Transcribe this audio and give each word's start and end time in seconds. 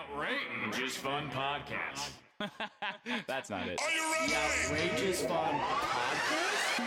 Outrageous 0.00 0.96
Fun 0.96 1.28
Podcast. 1.30 2.10
That's 3.26 3.50
not 3.50 3.68
it. 3.68 3.78
Outrageous 3.82 5.22
fun 5.26 5.60
podcast. 5.60 6.80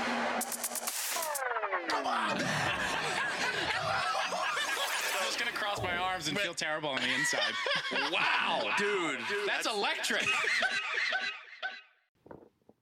I'm 5.20 5.26
just 5.28 5.38
gonna 5.40 5.52
cross 5.52 5.82
my 5.84 5.96
arms 5.96 6.28
and 6.28 6.38
feel 6.40 6.56
terrible 6.56 6.90
on 6.90 6.98
the 7.02 7.14
inside. 7.20 7.54
wow, 8.12 8.64
dude, 8.80 9.20
that's 9.46 9.68
electric. 9.68 10.26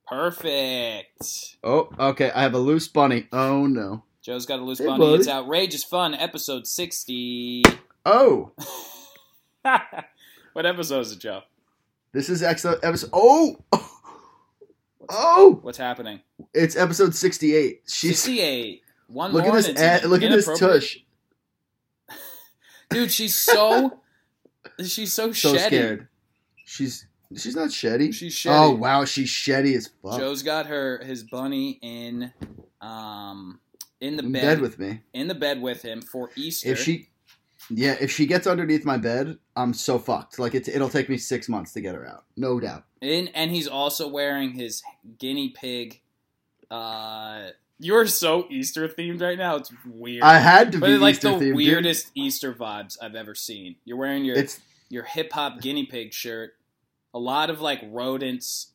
Perfect. 0.08 1.58
Oh, 1.64 1.90
okay. 2.00 2.32
I 2.34 2.44
have 2.44 2.54
a 2.54 2.60
loose 2.60 2.88
bunny. 2.88 3.28
Oh 3.34 3.68
no. 3.68 4.04
Joe's 4.24 4.46
got 4.46 4.60
a 4.60 4.64
loose 4.64 4.80
Hey, 4.80 4.86
bunny. 4.86 5.00
buddy. 5.00 5.16
It's 5.20 5.28
outrageous 5.28 5.84
fun. 5.84 6.14
Episode 6.14 6.68
sixty. 6.68 7.64
Oh, 8.06 8.52
what 10.54 10.66
episode 10.66 11.00
is 11.02 11.12
it, 11.14 11.20
Joe? 11.20 11.42
this 12.14 12.30
is 12.30 12.44
ex- 12.44 12.66
episode. 12.66 13.10
Oh, 13.14 13.58
oh, 15.10 15.60
What's 15.62 15.78
happening? 15.78 16.22
it's 16.54 16.76
episode 16.76 17.16
sixty-eight. 17.16 17.82
She's 17.88 18.20
Sixty-eight. 18.20 18.84
One 19.08 19.32
look 19.34 19.46
more. 19.46 19.52
at 19.58 19.58
this. 19.58 19.68
and 19.68 19.78
it's 19.78 19.82
ad- 19.84 20.06
look 20.06 20.22
at 20.24 20.32
this 20.32 20.60
tush. 20.60 20.98
dude. 22.90 23.12
She's 23.12 23.36
so. 23.36 24.00
she's 24.86 25.14
so, 25.14 25.32
So 25.32 25.54
sheddy. 25.54 25.66
scared. 25.68 26.08
She's 26.66 27.06
she's 27.38 27.56
not 27.56 27.70
sheddy. 27.70 28.14
She's 28.14 28.46
Oh 28.48 28.72
wow, 28.76 29.06
she's 29.06 29.30
sheddy 29.30 29.76
as 29.76 29.90
fuck. 30.02 30.20
Joe's 30.20 30.44
got 30.44 30.68
her 30.68 31.00
his 31.04 31.24
bunny 31.24 31.80
in, 31.82 32.32
um, 32.80 33.60
in 34.00 34.16
the 34.18 34.24
in 34.24 34.32
bed, 34.32 34.42
bed 34.42 34.62
with 34.62 34.80
me. 34.80 35.02
in 35.14 35.28
the 35.28 35.36
bed 35.36 35.62
with 35.62 35.82
him 35.82 36.02
for 36.02 36.30
Easter. 36.36 36.70
If 36.70 36.80
she, 36.80 37.10
yeah, 37.78 37.96
if 38.00 38.12
she 38.12 38.26
gets 38.26 38.48
underneath 38.48 38.86
my 38.86 38.98
bed, 38.98 39.38
I'm 39.56 39.74
so 39.74 40.00
fucked. 40.00 40.40
Like 40.40 40.56
it's 40.56 40.68
it'll 40.68 40.90
take 40.90 41.10
me 41.10 41.18
six 41.18 41.50
months 41.50 41.74
to 41.74 41.82
get 41.82 41.96
her 41.96 42.08
out, 42.08 42.26
no 42.38 42.60
doubt. 42.60 42.84
In, 43.02 43.30
and 43.30 43.52
he's 43.52 43.68
also 43.68 44.08
wearing 44.08 44.52
his 44.52 44.84
guinea 45.20 45.50
pig. 45.50 46.02
Uh, 46.70 47.50
you're 47.80 48.08
so 48.08 48.48
Easter 48.50 48.88
themed 48.88 49.22
right 49.22 49.38
now. 49.38 49.56
It's 49.56 49.72
weird. 49.86 50.24
I 50.24 50.38
had 50.38 50.72
to 50.74 50.80
but 50.80 50.88
be 50.88 50.98
like 50.98 51.16
Easter 51.16 51.30
the 51.30 51.34
themed, 51.36 51.40
dude. 51.40 51.56
weirdest 51.56 52.12
Easter 52.16 52.54
vibes 52.54 52.98
I've 53.02 53.16
ever 53.16 53.36
seen. 53.36 53.76
You're 53.86 53.98
wearing 53.98 54.24
your 54.24 54.38
It's 54.38 54.60
your 54.90 55.04
hip 55.04 55.32
hop 55.34 55.62
guinea 55.62 55.86
pig 55.86 56.14
shirt. 56.14 56.54
A 57.14 57.20
lot 57.20 57.50
of 57.50 57.62
like 57.62 57.82
rodents. 57.90 58.68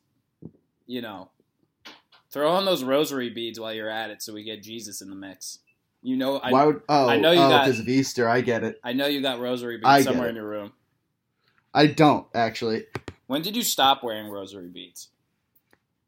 You 0.85 1.01
know, 1.01 1.29
throw 2.31 2.49
on 2.51 2.63
those 2.65 2.83
rosary 2.83 3.29
beads 3.29 3.59
while 3.59 3.73
you're 3.73 3.89
at 3.89 4.09
it, 4.09 4.21
so 4.21 4.33
we 4.33 4.43
get 4.43 4.63
Jesus 4.63 5.01
in 5.01 5.09
the 5.09 5.15
mix. 5.15 5.59
You 6.07 6.15
know, 6.15 6.37
I 6.37 6.51
why 6.53 6.63
would 6.63 6.81
oh 6.87 7.09
I 7.09 7.17
know 7.17 7.33
you 7.33 7.39
oh 7.41 7.49
got- 7.49 7.65
because 7.65 7.81
of 7.81 7.89
Easter. 7.89 8.29
I 8.29 8.39
get 8.39 8.63
it. 8.63 8.79
I 8.81 8.93
know 8.93 9.07
you 9.07 9.21
got 9.21 9.41
rosary 9.41 9.77
I 9.83 9.97
beads 9.97 10.05
get 10.05 10.11
somewhere 10.13 10.27
it. 10.27 10.29
in 10.29 10.35
your 10.37 10.47
room. 10.47 10.71
I 11.73 11.87
don't 11.87 12.25
actually. 12.33 12.85
When 13.25 13.41
did 13.41 13.57
you 13.57 13.61
stop 13.61 14.03
wearing 14.05 14.31
rosary 14.31 14.69
beads? 14.69 15.09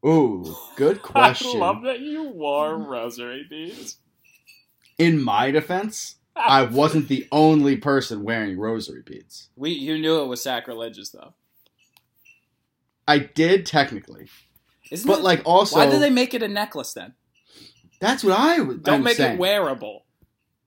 Ooh, 0.06 0.56
good 0.76 1.02
question. 1.02 1.60
I 1.62 1.66
love 1.66 1.82
that 1.82 2.00
you 2.00 2.30
wore 2.30 2.78
rosary 2.78 3.44
beads. 3.50 3.98
In 4.96 5.22
my 5.22 5.50
defense, 5.50 6.14
I 6.34 6.62
wasn't 6.62 7.08
the 7.08 7.28
only 7.30 7.76
person 7.76 8.24
wearing 8.24 8.58
rosary 8.58 9.02
beads. 9.04 9.50
We 9.54 9.72
you 9.72 9.98
knew 9.98 10.22
it 10.22 10.28
was 10.28 10.42
sacrilegious 10.42 11.10
though. 11.10 11.34
I 13.06 13.18
did 13.18 13.66
technically, 13.66 14.28
Isn't 14.90 15.06
but 15.06 15.18
it- 15.18 15.24
like 15.24 15.42
also, 15.44 15.76
why 15.76 15.90
did 15.90 16.00
they 16.00 16.08
make 16.08 16.32
it 16.32 16.42
a 16.42 16.48
necklace 16.48 16.94
then? 16.94 17.12
That's 18.00 18.24
what 18.24 18.38
I 18.38 18.60
was. 18.60 18.78
Don't 18.78 18.96
I'm 18.96 19.02
make 19.04 19.16
saying. 19.16 19.34
it 19.34 19.38
wearable. 19.38 20.04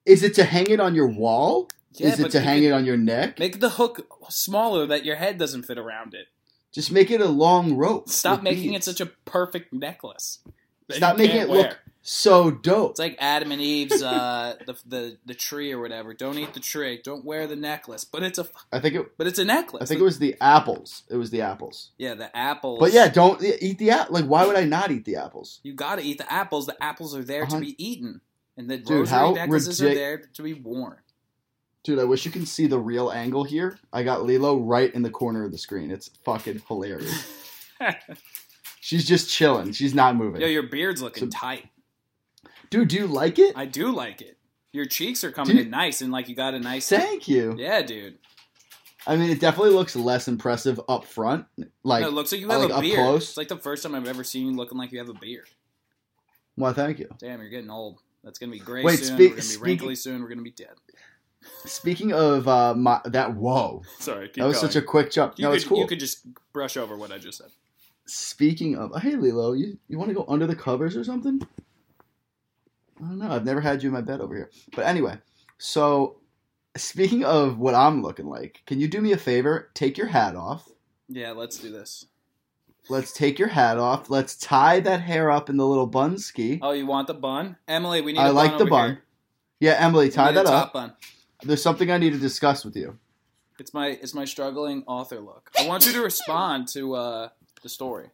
Is 0.05 0.23
it 0.23 0.35
to 0.35 0.43
hang 0.43 0.67
it 0.67 0.79
on 0.79 0.95
your 0.95 1.07
wall? 1.07 1.69
Yeah, 1.93 2.07
Is 2.09 2.19
it 2.19 2.31
to 2.31 2.39
hang 2.39 2.63
it 2.63 2.71
on 2.71 2.85
your 2.85 2.97
neck? 2.97 3.37
Make 3.39 3.59
the 3.59 3.69
hook 3.71 4.07
smaller 4.29 4.85
that 4.87 5.05
your 5.05 5.15
head 5.15 5.37
doesn't 5.37 5.63
fit 5.63 5.77
around 5.77 6.13
it. 6.13 6.27
Just 6.71 6.91
make 6.91 7.11
it 7.11 7.21
a 7.21 7.27
long 7.27 7.75
rope. 7.75 8.09
Stop 8.09 8.41
making 8.41 8.71
beads. 8.71 8.87
it 8.87 8.97
such 8.97 9.01
a 9.07 9.11
perfect 9.25 9.73
necklace. 9.73 10.39
Stop 10.89 11.17
making 11.17 11.41
it 11.41 11.49
look 11.49 11.67
wear. 11.67 11.77
So 12.05 12.51
dope. 12.51 12.91
It's 12.91 12.99
like 12.99 13.15
Adam 13.19 13.51
and 13.53 13.61
Eve's 13.61 14.03
uh, 14.03 14.55
the, 14.67 14.75
the 14.85 15.17
the 15.25 15.33
tree 15.33 15.71
or 15.71 15.79
whatever. 15.79 16.13
Don't 16.13 16.37
eat 16.37 16.53
the 16.53 16.59
tree. 16.59 16.99
Don't 17.03 17.23
wear 17.23 17.47
the 17.47 17.55
necklace. 17.55 18.03
But 18.03 18.23
it's 18.23 18.37
a 18.37 18.45
I 18.73 18.79
think 18.79 18.95
it. 18.95 19.17
but 19.17 19.25
it's 19.25 19.39
a 19.39 19.45
necklace. 19.45 19.83
I 19.83 19.85
think 19.85 20.01
it 20.01 20.03
was 20.03 20.19
the 20.19 20.35
apples. 20.41 21.03
It 21.09 21.15
was 21.15 21.29
the 21.31 21.41
apples. 21.41 21.91
yeah 21.97 22.13
the 22.13 22.35
apples. 22.35 22.79
But 22.79 22.91
yeah, 22.93 23.07
don't 23.07 23.41
eat 23.43 23.77
the 23.77 23.91
apple. 23.91 24.13
Like, 24.15 24.25
why 24.25 24.45
would 24.45 24.57
I 24.57 24.65
not 24.65 24.91
eat 24.91 25.05
the 25.05 25.15
apples? 25.15 25.59
You 25.63 25.73
got 25.73 25.95
to 25.97 26.03
eat 26.03 26.17
the 26.17 26.31
apples. 26.31 26.65
The 26.65 26.81
apples 26.83 27.15
are 27.15 27.23
there 27.23 27.45
to 27.45 27.51
Uh-huh. 27.53 27.59
be 27.61 27.75
eaten, 27.83 28.19
and 28.57 28.69
the 28.69 28.77
Dude, 28.77 28.89
rosary 28.99 29.17
how 29.19 29.31
necklaces 29.31 29.81
are 29.81 29.93
there 29.93 30.17
to 30.33 30.41
be 30.43 30.53
worn. 30.53 30.97
Dude, 31.83 31.99
I 31.99 32.03
wish 32.05 32.25
you 32.25 32.31
can 32.31 32.45
see 32.45 32.67
the 32.67 32.79
real 32.79 33.11
angle 33.11 33.43
here. 33.43 33.77
I 33.91 34.03
got 34.03 34.23
Lilo 34.23 34.57
right 34.57 34.93
in 34.93 35.01
the 35.03 35.09
corner 35.09 35.43
of 35.45 35.51
the 35.51 35.57
screen. 35.57 35.91
It's 35.91 36.09
fucking 36.25 36.61
hilarious. 36.67 37.27
She's 38.79 39.05
just 39.05 39.29
chilling. 39.29 39.71
She's 39.71 39.93
not 39.93 40.15
moving. 40.15 40.41
Yo, 40.41 40.47
your 40.47 40.63
beard's 40.63 41.01
looking 41.01 41.29
So- 41.31 41.37
tight. 41.39 41.69
Dude, 42.73 42.87
do 42.87 42.95
you 42.95 43.05
like 43.05 43.37
it? 43.37 43.55
I 43.55 43.65
do 43.65 43.91
like 43.91 44.19
it. 44.23 44.35
Your 44.71 44.85
cheeks 44.85 45.23
are 45.23 45.31
coming 45.31 45.57
Dude. 45.57 45.65
in 45.67 45.69
nice, 45.71 46.01
and 46.01 46.11
like 46.11 46.27
you 46.27 46.35
got 46.35 46.55
a 46.55 46.59
nice. 46.59 46.89
Thank 46.89 47.27
you. 47.27 47.53
Yeah, 47.55 47.83
dude. 47.83 48.17
I 49.05 49.15
mean, 49.15 49.29
it 49.29 49.39
definitely 49.39 49.73
looks 49.75 49.95
less 49.95 50.27
impressive 50.27 50.81
up 50.89 51.05
front. 51.05 51.45
Like, 51.83 52.01
No, 52.01 52.07
it 52.07 52.13
looks 52.15 52.31
like 52.31 52.41
you 52.41 52.49
uh, 52.49 52.59
have 52.59 52.71
like 52.71 52.79
a 52.79 52.81
beard. 52.81 52.95
close? 52.95 53.29
It's 53.29 53.37
like 53.37 53.47
the 53.47 53.57
first 53.57 53.83
time 53.83 53.93
I've 53.93 54.07
ever 54.07 54.23
seen 54.23 54.47
you 54.47 54.53
looking 54.55 54.79
like 54.79 54.91
you 54.91 54.97
have 54.97 55.09
a 55.09 55.13
beard. 55.13 55.47
well, 56.57 56.73
thank 56.73 56.97
you. 56.97 57.09
Damn, 57.19 57.41
you're 57.41 57.51
getting 57.51 57.69
old. 57.69 57.99
That's 58.23 58.39
gonna 58.39 58.51
be 58.51 58.57
gray 58.57 58.81
Wait, 58.83 58.97
soon. 58.97 59.17
speak- 59.17 59.31
we're 59.35 59.37
gonna 59.41 59.49
be 59.53 59.57
wrinkly 59.61 59.95
soon. 59.95 60.23
We're 60.23 60.29
gonna 60.29 60.41
be 60.41 60.49
dead. 60.49 60.73
Speaking 61.65 62.11
of 62.11 62.47
uh, 62.47 62.73
my 62.73 63.01
that 63.05 63.35
whoa, 63.35 63.83
Sorry, 63.99 64.31
that 64.35 64.43
was 64.47 64.59
going. 64.59 64.71
such 64.71 64.75
a 64.77 64.81
quick 64.81 65.11
jump. 65.11 65.35
You 65.37 65.43
no, 65.43 65.49
could, 65.51 65.55
it's 65.57 65.65
cool. 65.65 65.77
You 65.77 65.85
could 65.85 65.99
just 65.99 66.25
brush 66.53 66.75
over 66.75 66.97
what 66.97 67.11
I 67.11 67.19
just 67.19 67.37
said. 67.37 67.51
Speaking 68.07 68.75
of, 68.77 68.99
hey 68.99 69.15
Lilo, 69.15 69.51
you 69.53 69.77
you 69.87 69.99
want 69.99 70.09
to 70.09 70.15
go 70.15 70.25
under 70.27 70.47
the 70.47 70.55
covers 70.55 70.97
or 70.97 71.03
something? 71.03 71.39
I 73.03 73.07
don't 73.07 73.19
know. 73.19 73.31
I've 73.31 73.45
never 73.45 73.61
had 73.61 73.83
you 73.83 73.89
in 73.89 73.93
my 73.93 74.01
bed 74.01 74.21
over 74.21 74.35
here. 74.35 74.49
But 74.75 74.85
anyway, 74.85 75.17
so 75.57 76.17
speaking 76.77 77.23
of 77.23 77.57
what 77.57 77.75
I'm 77.75 78.01
looking 78.01 78.27
like, 78.27 78.61
can 78.65 78.79
you 78.79 78.87
do 78.87 79.01
me 79.01 79.11
a 79.11 79.17
favor? 79.17 79.69
Take 79.73 79.97
your 79.97 80.07
hat 80.07 80.35
off. 80.35 80.69
Yeah, 81.09 81.31
let's 81.31 81.57
do 81.57 81.71
this. 81.71 82.05
Let's 82.89 83.13
take 83.13 83.39
your 83.39 83.49
hat 83.49 83.77
off. 83.77 84.09
Let's 84.09 84.35
tie 84.35 84.79
that 84.81 85.01
hair 85.01 85.31
up 85.31 85.49
in 85.49 85.57
the 85.57 85.65
little 85.65 85.87
bun 85.87 86.17
ski. 86.17 86.59
Oh, 86.61 86.71
you 86.71 86.85
want 86.85 87.07
the 87.07 87.13
bun, 87.13 87.57
Emily? 87.67 88.01
We 88.01 88.13
need. 88.13 88.19
I 88.19 88.29
like 88.29 88.57
the 88.57 88.65
bun. 88.65 88.89
here. 88.89 89.03
Yeah, 89.59 89.75
Emily, 89.79 90.09
tie 90.09 90.31
that 90.33 90.45
top 90.45 90.67
up. 90.67 90.73
bun. 90.73 90.93
There's 91.43 91.61
something 91.61 91.91
I 91.91 91.97
need 91.97 92.11
to 92.13 92.19
discuss 92.19 92.65
with 92.65 92.75
you. 92.75 92.99
It's 93.59 93.73
my 93.73 93.87
it's 93.87 94.13
my 94.13 94.25
struggling 94.25 94.83
author 94.87 95.19
look. 95.19 95.49
I 95.57 95.67
want 95.67 95.85
you 95.85 95.93
to 95.93 96.01
respond 96.01 96.67
to 96.69 96.95
uh, 96.95 97.29
the 97.61 97.69
story. 97.69 98.09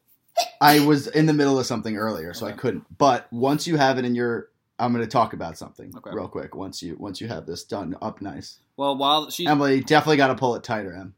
I 0.61 0.85
was 0.85 1.07
in 1.07 1.25
the 1.25 1.33
middle 1.33 1.59
of 1.59 1.65
something 1.65 1.97
earlier, 1.97 2.33
so 2.33 2.45
I 2.45 2.51
couldn't. 2.51 2.85
But 2.97 3.31
once 3.31 3.67
you 3.67 3.77
have 3.77 3.97
it 3.97 4.05
in 4.05 4.15
your, 4.15 4.49
I'm 4.79 4.93
going 4.93 5.03
to 5.03 5.09
talk 5.11 5.33
about 5.33 5.57
something 5.57 5.91
Okay. 5.97 6.11
real 6.13 6.27
quick. 6.27 6.55
Once 6.55 6.81
you 6.81 6.95
once 6.97 7.19
you 7.21 7.27
have 7.27 7.45
this 7.45 7.63
done 7.63 7.95
up 8.01 8.21
nice. 8.21 8.59
Well, 8.77 8.95
while 8.97 9.29
she 9.29 9.45
Emily, 9.45 9.81
definitely 9.81 10.17
got 10.17 10.27
to 10.27 10.35
pull 10.35 10.55
it 10.55 10.63
tighter, 10.63 10.93
Em. 10.93 11.13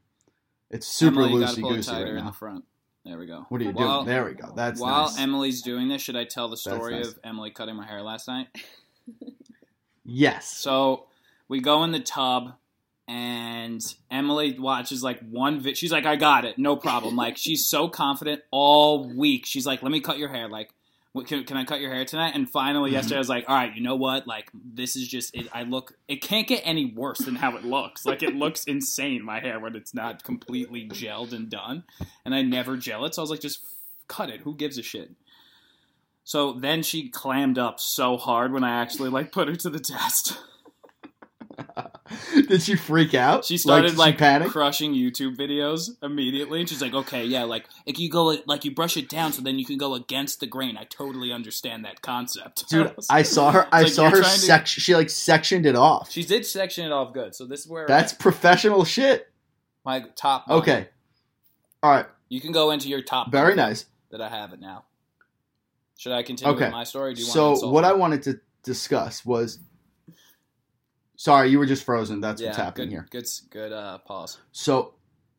It's 0.70 0.86
super 0.86 1.22
Emily, 1.22 1.34
you 1.34 1.40
gotta 1.46 1.60
loosey 1.60 1.68
goosey 1.68 1.92
right 1.92 2.06
in 2.08 2.16
now. 2.16 2.26
the 2.26 2.32
front. 2.32 2.64
There 3.04 3.18
we 3.18 3.26
go. 3.26 3.46
What 3.48 3.60
are 3.60 3.64
you 3.64 3.70
While- 3.72 4.04
doing? 4.04 4.06
There 4.14 4.24
we 4.24 4.32
go. 4.34 4.52
That's 4.54 4.80
While 4.80 5.06
nice. 5.06 5.18
Emily's 5.18 5.60
doing 5.62 5.88
this, 5.88 6.00
should 6.02 6.16
I 6.16 6.24
tell 6.24 6.48
the 6.48 6.56
story 6.56 6.94
nice. 6.96 7.08
of 7.08 7.18
Emily 7.24 7.50
cutting 7.50 7.76
my 7.76 7.86
hair 7.86 8.00
last 8.02 8.26
night? 8.28 8.48
yes. 10.04 10.48
So 10.62 11.06
we 11.48 11.60
go 11.60 11.84
in 11.84 11.92
the 11.92 12.00
tub, 12.00 12.54
and 13.08 13.80
Emily 14.10 14.58
watches 14.58 15.02
like 15.02 15.20
one. 15.28 15.60
Vi- 15.60 15.74
she's 15.74 15.92
like, 15.92 16.06
"I 16.06 16.16
got 16.16 16.44
it, 16.44 16.58
no 16.58 16.76
problem." 16.76 17.16
Like 17.16 17.36
she's 17.36 17.66
so 17.66 17.88
confident 17.88 18.42
all 18.50 19.08
week. 19.08 19.44
She's 19.46 19.66
like, 19.66 19.82
"Let 19.82 19.92
me 19.92 20.00
cut 20.00 20.18
your 20.18 20.28
hair." 20.28 20.48
Like, 20.48 20.72
what, 21.12 21.26
can, 21.26 21.44
can 21.44 21.56
I 21.56 21.64
cut 21.64 21.80
your 21.80 21.92
hair 21.92 22.04
tonight? 22.04 22.32
And 22.34 22.48
finally, 22.48 22.90
Mm-hmm. 22.90 22.94
yesterday, 22.94 23.16
I 23.16 23.18
was 23.18 23.28
like, 23.28 23.44
"All 23.48 23.54
right, 23.54 23.74
you 23.74 23.82
know 23.82 23.96
what? 23.96 24.26
Like, 24.26 24.50
this 24.54 24.96
is 24.96 25.06
just. 25.06 25.34
It, 25.34 25.48
I 25.52 25.62
look. 25.64 25.94
It 26.08 26.16
can't 26.22 26.46
get 26.48 26.62
any 26.64 26.86
worse 26.94 27.18
than 27.18 27.34
how 27.36 27.56
it 27.56 27.64
looks. 27.64 28.06
Like, 28.06 28.22
it 28.22 28.34
looks 28.34 28.64
insane. 28.64 29.22
My 29.24 29.40
hair 29.40 29.60
when 29.60 29.76
it's 29.76 29.92
not 29.94 30.24
completely 30.24 30.88
gelled 30.88 31.32
and 31.32 31.50
done, 31.50 31.84
and 32.24 32.34
I 32.34 32.42
never 32.42 32.76
gel 32.76 33.04
it. 33.04 33.14
So 33.14 33.22
I 33.22 33.24
was 33.24 33.30
like, 33.30 33.40
just 33.40 33.60
cut 34.08 34.30
it. 34.30 34.40
Who 34.40 34.54
gives 34.54 34.78
a 34.78 34.82
shit? 34.82 35.10
So 36.24 36.52
then 36.52 36.82
she 36.82 37.08
clammed 37.08 37.58
up 37.58 37.80
so 37.80 38.16
hard 38.16 38.52
when 38.52 38.64
I 38.64 38.80
actually 38.80 39.10
like 39.10 39.32
put 39.32 39.48
her 39.48 39.56
to 39.56 39.70
the 39.70 39.80
test. 39.80 40.38
Did 42.48 42.62
she 42.62 42.76
freak 42.76 43.14
out? 43.14 43.44
She 43.44 43.56
started 43.58 43.90
did 43.90 43.98
like, 43.98 44.18
panic. 44.18 44.48
crushing 44.50 44.94
YouTube 44.94 45.36
videos 45.36 45.90
immediately, 46.02 46.60
and 46.60 46.68
she's 46.68 46.80
like, 46.82 46.94
"Okay, 46.94 47.24
yeah, 47.24 47.44
like 47.44 47.66
if 47.86 47.98
you 47.98 48.10
go 48.10 48.36
like 48.46 48.64
you 48.64 48.74
brush 48.74 48.96
it 48.96 49.08
down, 49.08 49.32
so 49.32 49.42
then 49.42 49.58
you 49.58 49.64
can 49.64 49.76
go 49.78 49.94
against 49.94 50.40
the 50.40 50.46
grain." 50.46 50.76
I 50.76 50.84
totally 50.84 51.32
understand 51.32 51.84
that 51.84 52.02
concept, 52.02 52.68
Dude, 52.70 52.94
I 53.10 53.22
saw 53.22 53.50
her. 53.52 53.68
I 53.72 53.82
Like, 53.82 53.92
saw 53.92 54.10
her 54.10 54.22
to- 54.22 54.64
She 54.66 54.94
like 54.94 55.10
sectioned 55.10 55.66
it 55.66 55.76
off. 55.76 56.10
She 56.10 56.22
did 56.24 56.44
section 56.46 56.86
it 56.86 56.92
off 56.92 57.12
good, 57.12 57.34
so 57.34 57.44
this 57.46 57.60
is 57.60 57.68
where 57.68 57.86
That's 57.86 58.12
professional 58.12 58.84
shit. 58.84 59.28
my 59.84 60.04
top. 60.16 60.46
bun. 60.46 60.58
Okay. 60.58 60.88
All 61.82 61.90
right. 61.90 62.06
you 62.28 62.40
can 62.40 62.52
go 62.52 62.70
into 62.70 62.88
your 62.88 63.02
top. 63.02 63.30
Very 63.32 63.54
nice. 63.54 63.86
That 64.10 64.20
I 64.20 64.28
have 64.28 64.52
it 64.52 64.60
now. 64.60 64.84
Should 65.98 66.12
I 66.12 66.22
continue 66.22 66.54
Okay. 66.54 66.64
with 66.66 66.72
my 66.72 66.84
story? 66.84 67.12
Or 67.12 67.14
do 67.14 67.20
you 67.20 67.26
want 67.28 67.56
to 67.56 67.60
So 67.60 67.68
what? 67.70 67.84
I 67.84 67.92
wanted 67.92 68.22
to 68.24 68.40
discuss 68.62 69.24
was. 69.24 69.58
Sorry, 71.22 71.50
you 71.50 71.60
were 71.60 71.66
just 71.66 71.84
frozen. 71.84 72.20
That's 72.20 72.42
yeah, 72.42 72.48
what's 72.48 72.56
happening 72.56 72.88
good, 72.88 72.94
here. 72.94 73.06
Good, 73.08 73.28
good 73.50 73.72
uh, 73.72 73.98
pause. 73.98 74.38
So, 74.50 74.94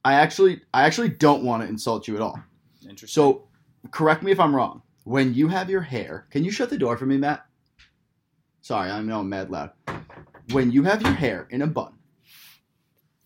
I 0.05 0.13
actually 0.13 0.61
I 0.73 0.83
actually 0.83 1.09
don't 1.09 1.43
want 1.43 1.61
to 1.61 1.67
insult 1.67 2.07
you 2.07 2.15
at 2.15 2.21
all. 2.21 2.41
Interesting. 2.87 3.09
So, 3.09 3.49
correct 3.91 4.23
me 4.23 4.31
if 4.31 4.39
I'm 4.39 4.55
wrong. 4.55 4.81
When 5.03 5.33
you 5.33 5.49
have 5.49 5.69
your 5.69 5.81
hair, 5.81 6.25
can 6.31 6.45
you 6.45 6.51
shut 6.51 6.69
the 6.69 6.77
door 6.77 6.95
for 6.95 7.05
me, 7.05 7.17
Matt? 7.17 7.45
Sorry, 8.61 8.89
I 8.89 9.01
know 9.01 9.19
I'm 9.19 9.27
mad 9.27 9.51
loud. 9.51 9.71
When 10.53 10.71
you 10.71 10.83
have 10.83 11.01
your 11.01 11.11
hair 11.11 11.49
in 11.49 11.61
a 11.61 11.67
bun, 11.67 11.95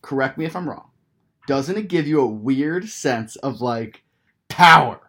correct 0.02 0.40
me 0.40 0.46
if 0.46 0.56
I'm 0.56 0.68
wrong. 0.68 0.90
Doesn't 1.46 1.78
it 1.78 1.90
give 1.90 2.08
you 2.08 2.22
a 2.22 2.26
weird 2.26 2.90
sense 2.90 3.36
of 3.36 3.62
like 3.62 4.02
power? 4.50 5.00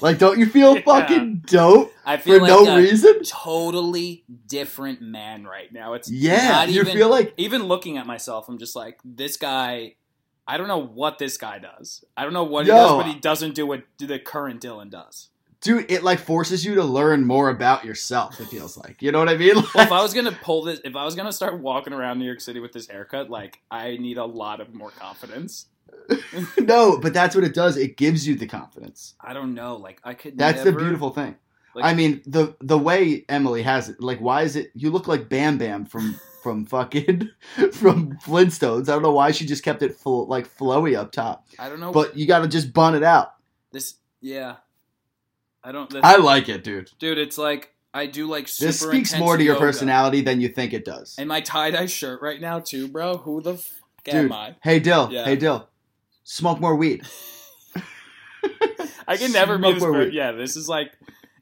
Like, 0.00 0.18
don't 0.18 0.38
you 0.38 0.46
feel 0.46 0.76
Yeah. 0.76 0.82
fucking 0.82 1.42
dope 1.46 1.92
I 2.04 2.16
for 2.16 2.22
feel 2.24 2.40
like 2.40 2.48
no 2.48 2.66
a 2.66 2.76
reason? 2.78 3.22
totally 3.24 4.24
different 4.46 5.00
man 5.02 5.44
right 5.44 5.72
now. 5.72 5.94
It's 5.94 6.10
Yeah, 6.10 6.64
you 6.64 6.80
even, 6.80 6.94
feel 6.96 7.08
like 7.08 7.34
even 7.36 7.64
looking 7.64 7.98
at 7.98 8.06
myself, 8.06 8.48
I'm 8.48 8.58
just 8.58 8.74
like 8.76 8.98
this 9.04 9.36
guy. 9.36 9.96
I 10.46 10.58
don't 10.58 10.68
know 10.68 10.78
what 10.82 11.18
this 11.18 11.38
guy 11.38 11.58
does. 11.58 12.04
I 12.18 12.22
don't 12.24 12.34
know 12.34 12.44
what 12.44 12.66
Yo. 12.66 12.74
he 12.74 12.78
does, 12.80 12.92
but 12.98 13.06
he 13.06 13.14
doesn't 13.18 13.54
do 13.54 13.66
what 13.66 13.82
the 13.98 14.18
current 14.18 14.60
Dylan 14.62 14.90
does. 14.90 15.30
dude, 15.62 15.90
it 15.90 16.02
like 16.02 16.18
forces 16.18 16.62
you 16.66 16.74
to 16.74 16.84
learn 16.84 17.24
more 17.26 17.48
about 17.48 17.82
yourself. 17.86 18.38
It 18.40 18.48
feels 18.48 18.76
like, 18.76 19.00
you 19.00 19.10
know 19.10 19.20
what 19.20 19.30
I 19.30 19.38
mean? 19.38 19.54
Well, 19.54 19.84
if 19.86 19.90
I 19.92 20.02
was 20.02 20.12
gonna 20.12 20.32
pull 20.42 20.64
this, 20.64 20.80
if 20.84 20.94
I 20.96 21.04
was 21.06 21.14
gonna 21.14 21.32
start 21.32 21.58
walking 21.60 21.94
around 21.94 22.18
New 22.18 22.26
York 22.26 22.40
City 22.42 22.60
with 22.60 22.72
this 22.72 22.86
haircut, 22.88 23.30
like 23.30 23.60
I 23.70 23.96
need 23.96 24.18
a 24.18 24.24
lot 24.26 24.60
of 24.60 24.74
more 24.74 24.90
confidence. 24.90 25.66
no, 26.58 26.98
but 26.98 27.14
that's 27.14 27.34
what 27.34 27.44
it 27.44 27.54
does. 27.54 27.76
It 27.76 27.96
gives 27.96 28.26
you 28.26 28.34
the 28.36 28.46
confidence. 28.46 29.14
I 29.20 29.32
don't 29.32 29.54
know, 29.54 29.76
like 29.76 30.00
I 30.04 30.14
could. 30.14 30.36
That's 30.36 30.62
the 30.62 30.72
beautiful 30.72 31.10
thing. 31.10 31.36
Like- 31.74 31.84
I 31.86 31.94
mean, 31.94 32.22
the 32.26 32.54
the 32.60 32.78
way 32.78 33.24
Emily 33.28 33.62
has 33.62 33.88
it, 33.88 34.00
like, 34.00 34.20
why 34.20 34.42
is 34.42 34.54
it? 34.56 34.70
You 34.74 34.90
look 34.90 35.08
like 35.08 35.28
Bam 35.28 35.58
Bam 35.58 35.86
from 35.86 36.18
from 36.42 36.66
fucking 36.66 37.30
from 37.72 38.18
Flintstones. 38.18 38.82
I 38.88 38.92
don't 38.92 39.02
know 39.02 39.12
why 39.12 39.30
she 39.32 39.46
just 39.46 39.64
kept 39.64 39.82
it 39.82 39.94
full 39.96 40.26
like 40.28 40.46
flowy 40.48 40.96
up 40.96 41.10
top, 41.12 41.46
I 41.58 41.68
don't 41.68 41.80
know, 41.80 41.90
but 41.92 42.16
you 42.16 42.26
got 42.26 42.40
to 42.40 42.48
just 42.48 42.72
bun 42.72 42.94
it 42.94 43.02
out. 43.02 43.34
this, 43.72 43.94
yeah, 44.20 44.56
I 45.62 45.72
don't. 45.72 45.92
I 46.02 46.16
like 46.16 46.48
it, 46.48 46.62
dude. 46.64 46.90
dude, 46.98 47.18
it's 47.18 47.38
like 47.38 47.74
I 47.94 48.06
do 48.06 48.28
like. 48.28 48.46
Super 48.48 48.66
This 48.68 48.80
speaks 48.80 49.18
more 49.18 49.36
to 49.36 49.42
your 49.42 49.54
yoga. 49.54 49.66
personality 49.66 50.20
than 50.20 50.40
you 50.40 50.48
think 50.48 50.74
it 50.74 50.84
does. 50.84 51.16
And 51.18 51.28
my 51.28 51.40
tie 51.40 51.70
dye 51.70 51.86
shirt 51.86 52.20
right 52.22 52.40
now 52.40 52.60
too, 52.60 52.88
bro. 52.88 53.16
Who 53.16 53.40
the 53.40 53.54
fuck 53.56 54.04
Dude, 54.04 54.14
am 54.26 54.32
I? 54.32 54.54
hey 54.62 54.78
Dill, 54.80 55.08
Yeah. 55.10 55.24
hey 55.24 55.34
Dill, 55.36 55.66
smoke 56.24 56.60
more 56.60 56.74
weed. 56.74 57.02
I 59.06 59.16
can 59.16 59.32
never 59.32 59.56
be 59.58 59.62
Smoke 59.62 59.74
this. 59.74 59.82
more 59.82 59.92
Per- 59.92 60.04
weed. 60.06 60.14
yeah, 60.14 60.32
this 60.32 60.56
is 60.56 60.68
like 60.68 60.92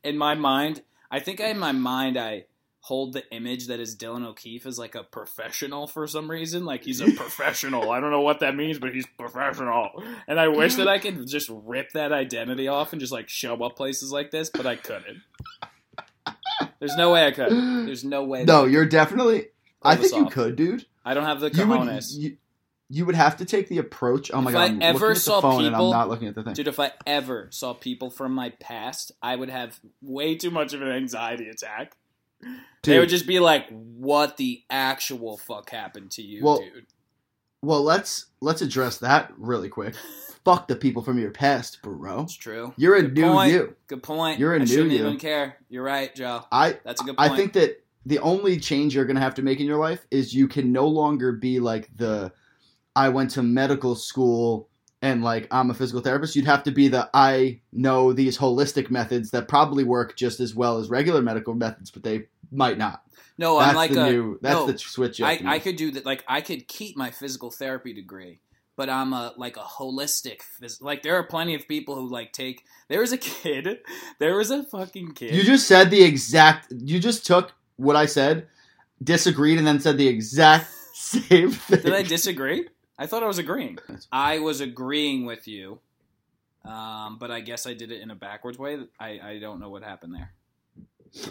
in 0.05 0.19
my 0.19 0.34
mind. 0.34 0.82
I 1.11 1.20
think 1.20 1.40
in 1.40 1.58
my 1.58 1.73
mind 1.73 2.17
I 2.19 2.44
hold 2.81 3.12
the 3.12 3.23
image 3.32 3.69
that 3.69 3.79
is 3.79 3.96
Dylan 3.96 4.26
O'Keefe 4.26 4.67
as 4.67 4.76
like 4.79 4.94
a 4.96 5.05
professional 5.05 5.87
for 5.87 6.06
some 6.08 6.29
reason. 6.31 6.64
Like 6.64 6.82
he's 6.84 7.00
a 7.00 7.11
professional. 7.17 7.90
I 7.90 8.00
don't 8.00 8.11
know 8.11 8.20
what 8.23 8.40
that 8.40 8.56
means, 8.56 8.79
but 8.79 8.93
he's 8.94 9.06
professional. 9.19 10.02
And 10.26 10.40
I 10.40 10.49
wish 10.49 10.75
that 10.76 10.88
I 10.88 10.99
could 10.99 11.26
just 11.29 11.49
rip 11.52 11.93
that 11.93 12.12
identity 12.12 12.67
off 12.69 12.93
and 12.93 13.00
just 13.00 13.12
like 13.12 13.29
show 13.29 13.55
up 13.64 13.76
places 13.76 14.11
like 14.11 14.31
this, 14.32 14.50
but 14.50 14.67
I 14.67 14.76
couldn't. 14.76 15.23
There's 16.81 16.96
no 16.96 17.12
way 17.12 17.26
I 17.26 17.31
could. 17.31 17.50
There's 17.52 18.05
no 18.05 18.25
way. 18.25 18.44
No, 18.44 18.64
you're 18.64 18.87
definitely. 18.87 19.46
I 19.82 19.96
think 19.96 20.12
you 20.12 20.26
off. 20.26 20.32
could, 20.32 20.56
dude. 20.56 20.84
I 21.05 21.14
don't 21.14 21.25
have 21.25 21.40
the 21.40 21.50
You 21.52 21.67
would. 21.67 22.05
You, 22.12 22.37
you 22.94 23.06
would 23.06 23.15
have 23.15 23.39
to 23.39 23.44
take 23.47 23.69
the 23.69 23.79
approach. 23.79 24.31
Oh 24.35 24.41
my 24.43 24.50
If 24.50 24.55
god! 24.55 24.61
I 24.61 24.65
I'm 24.67 24.83
ever 24.83 25.11
at 25.12 25.15
the 25.15 25.21
saw 25.21 25.39
and 25.59 25.67
I'm 25.69 25.73
people- 25.73 25.91
not 25.93 26.09
looking 26.11 26.29
at 26.29 26.35
the 26.35 26.43
thing. 26.43 26.53
Dude, 26.53 26.69
if 26.69 26.79
I 26.79 26.93
ever 27.06 27.49
saw 27.50 27.73
people 27.73 28.11
from 28.11 28.33
my 28.35 28.50
past, 28.61 29.12
I 29.23 29.35
would 29.37 29.49
have 29.49 29.81
way 30.03 30.35
too 30.37 30.50
much 30.50 30.75
of 30.75 30.83
an 30.83 30.89
anxiety 30.89 31.49
attack. 31.49 31.97
They 32.83 32.99
would 32.99 33.09
just 33.09 33.27
be 33.27 33.39
like, 33.41 33.69
"What 33.71 34.37
the 34.37 34.62
actual 34.69 35.39
fuck 35.39 35.71
happened 35.71 36.11
to 36.12 36.23
you, 36.23 36.43
Well, 36.44 36.59
dude?" 36.59 36.87
Well, 37.62 37.83
let's 37.83 38.27
let's 38.41 38.61
address 38.61 38.99
that 38.99 39.33
really 39.39 39.69
quick. 39.69 39.94
Fuck 40.44 40.67
the 40.67 40.75
people 40.75 41.03
from 41.03 41.21
your 41.21 41.31
past, 41.31 41.81
bro. 41.83 42.23
It's 42.23 42.35
true. 42.35 42.75
You're 42.77 42.97
a 42.97 43.03
Good 43.03 43.15
new 43.15 43.31
point. 43.33 43.53
you. 43.53 43.77
Good 43.87 44.03
point. 44.03 44.41
You're 44.41 44.55
a 44.55 44.56
I 44.56 44.59
new 44.59 44.67
shouldn't 44.67 44.91
you. 44.91 44.99
even 44.99 45.17
care. 45.17 45.56
You're 45.69 45.85
right, 45.85 46.12
Joe. 46.12 46.43
I 46.50 46.81
That's 46.85 47.00
a 47.00 47.05
good 47.05 47.17
point. 47.17 47.31
I 47.31 47.37
think 47.37 47.53
that 47.53 47.81
the 48.06 48.19
only 48.19 48.59
change 48.59 48.97
you're 48.97 49.05
gonna 49.05 49.21
have 49.21 49.37
to 49.37 49.43
make 49.43 49.61
in 49.61 49.67
your 49.67 49.79
life 49.79 50.05
is 50.11 50.35
you 50.35 50.49
can 50.49 50.73
no 50.73 50.89
longer 50.89 51.31
be 51.31 51.61
like 51.61 51.89
the 51.97 52.33
I 52.94 53.09
went 53.09 53.31
to 53.33 53.43
medical 53.43 53.94
school 53.94 54.69
and 55.03 55.23
like 55.23 55.49
I'm 55.50 55.71
a 55.71 55.75
physical 55.75 56.00
therapist. 56.00 56.37
You'd 56.37 56.47
have 56.47 56.62
to 56.65 56.71
be 56.71 56.89
the 56.89 57.11
I 57.12 57.61
know 57.73 58.12
these 58.12 58.39
holistic 58.39 58.91
methods 58.91 59.33
that 59.33 59.49
probably 59.49 59.85
work 59.85 60.17
just 60.17 60.41
as 60.41 60.55
well 60.55 60.79
as 60.79 60.89
regular 60.89 61.21
medical 61.21 61.55
methods, 61.55 61.91
but 61.91 62.05
they 62.05 62.29
might 62.50 62.79
not. 62.79 63.03
no, 63.37 63.59
that's 63.59 63.71
I'm 63.71 63.77
like 63.77 63.93
the 63.93 64.05
a. 64.05 64.11
new. 64.11 64.39
That's 64.41 64.55
no, 64.55 64.67
the 64.71 64.79
switch. 64.79 65.21
I, 65.21 65.41
I 65.44 65.59
could 65.59 65.77
do 65.77 65.91
that. 65.93 66.06
Like 66.06 66.25
I 66.29 66.41
could 66.41 66.69
keep 66.69 66.97
my 66.97 67.11
physical 67.11 67.50
therapy 67.50 67.93
degree, 67.93 68.41
but 68.77 68.89
I'm 68.89 69.12
a 69.12 69.35
like 69.37 69.56
a 69.56 69.61
holistic. 69.61 70.41
Phys- 70.61 70.81
like 70.81 71.03
there 71.03 71.17
are 71.17 71.25
plenty 71.25 71.55
of 71.55 71.67
people 71.67 71.97
who 71.97 72.09
like 72.09 72.33
take. 72.33 72.65
There 72.89 73.00
was 73.00 73.12
a 73.12 73.19
kid. 73.19 73.81
There 74.21 74.37
was 74.37 74.50
a 74.50 74.62
fucking 74.62 75.12
kid. 75.12 75.35
You 75.35 75.43
just 75.43 75.67
said 75.67 75.91
the 75.91 76.05
exact. 76.05 76.73
You 76.79 77.00
just 77.00 77.27
took 77.27 77.53
what 77.77 77.97
I 77.97 78.06
said, 78.06 78.47
disagreed, 79.03 79.59
and 79.59 79.67
then 79.67 79.81
said 79.81 79.99
the 79.99 80.06
exact 80.06 80.71
same 80.94 81.50
thing. 81.50 81.83
Did 81.83 81.93
I 81.94 82.03
disagree? 82.03 82.69
I 82.99 83.06
thought 83.06 83.23
I 83.23 83.27
was 83.27 83.39
agreeing. 83.39 83.79
I 84.12 84.39
was 84.39 84.61
agreeing 84.61 85.25
with 85.25 85.49
you, 85.49 85.81
um, 86.65 87.19
but 87.19 87.31
I 87.31 87.41
guess 87.41 87.67
I 87.67 87.75
did 87.75 87.91
it 87.91 88.00
in 88.00 88.11
a 88.11 88.15
backwards 88.15 88.59
way. 88.59 88.79
I, 89.00 89.19
I 89.23 89.39
don't 89.41 89.61
know 89.61 89.71
what 89.71 89.83
happened 89.83 90.15
there. 90.15 90.33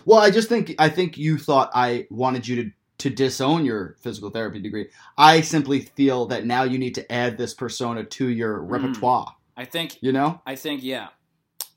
Well, 0.06 0.20
I 0.20 0.30
just 0.32 0.50
think 0.50 0.76
I 0.80 0.90
think 0.90 1.18
you 1.18 1.38
thought 1.38 1.72
I 1.74 2.08
wanted 2.10 2.48
you 2.48 2.64
to 2.64 2.72
to 3.00 3.10
disown 3.10 3.66
your 3.66 3.96
physical 4.00 4.30
therapy 4.30 4.60
degree. 4.62 4.90
I 5.18 5.42
simply 5.42 5.80
feel 5.82 6.28
that 6.28 6.46
now 6.46 6.64
you 6.64 6.78
need 6.78 6.94
to 6.96 7.12
add 7.12 7.36
this 7.38 7.54
persona 7.56 8.04
to 8.04 8.28
your 8.28 8.60
Mm. 8.60 8.70
repertoire. 8.72 9.36
I 9.58 9.66
think 9.66 9.98
You 10.02 10.12
know? 10.12 10.40
I 10.46 10.56
think 10.56 10.84
yeah. 10.84 11.08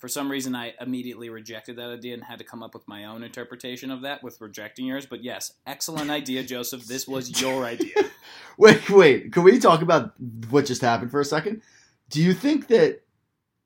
For 0.04 0.08
some 0.08 0.30
reason, 0.30 0.54
I 0.54 0.74
immediately 0.82 1.30
rejected 1.30 1.76
that 1.76 1.88
idea 1.88 2.12
and 2.12 2.22
had 2.22 2.38
to 2.38 2.44
come 2.44 2.62
up 2.62 2.74
with 2.74 2.86
my 2.86 3.06
own 3.06 3.22
interpretation 3.22 3.90
of 3.90 4.02
that 4.02 4.22
with 4.22 4.38
rejecting 4.38 4.84
yours. 4.84 5.06
But 5.06 5.24
yes, 5.24 5.54
excellent 5.66 6.10
idea, 6.10 6.42
Joseph. 6.42 6.84
This 6.84 7.08
was 7.08 7.40
your 7.40 7.64
idea. 7.64 7.94
Wait, 8.58 8.90
wait. 8.90 9.32
Can 9.32 9.44
we 9.44 9.58
talk 9.58 9.80
about 9.80 10.12
what 10.50 10.66
just 10.66 10.82
happened 10.82 11.10
for 11.10 11.20
a 11.20 11.24
second? 11.24 11.62
Do 12.10 12.22
you 12.22 12.34
think 12.34 12.68
that 12.68 13.00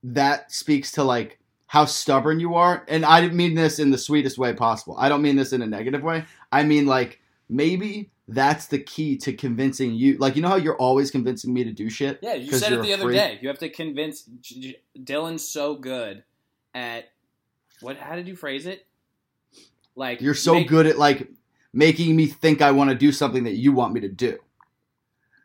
that 0.05 0.53
speaks 0.53 0.93
to 0.93 1.03
like 1.03 1.41
how 1.67 1.87
stubborn 1.87 2.39
you 2.39 2.55
are? 2.55 2.85
And 2.87 3.05
I 3.05 3.21
didn't 3.21 3.37
mean 3.37 3.57
this 3.57 3.81
in 3.81 3.91
the 3.91 3.99
sweetest 3.99 4.39
way 4.39 4.53
possible. 4.53 4.97
I 4.97 5.09
don't 5.09 5.23
mean 5.23 5.35
this 5.35 5.53
in 5.53 5.61
a 5.61 5.67
negative 5.67 6.05
way. 6.05 6.25
I 6.53 6.63
mean 6.63 6.87
like 6.87 7.21
maybe 7.49 8.13
that's 8.29 8.67
the 8.67 8.79
key 8.79 9.17
to 9.19 9.33
convincing 9.33 9.95
you. 9.95 10.19
Like 10.19 10.37
you 10.37 10.43
know 10.43 10.49
how 10.51 10.57
you're 10.57 10.77
always 10.77 11.11
convincing 11.11 11.53
me 11.53 11.65
to 11.65 11.73
do 11.73 11.91
shit. 11.91 12.21
Yeah, 12.23 12.35
you 12.35 12.53
said 12.53 12.73
it 12.75 12.83
the 12.83 12.93
other 12.93 13.03
afraid- 13.05 13.17
day. 13.17 13.39
You 13.43 13.49
have 13.49 13.59
to 13.59 13.69
convince 13.69 14.23
J- 14.23 14.61
J- 14.61 14.77
Dylan's 15.03 15.47
so 15.47 15.75
good 15.75 16.23
at 16.75 17.11
what? 17.81 17.97
How 17.97 18.17
did 18.17 18.29
you 18.29 18.37
phrase 18.37 18.67
it? 18.67 18.87
Like 19.95 20.21
You're 20.21 20.35
so 20.35 20.55
make- 20.55 20.69
good 20.69 20.87
at 20.87 20.99
like 20.99 21.29
making 21.73 22.15
me 22.17 22.27
think 22.27 22.63
I 22.63 22.71
want 22.71 22.91
to 22.91 22.97
do 22.97 23.13
something 23.13 23.45
that 23.45 23.55
you 23.55 23.73
want 23.73 23.93
me 23.95 24.01
to 24.01 24.09
do. 24.09 24.39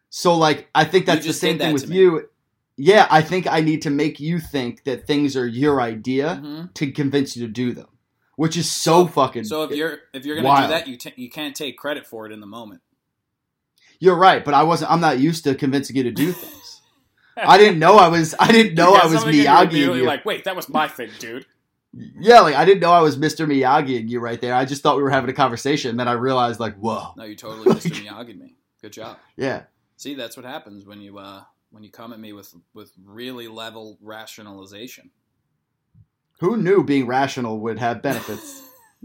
So 0.09 0.35
like 0.37 0.69
I 0.75 0.85
think 0.85 1.05
that's 1.05 1.25
the 1.25 1.33
same 1.33 1.57
thing 1.57 1.73
with 1.73 1.87
me. 1.87 1.97
you. 1.97 2.29
Yeah, 2.75 3.07
I 3.11 3.21
think 3.21 3.45
I 3.47 3.61
need 3.61 3.81
to 3.83 3.89
make 3.91 4.19
you 4.19 4.39
think 4.39 4.83
that 4.85 5.05
things 5.05 5.35
are 5.37 5.45
your 5.47 5.79
idea 5.81 6.41
Mhm. 6.43 6.73
to 6.73 6.91
convince 6.91 7.35
you 7.37 7.45
to 7.45 7.51
do 7.51 7.71
them, 7.71 7.87
which 8.35 8.57
is 8.57 8.69
so, 8.71 9.05
fucking. 9.05 9.43
So 9.43 9.63
if 9.63 9.71
you're 9.75 9.99
if 10.13 10.25
you're 10.25 10.35
gonna 10.37 10.47
Wild. 10.47 10.69
do 10.69 10.73
that, 10.73 10.87
you 10.87 10.97
t- 10.97 11.13
you 11.15 11.29
can't 11.29 11.55
take 11.55 11.77
credit 11.77 12.05
for 12.07 12.25
it 12.25 12.31
in 12.31 12.39
the 12.39 12.47
moment. 12.47 12.81
you're 13.99 14.15
right, 14.15 14.43
but 14.43 14.53
I 14.53 14.63
wasn't. 14.63 14.91
I'm 14.91 14.99
not 14.99 15.19
used 15.19 15.43
to 15.45 15.55
convincing 15.55 15.95
you 15.95 16.03
to 16.03 16.11
do 16.11 16.31
things. 16.31 16.53
I 17.37 17.57
didn't 17.57 17.79
know 17.79 17.97
I 17.97 18.07
was. 18.07 18.35
I 18.39 18.51
didn't 18.51 18.75
know 18.75 18.93
I 18.93 19.05
was 19.05 19.23
and 19.23 19.33
Miyagi. 19.33 19.63
immediately 19.63 19.99
You. 19.99 20.05
Like, 20.05 20.25
wait, 20.25 20.43
that 20.45 20.55
was 20.55 20.69
my 20.69 20.87
thing, 20.87 21.09
dude. 21.19 21.45
Yeah, 21.93 22.39
like 22.39 22.55
I 22.55 22.65
didn't 22.65 22.79
know 22.81 22.91
I 22.91 23.01
was 23.01 23.17
Mr. 23.17 23.45
Miyagi 23.47 23.99
and 23.99 24.09
you 24.09 24.19
right 24.19 24.41
there. 24.41 24.55
I 24.55 24.65
just 24.65 24.81
thought 24.81 24.97
we 24.97 25.03
were 25.03 25.11
having 25.11 25.29
a 25.29 25.33
conversation. 25.33 25.91
And 25.91 25.99
then 25.99 26.07
I 26.07 26.13
realized, 26.13 26.59
like, 26.59 26.75
whoa, 26.77 27.13
No, 27.15 27.23
you 27.23 27.35
totally 27.35 27.65
Mr. 27.71 27.91
Miyagi 28.05 28.37
me. 28.39 28.55
Good 28.81 28.93
job. 28.93 29.17
yeah. 29.37 29.63
See, 29.95 30.15
that's 30.15 30.35
what 30.35 30.45
happens 30.45 30.85
when 30.85 31.01
you 31.01 31.19
uh 31.19 31.43
when 31.69 31.83
you 31.83 31.91
come 31.91 32.11
at 32.13 32.19
me 32.19 32.33
with 32.33 32.53
with 32.73 32.91
really 33.05 33.47
level 33.47 33.97
rationalization. 34.01 35.11
Who 36.39 36.57
knew 36.57 36.83
being 36.83 37.05
rational 37.07 37.59
would 37.59 37.79
have 37.79 38.01
benefits? 38.01 38.61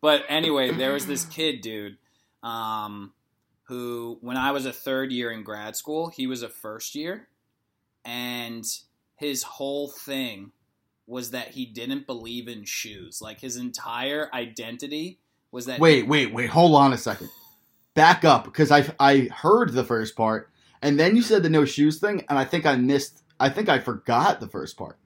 but 0.00 0.22
anyway, 0.28 0.72
there 0.72 0.92
was 0.92 1.06
this 1.06 1.24
kid, 1.24 1.60
dude, 1.60 1.96
um, 2.42 3.12
who 3.70 4.18
when 4.20 4.36
I 4.36 4.50
was 4.50 4.66
a 4.66 4.72
third 4.72 5.12
year 5.12 5.30
in 5.30 5.44
grad 5.44 5.76
school, 5.76 6.08
he 6.08 6.26
was 6.26 6.42
a 6.42 6.48
first 6.48 6.96
year, 6.96 7.28
and 8.04 8.64
his 9.14 9.44
whole 9.44 9.88
thing 9.88 10.50
was 11.06 11.30
that 11.30 11.48
he 11.50 11.66
didn't 11.66 12.04
believe 12.04 12.48
in 12.48 12.64
shoes. 12.64 13.22
Like 13.22 13.40
his 13.40 13.56
entire 13.56 14.28
identity 14.34 15.20
was 15.52 15.66
that. 15.66 15.78
Wait, 15.78 16.08
wait, 16.08 16.34
wait. 16.34 16.50
Hold 16.50 16.74
on 16.74 16.92
a 16.92 16.98
second. 16.98 17.30
Back 17.94 18.24
up 18.24 18.44
because 18.44 18.72
I 18.72 18.92
I 18.98 19.28
heard 19.32 19.72
the 19.72 19.84
first 19.84 20.16
part, 20.16 20.50
and 20.82 20.98
then 20.98 21.14
you 21.14 21.22
said 21.22 21.44
the 21.44 21.48
no 21.48 21.64
shoes 21.64 22.00
thing, 22.00 22.24
and 22.28 22.36
I 22.38 22.44
think 22.44 22.66
I 22.66 22.74
missed. 22.74 23.22
I 23.38 23.50
think 23.50 23.68
I 23.68 23.78
forgot 23.78 24.40
the 24.40 24.48
first 24.48 24.76
part 24.76 24.98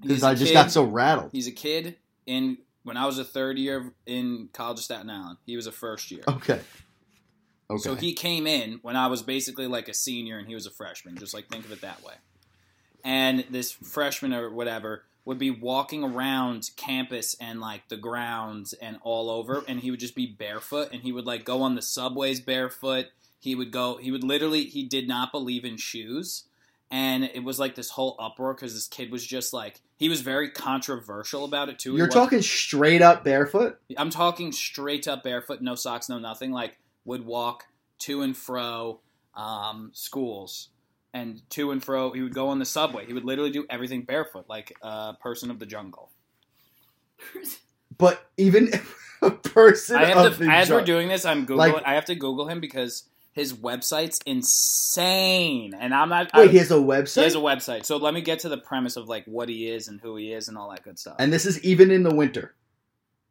because 0.00 0.22
I 0.22 0.34
just 0.34 0.52
kid- 0.52 0.54
got 0.54 0.70
so 0.70 0.84
rattled. 0.84 1.32
He's 1.32 1.48
a 1.48 1.52
kid 1.52 1.96
in 2.24 2.56
when 2.82 2.96
I 2.96 3.04
was 3.04 3.18
a 3.18 3.24
third 3.24 3.58
year 3.58 3.92
in 4.06 4.48
College 4.54 4.78
of 4.78 4.84
Staten 4.84 5.10
Island. 5.10 5.36
He 5.44 5.54
was 5.54 5.66
a 5.66 5.72
first 5.72 6.10
year. 6.10 6.22
Okay. 6.26 6.60
Okay. 7.72 7.82
So 7.82 7.94
he 7.94 8.12
came 8.12 8.46
in 8.46 8.80
when 8.82 8.96
I 8.96 9.06
was 9.06 9.22
basically 9.22 9.66
like 9.66 9.88
a 9.88 9.94
senior 9.94 10.38
and 10.38 10.48
he 10.48 10.54
was 10.54 10.66
a 10.66 10.70
freshman. 10.70 11.16
Just 11.16 11.34
like 11.34 11.48
think 11.48 11.64
of 11.64 11.72
it 11.72 11.80
that 11.80 12.02
way. 12.02 12.14
And 13.04 13.44
this 13.50 13.72
freshman 13.72 14.32
or 14.32 14.50
whatever 14.50 15.04
would 15.24 15.38
be 15.38 15.50
walking 15.50 16.02
around 16.02 16.70
campus 16.76 17.36
and 17.40 17.60
like 17.60 17.88
the 17.88 17.96
grounds 17.96 18.72
and 18.74 18.98
all 19.02 19.30
over, 19.30 19.64
and 19.68 19.80
he 19.80 19.90
would 19.90 20.00
just 20.00 20.14
be 20.14 20.26
barefoot 20.26 20.88
and 20.92 21.02
he 21.02 21.12
would 21.12 21.26
like 21.26 21.44
go 21.44 21.62
on 21.62 21.74
the 21.74 21.82
subways 21.82 22.40
barefoot. 22.40 23.06
He 23.38 23.54
would 23.54 23.72
go. 23.72 23.96
He 23.96 24.10
would 24.12 24.24
literally. 24.24 24.64
He 24.64 24.84
did 24.84 25.08
not 25.08 25.32
believe 25.32 25.64
in 25.64 25.76
shoes. 25.76 26.44
And 26.92 27.24
it 27.24 27.42
was 27.42 27.58
like 27.58 27.74
this 27.74 27.90
whole 27.90 28.16
uproar 28.18 28.52
because 28.52 28.74
this 28.74 28.86
kid 28.86 29.10
was 29.10 29.26
just 29.26 29.54
like 29.54 29.80
he 29.96 30.10
was 30.10 30.20
very 30.20 30.50
controversial 30.50 31.44
about 31.44 31.70
it 31.70 31.78
too. 31.78 31.96
You're 31.96 32.06
talking 32.06 32.42
straight 32.42 33.00
up 33.00 33.24
barefoot. 33.24 33.80
I'm 33.96 34.10
talking 34.10 34.52
straight 34.52 35.08
up 35.08 35.24
barefoot, 35.24 35.62
no 35.62 35.74
socks, 35.74 36.10
no 36.10 36.18
nothing. 36.18 36.52
Like 36.52 36.78
would 37.04 37.24
walk 37.26 37.64
to 38.00 38.22
and 38.22 38.36
fro 38.36 39.00
um, 39.34 39.90
schools 39.94 40.68
and 41.14 41.42
to 41.50 41.70
and 41.70 41.82
fro. 41.84 42.12
He 42.12 42.20
would 42.22 42.34
go 42.34 42.48
on 42.48 42.58
the 42.58 42.64
subway. 42.64 43.06
He 43.06 43.12
would 43.12 43.24
literally 43.24 43.50
do 43.50 43.66
everything 43.70 44.02
barefoot, 44.02 44.46
like 44.48 44.74
a 44.82 45.14
person 45.20 45.50
of 45.50 45.58
the 45.58 45.66
jungle. 45.66 46.10
But 47.98 48.26
even 48.36 48.70
a 49.22 49.30
person 49.30 49.96
I 49.96 50.10
of 50.10 50.16
have 50.16 50.38
the 50.38 50.46
to, 50.46 50.50
as 50.50 50.70
we're 50.70 50.82
doing 50.82 51.08
this, 51.08 51.24
I'm 51.24 51.40
Google. 51.40 51.58
Like- 51.58 51.82
I 51.84 51.94
have 51.94 52.06
to 52.06 52.14
Google 52.14 52.48
him 52.48 52.58
because 52.58 53.04
his 53.32 53.52
website's 53.52 54.18
insane, 54.26 55.74
and 55.78 55.94
I'm 55.94 56.08
not. 56.08 56.30
Wait, 56.34 56.48
I, 56.48 56.52
he 56.52 56.58
has 56.58 56.70
a 56.70 56.74
website. 56.76 57.14
he 57.18 57.22
has 57.24 57.34
a 57.34 57.38
website. 57.38 57.84
So 57.84 57.98
let 57.98 58.14
me 58.14 58.20
get 58.22 58.40
to 58.40 58.48
the 58.48 58.58
premise 58.58 58.96
of 58.96 59.08
like 59.08 59.24
what 59.26 59.48
he 59.48 59.68
is 59.68 59.88
and 59.88 60.00
who 60.00 60.16
he 60.16 60.32
is 60.32 60.48
and 60.48 60.56
all 60.58 60.70
that 60.70 60.82
good 60.82 60.98
stuff. 60.98 61.16
and 61.18 61.32
this 61.32 61.46
is 61.46 61.62
even 61.62 61.90
in 61.90 62.02
the 62.02 62.14
winter, 62.14 62.54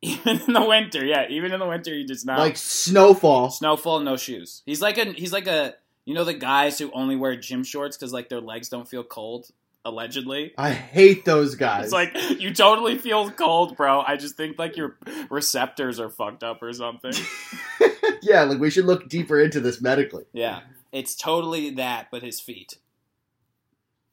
even 0.03 0.41
in 0.41 0.53
the 0.53 0.65
winter, 0.65 1.05
yeah, 1.05 1.27
even 1.29 1.51
in 1.53 1.59
the 1.59 1.67
winter, 1.67 1.93
he 1.93 2.05
just 2.05 2.25
not 2.25 2.39
like 2.39 2.57
snowfall. 2.57 3.51
Snowfall, 3.51 3.99
no 3.99 4.17
shoes. 4.17 4.63
He's 4.65 4.81
like 4.81 4.97
a 4.97 5.05
he's 5.13 5.31
like 5.31 5.47
a 5.47 5.75
you 6.05 6.15
know 6.15 6.23
the 6.23 6.33
guys 6.33 6.79
who 6.79 6.91
only 6.91 7.15
wear 7.15 7.35
gym 7.35 7.63
shorts 7.63 7.97
because 7.97 8.11
like 8.11 8.27
their 8.29 8.41
legs 8.41 8.69
don't 8.69 8.87
feel 8.87 9.03
cold. 9.03 9.47
Allegedly, 9.83 10.53
I 10.59 10.71
hate 10.71 11.25
those 11.25 11.55
guys. 11.55 11.85
it's 11.85 11.93
like 11.93 12.15
you 12.39 12.53
totally 12.53 12.99
feel 12.99 13.31
cold, 13.31 13.75
bro. 13.75 14.01
I 14.01 14.15
just 14.15 14.37
think 14.37 14.59
like 14.59 14.77
your 14.77 14.97
receptors 15.31 15.99
are 15.99 16.09
fucked 16.09 16.43
up 16.43 16.61
or 16.61 16.71
something. 16.71 17.13
yeah, 18.21 18.43
like 18.43 18.59
we 18.59 18.69
should 18.69 18.85
look 18.85 19.09
deeper 19.09 19.39
into 19.39 19.59
this 19.59 19.81
medically. 19.81 20.25
Yeah, 20.33 20.59
it's 20.91 21.15
totally 21.15 21.71
that, 21.71 22.09
but 22.11 22.21
his 22.21 22.39
feet. 22.39 22.77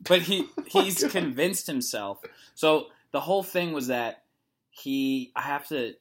But 0.01 0.23
he 0.23 0.47
oh 0.59 0.63
he's 0.67 1.03
God. 1.03 1.11
convinced 1.11 1.67
himself. 1.67 2.21
So 2.55 2.87
the 3.13 3.21
whole 3.21 3.43
thing 3.43 3.73
was 3.73 3.89
that 3.89 4.23
he 4.79 5.33
I 5.35 5.43
have 5.43 5.69
to 5.69 5.95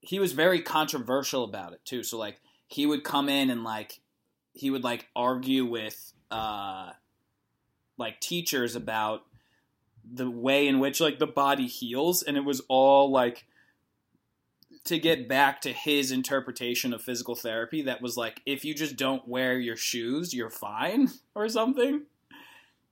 he 0.00 0.18
was 0.18 0.32
very 0.32 0.60
controversial 0.60 1.44
about 1.44 1.72
it 1.72 1.84
too. 1.84 2.02
So 2.02 2.18
like 2.18 2.40
he 2.66 2.86
would 2.86 3.04
come 3.04 3.28
in 3.28 3.50
and 3.50 3.64
like 3.64 4.00
he 4.52 4.70
would 4.70 4.84
like 4.84 5.06
argue 5.14 5.64
with 5.64 6.12
uh 6.30 6.90
like 7.96 8.20
teachers 8.20 8.74
about 8.74 9.22
the 10.04 10.28
way 10.28 10.66
in 10.66 10.80
which 10.80 11.00
like 11.00 11.18
the 11.18 11.26
body 11.26 11.66
heals. 11.66 12.22
And 12.22 12.36
it 12.36 12.44
was 12.44 12.60
all 12.68 13.10
like 13.10 13.46
to 14.84 14.98
get 14.98 15.28
back 15.28 15.60
to 15.60 15.72
his 15.72 16.10
interpretation 16.10 16.92
of 16.92 17.00
physical 17.00 17.36
therapy 17.36 17.82
that 17.82 18.02
was 18.02 18.16
like 18.16 18.42
if 18.44 18.64
you 18.64 18.74
just 18.74 18.96
don't 18.96 19.28
wear 19.28 19.58
your 19.58 19.76
shoes 19.76 20.34
you're 20.34 20.50
fine 20.50 21.08
or 21.34 21.48
something. 21.48 22.02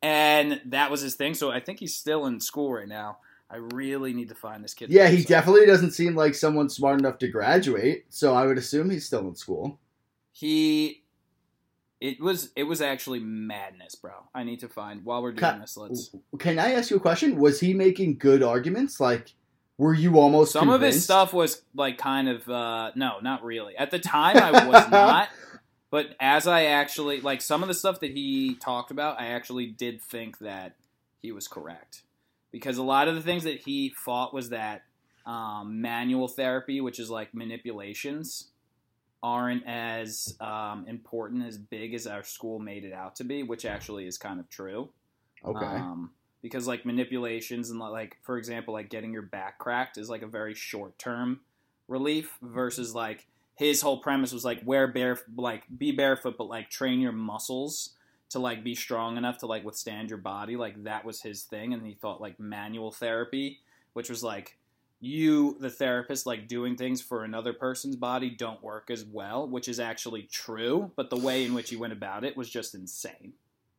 And 0.02 0.62
that 0.66 0.90
was 0.90 1.00
his 1.00 1.14
thing. 1.16 1.34
So 1.34 1.50
i 1.50 1.58
think 1.58 1.80
he's 1.80 1.96
still 1.96 2.26
in 2.26 2.40
school 2.40 2.72
right 2.72 2.88
now 2.88 3.18
i 3.50 3.56
really 3.56 4.12
need 4.12 4.28
to 4.28 4.34
find 4.34 4.62
this 4.64 4.74
kid 4.74 4.90
Yeah, 4.90 5.08
he 5.08 5.22
definitely 5.22 5.66
doesn't 5.66 5.92
seem 5.92 6.14
like 6.14 6.34
someone 6.34 6.68
smart 6.68 6.98
enough 7.00 7.18
to 7.18 7.28
graduate, 7.28 8.04
so 8.08 8.34
I 8.34 8.46
would 8.46 8.58
assume 8.58 8.90
he's 8.90 9.06
still 9.06 9.26
in 9.28 9.34
school. 9.34 9.78
he 10.32 11.02
it 12.00 12.20
was 12.20 12.50
it 12.56 12.62
was 12.64 12.80
actually 12.80 13.20
madness 13.20 13.94
bro 13.94 14.12
i 14.34 14.42
need 14.42 14.60
to 14.60 14.68
find 14.68 15.04
while 15.04 15.22
we're 15.22 15.32
doing 15.32 15.52
Ca- 15.52 15.58
this 15.58 15.76
let's 15.76 16.10
Can 16.38 16.58
I 16.58 16.72
ask 16.72 16.90
you 16.90 16.96
a 16.96 17.00
question? 17.00 17.36
Was 17.36 17.60
he 17.60 17.74
making 17.74 18.16
good 18.16 18.42
arguments? 18.42 19.00
Like, 19.00 19.34
were 19.76 19.92
you 19.94 20.18
almost 20.18 20.52
some 20.52 20.70
of 20.70 20.80
his 20.80 21.02
stuff 21.04 21.32
was 21.34 21.62
like 21.74 21.98
kind 21.98 22.28
of 22.28 22.48
uh 22.48 22.92
no 22.94 23.18
not 23.22 23.44
really 23.44 23.76
at 23.76 23.90
the 23.90 23.98
time 23.98 24.36
i 24.36 24.66
was 24.66 24.90
not 25.02 25.28
but 25.90 26.14
as 26.20 26.46
i 26.46 26.64
actually 26.64 27.20
like 27.20 27.40
some 27.42 27.62
of 27.62 27.68
the 27.68 27.74
stuff 27.74 28.00
that 28.00 28.10
he 28.12 28.54
talked 28.54 28.90
about 28.90 29.20
i 29.20 29.26
actually 29.26 29.66
did 29.66 30.00
think 30.00 30.38
that 30.38 30.76
he 31.18 31.32
was 31.32 31.48
correct 31.48 32.02
because 32.52 32.78
a 32.78 32.82
lot 32.82 33.08
of 33.08 33.14
the 33.14 33.22
things 33.22 33.44
that 33.44 33.60
he 33.60 33.90
fought 33.96 34.32
was 34.34 34.50
that 34.50 34.82
um, 35.26 35.80
manual 35.80 36.28
therapy 36.28 36.80
which 36.80 36.98
is 36.98 37.10
like 37.10 37.34
manipulations 37.34 38.48
aren't 39.22 39.66
as 39.66 40.34
um, 40.40 40.86
important 40.88 41.44
as 41.46 41.58
big 41.58 41.92
as 41.94 42.06
our 42.06 42.22
school 42.22 42.58
made 42.58 42.84
it 42.84 42.92
out 42.92 43.16
to 43.16 43.24
be 43.24 43.42
which 43.42 43.64
actually 43.64 44.06
is 44.06 44.16
kind 44.18 44.40
of 44.40 44.48
true 44.48 44.88
Okay. 45.44 45.64
um, 45.66 46.10
because 46.42 46.66
like 46.66 46.84
manipulations 46.86 47.70
and 47.70 47.78
like 47.78 48.16
for 48.22 48.38
example 48.38 48.74
like 48.74 48.88
getting 48.88 49.12
your 49.12 49.22
back 49.22 49.58
cracked 49.58 49.98
is 49.98 50.08
like 50.08 50.22
a 50.22 50.26
very 50.26 50.54
short 50.54 50.98
term 50.98 51.40
relief 51.88 52.38
versus 52.42 52.94
like 52.94 53.26
his 53.56 53.82
whole 53.82 53.98
premise 53.98 54.32
was 54.32 54.44
like 54.44 54.60
wear 54.64 54.86
bare 54.88 55.18
like 55.36 55.64
be 55.76 55.92
barefoot 55.92 56.36
but 56.38 56.48
like 56.48 56.70
train 56.70 56.98
your 57.00 57.12
muscles 57.12 57.90
to 58.30 58.38
like 58.38 58.64
be 58.64 58.74
strong 58.74 59.16
enough 59.16 59.38
to 59.38 59.46
like 59.46 59.64
withstand 59.64 60.08
your 60.08 60.18
body 60.18 60.56
like 60.56 60.82
that 60.84 61.04
was 61.04 61.22
his 61.22 61.42
thing 61.42 61.72
and 61.74 61.86
he 61.86 61.94
thought 61.94 62.20
like 62.20 62.38
manual 62.40 62.90
therapy 62.90 63.60
which 63.92 64.08
was 64.08 64.22
like 64.22 64.56
you 65.00 65.56
the 65.60 65.70
therapist 65.70 66.26
like 66.26 66.46
doing 66.46 66.76
things 66.76 67.00
for 67.00 67.24
another 67.24 67.52
person's 67.52 67.96
body 67.96 68.30
don't 68.30 68.62
work 68.62 68.90
as 68.90 69.04
well 69.04 69.48
which 69.48 69.68
is 69.68 69.80
actually 69.80 70.22
true 70.22 70.90
but 70.96 71.10
the 71.10 71.16
way 71.16 71.44
in 71.44 71.54
which 71.54 71.70
he 71.70 71.76
went 71.76 71.92
about 71.92 72.24
it 72.24 72.36
was 72.36 72.48
just 72.48 72.74
insane 72.74 73.32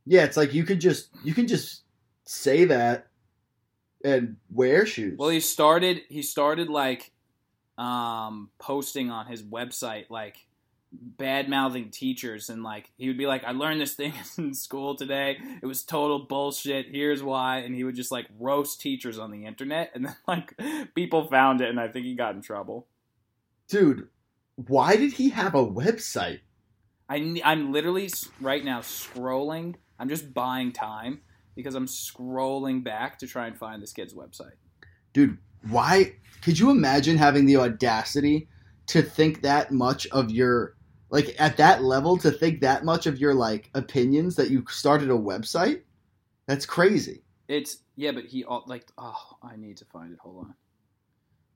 yeah, 0.05 0.23
it's 0.23 0.37
like 0.37 0.53
you 0.53 0.63
could 0.63 0.81
just 0.81 1.09
you 1.23 1.33
can 1.33 1.47
just 1.47 1.83
say 2.25 2.65
that 2.65 3.07
and 4.03 4.37
wear 4.51 4.85
shoes. 4.85 5.17
Well, 5.17 5.29
he 5.29 5.39
started. 5.39 6.01
He 6.09 6.21
started 6.21 6.69
like 6.69 7.11
um, 7.77 8.49
posting 8.59 9.11
on 9.11 9.27
his 9.27 9.43
website 9.43 10.09
like 10.09 10.47
bad 10.91 11.49
mouthing 11.49 11.89
teachers 11.89 12.49
and 12.49 12.63
like 12.63 12.91
he 12.97 13.07
would 13.07 13.17
be 13.17 13.27
like, 13.27 13.43
"I 13.43 13.51
learned 13.51 13.81
this 13.81 13.93
thing 13.93 14.13
in 14.37 14.53
school 14.53 14.95
today. 14.95 15.37
It 15.61 15.65
was 15.65 15.83
total 15.83 16.19
bullshit. 16.19 16.87
Here's 16.91 17.23
why." 17.23 17.59
And 17.59 17.75
he 17.75 17.83
would 17.83 17.95
just 17.95 18.11
like 18.11 18.27
roast 18.39 18.81
teachers 18.81 19.17
on 19.17 19.31
the 19.31 19.45
internet, 19.45 19.91
and 19.93 20.05
then 20.05 20.15
like 20.27 20.59
people 20.95 21.27
found 21.27 21.61
it, 21.61 21.69
and 21.69 21.79
I 21.79 21.87
think 21.87 22.05
he 22.05 22.15
got 22.15 22.35
in 22.35 22.41
trouble. 22.41 22.87
Dude, 23.67 24.09
why 24.55 24.95
did 24.95 25.13
he 25.13 25.29
have 25.29 25.55
a 25.55 25.65
website? 25.65 26.39
I, 27.07 27.41
I'm 27.43 27.71
literally 27.71 28.09
right 28.39 28.63
now 28.63 28.79
scrolling. 28.79 29.75
I'm 29.99 30.09
just 30.09 30.33
buying 30.33 30.71
time 30.71 31.21
because 31.55 31.75
I'm 31.75 31.87
scrolling 31.87 32.83
back 32.83 33.19
to 33.19 33.27
try 33.27 33.47
and 33.47 33.57
find 33.57 33.81
this 33.81 33.93
kid's 33.93 34.13
website. 34.13 34.55
Dude, 35.13 35.37
why 35.69 36.15
could 36.41 36.57
you 36.57 36.69
imagine 36.69 37.17
having 37.17 37.45
the 37.45 37.57
audacity 37.57 38.47
to 38.87 39.01
think 39.01 39.41
that 39.41 39.71
much 39.71 40.07
of 40.07 40.31
your 40.31 40.75
like 41.11 41.35
at 41.39 41.57
that 41.57 41.83
level 41.83 42.17
to 42.17 42.31
think 42.31 42.61
that 42.61 42.83
much 42.83 43.05
of 43.05 43.19
your 43.19 43.35
like 43.35 43.69
opinions 43.75 44.35
that 44.37 44.49
you 44.49 44.65
started 44.69 45.11
a 45.11 45.13
website? 45.13 45.81
That's 46.47 46.65
crazy. 46.65 47.21
It's 47.47 47.77
yeah, 47.95 48.11
but 48.11 48.25
he 48.25 48.43
all 48.43 48.63
like 48.65 48.87
oh, 48.97 49.37
I 49.43 49.55
need 49.57 49.77
to 49.77 49.85
find 49.85 50.11
it. 50.13 50.19
Hold 50.19 50.45
on. 50.47 50.55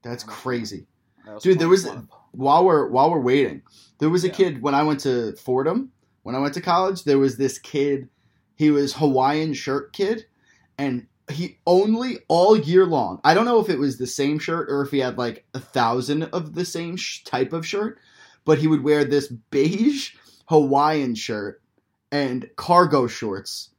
That's 0.04 0.24
crazy. 0.24 0.86
Dude, 1.42 1.58
there 1.58 1.70
was 1.70 1.88
while 2.34 2.64
we're 2.66 2.88
while 2.90 3.10
we're 3.10 3.20
waiting, 3.20 3.64
there 3.98 4.10
was 4.12 4.24
a 4.24 4.28
Yeah. 4.28 4.34
kid 4.34 4.62
when 4.62 4.76
I 4.76 4.84
went 4.84 5.00
to 5.02 5.34
Fordham. 5.38 5.92
When 6.22 6.36
I 6.36 6.40
went 6.40 6.54
to 6.56 6.62
college, 6.62 7.04
there 7.04 7.18
was 7.18 7.38
this 7.38 7.58
kid. 7.58 8.10
He 8.56 8.70
was 8.72 8.94
Hawaiian 8.94 9.54
shirt 9.54 9.92
kid, 9.94 10.26
and 10.78 11.08
he 11.32 11.58
only 11.66 12.20
all 12.28 12.56
year 12.56 12.86
long. 12.86 13.20
I 13.24 13.34
don't 13.34 13.46
know 13.46 13.60
if 13.60 13.70
it 13.70 13.80
was 13.80 13.98
the 13.98 14.06
same 14.08 14.38
shirt 14.38 14.70
or 14.70 14.82
if 14.84 14.92
he 14.92 15.00
had 15.00 15.18
like 15.18 15.46
a 15.56 15.60
thousand 15.60 16.24
of 16.26 16.54
the 16.54 16.66
same 16.66 16.96
sh- 16.98 17.24
type 17.24 17.54
of 17.54 17.66
shirt, 17.66 17.98
but 18.46 18.60
he 18.60 18.68
would 18.68 18.84
wear 18.84 19.04
this 19.04 19.28
beige 19.28 20.14
Hawaiian 20.48 21.16
shirt 21.16 21.62
and 22.12 22.50
cargo 22.56 23.08
shorts, 23.08 23.72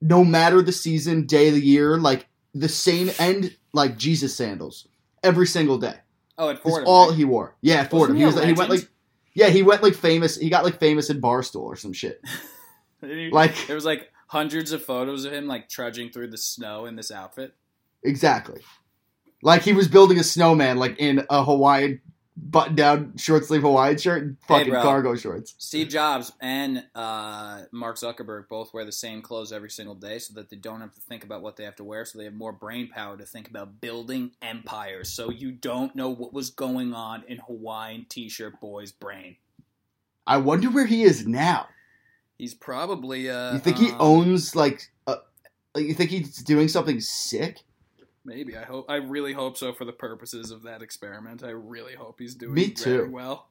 no 0.00 0.24
matter 0.24 0.62
the 0.62 0.72
season, 0.72 1.26
day 1.26 1.48
of 1.48 1.54
the 1.54 1.60
year, 1.60 1.98
like 1.98 2.26
the 2.54 2.68
same 2.68 3.10
end 3.18 3.56
like 3.72 3.96
Jesus 3.98 4.34
sandals 4.36 4.86
every 5.22 5.46
single 5.46 5.78
day. 5.78 5.94
Oh, 6.38 6.48
at 6.48 6.54
That's 6.56 6.62
Fordham. 6.62 6.88
all 6.88 7.08
right? 7.08 7.16
he 7.16 7.24
wore. 7.24 7.56
Yeah, 7.60 7.84
Fordham. 7.84 8.16
he 8.16 8.22
He 8.22 8.26
was. 8.26 8.42
He 8.42 8.52
went 8.52 8.70
like. 8.70 8.88
Yeah, 9.34 9.48
he 9.48 9.62
went 9.64 9.82
like 9.82 9.94
famous. 9.94 10.36
He 10.36 10.48
got 10.48 10.64
like 10.64 10.78
famous 10.78 11.10
in 11.10 11.20
Barstool 11.20 11.62
or 11.62 11.76
some 11.76 11.92
shit. 11.92 12.22
He- 13.00 13.30
Like 13.30 13.66
there 13.66 13.74
was 13.76 13.84
like 13.84 14.10
hundreds 14.28 14.72
of 14.72 14.82
photos 14.82 15.24
of 15.26 15.32
him 15.32 15.46
like 15.46 15.68
trudging 15.68 16.08
through 16.10 16.28
the 16.28 16.38
snow 16.38 16.86
in 16.86 16.96
this 16.96 17.10
outfit. 17.10 17.54
exactly. 18.02 18.60
Like 19.42 19.60
he 19.62 19.74
was 19.74 19.88
building 19.88 20.18
a 20.18 20.24
snowman, 20.24 20.78
like 20.78 20.98
in 20.98 21.26
a 21.28 21.44
Hawaiian 21.44 22.00
button-down 22.36 23.16
short 23.16 23.44
sleeve 23.44 23.62
Hawaiian 23.62 23.96
shirt 23.96 24.22
and 24.22 24.36
Hey, 24.48 24.58
fucking 24.58 24.72
bro. 24.72 24.82
cargo 24.82 25.14
shorts. 25.14 25.54
Steve 25.58 25.88
Jobs 25.88 26.32
and 26.40 26.84
uh, 26.94 27.62
Mark 27.70 27.96
Zuckerberg 27.96 28.48
both 28.48 28.74
wear 28.74 28.84
the 28.84 28.90
same 28.92 29.22
clothes 29.22 29.52
every 29.52 29.70
single 29.70 29.94
day 29.94 30.18
so 30.18 30.34
that 30.34 30.50
they 30.50 30.56
don't 30.56 30.80
have 30.80 30.92
to 30.94 31.00
think 31.00 31.22
about 31.22 31.42
what 31.42 31.56
they 31.56 31.64
have 31.64 31.76
to 31.76 31.84
wear, 31.84 32.04
so 32.04 32.18
they 32.18 32.24
have 32.24 32.34
more 32.34 32.52
brain 32.52 32.88
power 32.88 33.16
to 33.16 33.24
think 33.24 33.48
about 33.48 33.80
building 33.80 34.32
empires. 34.42 35.10
So 35.10 35.30
you 35.30 35.52
don't 35.52 35.94
know 35.94 36.10
what 36.10 36.32
was 36.32 36.50
going 36.50 36.92
on 36.92 37.22
in 37.28 37.38
Hawaiian 37.38 38.06
t-shirt 38.08 38.60
boy's 38.60 38.90
brain. 38.90 39.36
I 40.26 40.38
wonder 40.38 40.70
where 40.70 40.86
he 40.86 41.02
is 41.02 41.26
now. 41.26 41.68
He's 42.38 42.54
probably. 42.54 43.30
Uh, 43.30 43.52
You 43.52 43.58
think 43.60 43.76
he 43.78 43.90
um, 43.90 43.96
owns 44.00 44.56
like, 44.56 44.90
uh, 45.06 45.16
like 45.74 45.84
you 45.84 45.94
think 45.94 46.10
he's 46.10 46.38
doing 46.38 46.66
something 46.66 47.00
sick? 47.00 47.62
Maybe 48.26 48.56
I 48.56 48.64
hope. 48.64 48.86
I 48.88 48.96
really 48.96 49.34
hope 49.34 49.58
so 49.58 49.74
for 49.74 49.84
the 49.84 49.92
purposes 49.92 50.50
of 50.50 50.62
that 50.62 50.80
experiment. 50.80 51.44
I 51.44 51.50
really 51.50 51.94
hope 51.94 52.18
he's 52.18 52.34
doing 52.34 52.54
Me 52.54 52.70
too. 52.70 53.10
well. 53.10 53.48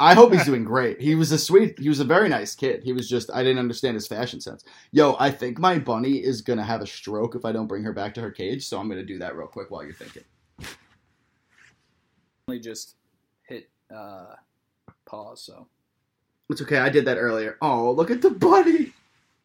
I 0.00 0.14
hope 0.14 0.32
he's 0.32 0.44
doing 0.46 0.64
great. 0.64 0.98
He 1.00 1.14
was 1.14 1.32
a 1.32 1.38
sweet, 1.38 1.78
he 1.78 1.90
was 1.90 2.00
a 2.00 2.04
very 2.04 2.30
nice 2.30 2.54
kid. 2.54 2.82
He 2.82 2.94
was 2.94 3.10
just, 3.10 3.30
I 3.34 3.42
didn't 3.42 3.58
understand 3.58 3.94
his 3.94 4.06
fashion 4.06 4.40
sense. 4.40 4.64
Yo, 4.90 5.16
I 5.18 5.30
think 5.30 5.58
my 5.58 5.78
bunny 5.78 6.16
is 6.16 6.40
gonna 6.40 6.64
have 6.64 6.80
a 6.80 6.86
stroke 6.86 7.34
if 7.34 7.44
I 7.44 7.52
don't 7.52 7.66
bring 7.66 7.82
her 7.84 7.92
back 7.92 8.14
to 8.14 8.22
her 8.22 8.30
cage. 8.30 8.66
So 8.66 8.78
I'm 8.80 8.88
gonna 8.88 9.04
do 9.04 9.18
that 9.18 9.36
real 9.36 9.48
quick 9.48 9.70
while 9.70 9.84
you're 9.84 9.92
thinking. 9.92 10.24
Just 12.62 12.94
hit 13.42 13.68
uh, 13.94 14.36
pause. 15.04 15.42
So 15.42 15.66
It's 16.48 16.62
okay. 16.62 16.78
I 16.78 16.88
did 16.88 17.04
that 17.04 17.18
earlier. 17.18 17.58
Oh, 17.60 17.90
look 17.90 18.10
at 18.10 18.22
the 18.22 18.30
bunny. 18.30 18.92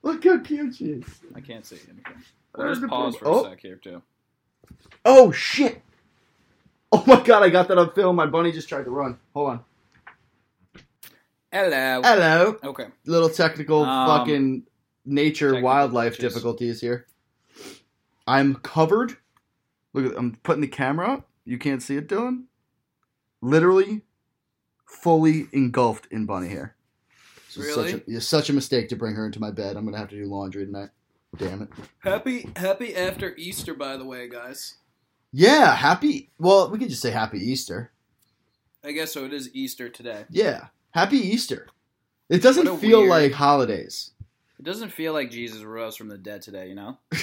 Look 0.01 0.24
how 0.24 0.40
cute 0.40 0.75
she 0.75 0.86
is. 0.86 1.04
I 1.36 1.42
can't 1.42 1.66
see 1.66 1.75
anything. 1.90 2.24
Where's 2.54 2.80
There's 2.80 2.82
the 2.82 2.88
pause 2.88 3.16
for 3.18 3.28
oh. 3.28 3.46
a 3.46 3.50
sec 3.50 3.60
here 3.60 3.75
too. 3.75 4.01
Oh 5.06 5.32
shit! 5.32 5.82
Oh 6.91 7.03
my 7.08 7.22
god, 7.24 7.44
I 7.44 7.50
got 7.50 7.68
that 7.70 7.77
on 7.77 7.91
film. 7.94 8.15
My 8.15 8.25
bunny 8.25 8.51
just 8.51 8.70
tried 8.70 8.84
to 8.86 8.91
run. 8.91 9.18
Hold 9.34 9.50
on. 9.50 9.60
Hello. 11.51 12.01
Hello. 12.03 12.58
Okay. 12.63 12.86
Little 13.06 13.30
technical 13.30 13.84
Um, 13.84 14.08
fucking 14.08 14.63
nature 15.06 15.48
technical 15.50 15.65
wildlife 15.65 16.15
glitches. 16.18 16.20
difficulties 16.20 16.82
here. 16.82 17.08
I'm 18.27 18.56
covered. 18.56 19.18
Look 19.94 20.12
at 20.13 20.18
I'm 20.18 20.36
putting 20.44 20.62
the 20.62 20.68
camera 20.68 21.13
up. 21.13 21.27
You 21.44 21.58
can't 21.58 21.82
see 21.82 21.98
it, 21.98 22.08
Dylan. 22.08 22.44
Literally 23.41 24.01
fully 24.86 25.48
engulfed 25.51 26.08
in 26.12 26.25
bunny 26.25 26.48
hair. 26.50 26.75
This 27.48 27.58
is 27.58 27.65
Really? 27.75 27.91
Such 27.91 28.01
a, 28.08 28.12
it's 28.15 28.27
such 28.27 28.50
a 28.50 28.53
mistake 28.53 28.88
to 28.89 28.96
bring 28.96 29.15
her 29.15 29.25
into 29.25 29.39
my 29.41 29.51
bed. 29.51 29.75
I'm 29.75 29.84
gonna 29.86 29.98
have 29.98 30.10
to 30.10 30.15
do 30.15 30.25
laundry 30.25 30.65
tonight. 30.65 30.89
Damn 31.38 31.64
it. 31.64 31.70
Happy 32.00 32.50
Happy 32.56 32.96
after 32.96 33.36
Easter, 33.36 33.74
by 33.74 33.98
the 33.98 34.06
way, 34.06 34.28
guys. 34.28 34.76
Yeah, 35.32 35.76
happy. 35.76 36.30
Well, 36.38 36.70
we 36.70 36.78
could 36.78 36.90
just 36.90 37.02
say 37.02 37.12
happy 37.12 37.40
Easter. 37.40 37.92
I 38.84 38.92
guess 38.92 39.14
so. 39.14 39.26
It 39.26 39.34
is 39.34 39.50
Easter 39.54 39.90
today. 39.90 40.26
Yeah, 40.30 40.68
happy 40.92 41.18
Easter. 41.18 41.68
It 42.30 42.42
doesn't 42.42 42.80
feel 42.80 43.00
weird- 43.02 43.10
like 43.10 43.32
holidays. 43.32 44.12
It 44.60 44.66
doesn't 44.66 44.90
feel 44.90 45.14
like 45.14 45.32
Jesus 45.32 45.64
rose 45.64 45.96
from 45.96 46.10
the 46.10 46.18
dead 46.18 46.42
today. 46.42 46.68
You 46.68 46.76
know. 46.76 46.98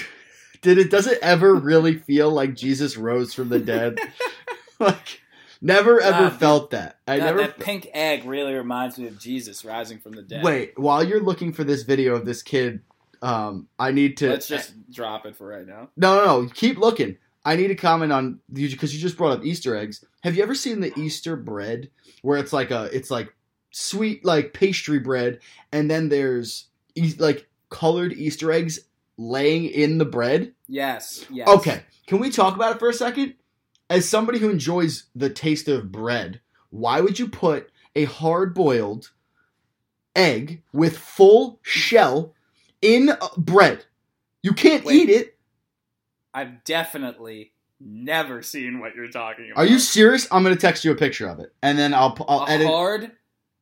Did 0.62 0.78
it? 0.78 0.90
Does 0.90 1.06
it 1.06 1.18
ever 1.22 1.54
really 1.54 1.98
feel 1.98 2.30
like 2.30 2.54
Jesus 2.54 2.96
rose 2.96 3.32
from 3.34 3.48
the 3.48 3.60
dead? 3.60 3.98
like, 4.80 5.20
never 5.60 6.00
ever 6.00 6.30
felt 6.30 6.70
that. 6.70 6.98
I 7.06 7.18
that, 7.18 7.24
never. 7.24 7.38
that 7.42 7.60
pink 7.60 7.88
egg 7.92 8.24
really 8.24 8.54
reminds 8.54 8.98
me 8.98 9.06
of 9.06 9.20
Jesus 9.20 9.64
rising 9.64 9.98
from 9.98 10.12
the 10.12 10.22
dead. 10.22 10.42
Wait, 10.42 10.76
while 10.78 11.04
you're 11.04 11.22
looking 11.22 11.52
for 11.52 11.62
this 11.62 11.82
video 11.82 12.16
of 12.16 12.24
this 12.24 12.42
kid, 12.42 12.80
um, 13.22 13.68
I 13.78 13.92
need 13.92 14.16
to. 14.18 14.28
Let's 14.28 14.48
just 14.48 14.74
drop 14.90 15.26
it 15.26 15.36
for 15.36 15.46
right 15.46 15.66
now. 15.66 15.90
No, 15.96 16.24
no, 16.24 16.42
no. 16.42 16.48
Keep 16.48 16.78
looking. 16.78 17.16
I 17.44 17.56
need 17.56 17.68
to 17.68 17.74
comment 17.74 18.12
on 18.12 18.40
you 18.52 18.68
because 18.68 18.94
you 18.94 19.00
just 19.00 19.16
brought 19.16 19.38
up 19.38 19.44
Easter 19.44 19.76
eggs. 19.76 20.04
Have 20.22 20.36
you 20.36 20.42
ever 20.42 20.54
seen 20.54 20.80
the 20.80 20.92
Easter 20.98 21.36
bread 21.36 21.90
where 22.22 22.38
it's 22.38 22.52
like 22.52 22.70
a 22.70 22.84
it's 22.92 23.10
like 23.10 23.34
sweet 23.70 24.24
like 24.24 24.52
pastry 24.52 24.98
bread, 24.98 25.40
and 25.72 25.90
then 25.90 26.08
there's 26.08 26.66
like 27.18 27.48
colored 27.70 28.12
Easter 28.12 28.52
eggs 28.52 28.80
laying 29.16 29.66
in 29.66 29.98
the 29.98 30.04
bread? 30.04 30.52
Yes. 30.66 31.24
Yes. 31.30 31.48
Okay, 31.48 31.82
can 32.06 32.18
we 32.18 32.30
talk 32.30 32.54
about 32.54 32.76
it 32.76 32.78
for 32.78 32.88
a 32.88 32.94
second? 32.94 33.34
As 33.90 34.06
somebody 34.06 34.38
who 34.38 34.50
enjoys 34.50 35.04
the 35.14 35.30
taste 35.30 35.66
of 35.68 35.90
bread, 35.90 36.40
why 36.68 37.00
would 37.00 37.18
you 37.18 37.28
put 37.28 37.70
a 37.96 38.04
hard 38.04 38.54
boiled 38.54 39.10
egg 40.14 40.62
with 40.72 40.98
full 40.98 41.60
shell 41.62 42.34
in 42.82 43.10
uh, 43.10 43.16
bread? 43.36 43.84
You 44.42 44.52
can't 44.52 44.84
Wait. 44.84 44.94
eat 44.94 45.10
it. 45.10 45.36
I've 46.34 46.62
definitely 46.64 47.52
never 47.80 48.42
seen 48.42 48.80
what 48.80 48.94
you're 48.94 49.08
talking 49.08 49.50
about. 49.50 49.60
Are 49.62 49.66
you 49.66 49.78
serious? 49.78 50.26
I'm 50.30 50.42
gonna 50.42 50.56
text 50.56 50.84
you 50.84 50.92
a 50.92 50.96
picture 50.96 51.28
of 51.28 51.40
it, 51.40 51.52
and 51.62 51.78
then 51.78 51.94
I'll 51.94 52.16
I'll 52.28 52.44
a 52.44 52.50
edit. 52.50 52.66
hard, 52.66 53.12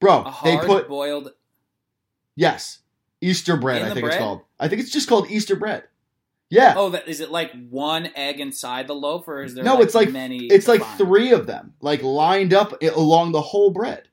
Bro, 0.01 0.25
a 0.25 0.35
they 0.45 0.57
put 0.59 0.89
boiled? 0.89 1.33
yes, 2.35 2.81
Easter 3.21 3.57
bread. 3.57 3.83
I 3.83 3.95
think 3.95 4.07
it's 4.07 4.17
called. 4.17 4.43
I 4.61 4.69
think 4.69 4.83
it's 4.83 4.91
just 4.91 5.09
called 5.09 5.31
Easter 5.31 5.57
bread. 5.57 5.85
Yeah, 6.49 6.75
Oh, 6.77 6.91
that 6.91 7.09
is 7.09 7.21
it. 7.21 7.31
Like 7.33 7.51
one 7.71 8.09
egg 8.15 8.39
inside 8.39 8.87
the 8.87 8.95
loaf, 8.95 9.27
or 9.27 9.43
is 9.43 9.55
there? 9.55 9.65
No, 9.65 9.75
like 9.75 9.85
it's 9.85 9.95
like- 9.95 10.13
many. 10.13 10.47
it's 10.47 10.69
like 10.69 10.85
three 10.97 11.33
of 11.33 11.47
them, 11.47 11.75
like 11.81 12.03
lined 12.03 12.55
up 12.55 12.81
along 12.83 13.33
the 13.33 13.41
whole 13.41 13.71
bread. 13.71 14.09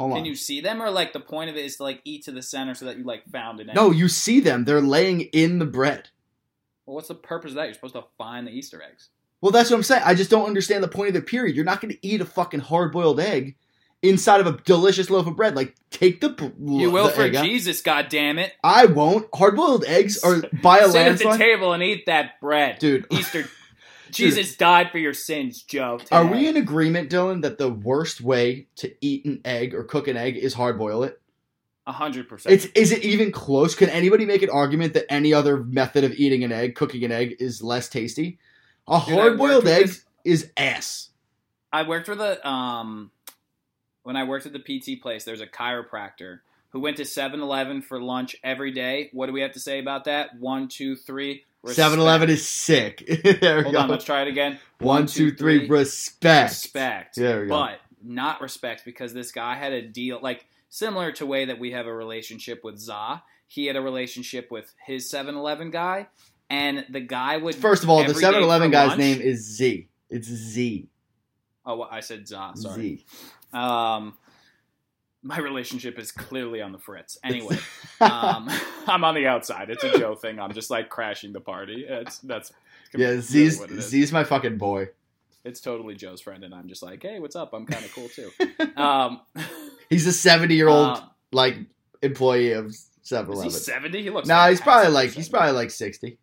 Hold 0.00 0.12
Can 0.12 0.20
on. 0.20 0.24
you 0.24 0.34
see 0.34 0.62
them, 0.62 0.80
or 0.80 0.90
like 0.90 1.12
the 1.12 1.20
point 1.20 1.50
of 1.50 1.56
it 1.56 1.64
is 1.66 1.76
to 1.76 1.82
like 1.82 2.00
eat 2.04 2.24
to 2.24 2.32
the 2.32 2.40
center 2.40 2.74
so 2.74 2.86
that 2.86 2.96
you 2.96 3.04
like 3.04 3.28
found 3.30 3.60
an 3.60 3.68
egg? 3.68 3.76
No, 3.76 3.90
you 3.90 4.08
see 4.08 4.40
them. 4.40 4.64
They're 4.64 4.80
laying 4.80 5.20
in 5.20 5.58
the 5.58 5.66
bread. 5.66 6.08
Well, 6.86 6.94
what's 6.94 7.08
the 7.08 7.14
purpose 7.14 7.50
of 7.50 7.56
that? 7.56 7.66
You're 7.66 7.74
supposed 7.74 7.94
to 7.94 8.04
find 8.16 8.46
the 8.46 8.50
Easter 8.50 8.82
eggs. 8.82 9.10
Well, 9.42 9.52
that's 9.52 9.68
what 9.68 9.76
I'm 9.76 9.82
saying. 9.82 10.02
I 10.06 10.14
just 10.14 10.30
don't 10.30 10.46
understand 10.46 10.82
the 10.82 10.88
point 10.88 11.08
of 11.08 11.14
the 11.14 11.20
period. 11.20 11.54
You're 11.54 11.66
not 11.66 11.82
going 11.82 11.92
to 11.92 12.06
eat 12.06 12.22
a 12.22 12.24
fucking 12.24 12.60
hard 12.60 12.92
boiled 12.92 13.20
egg 13.20 13.56
inside 14.02 14.40
of 14.40 14.46
a 14.46 14.52
delicious 14.62 15.10
loaf 15.10 15.26
of 15.26 15.36
bread. 15.36 15.54
Like, 15.54 15.74
take 15.90 16.22
the. 16.22 16.50
You 16.58 16.90
will 16.90 17.08
the 17.08 17.10
for. 17.10 17.30
Jesus, 17.30 17.82
God 17.82 18.08
damn 18.08 18.38
it! 18.38 18.54
I 18.64 18.86
won't. 18.86 19.28
Hard 19.34 19.54
boiled 19.54 19.84
eggs 19.84 20.24
are 20.24 20.42
by 20.62 20.78
a 20.78 20.88
Sit 20.88 21.06
at 21.06 21.18
the 21.18 21.36
table 21.36 21.74
and 21.74 21.82
eat 21.82 22.06
that 22.06 22.40
bread, 22.40 22.78
Dude, 22.78 23.06
Easter. 23.10 23.46
Jesus 24.12 24.56
died 24.56 24.90
for 24.90 24.98
your 24.98 25.14
sins, 25.14 25.62
Joe. 25.62 26.00
Are 26.10 26.26
we 26.26 26.48
in 26.48 26.56
agreement, 26.56 27.10
Dylan, 27.10 27.42
that 27.42 27.58
the 27.58 27.70
worst 27.70 28.20
way 28.20 28.66
to 28.76 28.94
eat 29.00 29.24
an 29.24 29.40
egg 29.44 29.74
or 29.74 29.84
cook 29.84 30.08
an 30.08 30.16
egg 30.16 30.36
is 30.36 30.54
hard 30.54 30.78
boil 30.78 31.02
it? 31.02 31.20
A 31.86 31.92
hundred 31.92 32.28
percent. 32.28 32.54
It's 32.54 32.66
is 32.74 32.92
it 32.92 33.04
even 33.04 33.32
close? 33.32 33.74
Can 33.74 33.88
anybody 33.88 34.24
make 34.26 34.42
an 34.42 34.50
argument 34.50 34.94
that 34.94 35.10
any 35.10 35.32
other 35.32 35.56
method 35.64 36.04
of 36.04 36.12
eating 36.12 36.44
an 36.44 36.52
egg, 36.52 36.74
cooking 36.74 37.04
an 37.04 37.12
egg, 37.12 37.36
is 37.40 37.62
less 37.62 37.88
tasty? 37.88 38.38
A 38.86 39.00
Dude, 39.06 39.18
I 39.18 39.22
hard 39.22 39.38
boiled 39.38 39.64
with 39.64 39.72
egg 39.72 39.86
this- 39.86 40.04
is 40.24 40.50
ass. 40.56 41.10
I 41.72 41.82
worked 41.88 42.08
with 42.08 42.20
a 42.20 42.46
um 42.46 43.10
when 44.02 44.16
I 44.16 44.24
worked 44.24 44.46
at 44.46 44.52
the 44.52 44.58
PT 44.58 45.00
place, 45.00 45.24
there's 45.24 45.40
a 45.40 45.46
chiropractor 45.46 46.40
who 46.70 46.80
went 46.80 46.96
to 46.96 47.02
7-Eleven 47.02 47.82
for 47.82 48.00
lunch 48.00 48.36
every 48.42 48.72
day. 48.72 49.10
What 49.12 49.26
do 49.26 49.32
we 49.32 49.40
have 49.40 49.52
to 49.52 49.60
say 49.60 49.78
about 49.78 50.04
that? 50.04 50.38
One, 50.38 50.68
two, 50.68 50.96
three. 50.96 51.44
Respect. 51.62 51.76
7 51.76 51.98
Eleven 51.98 52.30
is 52.30 52.46
sick. 52.46 53.04
there 53.40 53.56
we 53.58 53.62
Hold 53.64 53.74
go. 53.74 53.80
on, 53.80 53.88
let's 53.88 54.04
try 54.04 54.22
it 54.22 54.28
again. 54.28 54.58
One, 54.78 55.06
two, 55.06 55.32
three, 55.32 55.68
respect. 55.68 56.50
Respect. 56.50 57.16
There 57.16 57.42
we 57.42 57.46
go. 57.48 57.58
But 57.58 57.80
not 58.02 58.40
respect 58.40 58.84
because 58.84 59.12
this 59.12 59.30
guy 59.32 59.54
had 59.56 59.72
a 59.72 59.82
deal 59.82 60.18
like 60.22 60.46
similar 60.68 61.12
to 61.12 61.26
way 61.26 61.44
that 61.46 61.58
we 61.58 61.72
have 61.72 61.86
a 61.86 61.92
relationship 61.94 62.62
with 62.64 62.78
Za. 62.78 63.22
He 63.46 63.66
had 63.66 63.76
a 63.76 63.82
relationship 63.82 64.50
with 64.50 64.72
his 64.86 65.10
7-Eleven 65.10 65.70
guy, 65.72 66.06
and 66.48 66.86
the 66.88 67.00
guy 67.00 67.36
would 67.36 67.56
First 67.56 67.82
of 67.82 67.90
all, 67.90 68.04
the 68.04 68.14
7 68.14 68.42
Eleven 68.42 68.70
guy's 68.70 68.90
lunch- 68.90 68.98
name 69.00 69.20
is 69.20 69.40
Z. 69.56 69.88
It's 70.08 70.28
Z. 70.28 70.88
Oh, 71.66 71.76
well, 71.78 71.88
I 71.90 72.00
said 72.00 72.26
Za. 72.26 72.52
Sorry. 72.54 72.96
Z. 72.98 73.04
Um, 73.52 74.16
my 75.22 75.38
relationship 75.38 75.98
is 75.98 76.12
clearly 76.12 76.62
on 76.62 76.72
the 76.72 76.78
fritz. 76.78 77.18
Anyway, 77.22 77.58
um, 78.00 78.48
I'm 78.86 79.04
on 79.04 79.14
the 79.14 79.26
outside. 79.26 79.70
It's 79.70 79.84
a 79.84 79.98
Joe 79.98 80.14
thing. 80.14 80.38
I'm 80.38 80.52
just 80.52 80.70
like 80.70 80.88
crashing 80.88 81.32
the 81.32 81.40
party. 81.40 81.84
It's 81.88 82.18
that's 82.18 82.52
yeah, 82.94 83.20
Z's, 83.20 83.58
what 83.58 83.70
it 83.70 83.78
is. 83.78 83.88
Z's 83.88 84.12
my 84.12 84.24
fucking 84.24 84.58
boy. 84.58 84.88
It's 85.44 85.60
totally 85.60 85.94
Joe's 85.94 86.20
friend, 86.20 86.44
and 86.44 86.54
I'm 86.54 86.68
just 86.68 86.82
like, 86.82 87.02
hey, 87.02 87.18
what's 87.18 87.36
up? 87.36 87.54
I'm 87.54 87.64
kind 87.64 87.84
of 87.84 87.94
cool 87.94 88.08
too. 88.08 88.30
um, 88.76 89.22
He's 89.88 90.06
a 90.06 90.12
70 90.12 90.54
year 90.54 90.68
old, 90.68 90.98
um, 90.98 91.10
like, 91.32 91.56
employee 92.02 92.52
of 92.52 92.74
7 93.02 93.32
is 93.32 93.42
he 93.42 93.50
70? 93.50 94.02
He 94.02 94.10
looks. 94.10 94.28
Nah, 94.28 94.48
he's 94.48 94.60
probably 94.60 94.92
like 94.92 95.10
for 95.10 95.16
he's 95.16 95.28
probably 95.28 95.52
like 95.52 95.70
sixty. 95.70 96.18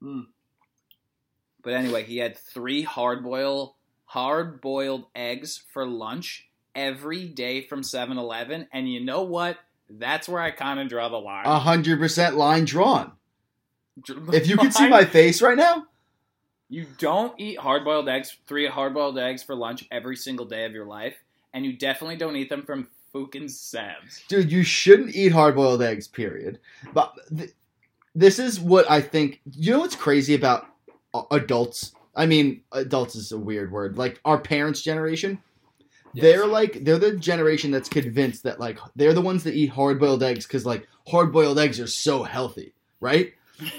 But 0.00 1.74
anyway, 1.74 2.04
he 2.04 2.16
had 2.16 2.36
three 2.36 2.82
hard 2.82 3.22
boil 3.22 3.76
hard 4.06 4.60
boiled 4.60 5.06
eggs 5.14 5.62
for 5.72 5.86
lunch 5.86 6.49
every 6.80 7.26
day 7.28 7.60
from 7.62 7.82
7-Eleven, 7.82 8.68
and 8.72 8.90
you 8.90 9.04
know 9.04 9.22
what? 9.22 9.58
That's 9.90 10.28
where 10.28 10.40
I 10.40 10.50
kind 10.50 10.80
of 10.80 10.88
draw 10.88 11.08
the 11.08 11.16
line. 11.18 11.44
A 11.46 11.58
hundred 11.58 11.98
percent 11.98 12.36
line 12.36 12.64
drawn. 12.64 13.12
If 14.32 14.46
you 14.46 14.56
could 14.56 14.72
see 14.72 14.88
my 14.88 15.04
face 15.04 15.42
right 15.42 15.56
now, 15.56 15.86
You 16.68 16.86
don't 16.98 17.38
eat 17.40 17.58
hard 17.58 17.84
boiled 17.84 18.08
eggs, 18.08 18.36
three 18.46 18.66
hard 18.68 18.94
boiled 18.94 19.18
eggs 19.18 19.42
for 19.42 19.54
lunch 19.56 19.84
every 19.90 20.16
single 20.16 20.46
day 20.46 20.64
of 20.64 20.72
your 20.72 20.86
life, 20.86 21.16
and 21.52 21.66
you 21.66 21.76
definitely 21.76 22.16
don't 22.16 22.36
eat 22.36 22.48
them 22.48 22.62
from 22.64 22.86
fucking 23.12 23.48
Sam's. 23.48 24.22
dude, 24.28 24.52
you 24.52 24.62
shouldn't 24.62 25.14
eat 25.16 25.32
hard 25.32 25.56
boiled 25.56 25.82
eggs. 25.82 26.06
Period. 26.06 26.60
But 26.94 27.12
th- 27.36 27.50
this 28.14 28.38
is 28.38 28.60
what 28.60 28.88
I 28.88 29.00
think. 29.00 29.40
You 29.52 29.72
know 29.72 29.80
what's 29.80 29.96
crazy 29.96 30.34
about 30.34 30.66
adults? 31.32 31.92
I 32.14 32.26
mean, 32.26 32.62
adults 32.70 33.16
is 33.16 33.32
a 33.32 33.38
weird 33.38 33.72
word. 33.72 33.98
Like 33.98 34.20
our 34.24 34.38
parents' 34.38 34.82
generation, 34.82 35.42
they're 36.14 36.46
like 36.46 36.84
they're 36.84 36.98
the 36.98 37.16
generation 37.16 37.70
that's 37.70 37.88
convinced 37.88 38.42
that 38.44 38.60
like 38.60 38.78
they're 38.96 39.14
the 39.14 39.20
ones 39.20 39.44
that 39.44 39.54
eat 39.54 39.68
hard 39.68 39.98
boiled 40.00 40.22
eggs 40.22 40.46
because 40.46 40.66
like 40.66 40.86
hard 41.06 41.32
boiled 41.32 41.58
eggs 41.58 41.80
are 41.80 41.86
so 41.86 42.22
healthy, 42.22 42.72
right? 43.00 43.32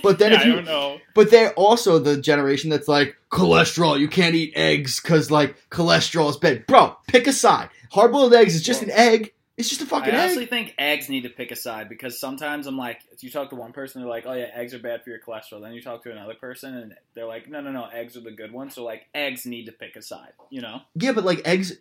But 0.03 0.19
then 0.19 0.33
if 0.33 0.45
you 0.45 0.61
know. 0.61 0.99
But 1.15 1.31
they're 1.31 1.53
also 1.53 1.99
the 1.99 2.17
generation 2.17 2.69
that's 2.69 2.87
like 2.87 3.17
cholesterol. 3.31 3.99
You 3.99 4.07
can't 4.07 4.35
eat 4.35 4.53
eggs 4.55 4.99
because 4.99 5.31
like 5.31 5.57
cholesterol 5.69 6.29
is 6.29 6.37
bad. 6.37 6.67
Bro, 6.67 6.97
pick 7.07 7.27
a 7.27 7.33
side. 7.33 7.69
Hard 7.91 8.11
boiled 8.11 8.33
eggs 8.33 8.55
is 8.55 8.61
just 8.61 8.83
an 8.83 8.91
egg. 8.91 9.33
It's 9.57 9.69
just 9.69 9.81
a 9.81 9.85
fucking 9.85 10.13
I 10.13 10.23
honestly 10.23 10.43
egg. 10.43 10.49
think 10.49 10.75
eggs 10.77 11.09
need 11.09 11.23
to 11.23 11.29
pick 11.29 11.51
a 11.51 11.55
side 11.55 11.89
because 11.89 12.19
sometimes 12.19 12.65
I'm 12.65 12.77
like, 12.77 13.01
you 13.19 13.29
talk 13.29 13.49
to 13.49 13.55
one 13.55 13.73
person, 13.73 14.01
they're 14.01 14.09
like, 14.09 14.25
oh 14.25 14.33
yeah, 14.33 14.47
eggs 14.55 14.73
are 14.73 14.79
bad 14.79 15.03
for 15.03 15.11
your 15.11 15.19
cholesterol. 15.19 15.61
Then 15.61 15.73
you 15.73 15.81
talk 15.81 16.01
to 16.03 16.11
another 16.11 16.33
person, 16.33 16.75
and 16.75 16.95
they're 17.13 17.27
like, 17.27 17.47
no, 17.47 17.61
no, 17.61 17.71
no, 17.71 17.85
eggs 17.85 18.17
are 18.17 18.21
the 18.21 18.31
good 18.31 18.51
ones. 18.51 18.73
So 18.73 18.83
like, 18.83 19.05
eggs 19.13 19.45
need 19.45 19.65
to 19.65 19.71
pick 19.71 19.95
a 19.95 20.01
side. 20.01 20.31
You 20.49 20.61
know? 20.61 20.81
Yeah, 20.95 21.11
but 21.11 21.25
like 21.25 21.41
eggs, 21.45 21.73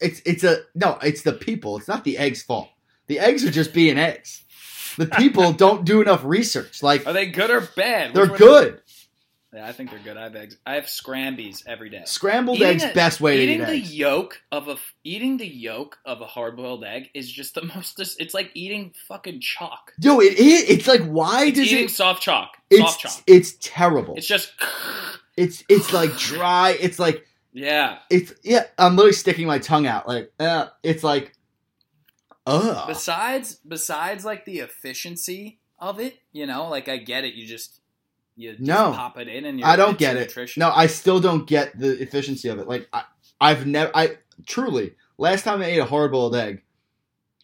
it's 0.00 0.20
it's 0.24 0.44
a 0.44 0.58
no. 0.74 0.98
It's 1.02 1.22
the 1.22 1.32
people. 1.32 1.76
It's 1.78 1.88
not 1.88 2.04
the 2.04 2.18
eggs' 2.18 2.42
fault. 2.42 2.68
The 3.06 3.18
eggs 3.18 3.44
are 3.44 3.50
just 3.50 3.72
being 3.72 3.98
eggs. 3.98 4.44
The 4.96 5.06
people 5.06 5.52
don't 5.64 5.84
do 5.84 6.00
enough 6.02 6.22
research. 6.24 6.82
Like 6.82 7.06
Are 7.06 7.12
they 7.12 7.26
good 7.26 7.50
or 7.50 7.60
bad? 7.76 8.14
they're 8.14 8.26
good. 8.26 8.80
Yeah, 9.54 9.66
I 9.66 9.72
think 9.72 9.88
they're 9.90 9.98
good. 10.00 10.18
I 10.18 10.24
have 10.24 10.36
eggs. 10.36 10.58
I 10.66 10.74
have 10.74 10.84
scrambies 10.84 11.62
every 11.66 11.88
day. 11.88 12.02
Scrambled 12.04 12.58
Eating 12.58 12.68
eggs, 12.68 12.84
a- 12.84 12.92
best 12.92 13.18
way 13.18 13.38
to 13.38 13.42
eat. 13.42 13.48
eating 13.48 13.60
the 13.66 13.72
eggs. 13.72 13.94
yolk 13.96 14.42
of 14.52 14.68
a 14.68 14.76
eating 15.04 15.38
the 15.38 15.46
yolk 15.48 15.96
of 16.04 16.20
a 16.20 16.26
hard 16.26 16.56
boiled 16.58 16.84
egg 16.84 17.08
is 17.14 17.32
just 17.32 17.54
the 17.54 17.62
most. 17.74 17.98
It's 17.98 18.34
like 18.34 18.50
eating 18.52 18.92
fucking 19.08 19.40
chalk. 19.40 19.94
Yo, 20.00 20.20
it 20.20 20.34
is. 20.38 20.68
It's 20.68 20.86
like 20.86 21.00
why 21.04 21.46
It's 21.46 21.58
does 21.58 21.72
eating 21.72 21.84
it? 21.86 21.90
soft 21.90 22.22
chalk. 22.22 22.50
Soft 22.54 22.60
It's 22.70 22.96
chalk. 23.14 23.22
it's 23.26 23.52
terrible. 23.60 24.16
It's 24.16 24.26
just 24.26 24.52
It's 25.36 25.64
it's 25.68 25.92
like 25.94 26.14
dry. 26.18 26.76
It's 26.78 26.98
like 26.98 27.24
yeah. 27.52 27.98
it's 28.10 28.32
yeah. 28.42 28.64
I'm 28.78 28.96
literally 28.96 29.12
sticking 29.12 29.46
my 29.46 29.58
tongue 29.58 29.86
out. 29.86 30.06
Like 30.08 30.32
uh, 30.40 30.66
it's 30.82 31.02
like 31.04 31.32
ugh. 32.46 32.86
Besides, 32.88 33.56
besides 33.66 34.24
like 34.24 34.44
the 34.44 34.58
efficiency 34.60 35.60
of 35.78 36.00
it, 36.00 36.18
you 36.32 36.46
know, 36.46 36.68
like 36.68 36.88
I 36.88 36.96
get 36.98 37.24
it. 37.24 37.34
You 37.34 37.46
just 37.46 37.80
you 38.36 38.52
just 38.52 38.62
No. 38.62 38.92
pop 38.92 39.18
it 39.18 39.28
in 39.28 39.44
and 39.44 39.58
you're, 39.58 39.68
I 39.68 39.76
don't 39.76 39.98
get 39.98 40.16
it. 40.16 40.20
nutrition. 40.20 40.60
No, 40.60 40.70
I 40.74 40.86
still 40.86 41.20
don't 41.20 41.46
get 41.46 41.78
the 41.78 42.00
efficiency 42.00 42.48
of 42.48 42.58
it. 42.58 42.68
Like 42.68 42.88
I, 42.92 43.02
I've 43.40 43.66
never. 43.66 43.90
I 43.94 44.16
truly 44.46 44.94
last 45.18 45.42
time 45.44 45.60
I 45.62 45.66
ate 45.66 45.78
a 45.78 45.84
hard 45.84 46.12
boiled 46.12 46.36
egg, 46.36 46.62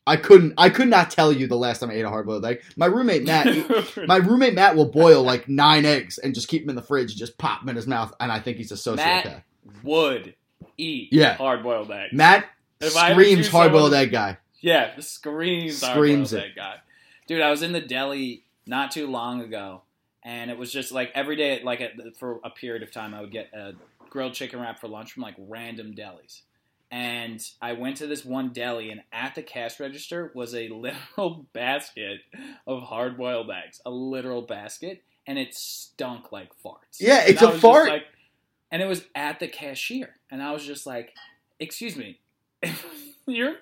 I 0.06 0.16
couldn't. 0.16 0.54
I 0.58 0.70
could 0.70 0.88
not 0.88 1.10
tell 1.10 1.32
you 1.32 1.46
the 1.46 1.56
last 1.56 1.80
time 1.80 1.90
I 1.90 1.94
ate 1.94 2.04
a 2.04 2.08
hard 2.08 2.26
boiled 2.26 2.44
egg. 2.44 2.62
My 2.76 2.86
roommate 2.86 3.24
Matt. 3.24 3.46
my 4.06 4.16
roommate 4.16 4.54
Matt 4.54 4.76
will 4.76 4.90
boil 4.90 5.22
like 5.22 5.48
nine 5.48 5.84
eggs 5.84 6.18
and 6.18 6.34
just 6.34 6.48
keep 6.48 6.62
them 6.62 6.70
in 6.70 6.76
the 6.76 6.82
fridge 6.82 7.10
and 7.12 7.18
just 7.18 7.38
pop 7.38 7.60
them 7.60 7.68
in 7.70 7.76
his 7.76 7.86
mouth, 7.86 8.12
and 8.20 8.30
I 8.30 8.38
think 8.40 8.58
he's 8.58 8.72
a 8.72 8.76
sociopath. 8.76 8.96
Matt- 9.24 9.44
would 9.82 10.34
eat 10.76 11.08
Yeah. 11.12 11.34
hard 11.34 11.62
boiled 11.62 11.90
egg. 11.90 12.12
Matt 12.12 12.46
If 12.80 12.92
screams 12.92 13.48
hard 13.48 13.72
boiled 13.72 13.94
egg 13.94 14.10
guy. 14.12 14.38
Yeah, 14.60 14.98
screams 15.00 15.78
Screams 15.78 16.32
it. 16.32 16.36
that 16.36 16.56
guy. 16.56 16.76
Dude, 17.26 17.40
I 17.42 17.50
was 17.50 17.62
in 17.62 17.72
the 17.72 17.80
deli 17.80 18.44
not 18.66 18.90
too 18.90 19.06
long 19.06 19.40
ago, 19.42 19.82
and 20.22 20.50
it 20.50 20.56
was 20.58 20.72
just 20.72 20.90
like 20.92 21.10
every 21.14 21.36
day, 21.36 21.62
like 21.62 21.80
for 22.18 22.40
a 22.44 22.50
period 22.50 22.82
of 22.82 22.90
time, 22.90 23.14
I 23.14 23.20
would 23.20 23.30
get 23.32 23.50
a 23.54 23.74
grilled 24.08 24.34
chicken 24.34 24.60
wrap 24.60 24.80
for 24.80 24.88
lunch 24.88 25.12
from 25.12 25.22
like 25.22 25.34
random 25.38 25.94
delis. 25.94 26.42
And 26.90 27.44
I 27.60 27.72
went 27.72 27.96
to 27.98 28.06
this 28.06 28.24
one 28.24 28.52
deli, 28.52 28.90
and 28.90 29.02
at 29.12 29.34
the 29.34 29.42
cash 29.42 29.80
register 29.80 30.30
was 30.34 30.54
a 30.54 30.68
literal 30.70 31.46
basket 31.52 32.20
of 32.66 32.82
hard 32.84 33.16
boiled 33.18 33.50
eggs, 33.50 33.80
a 33.84 33.90
literal 33.90 34.42
basket, 34.42 35.02
and 35.26 35.38
it 35.38 35.54
stunk 35.54 36.30
like 36.32 36.50
farts. 36.64 37.00
Yeah, 37.00 37.22
it's 37.26 37.42
a 37.42 37.52
fart. 37.58 37.88
like- 37.88 38.06
and 38.74 38.82
it 38.82 38.86
was 38.86 39.04
at 39.14 39.38
the 39.38 39.46
cashier, 39.46 40.16
and 40.32 40.42
I 40.42 40.50
was 40.50 40.66
just 40.66 40.84
like, 40.84 41.14
"Excuse 41.60 41.94
me, 41.94 42.18
you're 43.26 43.54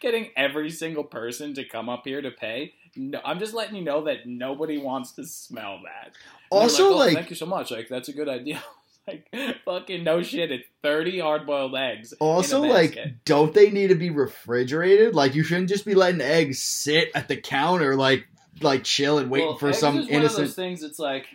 getting 0.00 0.30
every 0.36 0.70
single 0.70 1.04
person 1.04 1.54
to 1.54 1.64
come 1.64 1.88
up 1.88 2.02
here 2.04 2.20
to 2.20 2.32
pay. 2.32 2.74
No, 2.96 3.20
I'm 3.24 3.38
just 3.38 3.54
letting 3.54 3.76
you 3.76 3.84
know 3.84 4.04
that 4.04 4.26
nobody 4.26 4.76
wants 4.78 5.12
to 5.12 5.24
smell 5.24 5.80
that. 5.84 6.06
And 6.06 6.14
Also, 6.50 6.90
"Oh, 6.94 6.96
like, 6.96 7.14
thank 7.14 7.30
you 7.30 7.36
so 7.36 7.46
much. 7.46 7.70
Like, 7.70 7.88
that's 7.88 8.08
a 8.08 8.12
good 8.12 8.28
idea. 8.28 8.60
like, 9.06 9.28
fucking 9.64 10.02
no 10.02 10.20
shit. 10.22 10.50
It's 10.50 10.66
30 10.82 11.20
hard 11.20 11.46
boiled 11.46 11.76
eggs. 11.76 12.12
also, 12.18 12.62
like, 12.62 12.98
don't 13.24 13.54
they 13.54 13.70
need 13.70 13.88
to 13.88 13.94
be 13.94 14.10
refrigerated? 14.10 15.14
Like, 15.14 15.36
you 15.36 15.44
shouldn't 15.44 15.68
just 15.68 15.84
be 15.84 15.94
letting 15.94 16.20
eggs 16.20 16.58
sit 16.58 17.10
at 17.14 17.28
the 17.28 17.36
counter, 17.36 17.94
like, 17.94 18.26
like 18.62 18.82
chill 18.82 19.18
and 19.18 19.30
waiting 19.30 19.50
Well, 19.50 19.58
for 19.58 19.72
some 19.72 19.98
is 19.98 20.06
one 20.08 20.16
of 20.16 20.30
those 20.30 20.38
innocent. 20.38 20.56
things. 20.56 20.82
It's 20.82 20.98
like, 20.98 21.26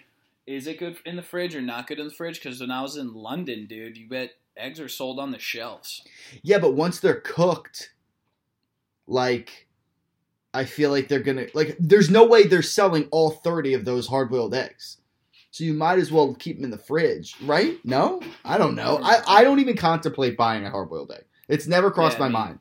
is 0.55 0.67
it 0.67 0.79
good 0.79 0.97
in 1.05 1.15
the 1.15 1.21
fridge 1.23 1.55
or 1.55 1.61
not 1.61 1.87
good 1.87 1.99
in 1.99 2.07
the 2.07 2.13
fridge? 2.13 2.41
Because 2.41 2.59
when 2.59 2.71
I 2.71 2.81
was 2.81 2.97
in 2.97 3.13
London, 3.13 3.65
dude, 3.67 3.97
you 3.97 4.07
bet 4.07 4.31
eggs 4.57 4.79
are 4.79 4.89
sold 4.89 5.19
on 5.19 5.31
the 5.31 5.39
shelves. 5.39 6.03
Yeah, 6.43 6.59
but 6.59 6.73
once 6.75 6.99
they're 6.99 7.21
cooked, 7.21 7.93
like, 9.07 9.67
I 10.53 10.65
feel 10.65 10.89
like 10.91 11.07
they're 11.07 11.19
gonna 11.19 11.47
like. 11.53 11.77
There's 11.79 12.09
no 12.09 12.25
way 12.27 12.43
they're 12.43 12.61
selling 12.61 13.07
all 13.11 13.31
thirty 13.31 13.73
of 13.73 13.85
those 13.85 14.07
hard 14.07 14.29
boiled 14.29 14.53
eggs. 14.53 14.97
So 15.51 15.63
you 15.65 15.73
might 15.73 15.99
as 15.99 16.11
well 16.11 16.33
keep 16.35 16.57
them 16.57 16.65
in 16.65 16.71
the 16.71 16.77
fridge, 16.77 17.35
right? 17.43 17.77
No, 17.83 18.21
I 18.45 18.57
don't 18.57 18.75
know. 18.75 18.99
I, 19.03 19.21
I 19.27 19.43
don't 19.43 19.59
even 19.59 19.75
contemplate 19.75 20.37
buying 20.37 20.65
a 20.65 20.69
hard 20.69 20.89
boiled 20.89 21.11
egg. 21.11 21.25
It's 21.49 21.67
never 21.67 21.91
crossed 21.91 22.17
Yeah, 22.17 22.23
my 22.23 22.27
me- 22.29 22.33
mind. 22.33 22.59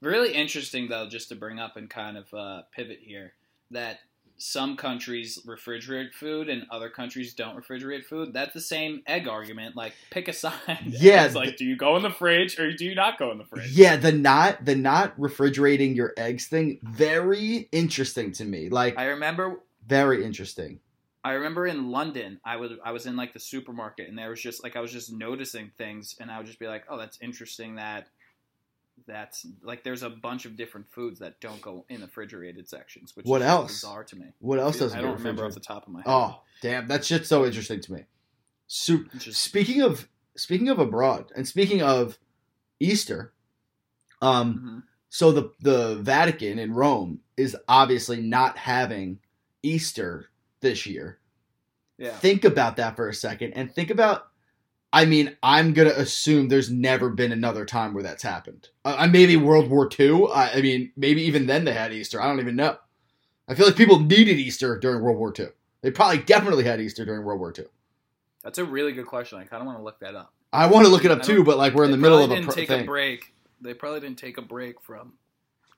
Really 0.00 0.32
interesting, 0.32 0.88
though, 0.88 1.08
just 1.08 1.28
to 1.28 1.36
bring 1.36 1.60
up 1.60 1.76
and 1.76 1.88
kind 1.88 2.16
of 2.16 2.34
uh, 2.34 2.62
pivot 2.72 2.98
here, 3.00 3.34
that 3.70 4.00
some 4.42 4.76
countries 4.76 5.38
refrigerate 5.46 6.12
food 6.12 6.48
and 6.48 6.66
other 6.70 6.90
countries 6.90 7.32
don't 7.32 7.56
refrigerate 7.56 8.04
food. 8.04 8.32
That's 8.32 8.52
the 8.52 8.60
same 8.60 9.02
egg 9.06 9.28
argument. 9.28 9.76
Like, 9.76 9.94
pick 10.10 10.28
a 10.28 10.32
side. 10.32 10.52
Yeah, 11.02 11.24
it's 11.24 11.34
like, 11.34 11.56
do 11.56 11.64
you 11.64 11.76
go 11.76 11.96
in 11.96 12.02
the 12.02 12.10
fridge 12.10 12.58
or 12.58 12.72
do 12.72 12.84
you 12.84 12.94
not 12.94 13.18
go 13.18 13.30
in 13.30 13.38
the 13.38 13.44
fridge? 13.44 13.70
Yeah, 13.70 13.96
the 13.96 14.12
not 14.12 14.64
the 14.64 14.74
not 14.74 15.18
refrigerating 15.18 15.94
your 15.94 16.12
eggs 16.16 16.46
thing 16.46 16.78
very 16.82 17.68
interesting 17.72 18.32
to 18.32 18.44
me. 18.44 18.68
Like 18.68 18.98
I 18.98 19.06
remember 19.06 19.60
very 19.86 20.24
interesting. 20.24 20.80
I 21.24 21.32
remember 21.32 21.66
in 21.66 21.90
London, 21.90 22.40
I 22.44 22.56
was 22.56 22.72
I 22.84 22.92
was 22.92 23.06
in 23.06 23.16
like 23.16 23.32
the 23.32 23.40
supermarket, 23.40 24.08
and 24.08 24.18
there 24.18 24.30
was 24.30 24.40
just 24.40 24.62
like 24.62 24.76
I 24.76 24.80
was 24.80 24.92
just 24.92 25.12
noticing 25.12 25.70
things, 25.78 26.16
and 26.20 26.30
I 26.30 26.38
would 26.38 26.46
just 26.46 26.58
be 26.58 26.66
like, 26.66 26.84
"Oh, 26.88 26.98
that's 26.98 27.18
interesting 27.20 27.76
that 27.76 28.08
that's 29.06 29.46
like 29.62 29.82
there's 29.84 30.02
a 30.02 30.10
bunch 30.10 30.44
of 30.46 30.56
different 30.56 30.86
foods 30.90 31.18
that 31.20 31.40
don't 31.40 31.60
go 31.60 31.84
in 31.88 32.00
the 32.00 32.06
refrigerated 32.06 32.68
sections." 32.68 33.14
Which 33.16 33.26
What 33.26 33.40
is 33.42 33.46
else? 33.48 33.72
Bizarre 33.72 34.04
to 34.04 34.16
me. 34.16 34.26
What 34.40 34.58
else 34.58 34.78
doesn't 34.78 34.98
I 34.98 35.02
don't 35.02 35.16
remember 35.18 35.44
off 35.46 35.54
the 35.54 35.60
top 35.60 35.86
of 35.86 35.92
my 35.92 36.00
head. 36.00 36.08
Oh, 36.08 36.40
damn, 36.60 36.88
that 36.88 37.04
shit's 37.04 37.28
so 37.28 37.44
interesting 37.44 37.80
to 37.80 37.92
me. 37.92 38.04
Just- 38.68 39.40
Speaking 39.42 39.82
of 39.82 40.08
speaking 40.36 40.68
of 40.70 40.78
abroad 40.78 41.30
and 41.36 41.46
speaking 41.46 41.82
of 41.82 42.18
Easter, 42.80 43.32
um, 44.22 44.54
Mhm. 44.58 44.82
so 45.10 45.30
the 45.32 45.50
the 45.60 45.96
Vatican 45.96 46.58
in 46.58 46.72
Rome 46.72 47.20
is 47.36 47.56
obviously 47.68 48.20
not 48.20 48.56
having 48.58 49.20
Easter 49.62 50.30
this 50.60 50.86
year. 50.86 51.18
yeah. 51.98 52.16
Think 52.18 52.44
about 52.44 52.76
that 52.76 52.96
for 52.96 53.08
a 53.08 53.14
second 53.14 53.52
and 53.52 53.72
think 53.72 53.90
about 53.90 54.31
I 54.92 55.06
mean, 55.06 55.36
I'm 55.42 55.72
gonna 55.72 55.90
assume 55.90 56.48
there's 56.48 56.70
never 56.70 57.08
been 57.08 57.32
another 57.32 57.64
time 57.64 57.94
where 57.94 58.02
that's 58.02 58.22
happened. 58.22 58.68
Uh, 58.84 59.08
maybe 59.10 59.36
World 59.36 59.70
War 59.70 59.88
II. 59.98 60.26
I, 60.32 60.52
I 60.54 60.62
mean, 60.62 60.92
maybe 60.96 61.22
even 61.22 61.46
then 61.46 61.64
they 61.64 61.72
had 61.72 61.92
Easter. 61.92 62.20
I 62.20 62.26
don't 62.26 62.40
even 62.40 62.56
know. 62.56 62.76
I 63.48 63.54
feel 63.54 63.66
like 63.66 63.76
people 63.76 64.00
needed 64.00 64.38
Easter 64.38 64.78
during 64.78 65.02
World 65.02 65.18
War 65.18 65.32
II. 65.36 65.46
They 65.80 65.90
probably 65.90 66.18
definitely 66.18 66.64
had 66.64 66.80
Easter 66.80 67.04
during 67.04 67.24
World 67.24 67.40
War 67.40 67.52
II. 67.56 67.64
That's 68.42 68.58
a 68.58 68.64
really 68.64 68.92
good 68.92 69.06
question. 69.06 69.38
I 69.38 69.44
kind 69.44 69.60
of 69.62 69.66
want 69.66 69.78
to 69.78 69.84
look 69.84 70.00
that 70.00 70.14
up. 70.14 70.32
I 70.52 70.66
want 70.66 70.84
to 70.84 70.92
look 70.92 71.04
it 71.04 71.10
up 71.10 71.22
too, 71.22 71.42
but 71.44 71.56
like 71.56 71.74
we're 71.74 71.84
in 71.84 71.90
the 71.90 71.96
middle 71.96 72.22
of 72.22 72.30
a 72.30 72.42
pr- 72.42 72.52
take 72.52 72.68
thing. 72.68 72.82
a 72.82 72.84
break. 72.84 73.32
They 73.60 73.72
probably 73.74 74.00
didn't 74.00 74.18
take 74.18 74.36
a 74.36 74.42
break 74.42 74.80
from 74.80 75.14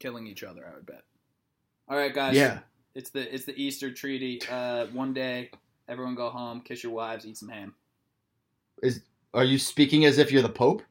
killing 0.00 0.26
each 0.26 0.42
other. 0.42 0.66
I 0.68 0.74
would 0.74 0.86
bet. 0.86 1.02
All 1.88 1.96
right, 1.96 2.12
guys. 2.12 2.34
Yeah, 2.34 2.60
It's 2.94 3.10
the 3.10 3.32
it's 3.32 3.44
the 3.44 3.60
Easter 3.60 3.92
treaty. 3.92 4.40
Uh, 4.50 4.86
one 4.86 5.14
day, 5.14 5.50
everyone 5.88 6.14
go 6.14 6.30
home, 6.30 6.60
kiss 6.60 6.82
your 6.82 6.92
wives, 6.92 7.24
eat 7.26 7.36
some 7.36 7.50
ham. 7.50 7.74
Are 9.32 9.44
you 9.44 9.58
speaking 9.58 10.04
as 10.04 10.18
if 10.18 10.30
you're 10.32 10.42
the 10.42 10.48
Pope? 10.48 10.82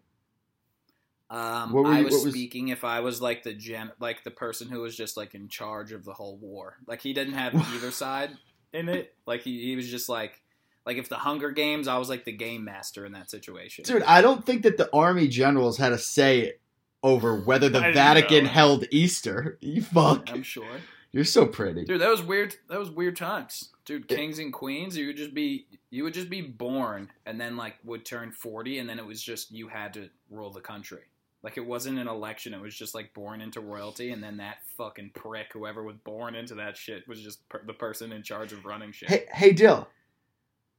Um, 1.29 1.71
What 1.73 1.85
were 1.85 1.91
I 1.91 2.01
was, 2.03 2.13
what 2.13 2.25
was- 2.25 2.33
speaking 2.33 2.67
if 2.67 2.83
I 2.83 2.99
was 2.99 3.21
like 3.21 3.43
the 3.43 3.53
gen, 3.53 3.91
like 3.99 4.23
the 4.23 4.31
person 4.31 4.69
who 4.69 4.81
was 4.81 4.95
just 4.95 5.17
like 5.17 5.33
in 5.33 5.47
charge 5.47 5.91
of 5.91 6.05
the 6.05 6.13
whole 6.13 6.37
war. 6.37 6.77
Like 6.87 7.01
he 7.01 7.13
didn't 7.13 7.33
have 7.33 7.55
either 7.73 7.91
side 7.91 8.31
in 8.71 8.89
it. 8.89 9.15
Like 9.25 9.41
he, 9.41 9.61
he 9.63 9.75
was 9.75 9.89
just 9.89 10.09
like 10.09 10.41
like 10.85 10.97
if 10.97 11.09
the 11.09 11.15
Hunger 11.15 11.49
Games, 11.51 11.87
I 11.87 11.97
was 11.97 12.09
like 12.09 12.25
the 12.25 12.33
game 12.33 12.63
master 12.65 13.05
in 13.05 13.13
that 13.13 13.31
situation. 13.31 13.83
Dude, 13.85 14.03
I 14.03 14.21
don't 14.21 14.45
think 14.45 14.63
that 14.63 14.77
the 14.77 14.89
army 14.93 15.27
generals 15.27 15.77
had 15.77 15.91
a 15.93 15.97
say 15.97 16.53
over 17.01 17.39
whether 17.39 17.69
the 17.69 17.79
Vatican 17.93 18.43
know. 18.43 18.49
held 18.49 18.85
Easter. 18.91 19.57
You 19.61 19.81
fuck. 19.81 20.29
I'm 20.31 20.43
sure, 20.43 20.67
You're 21.11 21.23
so 21.23 21.45
pretty. 21.47 21.85
dude. 21.85 22.01
That 22.01 22.09
was 22.09 22.21
weird. 22.21 22.55
That 22.69 22.79
was 22.79 22.91
weird 22.91 23.15
times, 23.15 23.69
dude. 23.85 24.07
Kings 24.07 24.39
and 24.39 24.51
queens, 24.53 24.97
you 24.97 25.07
would 25.07 25.17
just 25.17 25.33
be 25.33 25.67
you 25.89 26.03
would 26.03 26.13
just 26.13 26.29
be 26.29 26.41
born 26.41 27.09
and 27.25 27.39
then 27.39 27.57
like 27.57 27.75
would 27.83 28.05
turn 28.05 28.31
forty, 28.31 28.79
and 28.79 28.89
then 28.89 28.99
it 28.99 29.05
was 29.05 29.21
just 29.21 29.51
you 29.51 29.67
had 29.67 29.93
to 29.95 30.09
rule 30.29 30.51
the 30.51 30.61
country. 30.61 31.01
Like 31.43 31.57
it 31.57 31.65
wasn't 31.65 31.99
an 31.99 32.07
election; 32.07 32.53
it 32.53 32.61
was 32.61 32.73
just 32.75 32.95
like 32.95 33.13
born 33.13 33.41
into 33.41 33.59
royalty, 33.59 34.11
and 34.11 34.23
then 34.23 34.37
that 34.37 34.57
fucking 34.77 35.11
prick, 35.13 35.47
whoever 35.51 35.83
was 35.83 35.97
born 35.97 36.35
into 36.35 36.55
that 36.55 36.77
shit, 36.77 37.07
was 37.07 37.21
just 37.21 37.47
per- 37.49 37.63
the 37.65 37.73
person 37.73 38.11
in 38.13 38.23
charge 38.23 38.53
of 38.53 38.63
running 38.65 38.91
shit. 38.93 39.09
Hey, 39.09 39.25
hey, 39.31 39.51
Dill. 39.51 39.87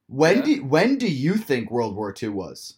When 0.06 0.38
Yeah? 0.38 0.42
do 0.44 0.64
when 0.64 0.96
do 0.98 1.06
you 1.10 1.34
think 1.34 1.70
World 1.70 1.94
War 1.96 2.14
II 2.22 2.30
was? 2.30 2.76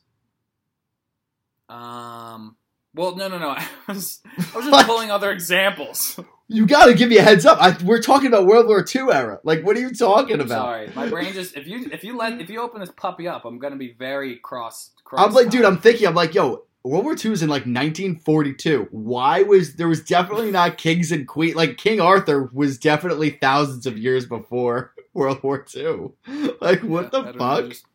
Um. 1.68 2.56
Well, 2.94 3.14
no, 3.16 3.28
no, 3.28 3.38
no. 3.38 3.50
I 3.56 3.68
was, 3.88 4.20
I 4.54 4.56
was 4.56 4.66
just 4.66 4.86
pulling 4.86 5.10
other 5.10 5.30
examples. 5.30 6.18
You 6.48 6.66
got 6.66 6.87
to 6.87 6.94
give 6.94 7.09
me 7.09 7.18
a 7.18 7.22
heads 7.22 7.44
up. 7.44 7.59
I, 7.61 7.76
we're 7.85 8.00
talking 8.00 8.28
about 8.28 8.46
World 8.46 8.66
War 8.66 8.85
II 8.94 9.02
era. 9.12 9.40
Like, 9.42 9.64
what 9.64 9.76
are 9.76 9.80
you 9.80 9.92
talking 9.92 10.40
about? 10.40 10.48
Sorry, 10.48 10.90
my 10.94 11.09
brain 11.09 11.32
just 11.32 11.56
if 11.56 11.66
you 11.66 11.88
if 11.92 12.04
you 12.04 12.16
let 12.16 12.40
if 12.40 12.48
you 12.48 12.61
open 12.61 12.80
this 12.80 12.90
puppy 12.96 13.26
up, 13.26 13.44
I'm 13.44 13.59
gonna 13.59 13.76
be 13.76 13.92
very 13.98 14.37
cross. 14.37 14.90
cross 15.04 15.26
I'm 15.26 15.35
like, 15.35 15.50
dude, 15.50 15.64
I'm 15.64 15.78
thinking. 15.78 16.06
I'm 16.06 16.14
like, 16.14 16.35
yo, 16.35 16.62
World 16.85 17.04
War 17.04 17.14
II 17.14 17.32
is 17.32 17.42
in 17.42 17.48
like 17.48 17.62
1942. 17.62 18.88
Why 18.92 19.42
was 19.42 19.74
there 19.74 19.88
was 19.88 20.04
definitely 20.04 20.52
not 20.52 20.78
kings 20.78 21.11
and 21.11 21.26
queen 21.26 21.54
like 21.54 21.78
King 21.78 22.00
Arthur 22.00 22.48
was 22.52 22.78
definitely 22.78 23.30
thousands 23.30 23.87
of 23.87 23.98
years 23.98 24.24
before 24.24 24.92
World 25.14 25.42
War 25.42 25.64
II. 25.74 26.11
Like 26.61 26.80
what 26.82 27.04
Yeah, 27.04 27.09
the 27.11 27.22
know, 27.32 27.38
fuck? 27.38 27.68
just- 27.70 27.87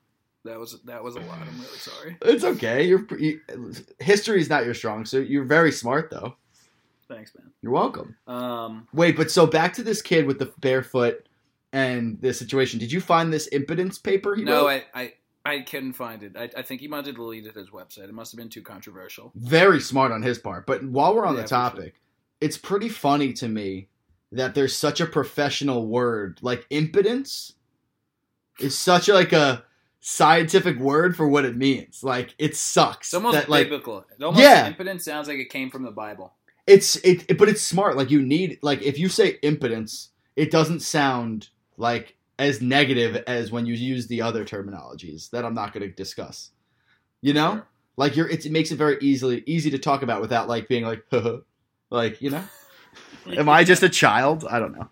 that 0.43 0.59
was 0.59 0.81
that 0.85 1.03
was 1.03 1.15
a 1.15 1.19
lot. 1.19 1.37
I'm 1.39 1.55
really 1.61 1.77
sorry. 1.77 2.17
It's 2.23 2.43
okay. 2.43 2.83
You're 2.87 3.05
you, 3.17 3.39
history 3.99 4.41
is 4.41 4.49
not 4.49 4.65
your 4.65 4.73
strong 4.73 5.05
suit. 5.05 5.29
You're 5.29 5.45
very 5.45 5.71
smart 5.71 6.09
though. 6.09 6.35
Thanks, 7.12 7.34
man. 7.36 7.52
You're 7.62 7.74
welcome. 7.74 8.15
Um, 8.28 8.88
Wait, 8.93 9.17
but 9.17 9.30
so 9.30 9.45
back 9.45 9.74
to 9.74 9.84
this 9.84 10.02
kid 10.02 10.26
with 10.26 10.39
the 10.39 10.52
barefoot 10.60 11.28
and 11.74 12.19
the 12.21 12.34
situation. 12.34 12.80
Did 12.80 12.91
you 12.91 13.02
find 13.02 13.32
this 13.34 13.50
impotence 13.52 13.97
paper? 13.97 14.36
He 14.36 14.43
no, 14.43 14.67
wrote? 14.67 14.84
I, 14.93 15.02
I 15.02 15.13
I 15.43 15.60
couldn't 15.62 15.93
find 15.93 16.21
it. 16.24 16.38
I, 16.38 16.50
I 16.56 16.62
think 16.62 16.82
he 16.82 16.88
might 16.88 17.06
have 17.08 17.15
deleted 17.15 17.56
his 17.56 17.69
website. 17.71 18.04
It 18.06 18.13
must 18.13 18.32
have 18.32 18.38
been 18.38 18.50
too 18.50 18.62
controversial. 18.62 19.32
very 19.36 19.80
smart 19.82 20.12
on 20.12 20.21
his 20.21 20.38
part. 20.38 20.65
But 20.67 20.84
while 20.84 21.15
we're 21.15 21.26
on 21.26 21.34
Yeah, 21.36 21.41
the 21.41 21.47
for 21.47 21.50
sure. 21.50 21.58
topic, 21.58 21.95
it's 22.39 22.58
pretty 22.58 22.89
funny 22.89 23.34
to 23.34 23.47
me 23.47 23.88
that 24.32 24.54
there's 24.56 24.76
such 24.76 25.02
a 25.02 25.06
professional 25.06 25.88
word 25.88 26.39
like 26.41 26.65
impotence 26.69 27.54
is 28.60 28.78
such 28.78 29.10
like 29.10 29.34
a 29.34 29.63
scientific 30.00 30.78
word 30.80 31.15
for 31.17 31.28
what 31.28 31.43
it 31.45 31.58
means. 31.58 32.04
Like 32.04 32.36
it 32.38 32.56
sucks. 32.56 33.08
It's 33.08 33.13
almost 33.15 33.34
that, 33.36 33.50
like 33.50 33.65
biblical. 33.65 34.06
Almost 34.21 34.41
Yeah. 34.43 34.67
impotence 34.67 35.04
sounds 35.06 35.28
like 35.28 35.39
it 35.39 35.50
came 35.50 35.69
from 35.69 35.84
the 35.84 35.91
Bible. 35.91 36.34
It's 36.67 36.95
it, 36.97 37.26
it- 37.30 37.38
but 37.38 37.50
it's 37.50 37.62
smart. 37.62 37.97
Like 37.97 38.12
you 38.12 38.21
need 38.21 38.60
like 38.62 38.82
if 38.82 38.97
you 39.00 39.10
say 39.10 39.38
impotence, 39.41 40.10
it 40.36 40.52
doesn't 40.52 40.82
sound 40.82 41.50
like 41.78 42.15
as 42.39 42.62
negative 42.62 43.24
as 43.28 43.52
when 43.52 43.65
you 43.65 43.74
use 43.74 44.08
the 44.08 44.21
other 44.21 44.45
terminologies 44.45 45.30
that 45.32 45.45
I'm 45.45 45.54
not 45.54 45.74
going 45.74 45.88
to 45.88 45.93
discuss. 45.93 46.52
You 47.21 47.34
know? 47.34 47.54
Sure. 47.54 47.67
Like 47.97 48.15
you're 48.15 48.30
it's, 48.30 48.45
it 48.45 48.52
makes 48.52 48.71
it 48.71 48.78
very 48.78 48.97
easily 49.02 49.43
easy 49.45 49.69
to 49.71 49.78
talk 49.78 50.02
about 50.02 50.21
without 50.21 50.47
like 50.47 50.67
being 50.67 50.84
like 50.86 51.04
like, 51.89 52.21
you 52.21 52.30
know? 52.32 52.43
Am 53.28 53.47
I 53.50 53.63
just 53.63 53.84
a 53.84 53.89
child? 53.89 54.45
I 54.50 54.60
don't 54.60 54.71
know. 54.74 54.88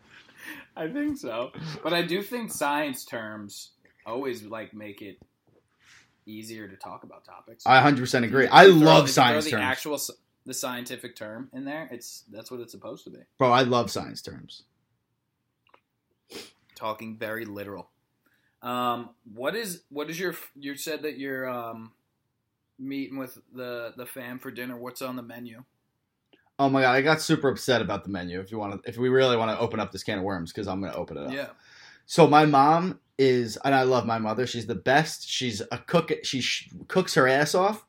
I 0.76 0.88
think 0.88 1.18
so, 1.18 1.52
but 1.84 1.94
I 1.94 2.04
do 2.04 2.22
think 2.22 2.52
science 2.52 3.04
terms 3.04 3.72
always 4.06 4.44
like 4.44 4.74
make 4.74 5.02
it 5.02 5.18
easier 6.26 6.68
to 6.68 6.76
talk 6.78 7.04
about 7.04 7.26
topics. 7.26 7.66
I 7.66 7.82
100% 7.82 8.24
agree. 8.24 8.48
I 8.48 8.68
love 8.68 9.10
science 9.10 9.50
terms. 9.50 9.62
Actual 9.62 10.00
the 10.50 10.54
scientific 10.56 11.16
term 11.16 11.48
in 11.54 11.64
there. 11.64 11.88
It's 11.92 12.24
that's 12.32 12.50
what 12.50 12.60
it's 12.60 12.72
supposed 12.72 13.04
to 13.04 13.12
be. 13.12 13.20
Bro, 13.38 13.52
I 13.52 13.62
love 13.62 13.92
science 13.92 14.22
terms. 14.24 14.64
Talking 16.76 17.18
very 17.18 17.46
literal. 17.46 17.92
Um, 18.64 19.12
what 19.32 19.56
is 19.56 19.84
what 19.90 20.10
is 20.10 20.20
your 20.20 20.36
you 20.56 20.76
said 20.76 21.04
that 21.04 21.20
you're 21.20 21.48
um 21.48 21.92
meeting 22.80 23.18
with 23.20 23.38
the 23.54 23.94
the 23.96 24.08
fam 24.08 24.40
for 24.40 24.50
dinner. 24.50 24.76
What's 24.76 25.04
on 25.04 25.16
the 25.16 25.22
menu? 25.22 25.64
Oh 26.58 26.68
my 26.68 26.82
god, 26.82 26.96
I 26.96 27.02
got 27.04 27.22
super 27.22 27.50
upset 27.50 27.84
about 27.84 28.04
the 28.04 28.10
menu. 28.10 28.40
If 28.40 28.52
you 28.52 28.58
want 28.58 28.82
to 28.84 28.90
if 28.90 28.98
we 28.98 29.08
really 29.08 29.38
want 29.38 29.52
to 29.52 29.60
open 29.60 29.80
up 29.80 29.92
this 29.92 30.04
can 30.04 30.18
of 30.18 30.24
worms 30.24 30.52
cuz 30.52 30.68
I'm 30.68 30.82
going 30.82 30.92
to 30.92 30.98
open 30.98 31.18
it 31.18 31.28
up. 31.28 31.32
Yeah. 31.32 31.50
So 32.08 32.26
my 32.26 32.46
mom 32.48 33.00
is, 33.20 33.56
and 33.64 33.76
I 33.76 33.84
love 33.84 34.08
my 34.08 34.18
mother. 34.18 34.48
She's 34.48 34.66
the 34.66 34.74
best. 34.74 35.30
She's 35.30 35.62
a 35.72 35.78
cook. 35.78 36.12
She 36.24 36.42
sh- 36.42 36.72
cooks 36.88 37.14
her 37.14 37.28
ass 37.28 37.54
off. 37.54 37.86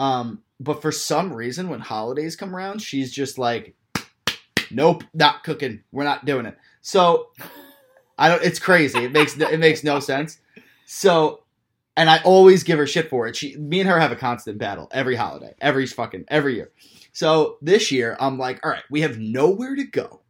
Um, 0.00 0.42
but 0.60 0.82
for 0.82 0.92
some 0.92 1.32
reason, 1.32 1.68
when 1.68 1.80
holidays 1.80 2.36
come 2.36 2.54
around, 2.54 2.80
she's 2.80 3.12
just 3.12 3.38
like, 3.38 3.74
"Nope, 4.70 5.04
not 5.14 5.44
cooking. 5.44 5.82
We're 5.92 6.04
not 6.04 6.24
doing 6.24 6.46
it." 6.46 6.56
So 6.80 7.28
I 8.18 8.28
don't. 8.28 8.42
It's 8.42 8.58
crazy. 8.58 9.04
It 9.04 9.12
makes 9.12 9.36
it 9.36 9.60
makes 9.60 9.84
no 9.84 10.00
sense. 10.00 10.38
So, 10.86 11.44
and 11.96 12.08
I 12.08 12.20
always 12.22 12.62
give 12.62 12.78
her 12.78 12.86
shit 12.86 13.10
for 13.10 13.26
it. 13.26 13.36
She, 13.36 13.56
me 13.56 13.80
and 13.80 13.88
her 13.88 14.00
have 14.00 14.12
a 14.12 14.16
constant 14.16 14.58
battle 14.58 14.88
every 14.92 15.16
holiday, 15.16 15.54
every 15.60 15.86
fucking 15.86 16.24
every 16.28 16.56
year. 16.56 16.70
So 17.12 17.58
this 17.60 17.90
year, 17.90 18.16
I'm 18.20 18.38
like, 18.38 18.64
all 18.64 18.70
right, 18.70 18.84
we 18.90 19.00
have 19.02 19.18
nowhere 19.18 19.74
to 19.74 19.84
go 19.84 20.20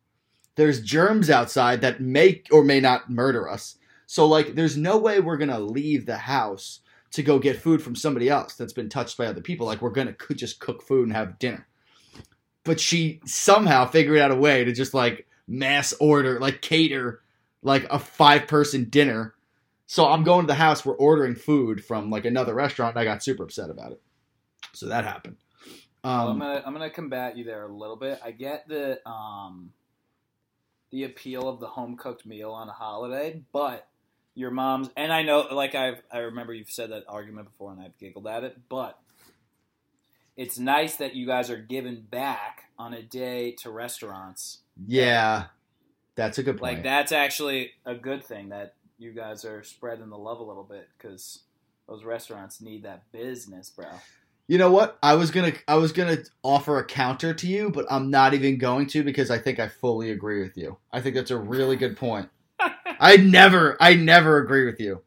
there's 0.59 0.81
germs 0.81 1.31
outside 1.31 1.81
that 1.83 2.01
may 2.01 2.43
or 2.51 2.65
may 2.65 2.81
not 2.81 3.09
murder 3.09 3.49
us. 3.49 3.77
So 4.07 4.27
like 4.27 4.57
there's 4.57 4.77
no 4.77 4.99
way 4.99 5.21
we're 5.21 5.37
to 5.39 5.59
leave 5.59 6.05
the 6.05 6.17
house 6.17 6.81
to 7.13 7.23
go 7.23 7.39
get 7.39 7.61
food 7.61 7.83
from 7.83 7.97
somebody 7.97 8.29
else 8.29 8.55
that's 8.55 8.73
been 8.73 8.89
touched 8.89 9.17
by 9.17 9.27
other 9.27 9.41
people. 9.41 9.67
Like 9.67 9.83
we're 9.83 9.91
going 9.91 10.15
to 10.15 10.35
just 10.35 10.61
cook 10.61 10.83
food 10.83 11.05
and 11.09 11.17
have 11.17 11.39
dinner. 11.39 11.67
But 12.65 12.81
she 12.81 13.21
somehow 13.25 13.87
figured 13.87 14.19
out 14.19 14.31
a 14.31 14.37
way 14.37 14.65
to 14.65 14.73
just 14.73 14.95
like 14.95 15.27
mass 15.47 15.95
order, 16.01 16.39
like 16.41 16.61
cater 16.63 17.23
like 17.63 17.87
a 17.91 17.99
five 17.99 18.47
person 18.47 18.85
dinner. 18.85 19.35
So 19.87 20.07
I'm 20.07 20.23
going 20.25 20.43
to 20.43 20.47
the 20.47 20.55
house, 20.55 20.85
we're 20.85 20.97
ordering 20.97 21.35
food 21.35 21.85
from 21.85 22.11
like 22.11 22.25
another 22.27 22.55
restaurant, 22.55 22.95
and 22.95 23.01
I 23.01 23.05
got 23.05 23.23
super 23.23 23.45
upset 23.45 23.71
about 23.71 23.93
it. 23.93 24.03
So 24.75 24.87
that 24.89 25.05
happened. 25.05 25.37
Well, 26.17 26.31
I'm 26.31 26.39
Um, 26.39 26.41
gonna 26.41 26.63
I'm 26.65 26.73
gonna 26.73 26.91
combat 26.91 27.37
you 27.37 27.45
there 27.45 27.65
a 27.65 27.73
little 27.73 27.97
bit. 27.97 28.19
I 28.25 28.31
get 28.33 28.69
the 28.69 29.07
um 29.09 29.73
the 30.91 31.05
appeal 31.05 31.49
of 31.49 31.61
the 31.61 31.67
home 31.67 31.97
cooked 31.97 32.27
meal 32.27 32.53
on 32.53 32.69
a 32.69 32.73
holiday, 32.73 33.43
but 33.53 33.88
your 34.39 34.53
mom's 34.53 34.89
and 34.97 35.13
I 35.13 35.23
know 35.23 35.49
like 35.51 35.75
I've 35.75 36.01
I 36.13 36.19
remember 36.19 36.55
you've 36.55 36.71
said 36.71 36.93
that 36.93 37.05
argument 37.09 37.49
before 37.49 37.73
and 37.73 37.81
I've 37.81 37.99
giggled 37.99 38.29
at 38.29 38.45
it, 38.45 38.57
but 38.69 38.97
it's 40.37 40.61
nice 40.61 40.95
that 40.97 41.17
you 41.17 41.27
guys 41.27 41.51
are 41.51 41.59
giving 41.59 42.03
back 42.03 42.67
on 42.79 42.95
a 42.95 43.03
day 43.03 43.51
to 43.63 43.71
restaurants. 43.71 44.59
yeah, 44.87 45.47
that's 46.15 46.39
a 46.39 46.45
good 46.45 46.59
point. 46.59 46.75
Like 46.75 46.83
that's 46.85 47.11
actually 47.11 47.73
a 47.85 47.97
good 47.97 48.25
thing 48.25 48.51
that 48.51 48.75
you 48.97 49.13
guys 49.13 49.45
are 49.45 49.65
spreading 49.65 50.09
the 50.09 50.19
love 50.19 50.39
a 50.39 50.45
little 50.45 50.63
bit 50.63 50.89
because 50.97 51.41
those 51.89 52.05
restaurants 52.05 52.61
need 52.61 52.85
that 52.85 53.11
business, 53.11 53.71
bro. 53.71 53.87
You 54.47 54.59
know 54.59 54.71
what? 54.71 54.99
I 55.03 55.15
was 55.15 55.33
gonna 55.33 55.53
I 55.67 55.75
was 55.75 55.91
gonna 55.91 56.19
offer 56.45 56.79
a 56.79 56.85
counter 56.85 57.35
to 57.35 57.47
you, 57.49 57.71
but 57.71 57.87
I'm 57.91 58.09
not 58.09 58.35
even 58.35 58.57
going 58.57 58.87
to 58.89 59.03
because 59.03 59.33
I 59.33 59.39
think 59.39 59.59
I 59.59 59.67
fully 59.67 60.13
agree 60.13 60.41
with 60.41 60.57
you. 60.57 60.79
I 60.93 61.01
think 61.01 61.17
that's 61.17 61.33
a 61.33 61.37
really 61.37 61.75
good 61.75 61.97
point. 61.97 62.29
I 62.99 63.17
never 63.17 63.77
I 63.81 63.95
never 63.95 64.39
agree 64.39 64.65
with 64.65 64.81
you. 64.81 65.03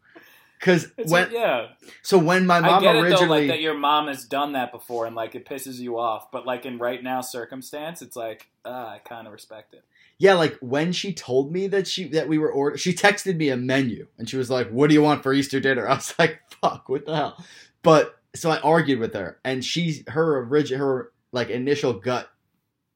Cause 0.61 0.91
It's 0.95 1.11
when 1.11 1.31
yeah, 1.31 1.69
so 2.03 2.19
when 2.19 2.45
my 2.45 2.57
I 2.57 2.61
mom 2.61 2.83
get 2.83 2.95
it 2.95 2.99
though, 2.99 3.07
originally 3.07 3.41
like 3.41 3.47
that 3.49 3.61
your 3.61 3.73
mom 3.73 4.07
has 4.07 4.25
done 4.25 4.53
that 4.53 4.71
before, 4.71 5.07
and 5.07 5.15
like 5.15 5.33
it 5.33 5.43
pisses 5.43 5.79
you 5.79 5.97
off. 5.97 6.31
But 6.31 6.45
like 6.45 6.67
in 6.67 6.77
right 6.77 7.01
now 7.01 7.21
circumstance, 7.21 8.03
it's 8.03 8.15
like 8.15 8.47
uh, 8.63 8.69
I 8.69 9.01
kind 9.03 9.25
of 9.25 9.33
respect 9.33 9.73
it. 9.73 9.83
Yeah, 10.19 10.35
like 10.35 10.55
when 10.61 10.91
she 10.91 11.13
told 11.13 11.51
me 11.51 11.65
that 11.69 11.87
she 11.87 12.07
that 12.09 12.27
we 12.27 12.37
were 12.37 12.51
order 12.51 12.77
she 12.77 12.93
texted 12.93 13.37
me 13.37 13.49
a 13.49 13.57
menu 13.57 14.05
and 14.19 14.29
she 14.29 14.37
was 14.37 14.51
like, 14.51 14.69
What 14.69 14.89
do 14.89 14.93
you 14.93 15.01
want 15.01 15.23
for 15.23 15.33
Easter 15.33 15.59
dinner? 15.59 15.87
I 15.89 15.95
was 15.95 16.13
like, 16.19 16.39
Fuck, 16.61 16.89
what 16.89 17.07
the 17.07 17.15
hell? 17.15 17.43
But 17.81 18.19
so 18.35 18.51
I 18.51 18.59
argued 18.59 18.99
with 18.99 19.15
her 19.15 19.39
and 19.43 19.65
she 19.65 20.03
her 20.09 20.45
origin 20.45 20.77
her 20.77 21.11
like 21.31 21.49
initial 21.49 21.93
gut 21.93 22.29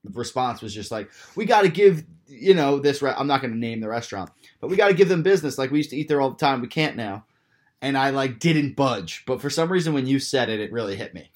response 0.04 0.62
was 0.62 0.72
just 0.72 0.92
like, 0.92 1.10
We 1.36 1.46
gotta 1.46 1.70
give 1.70 2.04
you 2.28 2.54
know, 2.54 2.80
this 2.80 3.02
re- 3.02 3.14
I'm 3.16 3.28
not 3.28 3.42
gonna 3.42 3.56
name 3.56 3.82
the 3.82 3.90
restaurant, 3.90 4.32
but 4.60 4.70
we 4.70 4.76
gotta 4.76 4.94
give 4.94 5.10
them 5.10 5.24
business. 5.24 5.58
Like 5.58 5.72
we 5.72 5.80
used 5.80 5.92
to 5.92 5.98
eat 5.98 6.08
there 6.08 6.22
all 6.22 6.32
the 6.32 6.38
time. 6.38 6.62
We 6.62 6.68
can't 6.68 6.96
now. 6.96 7.26
And 7.82 7.98
I 7.98 8.10
like 8.10 8.40
didn't 8.40 8.76
budge. 8.76 9.24
But 9.26 9.42
for 9.42 9.50
some 9.50 9.72
reason 9.72 9.94
when 9.94 10.08
you 10.08 10.20
said 10.20 10.50
it, 10.50 10.60
it 10.60 10.72
really 10.72 10.96
hit 10.96 11.14
me. 11.14 11.30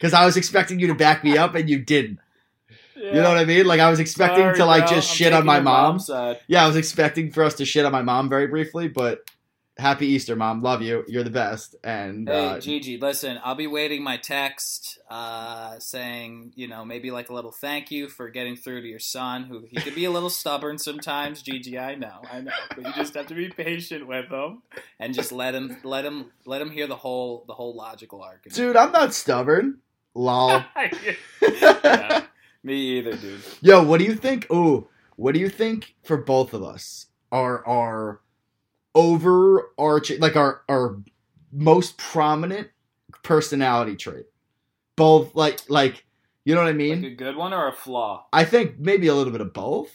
Cause 0.00 0.12
I 0.12 0.24
was 0.24 0.36
expecting 0.36 0.78
you 0.78 0.86
to 0.88 0.94
back 0.94 1.24
me 1.24 1.36
up 1.36 1.54
and 1.54 1.68
you 1.68 1.78
didn't. 1.78 2.20
You 2.96 3.14
know 3.14 3.28
what 3.28 3.38
I 3.38 3.44
mean? 3.44 3.64
Like 3.66 3.80
I 3.80 3.90
was 3.90 4.00
expecting 4.00 4.42
Sorry, 4.42 4.56
to 4.56 4.64
like 4.64 4.86
bro. 4.86 4.96
just 4.96 5.10
I'm 5.10 5.16
shit 5.16 5.32
on 5.32 5.46
my 5.46 5.60
mom. 5.60 6.00
Yeah, 6.48 6.64
I 6.64 6.66
was 6.66 6.76
expecting 6.76 7.30
for 7.30 7.44
us 7.44 7.54
to 7.54 7.64
shit 7.64 7.84
on 7.84 7.92
my 7.92 8.02
mom 8.02 8.28
very 8.28 8.48
briefly, 8.48 8.88
but 8.88 9.28
happy 9.78 10.06
Easter, 10.08 10.34
mom. 10.34 10.62
Love 10.62 10.82
you. 10.82 11.04
You're 11.06 11.24
the 11.24 11.30
best. 11.30 11.76
And 11.84 12.28
Hey, 12.28 12.48
uh, 12.48 12.60
Gigi, 12.60 12.98
listen, 12.98 13.38
I'll 13.44 13.54
be 13.54 13.66
waiting 13.66 14.02
my 14.02 14.16
text 14.16 14.98
uh, 15.08 15.78
saying, 15.78 16.52
you 16.56 16.66
know, 16.68 16.84
maybe 16.84 17.10
like 17.10 17.28
a 17.30 17.34
little 17.34 17.52
thank 17.52 17.90
you 17.90 18.08
for 18.08 18.28
getting 18.28 18.56
through 18.56 18.82
to 18.82 18.88
your 18.88 18.98
son, 18.98 19.44
who 19.44 19.64
he 19.70 19.76
could 19.80 19.94
be 19.94 20.04
a 20.04 20.10
little 20.10 20.30
stubborn 20.42 20.78
sometimes. 20.78 21.42
Gigi, 21.42 21.78
I 21.78 21.94
know, 21.94 22.20
I 22.30 22.40
know, 22.40 22.52
but 22.74 22.86
you 22.86 22.92
just 22.94 23.14
have 23.14 23.26
to 23.28 23.34
be 23.34 23.48
patient 23.48 24.06
with 24.06 24.28
him 24.30 24.62
and 24.98 25.14
just 25.14 25.32
let 25.32 25.54
him, 25.54 25.76
let 25.84 26.04
him, 26.04 26.32
let 26.44 26.60
him 26.60 26.70
hear 26.70 26.86
the 26.86 26.96
whole, 26.96 27.44
the 27.46 27.54
whole 27.54 27.74
logical 27.74 28.22
argument. 28.22 28.54
dude, 28.56 28.76
I'm 28.76 28.92
not 28.92 29.14
stubborn. 29.14 29.78
Lol. 30.14 30.62
Yeah, 31.40 32.24
me 32.62 32.74
either, 32.98 33.16
dude. 33.16 33.40
Yo, 33.62 33.82
what 33.82 33.98
do 33.98 34.04
you 34.04 34.14
think? 34.14 34.50
Ooh, 34.52 34.88
what 35.16 35.32
do 35.32 35.40
you 35.40 35.48
think 35.48 35.94
for 36.02 36.16
both 36.16 36.52
of 36.52 36.62
us 36.62 37.06
are 37.32 37.64
our 37.66 38.20
overarching, 38.98 40.20
like 40.20 40.34
our 40.36 40.62
our 40.68 40.98
most 41.52 41.96
prominent 41.96 42.68
personality 43.22 43.94
trait? 43.96 44.26
Both, 44.96 45.34
like, 45.36 45.60
like 45.70 46.04
you 46.44 46.54
know 46.56 46.60
what 46.62 46.68
I 46.70 46.72
mean? 46.72 47.02
Like 47.02 47.12
a 47.12 47.14
good 47.14 47.36
one 47.36 47.52
or 47.54 47.68
a 47.68 47.72
flaw? 47.72 48.26
I 48.32 48.44
think 48.44 48.78
maybe 48.78 49.06
a 49.06 49.14
little 49.14 49.32
bit 49.32 49.40
of 49.40 49.52
both. 49.52 49.90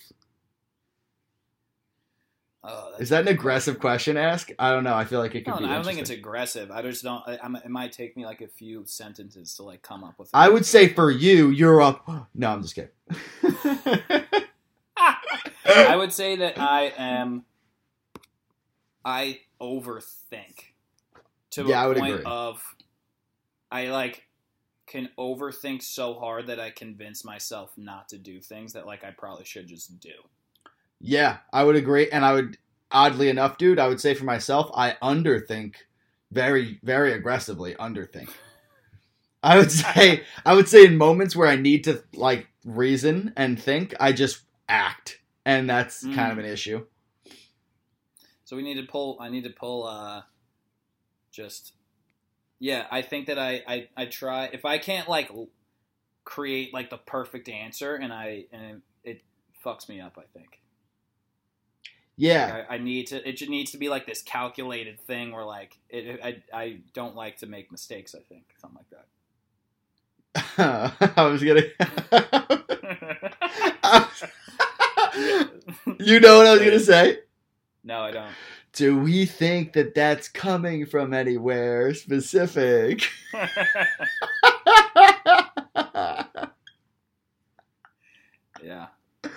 Oh, 2.65 2.93
Is 2.97 3.09
that 3.09 3.23
an 3.23 3.27
aggressive 3.27 3.77
question? 3.77 4.15
to 4.15 4.21
Ask. 4.21 4.49
I 4.57 4.71
don't 4.71 4.85
know. 4.85 4.93
I 4.95 5.03
feel 5.03 5.19
like 5.19 5.35
it 5.35 5.43
could 5.43 5.51
No, 5.51 5.57
be. 5.57 5.65
no, 5.65 5.71
I 5.71 5.75
don't 5.75 5.83
think 5.83 5.99
it's 5.99 6.09
aggressive. 6.11 6.71
I 6.71 6.81
just 6.81 7.03
don't. 7.03 7.21
I, 7.27 7.37
I'm, 7.43 7.57
it 7.57 7.67
might 7.67 7.91
take 7.91 8.15
me 8.15 8.25
like 8.25 8.39
a 8.39 8.47
few 8.47 8.85
sentences 8.85 9.53
to 9.55 9.63
like 9.63 9.81
come 9.81 10.05
up 10.05 10.17
with. 10.17 10.29
I 10.33 10.47
would 10.47 10.65
say 10.65 10.87
for 10.87 11.11
you, 11.11 11.49
you're 11.49 11.81
up. 11.81 12.07
No, 12.33 12.51
I'm 12.53 12.61
just 12.61 12.75
kidding. 12.75 12.91
I 15.65 15.95
would 15.97 16.13
say 16.13 16.37
that 16.37 16.57
I 16.57 16.93
am. 16.97 17.43
I 19.05 19.41
overthink 19.61 20.73
to 21.51 21.69
Yeah, 21.69 21.81
a 21.81 21.83
I 21.83 21.87
would 21.87 21.97
point 21.97 22.15
agree. 22.15 22.25
of. 22.25 22.61
I 23.71 23.87
like. 23.87 24.27
can 24.87 25.09
overthink 25.17 25.81
so 25.81 26.13
hard 26.15 26.47
that 26.47 26.59
I 26.59 26.69
convince 26.71 27.23
myself 27.25 27.73
not 27.77 28.09
to 28.09 28.17
do 28.17 28.41
things 28.41 28.73
that 28.73 28.85
like 28.85 29.03
I 29.03 29.11
probably 29.11 29.45
should 29.45 29.67
just 29.67 29.99
do. 29.99 30.11
Yeah, 30.99 31.37
I 31.51 31.63
would 31.63 31.75
agree, 31.75 32.09
and 32.09 32.23
I 32.25 32.33
would 32.33 32.57
oddly 32.91 33.29
enough, 33.29 33.57
dude, 33.57 33.79
I 33.79 33.87
would 33.87 33.99
say 33.99 34.13
for 34.13 34.25
myself, 34.25 34.69
I 34.73 34.95
underthink 35.01 35.75
very, 36.31 36.79
very 36.83 37.13
aggressively. 37.13 37.75
Underthink. 37.75 38.29
I 39.41 39.57
would 39.57 39.71
say, 39.71 40.23
I 40.45 40.53
would 40.55 40.69
say 40.69 40.85
in 40.85 40.97
moments 40.97 41.35
where 41.35 41.47
I 41.47 41.55
need 41.55 41.83
to 41.85 42.03
like 42.13 42.47
reason 42.65 43.33
and 43.35 43.61
think, 43.61 43.93
I 43.99 44.13
just 44.13 44.41
act, 44.69 45.19
and 45.45 45.69
that's 45.69 46.07
kind 46.07 46.31
of 46.31 46.37
Mm. 46.37 46.45
an 46.45 46.45
issue. 46.45 46.85
So 48.45 48.55
we 48.55 48.63
need 48.63 48.75
to 48.75 48.83
pull. 48.83 49.17
I 49.21 49.29
need 49.29 49.43
to 49.45 49.49
pull. 49.51 49.87
uh 49.87 50.21
Just 51.31 51.73
yeah. 52.59 52.87
I 52.91 53.01
think 53.01 53.27
that 53.27 53.39
I 53.39 53.63
I 53.67 53.87
I 53.97 54.05
try 54.05 54.45
if 54.53 54.65
I 54.65 54.77
can't 54.77 55.09
like 55.09 55.31
create 56.25 56.73
like 56.73 56.89
the 56.89 56.97
perfect 56.97 57.49
answer 57.49 57.95
and 57.95 58.13
I 58.13 58.45
and 58.51 58.81
it 59.03 59.21
fucks 59.65 59.89
me 59.89 60.01
up. 60.01 60.17
I 60.17 60.25
think. 60.37 60.59
Yeah, 62.15 62.65
I, 62.69 62.75
I 62.75 62.77
need 62.77 63.07
to. 63.07 63.27
It 63.27 63.37
just 63.37 63.49
needs 63.49 63.71
to 63.71 63.77
be 63.79 63.89
like 63.89 64.05
this 64.05 64.21
calculated 64.21 64.99
thing 65.01 65.31
where 65.31 65.45
like 65.45 65.79
it, 65.89 66.19
I 66.23 66.43
I 66.53 66.77
don't 66.93 67.15
like 67.15 67.37
to 67.37 67.47
make 67.47 67.71
mistakes. 67.71 68.13
I 68.15 68.19
think 68.19 68.45
something 68.59 68.77
like 68.79 68.89
that. 68.91 69.07
I 71.17 71.25
was 71.27 71.43
gonna. 71.43 71.63
you 75.99 76.19
know 76.19 76.37
what 76.37 76.47
I 76.47 76.53
was 76.53 76.61
gonna 76.61 76.79
say? 76.79 77.19
No, 77.83 78.01
I 78.01 78.11
don't. 78.11 78.31
Do 78.73 78.97
we 78.97 79.25
think 79.25 79.73
that 79.73 79.93
that's 79.93 80.27
coming 80.27 80.85
from 80.85 81.13
anywhere 81.13 81.93
specific? 81.93 83.03
yeah. 88.63 88.87
Uh, 89.23 89.29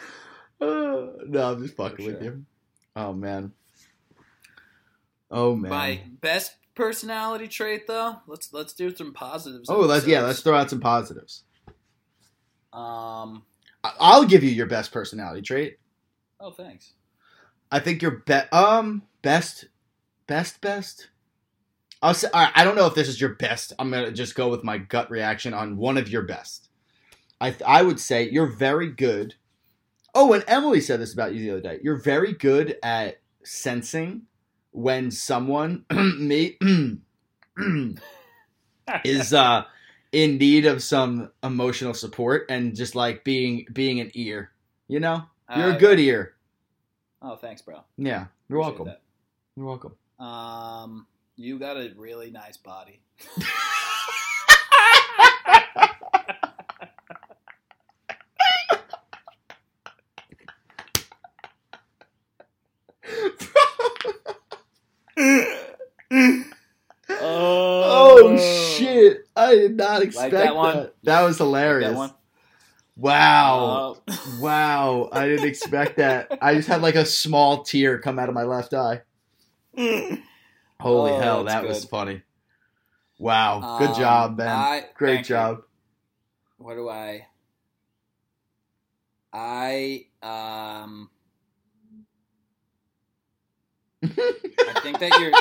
no, 1.26 1.52
I'm 1.52 1.62
just 1.62 1.76
fucking 1.76 2.06
For 2.06 2.12
with 2.12 2.22
you. 2.22 2.44
Oh 2.94 3.12
man. 3.12 3.52
Oh 5.30 5.56
man. 5.56 5.70
My 5.70 6.00
best 6.20 6.56
personality 6.74 7.48
trait, 7.48 7.86
though. 7.86 8.16
Let's 8.26 8.52
let's 8.52 8.72
do 8.72 8.94
some 8.94 9.12
positives. 9.12 9.68
oh, 9.68 9.80
let's 9.80 10.06
yeah, 10.06 10.22
let's 10.22 10.40
throw 10.40 10.56
out 10.56 10.70
some 10.70 10.80
positives. 10.80 11.42
Um. 12.72 13.42
I'll 14.00 14.24
give 14.24 14.42
you 14.42 14.50
your 14.50 14.66
best 14.66 14.92
personality 14.92 15.42
trait. 15.42 15.78
Oh, 16.40 16.50
thanks. 16.50 16.94
I 17.70 17.78
think 17.80 18.02
your 18.02 18.22
be- 18.26 18.34
um 18.52 19.02
best 19.22 19.66
best 20.26 20.60
best. 20.60 21.08
I'll 22.02 22.14
say 22.14 22.28
right, 22.34 22.52
I 22.54 22.64
don't 22.64 22.76
know 22.76 22.86
if 22.86 22.94
this 22.94 23.08
is 23.08 23.20
your 23.20 23.34
best. 23.34 23.72
I'm 23.78 23.90
gonna 23.90 24.12
just 24.12 24.34
go 24.34 24.48
with 24.48 24.62
my 24.64 24.78
gut 24.78 25.10
reaction 25.10 25.54
on 25.54 25.76
one 25.76 25.96
of 25.96 26.08
your 26.08 26.22
best. 26.22 26.68
I 27.40 27.50
th- 27.50 27.62
I 27.66 27.82
would 27.82 28.00
say 28.00 28.28
you're 28.30 28.46
very 28.46 28.90
good. 28.90 29.34
Oh, 30.14 30.32
and 30.32 30.44
Emily 30.46 30.80
said 30.80 31.00
this 31.00 31.12
about 31.12 31.34
you 31.34 31.40
the 31.42 31.50
other 31.50 31.60
day. 31.60 31.80
You're 31.82 32.00
very 32.00 32.32
good 32.32 32.76
at 32.82 33.20
sensing 33.42 34.22
when 34.70 35.10
someone 35.10 35.84
me 35.90 36.56
is 39.04 39.32
uh 39.32 39.64
in 40.12 40.38
need 40.38 40.66
of 40.66 40.82
some 40.82 41.30
emotional 41.42 41.92
support 41.94 42.46
and 42.48 42.74
just 42.76 42.94
like 42.94 43.24
being 43.24 43.66
being 43.72 44.00
an 44.00 44.10
ear. 44.14 44.50
You 44.88 45.00
know, 45.00 45.24
you're 45.54 45.72
Uh, 45.72 45.76
a 45.76 45.78
good 45.78 45.98
ear. 45.98 46.35
Oh, 47.22 47.36
thanks, 47.36 47.62
bro. 47.62 47.80
Yeah, 47.96 48.26
you're 48.48 48.60
Appreciate 48.60 48.84
welcome. 48.86 49.02
You're 49.56 49.66
welcome. 49.66 49.96
Um, 50.18 51.06
you 51.36 51.58
got 51.58 51.76
a 51.76 51.92
really 51.96 52.30
nice 52.30 52.56
body. 52.56 53.00
oh 67.10 68.36
shit! 68.38 69.26
I 69.34 69.54
did 69.54 69.76
not 69.76 70.02
expect 70.02 70.32
that 70.32 70.44
that. 70.44 70.56
one? 70.56 70.90
That, 71.04 71.22
was 71.22 71.38
hilarious. 71.38 71.90
That 71.90 71.96
one. 71.96 72.10
Wow. 72.96 73.98
Uh, 74.08 74.16
Wow. 74.40 75.08
I 75.12 75.26
didn't 75.26 75.46
expect 75.46 75.96
that. 75.98 76.38
I 76.40 76.54
just 76.54 76.68
had 76.68 76.82
like 76.82 76.94
a 76.94 77.04
small 77.04 77.62
tear 77.62 77.98
come 77.98 78.18
out 78.18 78.28
of 78.28 78.34
my 78.34 78.44
left 78.44 78.72
eye. 78.74 79.02
Holy 79.76 80.22
Oh, 80.80 81.18
hell, 81.18 81.44
that 81.44 81.64
was 81.64 81.84
funny. 81.84 82.22
Wow. 83.18 83.76
Good 83.78 83.90
Um, 83.90 83.94
job, 83.96 84.36
Ben. 84.36 84.48
I- 84.48 84.86
Great 84.94 85.16
thank 85.16 85.28
you. 85.28 85.34
job. 85.36 85.62
what 86.58 86.74
do 86.74 86.88
I? 86.88 87.26
I 89.32 90.06
um. 90.22 91.10
I 94.02 94.80
think 94.82 94.98
that 95.00 95.18
you're. 95.20 95.32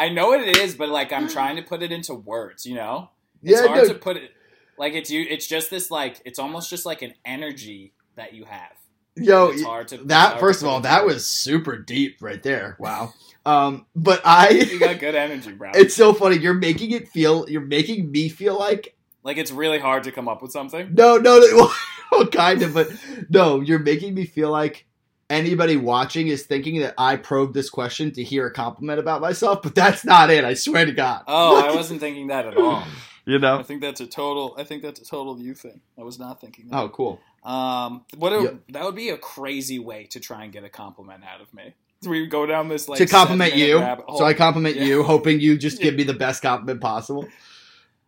I 0.00 0.08
know 0.08 0.28
what 0.28 0.40
it 0.40 0.56
is, 0.56 0.74
but 0.74 0.88
like 0.88 1.12
I'm 1.12 1.28
trying 1.28 1.56
to 1.56 1.62
put 1.62 1.82
it 1.82 1.92
into 1.92 2.14
words. 2.14 2.64
You 2.64 2.74
know, 2.76 3.10
it's 3.42 3.60
yeah, 3.60 3.66
hard 3.66 3.86
no, 3.86 3.92
to 3.92 3.98
put 3.98 4.16
it. 4.16 4.30
Like 4.78 4.94
it's 4.94 5.10
you. 5.10 5.26
It's 5.28 5.46
just 5.46 5.68
this. 5.70 5.90
Like 5.90 6.22
it's 6.24 6.38
almost 6.38 6.70
just 6.70 6.86
like 6.86 7.02
an 7.02 7.12
energy 7.24 7.92
that 8.16 8.32
you 8.32 8.46
have. 8.46 8.72
yo, 9.14 9.48
It's 9.50 9.62
hard 9.62 9.88
to. 9.88 9.98
that 10.04 10.14
hard 10.14 10.34
to 10.36 10.40
first 10.40 10.62
of 10.62 10.68
all, 10.68 10.80
that 10.80 11.04
words. 11.04 11.14
was 11.16 11.26
super 11.26 11.76
deep 11.76 12.16
right 12.22 12.42
there. 12.42 12.76
Wow. 12.80 13.12
Um, 13.44 13.84
but 13.94 14.22
I, 14.24 14.48
You 14.72 14.78
got 14.78 14.98
good 15.00 15.14
energy, 15.14 15.52
bro. 15.52 15.70
it's 15.74 15.94
so 15.94 16.14
funny. 16.14 16.38
You're 16.38 16.54
making 16.54 16.92
it 16.92 17.08
feel. 17.08 17.48
You're 17.48 17.60
making 17.60 18.10
me 18.10 18.30
feel 18.30 18.58
like 18.58 18.96
like 19.22 19.36
it's 19.36 19.50
really 19.50 19.78
hard 19.78 20.04
to 20.04 20.12
come 20.12 20.28
up 20.28 20.40
with 20.40 20.50
something. 20.50 20.94
No, 20.94 21.18
no, 21.18 21.38
no 21.38 21.70
well, 22.12 22.26
kind 22.26 22.62
of, 22.62 22.72
but 22.72 22.88
no, 23.28 23.60
you're 23.60 23.78
making 23.78 24.14
me 24.14 24.24
feel 24.24 24.50
like 24.50 24.86
anybody 25.30 25.76
watching 25.76 26.28
is 26.28 26.42
thinking 26.42 26.80
that 26.80 26.94
I 26.98 27.16
probed 27.16 27.54
this 27.54 27.70
question 27.70 28.10
to 28.12 28.22
hear 28.22 28.46
a 28.46 28.52
compliment 28.52 28.98
about 28.98 29.20
myself, 29.22 29.62
but 29.62 29.74
that's 29.74 30.04
not 30.04 30.28
it. 30.30 30.44
I 30.44 30.54
swear 30.54 30.84
to 30.84 30.92
God. 30.92 31.22
Oh, 31.26 31.64
I 31.64 31.74
wasn't 31.74 32.00
thinking 32.00 32.26
that 32.26 32.46
at 32.46 32.56
all. 32.58 32.84
you 33.24 33.38
know, 33.38 33.58
I 33.58 33.62
think 33.62 33.80
that's 33.80 34.00
a 34.00 34.06
total. 34.06 34.54
I 34.58 34.64
think 34.64 34.82
that's 34.82 35.00
a 35.00 35.04
total 35.04 35.38
you 35.40 35.54
thing. 35.54 35.80
I 35.98 36.02
was 36.02 36.18
not 36.18 36.40
thinking 36.40 36.68
that. 36.68 36.76
Oh, 36.76 36.88
cool. 36.90 37.20
Um, 37.44 38.04
what 38.18 38.32
a, 38.34 38.42
Yeah. 38.42 38.50
that 38.70 38.84
would 38.84 38.96
be 38.96 39.08
a 39.08 39.16
crazy 39.16 39.78
way 39.78 40.04
to 40.10 40.20
try 40.20 40.44
and 40.44 40.52
get 40.52 40.64
a 40.64 40.68
compliment 40.68 41.22
out 41.24 41.40
of 41.40 41.54
me. 41.54 41.72
We 42.06 42.26
go 42.26 42.44
down 42.46 42.68
this 42.68 42.88
like 42.88 42.98
to 42.98 43.06
compliment 43.06 43.54
you, 43.56 43.78
so 44.16 44.24
I 44.24 44.32
compliment 44.34 44.76
Yeah. 44.76 44.84
you, 44.84 45.02
hoping 45.02 45.38
you 45.40 45.56
just 45.58 45.80
give 45.80 45.94
me 45.96 46.02
the 46.02 46.14
best 46.14 46.42
compliment 46.42 46.80
possible. 46.80 47.26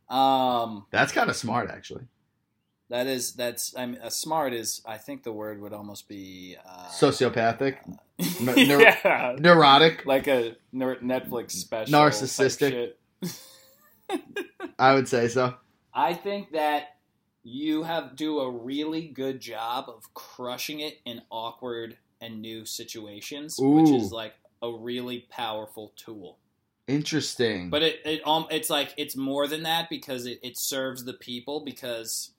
um, 0.08 0.86
That's 0.90 1.12
kind 1.12 1.30
of 1.30 1.36
smart, 1.36 1.70
actually. 1.70 2.04
That 2.92 3.06
is 3.06 3.32
that's 3.32 3.74
I'm 3.74 3.94
a 4.02 4.10
smart 4.10 4.52
is 4.52 4.82
I 4.84 4.98
think 4.98 5.22
the 5.22 5.32
word 5.32 5.62
would 5.62 5.72
almost 5.72 6.08
be 6.08 6.56
uh, 6.64 6.88
Sociopathic, 6.88 7.78
n- 8.18 8.26
neur- 8.38 8.80
yeah, 9.02 9.36
neurotic. 9.38 10.04
like 10.04 10.26
a 10.28 10.56
ner- 10.72 10.96
Netflix 10.96 11.52
special, 11.52 11.94
Narcissistic. 11.94 12.92
I 14.78 14.94
would 14.94 15.08
say 15.08 15.28
so. 15.28 15.54
I 15.94 16.12
think 16.12 16.52
that 16.52 16.96
you 17.42 17.82
have 17.84 18.14
do 18.14 18.40
a 18.40 18.50
really 18.50 19.08
good 19.08 19.40
job 19.40 19.86
of 19.88 20.12
crushing 20.12 20.80
it 20.80 20.98
in 21.06 21.22
awkward 21.30 21.96
and 22.20 22.42
new 22.42 22.66
situations, 22.66 23.56
which 23.58 23.88
is 23.88 24.12
like 24.12 24.34
a 24.60 24.70
really 24.70 25.26
powerful 25.30 25.94
tool. 25.96 26.38
Interesting. 26.86 27.70
But 27.70 27.82
it, 27.82 28.00
it 28.04 28.26
um 28.26 28.46
it's 28.50 28.68
like 28.68 28.92
it's 28.98 29.16
more 29.16 29.48
than 29.48 29.62
that 29.62 29.88
because 29.88 30.26
it, 30.26 30.40
it 30.42 30.58
serves 30.58 31.06
the 31.06 31.14
people 31.14 31.64
because 31.64 32.31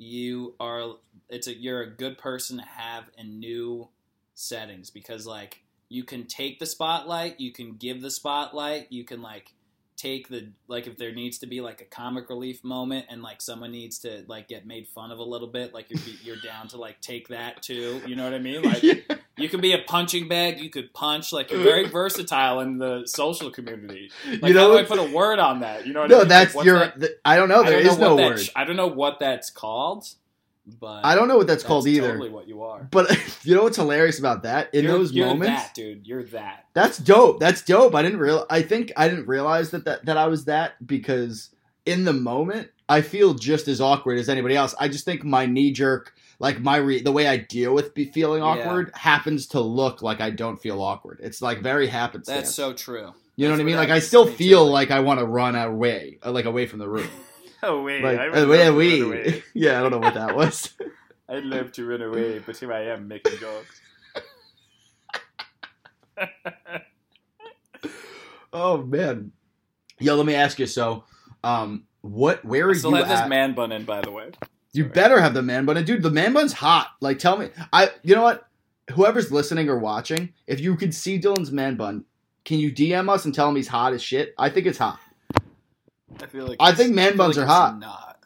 you 0.00 0.54
are 0.58 0.94
it's 1.28 1.46
a 1.46 1.54
you're 1.54 1.82
a 1.82 1.90
good 1.90 2.16
person 2.16 2.56
to 2.56 2.64
have 2.64 3.04
in 3.18 3.38
new 3.38 3.86
settings 4.34 4.88
because 4.88 5.26
like 5.26 5.62
you 5.90 6.04
can 6.04 6.26
take 6.26 6.58
the 6.58 6.66
spotlight, 6.66 7.38
you 7.38 7.52
can 7.52 7.74
give 7.76 8.00
the 8.00 8.10
spotlight, 8.10 8.90
you 8.90 9.04
can 9.04 9.20
like 9.20 9.52
take 9.96 10.28
the 10.28 10.48
like 10.68 10.86
if 10.86 10.96
there 10.96 11.12
needs 11.12 11.36
to 11.38 11.46
be 11.46 11.60
like 11.60 11.82
a 11.82 11.84
comic 11.84 12.30
relief 12.30 12.64
moment 12.64 13.04
and 13.10 13.22
like 13.22 13.42
someone 13.42 13.70
needs 13.70 13.98
to 13.98 14.24
like 14.26 14.48
get 14.48 14.66
made 14.66 14.88
fun 14.88 15.10
of 15.10 15.18
a 15.18 15.22
little 15.22 15.48
bit 15.48 15.74
like 15.74 15.90
you're 15.90 16.14
you're 16.22 16.42
down 16.42 16.66
to 16.66 16.78
like 16.78 16.98
take 17.02 17.28
that 17.28 17.60
too 17.62 18.00
you 18.06 18.16
know 18.16 18.24
what 18.24 18.32
i 18.32 18.38
mean 18.38 18.62
like 18.62 18.82
Yeah. 18.82 18.94
You 19.36 19.48
can 19.48 19.60
be 19.60 19.72
a 19.72 19.78
punching 19.78 20.28
bag 20.28 20.60
you 20.60 20.70
could 20.70 20.92
punch 20.92 21.32
like 21.32 21.50
you're 21.50 21.62
very 21.62 21.86
versatile 21.88 22.60
in 22.60 22.78
the 22.78 23.06
social 23.06 23.50
community 23.50 24.10
like 24.26 24.42
you 24.48 24.54
know, 24.54 24.68
how 24.72 24.76
do 24.76 24.78
i 24.78 24.84
put 24.84 24.98
a 24.98 25.14
word 25.14 25.38
on 25.38 25.60
that 25.60 25.86
you 25.86 25.92
know 25.92 26.00
what 26.00 26.10
I 26.10 26.14
no, 26.14 26.18
mean? 26.20 26.28
that's 26.28 26.54
Like, 26.54 26.66
your. 26.66 26.78
that- 26.80 27.00
th- 27.00 27.12
I 27.24 27.36
don't 27.36 27.48
know. 27.48 27.62
There 27.62 27.82
don't 27.82 27.92
is 27.92 27.98
know 27.98 28.16
no 28.16 28.28
word. 28.28 28.38
that, 28.38 28.50
I 28.56 28.64
don't 28.64 28.76
know 28.76 28.88
what 28.88 29.18
that's 29.18 29.50
called 29.50 30.06
but 30.78 31.04
I 31.04 31.14
don't 31.14 31.26
know 31.26 31.36
what 31.38 31.46
that's, 31.46 31.62
that's 31.62 31.68
called 31.68 31.86
either. 31.88 32.08
totally 32.12 32.28
what 32.30 32.46
you 32.46 32.62
are 32.62 32.86
But 32.90 33.10
you 33.44 33.54
know 33.54 33.62
what's 33.64 33.76
hilarious 33.76 34.18
about 34.18 34.42
that? 34.44 34.72
In 34.74 34.84
you're, 34.84 34.92
those 34.92 35.12
you're 35.12 35.26
moments, 35.26 35.62
that 35.62 35.74
dude 35.74 36.06
you're 36.06 36.22
that 36.24 36.66
That's 36.74 36.98
dope. 36.98 37.40
That's 37.40 37.62
dope. 37.62 37.94
I 37.94 38.02
didn't 38.02 38.18
real. 38.20 38.46
I 38.50 38.62
think 38.62 38.92
I 38.96 39.08
didn't 39.08 39.26
realize 39.26 39.70
that, 39.70 39.84
that 39.86 40.04
that 40.06 40.16
I 40.16 40.26
was 40.26 40.44
that 40.44 40.86
because 40.86 41.50
in 41.86 42.04
the 42.04 42.12
moment 42.12 42.68
I 42.88 43.00
feel 43.02 43.34
just 43.34 43.68
as 43.68 43.80
awkward 43.80 44.18
as 44.18 44.28
anybody 44.28 44.56
else. 44.56 44.74
I 44.78 44.88
just 44.88 45.04
think 45.04 45.24
my 45.24 45.46
knee 45.46 45.72
jerk, 45.72 46.12
like 46.40 46.60
my 46.60 46.78
re- 46.78 47.02
the 47.02 47.12
way 47.12 47.28
I 47.28 47.38
deal 47.38 47.74
with 47.74 47.94
be 47.94 48.06
feeling 48.06 48.42
Yeah. 48.42 48.62
awkward, 48.62 48.92
happens 48.94 49.48
to 49.48 49.60
look 49.60 50.02
like 50.02 50.20
I 50.22 50.30
don't 50.30 50.58
feel 50.58 50.82
awkward. 50.82 51.20
It's 51.22 51.42
like 51.42 51.62
very 51.62 51.88
happenstance. 51.88 52.36
that's 52.36 52.54
so 52.54 52.74
true 52.74 53.14
You 53.36 53.46
know 53.48 53.52
That's 53.52 53.58
what 53.58 53.60
I 53.62 53.64
mean? 53.66 53.76
what 53.76 53.78
Like 53.78 53.90
I 53.90 54.00
still 54.00 54.26
me, 54.26 54.32
too. 54.36 54.38
feel 54.38 54.66
like 54.70 54.92
I 54.92 55.00
want 55.00 55.20
to 55.20 55.26
run 55.26 55.56
away, 55.56 56.18
uh, 56.24 56.32
like 56.32 56.46
away 56.46 56.66
from 56.66 56.80
the 56.80 56.88
room. 56.90 57.08
Oh 57.62 57.82
Like 57.98 58.18
uh, 58.34 58.46
yeah, 58.48 58.70
love 58.70 58.74
to 58.74 58.80
we, 58.80 58.90
run 58.90 59.02
away. 59.02 59.44
yeah, 59.54 59.78
I 59.78 59.82
don't 59.82 59.92
know 59.92 59.98
what 60.00 60.14
that 60.14 60.34
was. 60.34 60.72
I'd 61.28 61.44
love 61.44 61.72
to 61.72 61.86
run 61.86 62.02
away, 62.02 62.38
but 62.40 62.56
here 62.58 62.72
I 62.72 62.86
am 62.86 63.08
making 63.08 63.38
jokes. 63.38 63.82
oh 68.52 68.78
man, 68.82 69.32
yo, 70.00 70.16
let 70.16 70.26
me 70.26 70.34
ask 70.34 70.58
you. 70.58 70.66
So, 70.66 71.04
um, 71.44 71.84
what? 72.02 72.44
Where 72.44 72.68
are 72.68 72.74
I 72.74 72.74
still 72.74 72.92
you 72.92 72.96
have 72.96 73.08
this 73.08 73.24
man 73.24 73.54
bun 73.54 73.72
in, 73.72 73.84
by 73.84 74.02
the 74.02 74.10
way. 74.12 74.32
You 74.72 74.84
Sorry. 74.84 74.92
better 74.92 75.20
have 75.20 75.34
the 75.34 75.42
man 75.42 75.66
bun. 75.66 75.76
And 75.76 75.86
dude, 75.86 76.02
the 76.02 76.10
man 76.10 76.32
bun's 76.32 76.52
hot. 76.52 76.92
Like, 77.00 77.18
tell 77.18 77.36
me, 77.36 77.48
I. 77.72 77.90
You 78.02 78.14
know 78.14 78.22
what? 78.22 78.48
Whoever's 78.92 79.30
listening 79.32 79.68
or 79.68 79.78
watching, 79.78 80.32
if 80.46 80.60
you 80.60 80.76
could 80.76 80.94
see 80.94 81.18
Dylan's 81.18 81.52
man 81.52 81.76
bun, 81.76 82.04
can 82.44 82.58
you 82.58 82.72
DM 82.72 83.08
us 83.08 83.24
and 83.24 83.34
tell 83.34 83.48
him 83.48 83.56
he's 83.56 83.68
hot 83.68 83.92
as 83.92 84.02
shit? 84.02 84.34
I 84.38 84.48
think 84.48 84.66
it's 84.66 84.78
hot. 84.78 84.98
I 86.20 86.26
feel 86.26 86.46
like 86.46 86.56
I 86.60 86.72
think 86.72 86.94
man 86.94 87.10
feel 87.10 87.18
buns 87.18 87.36
like 87.36 87.44
are 87.44 87.48
hot. 87.48 87.78
Not. 87.78 88.18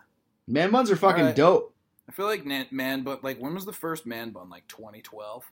Man 0.47 0.71
buns 0.71 0.91
are 0.91 0.97
fucking 0.97 1.21
Alright. 1.21 1.37
dope. 1.37 1.75
I 2.09 2.13
feel 2.13 2.27
like 2.27 2.45
man 2.47 3.03
bun. 3.03 3.19
Like 3.23 3.39
when 3.39 3.55
was 3.55 3.65
the 3.67 3.73
first 3.73 4.07
man 4.07 4.31
bun? 4.31 4.49
Like 4.51 4.67
2012. 4.69 5.51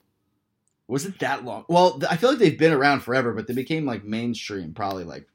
Was 0.87 1.05
it 1.05 1.19
that 1.19 1.45
long? 1.45 1.65
Well, 1.69 1.99
th- 1.99 2.11
I 2.11 2.17
feel 2.17 2.31
like 2.31 2.39
they've 2.39 2.57
been 2.59 2.73
around 2.73 3.01
forever, 3.01 3.33
but 3.33 3.47
they 3.47 3.53
became 3.53 3.85
like 3.85 4.03
mainstream 4.03 4.73
probably 4.73 5.03
like 5.05 5.27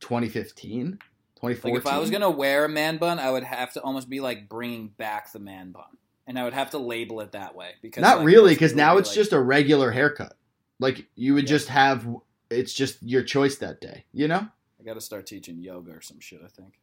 2015, 0.00 0.98
2014. 1.36 1.74
Like 1.74 1.80
if 1.80 1.86
I 1.86 1.98
was 1.98 2.10
gonna 2.10 2.30
wear 2.30 2.64
a 2.64 2.68
man 2.68 2.96
bun, 2.98 3.18
I 3.18 3.30
would 3.30 3.44
have 3.44 3.72
to 3.74 3.82
almost 3.82 4.08
be 4.08 4.20
like 4.20 4.48
bringing 4.48 4.88
back 4.88 5.32
the 5.32 5.38
man 5.38 5.70
bun, 5.72 5.84
and 6.26 6.38
I 6.38 6.44
would 6.44 6.54
have 6.54 6.70
to 6.70 6.78
label 6.78 7.20
it 7.20 7.32
that 7.32 7.54
way 7.54 7.70
because 7.82 8.02
Not 8.02 8.18
like, 8.18 8.26
really, 8.26 8.54
because 8.54 8.74
now 8.74 8.96
it's 8.98 9.08
like- 9.10 9.16
just 9.16 9.32
a 9.32 9.40
regular 9.40 9.90
haircut. 9.90 10.36
Like 10.78 11.06
you 11.14 11.34
would 11.34 11.44
Yeah. 11.44 11.48
just 11.56 11.68
have, 11.68 12.06
it's 12.50 12.72
just 12.74 13.02
your 13.02 13.22
choice 13.22 13.56
that 13.58 13.80
day. 13.80 14.04
You 14.12 14.28
know? 14.28 14.46
I 14.80 14.84
got 14.84 14.94
to 14.94 15.00
start 15.00 15.26
teaching 15.26 15.58
yoga 15.62 15.92
or 15.92 16.00
some 16.02 16.20
shit. 16.20 16.40
I 16.44 16.48
think. 16.48 16.78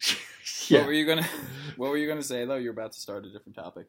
yeah. 0.68 0.78
What 0.80 0.86
were 0.88 0.92
you 0.92 1.06
gonna 1.06 1.26
What 1.76 1.90
were 1.90 1.96
you 1.96 2.08
gonna 2.08 2.22
say 2.22 2.44
though? 2.44 2.56
You're 2.56 2.72
about 2.72 2.92
to 2.92 3.00
start 3.00 3.24
a 3.26 3.30
different 3.30 3.56
topic. 3.56 3.86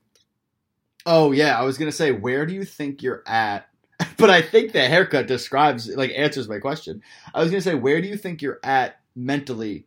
Oh 1.06 1.32
yeah, 1.32 1.58
I 1.60 1.64
was 1.64 1.78
gonna 1.78 1.92
say, 1.92 2.12
where 2.12 2.46
do 2.46 2.54
you 2.54 2.64
think 2.66 3.02
you're 3.02 3.24
at? 3.28 3.68
But 4.18 4.30
I 4.30 4.42
think 4.42 4.72
the 4.74 4.82
haircut 4.88 5.28
describes, 5.28 5.88
like, 5.90 6.12
answers 6.16 6.48
my 6.50 6.60
question. 6.60 7.02
I 7.34 7.42
was 7.42 7.50
gonna 7.52 7.62
say, 7.62 7.76
where 7.76 8.02
do 8.02 8.08
you 8.08 8.18
think 8.18 8.42
you're 8.42 8.60
at 8.64 9.00
mentally 9.16 9.86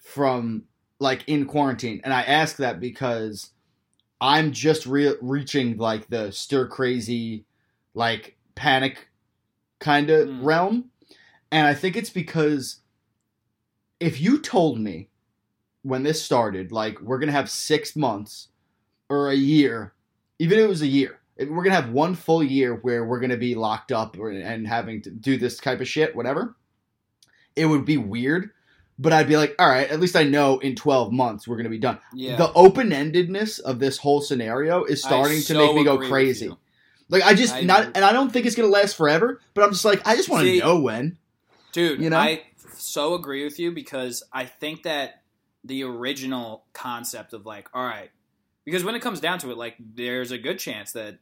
from, 0.00 0.64
like, 0.98 1.22
in 1.28 1.46
quarantine? 1.46 2.00
And 2.04 2.12
I 2.12 2.22
ask 2.22 2.56
that 2.56 2.80
because 2.80 3.50
I'm 4.20 4.52
just 4.52 4.86
re- 4.86 5.16
reaching 5.20 5.76
like 5.78 6.08
the 6.08 6.30
stir 6.32 6.66
crazy, 6.66 7.44
like 7.94 8.36
panic 8.54 9.08
kind 9.78 10.10
of 10.10 10.28
Mm. 10.28 10.44
realm, 10.44 10.90
and 11.50 11.66
I 11.66 11.74
think 11.74 11.96
it's 11.96 12.10
because 12.10 12.80
if 13.98 14.20
you 14.20 14.38
told 14.40 14.78
me 14.78 15.08
when 15.82 16.02
this 16.02 16.22
started, 16.22 16.70
like, 16.72 17.00
we're 17.00 17.18
gonna 17.18 17.32
have 17.32 17.50
six 17.50 17.96
months 17.96 18.48
or 19.08 19.30
a 19.30 19.34
year 19.34 19.94
even 20.38 20.58
if 20.58 20.64
it 20.64 20.68
was 20.68 20.80
a 20.80 20.86
year, 20.86 21.20
if 21.36 21.50
we're 21.50 21.62
gonna 21.62 21.74
have 21.74 21.90
one 21.90 22.14
full 22.14 22.42
year 22.42 22.76
where 22.76 23.04
we're 23.04 23.20
gonna 23.20 23.36
be 23.36 23.54
locked 23.54 23.92
up 23.92 24.18
or, 24.18 24.30
and 24.30 24.66
having 24.66 25.02
to 25.02 25.10
do 25.10 25.36
this 25.36 25.58
type 25.58 25.82
of 25.82 25.86
shit, 25.88 26.16
whatever, 26.16 26.56
it 27.56 27.66
would 27.66 27.84
be 27.84 27.98
weird. 27.98 28.50
But 29.00 29.14
I'd 29.14 29.28
be 29.28 29.38
like, 29.38 29.54
all 29.58 29.66
right, 29.66 29.88
at 29.88 29.98
least 29.98 30.14
I 30.14 30.24
know 30.24 30.58
in 30.58 30.76
12 30.76 31.10
months 31.10 31.48
we're 31.48 31.56
gonna 31.56 31.70
be 31.70 31.78
done. 31.78 31.98
Yeah. 32.12 32.36
The 32.36 32.52
open 32.52 32.90
endedness 32.90 33.58
of 33.58 33.78
this 33.78 33.96
whole 33.96 34.20
scenario 34.20 34.84
is 34.84 35.02
starting 35.02 35.38
I 35.38 35.42
to 35.42 35.54
make 35.54 35.74
me 35.74 35.84
go 35.84 35.96
crazy. 35.96 36.54
Like 37.08 37.22
I 37.22 37.32
just 37.32 37.54
I 37.54 37.62
not, 37.62 37.80
agree. 37.80 37.92
and 37.94 38.04
I 38.04 38.12
don't 38.12 38.30
think 38.30 38.44
it's 38.44 38.54
gonna 38.54 38.68
last 38.68 38.96
forever. 38.96 39.40
But 39.54 39.64
I'm 39.64 39.70
just 39.70 39.86
like, 39.86 40.06
I 40.06 40.16
just 40.16 40.28
want 40.28 40.46
to 40.46 40.58
know 40.58 40.80
when. 40.80 41.16
Dude, 41.72 42.00
You 42.00 42.10
know? 42.10 42.18
I 42.18 42.42
so 42.74 43.14
agree 43.14 43.44
with 43.44 43.58
you 43.58 43.72
because 43.72 44.22
I 44.32 44.44
think 44.44 44.82
that 44.82 45.22
the 45.64 45.84
original 45.84 46.64
concept 46.72 47.32
of 47.32 47.46
like, 47.46 47.68
all 47.72 47.84
right, 47.84 48.10
because 48.64 48.84
when 48.84 48.94
it 48.94 49.00
comes 49.00 49.20
down 49.20 49.38
to 49.38 49.50
it, 49.50 49.56
like, 49.56 49.76
there's 49.78 50.30
a 50.30 50.38
good 50.38 50.58
chance 50.58 50.92
that 50.92 51.18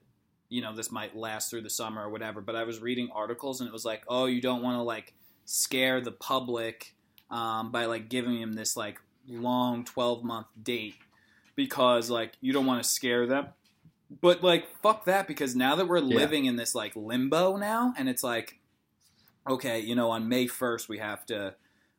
you 0.48 0.62
know 0.62 0.74
this 0.74 0.90
might 0.90 1.16
last 1.16 1.50
through 1.50 1.62
the 1.62 1.70
summer 1.70 2.02
or 2.02 2.10
whatever. 2.10 2.40
But 2.40 2.56
I 2.56 2.64
was 2.64 2.80
reading 2.80 3.10
articles 3.14 3.60
and 3.60 3.68
it 3.68 3.72
was 3.72 3.84
like, 3.84 4.02
oh, 4.08 4.26
you 4.26 4.40
don't 4.40 4.62
want 4.62 4.78
to 4.78 4.82
like 4.82 5.14
scare 5.44 6.00
the 6.00 6.12
public 6.12 6.94
um, 7.30 7.70
by 7.70 7.86
like 7.86 8.08
giving 8.08 8.40
them 8.40 8.54
this 8.54 8.76
like 8.76 8.98
long 9.28 9.84
12 9.84 10.24
month 10.24 10.46
date 10.62 10.96
because 11.56 12.08
like 12.10 12.34
you 12.40 12.52
don't 12.52 12.66
want 12.66 12.82
to 12.82 12.88
scare 12.88 13.26
them. 13.26 13.48
But 14.20 14.42
like, 14.42 14.66
fuck 14.82 15.04
that 15.04 15.26
because 15.28 15.54
now 15.54 15.76
that 15.76 15.86
we're 15.86 15.98
Yeah. 15.98 16.16
living 16.16 16.46
in 16.46 16.56
this 16.56 16.74
like 16.74 16.94
limbo 16.96 17.56
now, 17.56 17.92
and 17.96 18.08
it's 18.08 18.22
like 18.22 18.58
okay, 19.48 19.80
you 19.80 19.94
know, 19.94 20.10
on 20.10 20.28
May 20.28 20.46
1st, 20.46 20.88
we 20.88 20.98
have 20.98 21.24
to, 21.26 21.54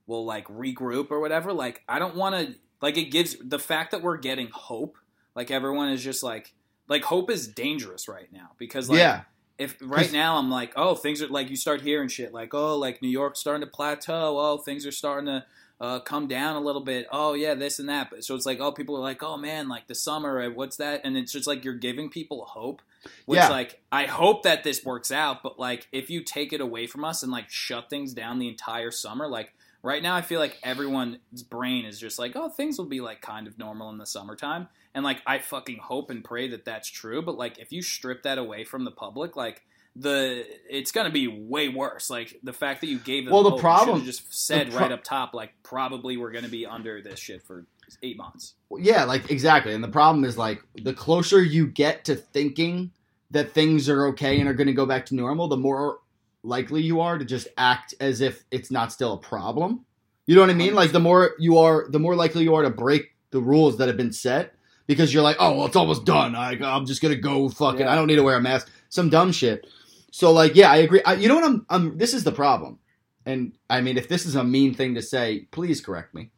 we'll 0.08 0.26
like 0.26 0.48
regroup 0.48 1.10
or 1.12 1.20
whatever. 1.20 1.52
Like, 1.54 1.82
I 1.88 2.00
don't 2.00 2.16
want 2.16 2.36
to, 2.36 2.56
like, 2.82 2.98
it 2.98 3.06
gives 3.06 3.36
the 3.44 3.60
fact 3.60 3.92
that 3.92 4.02
we're 4.02 4.18
getting 4.18 4.50
hope, 4.52 4.98
like, 5.36 5.50
everyone 5.52 5.90
is 5.90 6.04
just 6.04 6.22
like, 6.24 6.54
like, 6.88 7.04
hope 7.04 7.32
is 7.32 7.48
dangerous 7.48 8.08
right 8.08 8.32
now 8.32 8.52
because, 8.58 8.90
like, 8.90 9.00
yeah, 9.00 9.22
if 9.60 9.78
right 9.82 10.12
now 10.12 10.38
I'm 10.38 10.50
like, 10.50 10.74
oh, 10.76 10.96
things 10.96 11.22
are 11.22 11.28
like, 11.28 11.50
you 11.50 11.56
start 11.56 11.82
hearing 11.82 12.08
shit 12.08 12.34
like, 12.34 12.54
oh, 12.54 12.78
like 12.78 13.02
New 13.02 13.10
York's 13.10 13.40
starting 13.40 13.62
to 13.62 13.72
plateau. 13.72 14.40
Oh, 14.40 14.58
things 14.58 14.86
are 14.86 14.92
starting 14.92 15.28
to, 15.28 15.46
uh, 15.82 16.00
come 16.00 16.28
down 16.28 16.56
a 16.58 16.60
little 16.60 16.82
bit. 16.84 17.08
Oh 17.12 17.34
yeah, 17.34 17.54
this 17.54 17.80
and 17.80 17.88
that. 17.88 18.10
But 18.10 18.26
so 18.26 18.36
it's 18.36 18.46
like, 18.46 18.60
oh, 18.60 18.72
people 18.72 18.98
are 18.98 19.02
like, 19.02 19.24
oh 19.24 19.38
man, 19.38 19.70
like 19.70 19.88
the 19.88 19.96
summer, 19.96 20.42
uh, 20.42 20.50
what's 20.50 20.76
that? 20.78 21.02
And 21.06 21.16
it's 21.18 21.32
just 21.32 21.48
like 21.48 21.64
you're 21.64 21.74
giving 21.74 22.10
people 22.10 22.44
hope. 22.46 22.82
Which 23.26 23.38
Yeah. 23.38 23.48
like 23.50 23.82
I 23.92 24.06
hope 24.06 24.44
that 24.44 24.64
this 24.66 24.84
works 24.84 25.10
out, 25.12 25.42
but 25.42 25.58
like 25.58 25.88
if 25.94 26.10
you 26.10 26.22
take 26.22 26.52
it 26.52 26.60
away 26.60 26.86
from 26.86 27.06
us 27.06 27.24
and 27.24 27.32
like 27.32 27.50
shut 27.50 27.90
things 27.90 28.14
down 28.14 28.40
the 28.40 28.50
entire 28.50 28.92
summer, 28.92 29.28
like 29.28 29.54
right 29.82 30.04
now 30.04 30.16
I 30.16 30.22
feel 30.22 30.42
like 30.42 30.58
everyone's 30.64 31.44
brain 31.44 31.86
is 31.86 31.98
just 31.98 32.20
like, 32.20 32.36
oh, 32.36 32.50
things 32.50 32.78
will 32.78 32.86
be 32.86 33.00
like 33.00 33.22
kind 33.22 33.48
of 33.48 33.58
normal 33.58 33.90
in 33.90 33.98
the 34.00 34.06
summertime, 34.06 34.68
and 34.94 35.04
like 35.04 35.22
I 35.26 35.40
fucking 35.40 35.78
hope 35.78 36.10
and 36.10 36.24
pray 36.24 36.50
that 36.50 36.66
that's 36.66 36.90
true. 36.90 37.22
But 37.22 37.38
like 37.38 37.60
if 37.60 37.72
you 37.72 37.82
strip 37.82 38.24
that 38.24 38.38
away 38.38 38.64
from 38.64 38.86
the 38.86 38.92
public, 38.92 39.36
like 39.36 39.64
the 39.96 40.46
it's 40.70 40.92
gonna 40.92 41.10
be 41.10 41.28
way 41.28 41.70
worse. 41.70 42.10
Like 42.10 42.40
the 42.44 42.54
fact 42.54 42.82
that 42.82 42.88
you 42.88 43.00
gave 43.00 43.26
them 43.26 43.34
Well, 43.34 43.44
the 43.44 43.58
problem- 43.58 44.04
just 44.06 44.34
said 44.34 44.72
pro- 44.72 44.82
right 44.82 44.92
up 44.92 45.04
top, 45.04 45.34
like 45.34 45.54
probably 45.64 46.18
we're 46.18 46.32
gonna 46.32 46.50
be 46.50 46.66
under 46.66 47.02
this 47.02 47.20
shit 47.20 47.44
for 47.44 47.66
eight 48.04 48.18
months. 48.18 48.54
Yeah, 48.78 49.04
like 49.06 49.32
exactly. 49.32 49.74
And 49.74 49.84
the 49.84 49.88
problem 49.90 50.24
is 50.24 50.38
like 50.38 50.62
the 50.76 50.94
closer 50.94 51.42
you 51.42 51.68
get 51.68 52.06
to 52.06 52.16
thinking 52.16 52.92
that 53.32 53.52
things 53.52 53.90
are 53.90 54.08
okay 54.08 54.40
and 54.40 54.50
are 54.50 54.54
going 54.54 54.68
to 54.68 54.74
go 54.74 54.86
back 54.86 55.06
to 55.08 55.16
normal, 55.16 55.48
the 55.48 55.58
more 55.58 56.00
likely 56.44 56.82
you 56.82 57.00
are 57.02 57.18
to 57.18 57.26
just 57.26 57.48
act 57.58 57.94
as 58.00 58.22
if 58.22 58.44
it's 58.52 58.72
not 58.72 58.92
still 58.92 59.14
a 59.14 59.18
problem. 59.18 59.86
You 60.26 60.36
know 60.36 60.42
what 60.42 60.50
I 60.50 60.54
mean? 60.54 60.74
Like 60.74 60.92
the 60.92 61.00
more 61.00 61.32
you 61.40 61.58
are, 61.58 61.88
the 61.90 62.00
more 62.00 62.16
likely 62.16 62.44
you 62.44 62.56
are 62.56 62.64
to 62.64 62.70
break 62.70 63.14
the 63.32 63.40
rules 63.40 63.78
that 63.78 63.88
have 63.88 63.98
been 63.98 64.12
set 64.12 64.54
because 64.90 65.14
you're 65.14 65.22
like, 65.22 65.36
oh, 65.38 65.56
well, 65.56 65.68
it's 65.68 65.76
almost 65.76 66.04
done. 66.04 66.34
I, 66.36 66.58
I'm 66.64 66.88
just 66.88 67.00
gonna 67.00 67.16
go 67.16 67.48
fucking. 67.48 67.82
Yeah. 67.82 67.92
I 67.92 67.96
don't 67.96 68.08
need 68.08 68.16
to 68.16 68.24
wear 68.24 68.38
a 68.38 68.42
mask. 68.42 68.72
Some 68.90 69.10
dumb 69.10 69.32
shit. 69.32 69.68
So 70.12 70.32
like, 70.32 70.56
yeah, 70.56 70.72
I 70.72 70.78
agree. 70.78 71.04
I, 71.04 71.14
you 71.14 71.28
know 71.28 71.36
what? 71.36 71.44
I'm. 71.44 71.66
I'm. 71.70 71.98
This 72.00 72.16
is 72.16 72.24
the 72.24 72.32
problem. 72.32 72.80
And 73.24 73.54
I 73.70 73.82
mean, 73.82 74.00
if 74.00 74.08
this 74.08 74.26
is 74.26 74.34
a 74.34 74.44
mean 74.44 74.74
thing 74.74 74.96
to 74.96 75.04
say, 75.04 75.48
please 75.52 75.80
correct 75.80 76.16
me. 76.16 76.32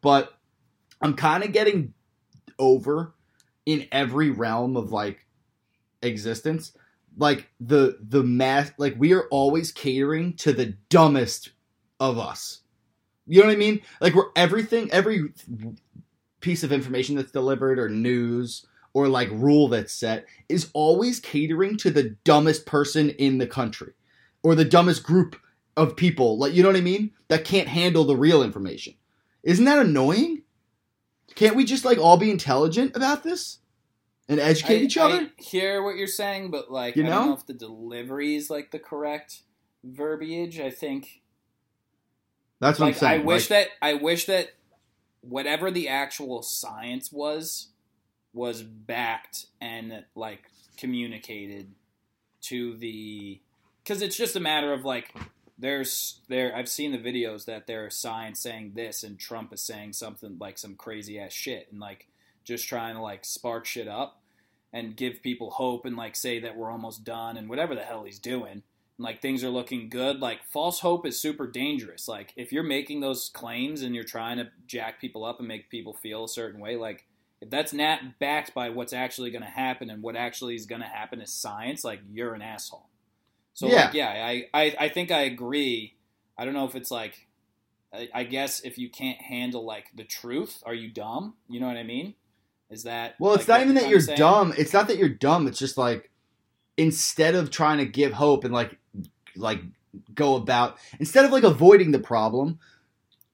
But 0.00 0.32
I'm 1.00 1.14
kind 1.14 1.44
of 1.44 1.52
getting 1.52 1.94
over 2.58 3.14
in 3.66 3.86
every 3.92 4.30
realm 4.30 4.76
of 4.76 4.90
like 4.90 5.24
existence 6.02 6.72
like 7.16 7.48
the 7.60 7.98
the 8.00 8.24
mass 8.24 8.72
like 8.78 8.96
we 8.98 9.12
are 9.12 9.28
always 9.30 9.70
catering 9.70 10.34
to 10.34 10.52
the 10.52 10.74
dumbest 10.88 11.50
of 12.00 12.18
us 12.18 12.62
you 13.26 13.40
know 13.40 13.46
what 13.46 13.52
i 13.52 13.56
mean 13.56 13.80
like 14.00 14.14
we're 14.14 14.30
everything 14.34 14.90
every 14.90 15.28
piece 16.42 16.62
of 16.62 16.72
information 16.72 17.16
that's 17.16 17.32
delivered 17.32 17.78
or 17.78 17.88
news 17.88 18.66
or 18.94 19.08
like 19.08 19.30
rule 19.30 19.68
that's 19.68 19.92
set 19.92 20.26
is 20.48 20.70
always 20.74 21.18
catering 21.20 21.76
to 21.78 21.90
the 21.90 22.10
dumbest 22.24 22.66
person 22.66 23.10
in 23.10 23.38
the 23.38 23.46
country 23.46 23.94
or 24.42 24.54
the 24.54 24.64
dumbest 24.64 25.02
group 25.02 25.36
of 25.76 25.96
people. 25.96 26.36
Like 26.38 26.52
you 26.52 26.62
know 26.62 26.68
what 26.68 26.76
i 26.76 26.82
mean? 26.82 27.12
That 27.28 27.44
can't 27.44 27.68
handle 27.68 28.04
the 28.04 28.16
real 28.16 28.42
information. 28.42 28.94
Isn't 29.42 29.64
that 29.64 29.78
annoying? 29.78 30.42
Can't 31.34 31.56
we 31.56 31.64
just 31.64 31.84
like 31.84 31.98
all 31.98 32.18
be 32.18 32.30
intelligent 32.30 32.94
about 32.94 33.22
this 33.22 33.58
and 34.28 34.38
educate 34.38 34.80
I, 34.80 34.84
each 34.84 34.98
other? 34.98 35.14
I 35.38 35.42
hear 35.42 35.82
what 35.82 35.96
you're 35.96 36.06
saying, 36.06 36.50
but 36.50 36.70
like 36.70 36.94
You 36.96 37.04
I 37.04 37.08
don't 37.08 37.18
know? 37.20 37.26
know 37.28 37.34
if 37.34 37.46
the 37.46 37.54
delivery 37.54 38.34
is 38.34 38.50
like 38.50 38.70
the 38.70 38.78
correct 38.78 39.42
verbiage. 39.82 40.60
I 40.60 40.70
think 40.70 41.22
that's 42.60 42.78
what 42.78 42.86
like 42.86 42.94
i'm 42.96 43.00
saying 43.00 43.20
I 43.22 43.24
wish 43.24 43.50
Like, 43.50 43.68
that 43.80 43.86
I 43.86 43.94
wish 43.94 44.26
that 44.26 44.50
whatever 45.22 45.70
the 45.70 45.88
actual 45.88 46.42
science 46.42 47.10
was 47.10 47.68
was 48.32 48.62
backed 48.62 49.46
and 49.60 50.04
like 50.14 50.50
communicated 50.76 51.70
to 52.40 52.76
the 52.76 53.40
because 53.82 54.02
it's 54.02 54.16
just 54.16 54.36
a 54.36 54.40
matter 54.40 54.72
of 54.72 54.84
like 54.84 55.14
there's 55.58 56.20
there 56.28 56.54
I've 56.54 56.68
seen 56.68 56.92
the 56.92 56.98
videos 56.98 57.44
that 57.44 57.66
there's 57.66 57.96
science 57.96 58.40
saying 58.40 58.72
this 58.74 59.02
and 59.02 59.18
Trump 59.18 59.52
is 59.52 59.62
saying 59.62 59.92
something 59.92 60.36
like 60.40 60.58
some 60.58 60.74
crazy 60.74 61.18
ass 61.18 61.32
shit 61.32 61.68
and 61.70 61.80
like 61.80 62.08
just 62.44 62.66
trying 62.66 62.94
to 62.94 63.00
like 63.00 63.24
spark 63.24 63.64
shit 63.64 63.88
up 63.88 64.20
and 64.72 64.96
give 64.96 65.22
people 65.22 65.50
hope 65.50 65.84
and 65.84 65.96
like 65.96 66.16
say 66.16 66.40
that 66.40 66.56
we're 66.56 66.70
almost 66.70 67.04
done 67.04 67.36
and 67.36 67.48
whatever 67.48 67.74
the 67.74 67.82
hell 67.82 68.04
he's 68.04 68.18
doing. 68.18 68.62
And 69.02 69.06
like 69.08 69.20
things 69.20 69.42
are 69.42 69.50
looking 69.50 69.88
good, 69.88 70.20
like 70.20 70.44
false 70.44 70.78
hope 70.78 71.04
is 71.04 71.18
super 71.18 71.48
dangerous. 71.48 72.06
Like 72.06 72.32
if 72.36 72.52
you're 72.52 72.62
making 72.62 73.00
those 73.00 73.30
claims 73.34 73.82
and 73.82 73.96
you're 73.96 74.04
trying 74.04 74.36
to 74.36 74.48
jack 74.68 75.00
people 75.00 75.24
up 75.24 75.40
and 75.40 75.48
make 75.48 75.68
people 75.70 75.92
feel 75.92 76.22
a 76.22 76.28
certain 76.28 76.60
way, 76.60 76.76
like 76.76 77.04
if 77.40 77.50
that's 77.50 77.72
not 77.72 78.20
backed 78.20 78.54
by 78.54 78.70
what's 78.70 78.92
actually 78.92 79.32
going 79.32 79.42
to 79.42 79.48
happen 79.50 79.90
and 79.90 80.04
what 80.04 80.14
actually 80.14 80.54
is 80.54 80.66
going 80.66 80.82
to 80.82 80.86
happen 80.86 81.20
is 81.20 81.32
science, 81.34 81.82
like 81.82 81.98
you're 82.12 82.32
an 82.34 82.42
asshole. 82.42 82.86
So 83.54 83.66
Yeah. 83.66 83.86
like, 83.86 83.94
yeah, 83.94 84.08
I, 84.08 84.46
I 84.54 84.76
I 84.78 84.88
think 84.88 85.10
I 85.10 85.22
agree. 85.22 85.96
I 86.38 86.44
don't 86.44 86.54
know 86.54 86.66
if 86.66 86.76
it's 86.76 86.92
like, 86.92 87.26
I, 87.92 88.08
I 88.14 88.22
guess 88.22 88.60
if 88.60 88.78
you 88.78 88.88
can't 88.88 89.20
handle 89.20 89.64
like 89.66 89.86
the 89.96 90.04
truth, 90.04 90.62
are 90.64 90.74
you 90.74 90.92
dumb? 90.92 91.34
You 91.48 91.58
know 91.58 91.66
what 91.66 91.76
I 91.76 91.82
mean? 91.82 92.14
Is 92.70 92.84
that 92.84 93.16
Well, 93.18 93.34
it's 93.34 93.48
like, 93.48 93.58
not 93.58 93.60
even 93.62 93.74
that 93.74 93.88
you're 93.90 93.98
saying? 94.00 94.16
dumb. 94.18 94.54
It's 94.56 94.72
not 94.72 94.86
that 94.86 94.96
you're 94.96 95.08
dumb. 95.08 95.48
It's 95.48 95.58
just 95.58 95.76
like 95.76 96.08
instead 96.76 97.34
of 97.34 97.50
trying 97.50 97.78
to 97.78 97.86
give 97.86 98.12
hope 98.12 98.44
and 98.44 98.52
like 98.54 98.78
like 99.36 99.60
go 100.14 100.36
about 100.36 100.78
instead 101.00 101.24
of 101.24 101.30
like 101.32 101.44
avoiding 101.44 101.90
the 101.90 101.98
problem, 101.98 102.58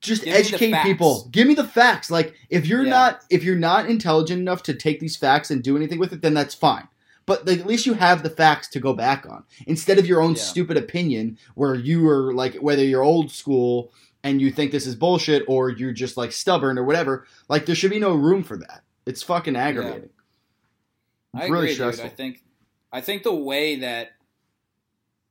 just 0.00 0.24
Give 0.24 0.34
educate 0.34 0.74
people. 0.82 1.28
Give 1.30 1.46
me 1.46 1.54
the 1.54 1.64
facts. 1.64 2.10
Like 2.10 2.34
if 2.50 2.66
you're 2.66 2.84
Yeah. 2.84 2.90
not 2.90 3.20
if 3.30 3.42
you're 3.44 3.56
not 3.56 3.88
intelligent 3.88 4.40
enough 4.40 4.62
to 4.64 4.74
take 4.74 5.00
these 5.00 5.16
facts 5.16 5.50
and 5.50 5.62
do 5.62 5.76
anything 5.76 5.98
with 5.98 6.12
it, 6.12 6.22
then 6.22 6.34
that's 6.34 6.54
fine. 6.54 6.88
But 7.26 7.46
like, 7.46 7.58
at 7.60 7.66
least 7.66 7.84
you 7.84 7.92
have 7.92 8.22
the 8.22 8.30
facts 8.30 8.68
to 8.68 8.80
go 8.80 8.94
back 8.94 9.26
on 9.28 9.44
instead 9.66 9.98
of 9.98 10.06
your 10.06 10.20
own 10.22 10.30
Yeah. 10.32 10.42
stupid 10.42 10.76
opinion 10.76 11.36
where 11.54 11.74
you 11.74 12.08
are 12.08 12.32
like 12.32 12.54
whether 12.56 12.82
you're 12.84 13.02
old 13.04 13.30
school 13.30 13.92
and 14.24 14.40
you 14.40 14.50
think 14.50 14.72
this 14.72 14.86
is 14.86 14.94
bullshit 14.96 15.44
or 15.46 15.68
you're 15.70 15.92
just 15.92 16.16
like 16.16 16.32
stubborn 16.32 16.78
or 16.78 16.84
whatever. 16.84 17.26
Like 17.48 17.66
there 17.66 17.74
should 17.74 17.90
be 17.90 18.00
no 18.00 18.14
room 18.14 18.42
for 18.42 18.56
that. 18.56 18.82
It's 19.06 19.22
fucking 19.22 19.56
aggravating. 19.56 20.10
I 21.34 21.42
It's 21.42 21.50
really 21.50 21.64
agree, 21.66 21.74
stressful. 21.74 22.04
dude. 22.04 22.12
I 22.12 22.16
think 22.16 22.42
I 22.92 23.00
think 23.00 23.22
the 23.22 23.34
way 23.34 23.76
that 23.80 24.10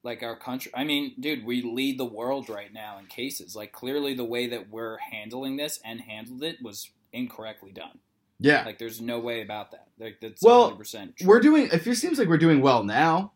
like 0.04 0.24
our 0.24 0.36
country 0.36 0.72
I 0.76 0.84
mean, 0.84 1.14
dude, 1.20 1.46
we 1.46 1.62
lead 1.62 1.98
the 2.00 2.06
world 2.06 2.50
right 2.50 2.72
now 2.74 2.98
in 3.00 3.06
cases. 3.08 3.56
Like 3.56 3.72
clearly 3.72 4.14
the 4.14 4.24
way 4.24 4.48
that 4.48 4.70
we're 4.70 4.98
handling 4.98 5.58
this 5.58 5.80
and 5.84 6.02
handled 6.02 6.44
it 6.44 6.58
was 6.62 6.90
incorrectly 7.12 7.72
done. 7.72 8.00
Yeah. 8.40 8.64
Like 8.66 8.78
there's 8.78 9.02
no 9.02 9.20
way 9.20 9.42
about 9.42 9.72
that. 9.72 9.88
Like 10.00 10.20
that's 10.22 10.44
Well, 10.44 10.72
100% 10.78 11.18
true. 11.18 11.28
we're 11.28 11.40
doing 11.40 11.70
it 11.72 11.96
seems 11.96 12.20
like 12.20 12.28
we're 12.28 12.38
doing 12.38 12.62
well 12.62 12.84
now 12.84 13.32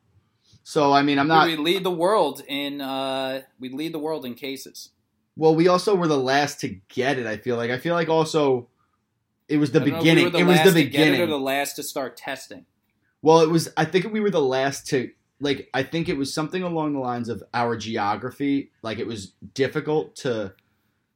so 0.64 0.94
i 0.94 1.02
mean 1.02 1.18
i'm 1.18 1.28
not 1.28 1.48
we 1.48 1.56
lead 1.56 1.84
the 1.84 1.90
world 1.90 2.44
in 2.48 2.82
uh 2.82 3.42
we 3.60 3.68
lead 3.70 3.92
the 3.92 3.98
world 3.98 4.26
in 4.26 4.36
cases. 4.36 4.92
well 5.36 5.56
we 5.56 5.68
also 5.68 5.96
were 5.96 6.08
the 6.08 6.16
last 6.16 6.60
to 6.60 6.68
get 6.88 7.18
it 7.18 7.26
i 7.26 7.36
feel 7.36 7.58
like 7.58 7.72
i 7.72 7.80
feel 7.80 7.96
like 7.96 8.10
also 8.10 8.68
it 9.48 9.58
was 9.58 9.72
the 9.72 9.80
don't 9.80 9.90
know 9.90 9.98
beginning 9.98 10.26
We 10.26 10.30
the 10.30 10.38
it 10.38 10.44
was 10.44 10.58
the 10.60 10.64
to 10.66 10.72
get 10.72 10.84
it 10.84 10.92
beginning 10.92 11.22
or 11.22 11.26
the 11.26 11.40
last 11.40 11.76
to 11.78 11.84
start 11.84 12.16
testing. 12.16 12.68
Well 13.22 13.42
it 13.42 13.50
was 13.50 13.70
i 13.78 13.86
think 13.86 14.12
we 14.12 14.20
were 14.20 14.30
the 14.32 14.42
last 14.42 14.88
to 14.88 15.10
like 15.40 15.70
i 15.74 15.84
think 15.84 16.08
it 16.10 16.18
was 16.18 16.34
something 16.34 16.64
along 16.64 16.94
the 16.94 17.00
lines 17.00 17.30
of 17.30 17.44
our 17.54 17.76
geography 17.76 18.72
like 18.82 19.00
it 19.00 19.08
was 19.08 19.34
difficult 19.54 20.16
to 20.16 20.54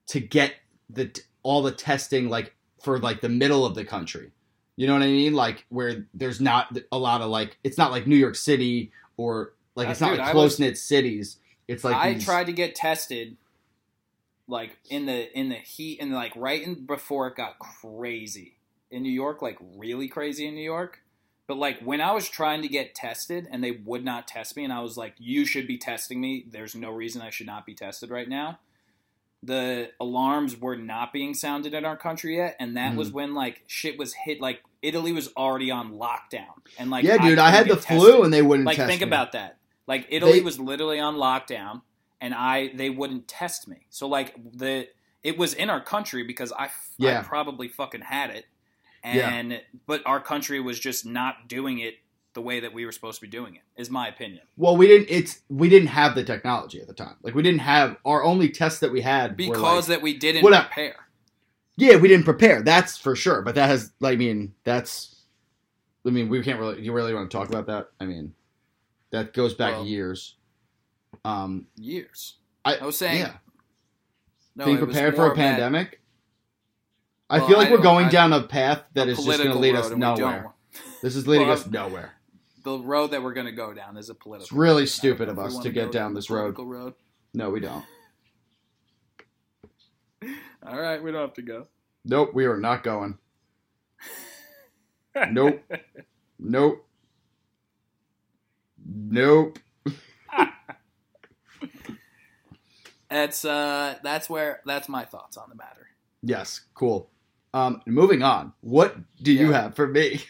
to 0.07 0.19
get 0.19 0.53
the 0.89 1.11
all 1.43 1.61
the 1.61 1.71
testing 1.71 2.29
like 2.29 2.55
for 2.83 2.99
like 2.99 3.21
the 3.21 3.29
middle 3.29 3.65
of 3.65 3.73
the 3.75 3.83
country. 3.83 4.31
You 4.75 4.87
know 4.87 4.93
what 4.93 5.01
i 5.01 5.07
mean? 5.07 5.33
Like 5.33 5.65
where 5.69 6.05
there's 6.13 6.39
not 6.41 6.77
a 6.91 6.97
lot 6.97 7.21
of 7.21 7.29
like 7.29 7.57
it's 7.63 7.77
not 7.77 7.91
like 7.91 8.05
new 8.07 8.15
york 8.15 8.35
city 8.35 8.91
or 9.17 9.53
like 9.75 9.87
Uh, 9.87 9.91
it's 9.91 10.01
not 10.01 10.17
like 10.17 10.31
close 10.31 10.59
knit 10.59 10.77
cities. 10.77 11.37
It's 11.67 11.83
like 11.83 11.95
I 11.95 12.13
these- 12.13 12.25
tried 12.25 12.45
to 12.45 12.53
get 12.53 12.75
tested 12.75 13.37
like 14.47 14.77
in 14.89 15.05
the 15.05 15.37
in 15.37 15.49
the 15.49 15.55
heat 15.55 15.99
and 16.01 16.13
like 16.13 16.33
right 16.35 16.61
in 16.61 16.85
before 16.85 17.27
it 17.27 17.35
got 17.35 17.57
crazy. 17.59 18.57
In 18.91 19.01
New 19.01 19.11
York, 19.11 19.41
like 19.41 19.57
really 19.75 20.07
crazy 20.07 20.45
in 20.47 20.53
New 20.53 20.63
York. 20.63 21.01
But 21.47 21.57
like 21.57 21.79
when 21.81 22.01
I 22.01 22.11
was 22.11 22.27
trying 22.27 22.61
to 22.63 22.67
get 22.67 22.95
tested 22.95 23.47
and 23.51 23.63
they 23.63 23.71
would 23.71 24.03
not 24.03 24.27
test 24.27 24.55
me, 24.57 24.63
and 24.63 24.73
I 24.73 24.81
was 24.81 24.97
like, 24.97 25.13
"You 25.19 25.45
should 25.45 25.67
be 25.67 25.77
testing 25.77 26.19
me. 26.19 26.45
There's 26.49 26.73
no 26.75 26.89
reason 26.91 27.21
I 27.21 27.29
should 27.29 27.45
not 27.47 27.65
be 27.65 27.73
tested 27.75 28.09
right 28.09 28.27
now." 28.27 28.59
The 29.43 29.91
alarms 29.99 30.59
were 30.59 30.75
not 30.75 31.13
being 31.13 31.35
sounded 31.35 31.75
in 31.75 31.85
our 31.85 31.95
country 31.97 32.37
yet, 32.37 32.55
and 32.59 32.75
that 32.77 32.89
Mm-hmm. 32.89 32.97
was 32.97 33.11
when 33.11 33.35
like 33.35 33.63
shit 33.67 33.97
was 33.99 34.13
hit. 34.13 34.41
Like 34.41 34.61
Italy 34.81 35.11
was 35.11 35.31
already 35.37 35.69
on 35.69 35.93
lockdown, 35.93 36.55
and 36.79 36.89
like 36.89 37.03
yeah 37.03 37.17
dude 37.17 37.37
i, 37.39 37.49
had 37.51 37.67
the 37.67 37.75
tested 37.75 37.97
flu 37.99 38.23
and 38.23 38.33
they 38.33 38.41
wouldn't 38.41 38.65
like 38.65 38.77
think 38.77 39.01
me. 39.01 39.07
about 39.07 39.31
that 39.33 39.57
like 39.87 40.05
italy 40.09 40.33
They- 40.33 40.41
was 40.41 40.59
literally 40.59 40.99
on 40.99 41.15
lockdown 41.15 41.81
and 42.21 42.33
i 42.35 42.69
they 42.75 42.89
wouldn't 42.91 43.27
test 43.27 43.67
me 43.67 43.85
so 43.89 44.07
like 44.07 44.35
the 44.53 44.87
it 45.23 45.39
was 45.39 45.55
in 45.55 45.71
our 45.71 45.81
country 45.81 46.21
because 46.23 46.51
I, 46.53 46.69
Yeah. 46.99 47.23
probably 47.23 47.67
fucking 47.67 48.01
had 48.01 48.29
it 48.29 48.45
Yeah. 49.05 49.33
and 49.33 49.61
but 49.85 50.01
our 50.05 50.19
country 50.19 50.59
was 50.59 50.79
just 50.79 51.05
not 51.05 51.47
doing 51.47 51.79
it 51.79 51.95
the 52.33 52.41
way 52.41 52.59
that 52.59 52.73
we 52.73 52.85
were 52.85 52.91
supposed 52.91 53.21
to 53.21 53.21
be 53.21 53.29
doing 53.29 53.55
it 53.55 53.61
is 53.77 53.89
my 53.89 54.07
opinion 54.07 54.41
Well, 54.57 54.75
we 54.75 54.87
didn't. 54.87 55.07
It's 55.09 55.41
we 55.49 55.69
didn't 55.69 55.87
have 55.89 56.15
the 56.15 56.23
technology 56.23 56.81
at 56.81 56.87
the 56.87 56.93
time. 56.93 57.15
Like 57.21 57.33
we 57.33 57.43
didn't 57.43 57.61
have 57.61 57.97
our 58.05 58.23
only 58.23 58.49
tests 58.49 58.79
that 58.79 58.91
we 58.91 59.01
had 59.01 59.37
because 59.37 59.87
like- 59.89 59.97
that 59.97 60.01
we 60.01 60.17
didn't 60.17 60.43
What 60.43 60.53
prepare 60.65 60.95
yeah, 61.77 61.97
we 61.97 62.07
didn't 62.07 62.25
prepare. 62.25 62.61
That's 62.61 62.97
for 62.97 63.15
sure. 63.15 63.41
But 63.41 63.55
that 63.55 63.67
has, 63.67 63.91
like, 63.99 64.13
I 64.13 64.15
mean, 64.15 64.53
that's. 64.63 65.13
I 66.05 66.09
mean, 66.09 66.29
we 66.29 66.41
can't 66.41 66.59
really. 66.59 66.81
You 66.81 66.93
really 66.93 67.13
want 67.13 67.29
to 67.29 67.37
talk 67.37 67.49
about 67.49 67.65
that? 67.67 67.89
I 67.99 68.05
mean, 68.05 68.33
that 69.11 69.33
goes 69.33 69.53
back 69.53 69.73
Well- 69.73 69.85
years. 69.85 70.35
Um, 71.23 71.67
years 71.75 72.35
I, 72.65 72.75
I 72.75 72.85
was 72.85 72.97
saying 72.97 73.19
yeah, 73.19 73.33
no, 74.55 74.65
being 74.65 74.77
prepared 74.77 75.15
for 75.15 75.31
a 75.31 75.35
pandemic. 75.35 76.01
I 77.29 77.39
Well, 77.39 77.47
feel 77.47 77.57
like 77.57 77.69
I 77.69 77.71
we're 77.71 77.77
going 77.81 78.05
I- 78.05 78.09
down 78.09 78.33
a 78.33 78.43
path 78.43 78.83
that 78.93 79.07
a 79.07 79.11
is 79.11 79.17
just 79.23 79.37
going 79.39 79.49
to 79.51 79.57
lead 79.57 79.75
us 79.75 79.87
and 79.89 79.95
we 79.95 80.01
don't- 80.01 80.19
nowhere. 80.19 80.53
This 81.01 81.15
is 81.15 81.27
leading 81.27 81.47
Well, 81.47 81.57
us 81.57 81.65
nowhere. 81.67 82.13
the 82.63 82.77
road 82.79 83.11
that 83.11 83.23
we're 83.23 83.33
going 83.33 83.45
to 83.47 83.51
go 83.51 83.73
down 83.73 83.97
is 83.97 84.09
a 84.09 84.15
political 84.15 84.45
It's 84.45 84.51
really 84.51 84.81
road. 84.83 84.89
Stupid 84.89 85.29
of 85.29 85.39
us 85.39 85.53
wanna 85.55 85.69
get 85.71 85.91
down 85.91 86.13
this 86.13 86.29
road. 86.29 86.57
road 86.59 86.93
No, 87.33 87.49
we 87.49 87.59
don't. 87.59 87.83
all 90.65 90.79
right 90.79 91.01
we 91.03 91.11
don't 91.11 91.21
have 91.21 91.33
to 91.35 91.41
go 91.43 91.67
Nope, 92.05 92.33
we 92.33 92.45
are 92.45 92.57
not 92.57 92.83
going. 92.83 93.17
Nope. 95.31 95.61
Nope. 96.39 96.85
Nope. 98.85 99.57
That's 103.09 103.45
uh 103.45 103.95
that's 104.03 104.29
where 104.29 104.59
that's 104.65 104.89
my 104.89 105.05
thoughts 105.05 105.37
on 105.37 105.49
the 105.49 105.55
matter. 105.55 105.87
Yes, 106.21 106.61
cool. 106.73 107.09
Um, 107.55 107.81
moving 107.85 108.21
on. 108.21 108.51
What 108.59 108.97
do 109.23 109.31
you 109.31 109.53
have 109.53 109.75
for 109.77 109.87
me? 109.87 110.21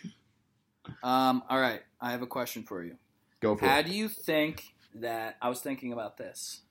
Um 1.01 1.41
all 1.49 1.59
right, 1.59 1.81
I 1.99 2.11
have 2.11 2.21
a 2.21 2.27
question 2.27 2.61
for 2.61 2.83
you. 2.83 2.97
Go 3.41 3.55
for 3.55 3.65
How 3.65 3.79
it. 3.79 3.87
do 3.87 3.91
you 3.91 4.07
think 4.07 4.75
that 4.93 5.35
I 5.41 5.49
was 5.49 5.59
thinking 5.59 5.91
about 5.91 6.17
this? 6.17 6.61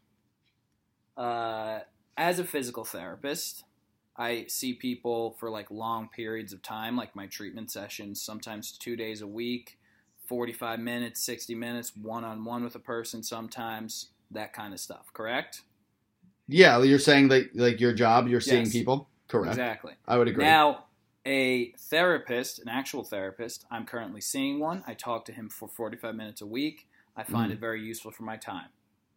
Uh 1.16 1.80
as 2.16 2.38
a 2.38 2.44
physical 2.44 2.84
therapist, 2.84 3.64
I 4.16 4.44
see 4.46 4.74
people 4.74 5.36
for 5.40 5.50
like 5.50 5.72
long 5.72 6.08
periods 6.08 6.52
of 6.52 6.62
time, 6.62 6.96
like 6.96 7.16
my 7.16 7.26
treatment 7.26 7.72
sessions, 7.72 8.22
sometimes 8.22 8.70
2 8.78 8.94
days 8.94 9.22
a 9.22 9.26
week, 9.26 9.76
45 10.28 10.78
minutes, 10.78 11.20
60 11.26 11.56
minutes, 11.56 11.96
one-on-one 11.96 12.62
with 12.62 12.76
a 12.76 12.80
person 12.94 13.24
sometimes, 13.24 14.10
that 14.30 14.52
kind 14.52 14.72
of 14.72 14.78
stuff, 14.78 15.12
correct? 15.12 15.62
Yeah, 16.46 16.80
you're 16.82 17.00
saying 17.00 17.28
that 17.28 17.56
like 17.56 17.80
your 17.80 17.92
job, 17.92 18.28
you're 18.28 18.40
seeing 18.40 18.66
Yes. 18.66 18.72
people. 18.72 19.08
Correct. 19.28 19.48
Exactly. 19.52 19.94
I 20.06 20.18
would 20.18 20.28
agree. 20.28 20.44
Now, 20.44 20.84
a 21.26 21.72
therapist, 21.78 22.58
an 22.60 22.68
actual 22.68 23.04
therapist, 23.04 23.64
I'm 23.70 23.86
currently 23.86 24.20
seeing 24.20 24.60
one. 24.60 24.84
I 24.86 24.94
talk 24.94 25.24
to 25.26 25.32
him 25.32 25.48
for 25.48 25.68
45 25.68 26.14
minutes 26.14 26.40
a 26.42 26.46
week. 26.46 26.86
I 27.16 27.22
find 27.22 27.50
Mhm. 27.50 27.54
it 27.54 27.60
very 27.60 27.80
useful 27.82 28.10
for 28.10 28.24
my 28.24 28.36
time. 28.36 28.68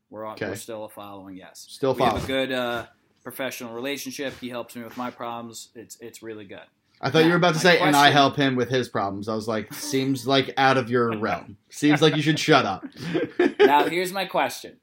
We're, 0.09 0.23
on, 0.25 0.33
Okay. 0.35 0.47
we're 0.47 0.55
still 0.55 0.85
a 0.85 0.89
following, 0.89 1.35
yes. 1.35 1.65
Still 1.69 1.93
we 1.93 2.03
have 2.03 2.23
a 2.23 2.27
good 2.27 2.51
uh, 2.51 2.85
professional 3.23 3.73
relationship. 3.73 4.33
He 4.39 4.47
helps 4.49 4.75
me 4.75 4.83
with 4.83 4.95
my 4.95 5.09
problems. 5.11 5.69
It's 5.75 5.97
it's 5.99 6.23
really 6.23 6.45
good. 6.45 6.61
I 7.01 7.09
thought 7.11 7.25
you 7.25 7.29
were 7.31 7.35
about 7.35 7.53
to 7.55 7.59
say, 7.59 7.77
and 7.79 7.95
I 7.95 8.09
help 8.09 8.37
him 8.37 8.55
with 8.55 8.69
his 8.69 8.87
problems. 8.87 9.27
I 9.27 9.35
was 9.35 9.47
like, 9.49 9.73
seems 9.73 10.25
like 10.35 10.53
out 10.57 10.77
of 10.77 10.89
your 10.89 11.17
realm. 11.17 11.57
Seems 11.69 12.01
like 12.01 12.15
you 12.15 12.21
should 12.21 12.39
shut 12.39 12.65
up. 12.65 12.85
Now, 13.59 13.89
here's 13.89 14.13
my 14.13 14.23
question: 14.25 14.77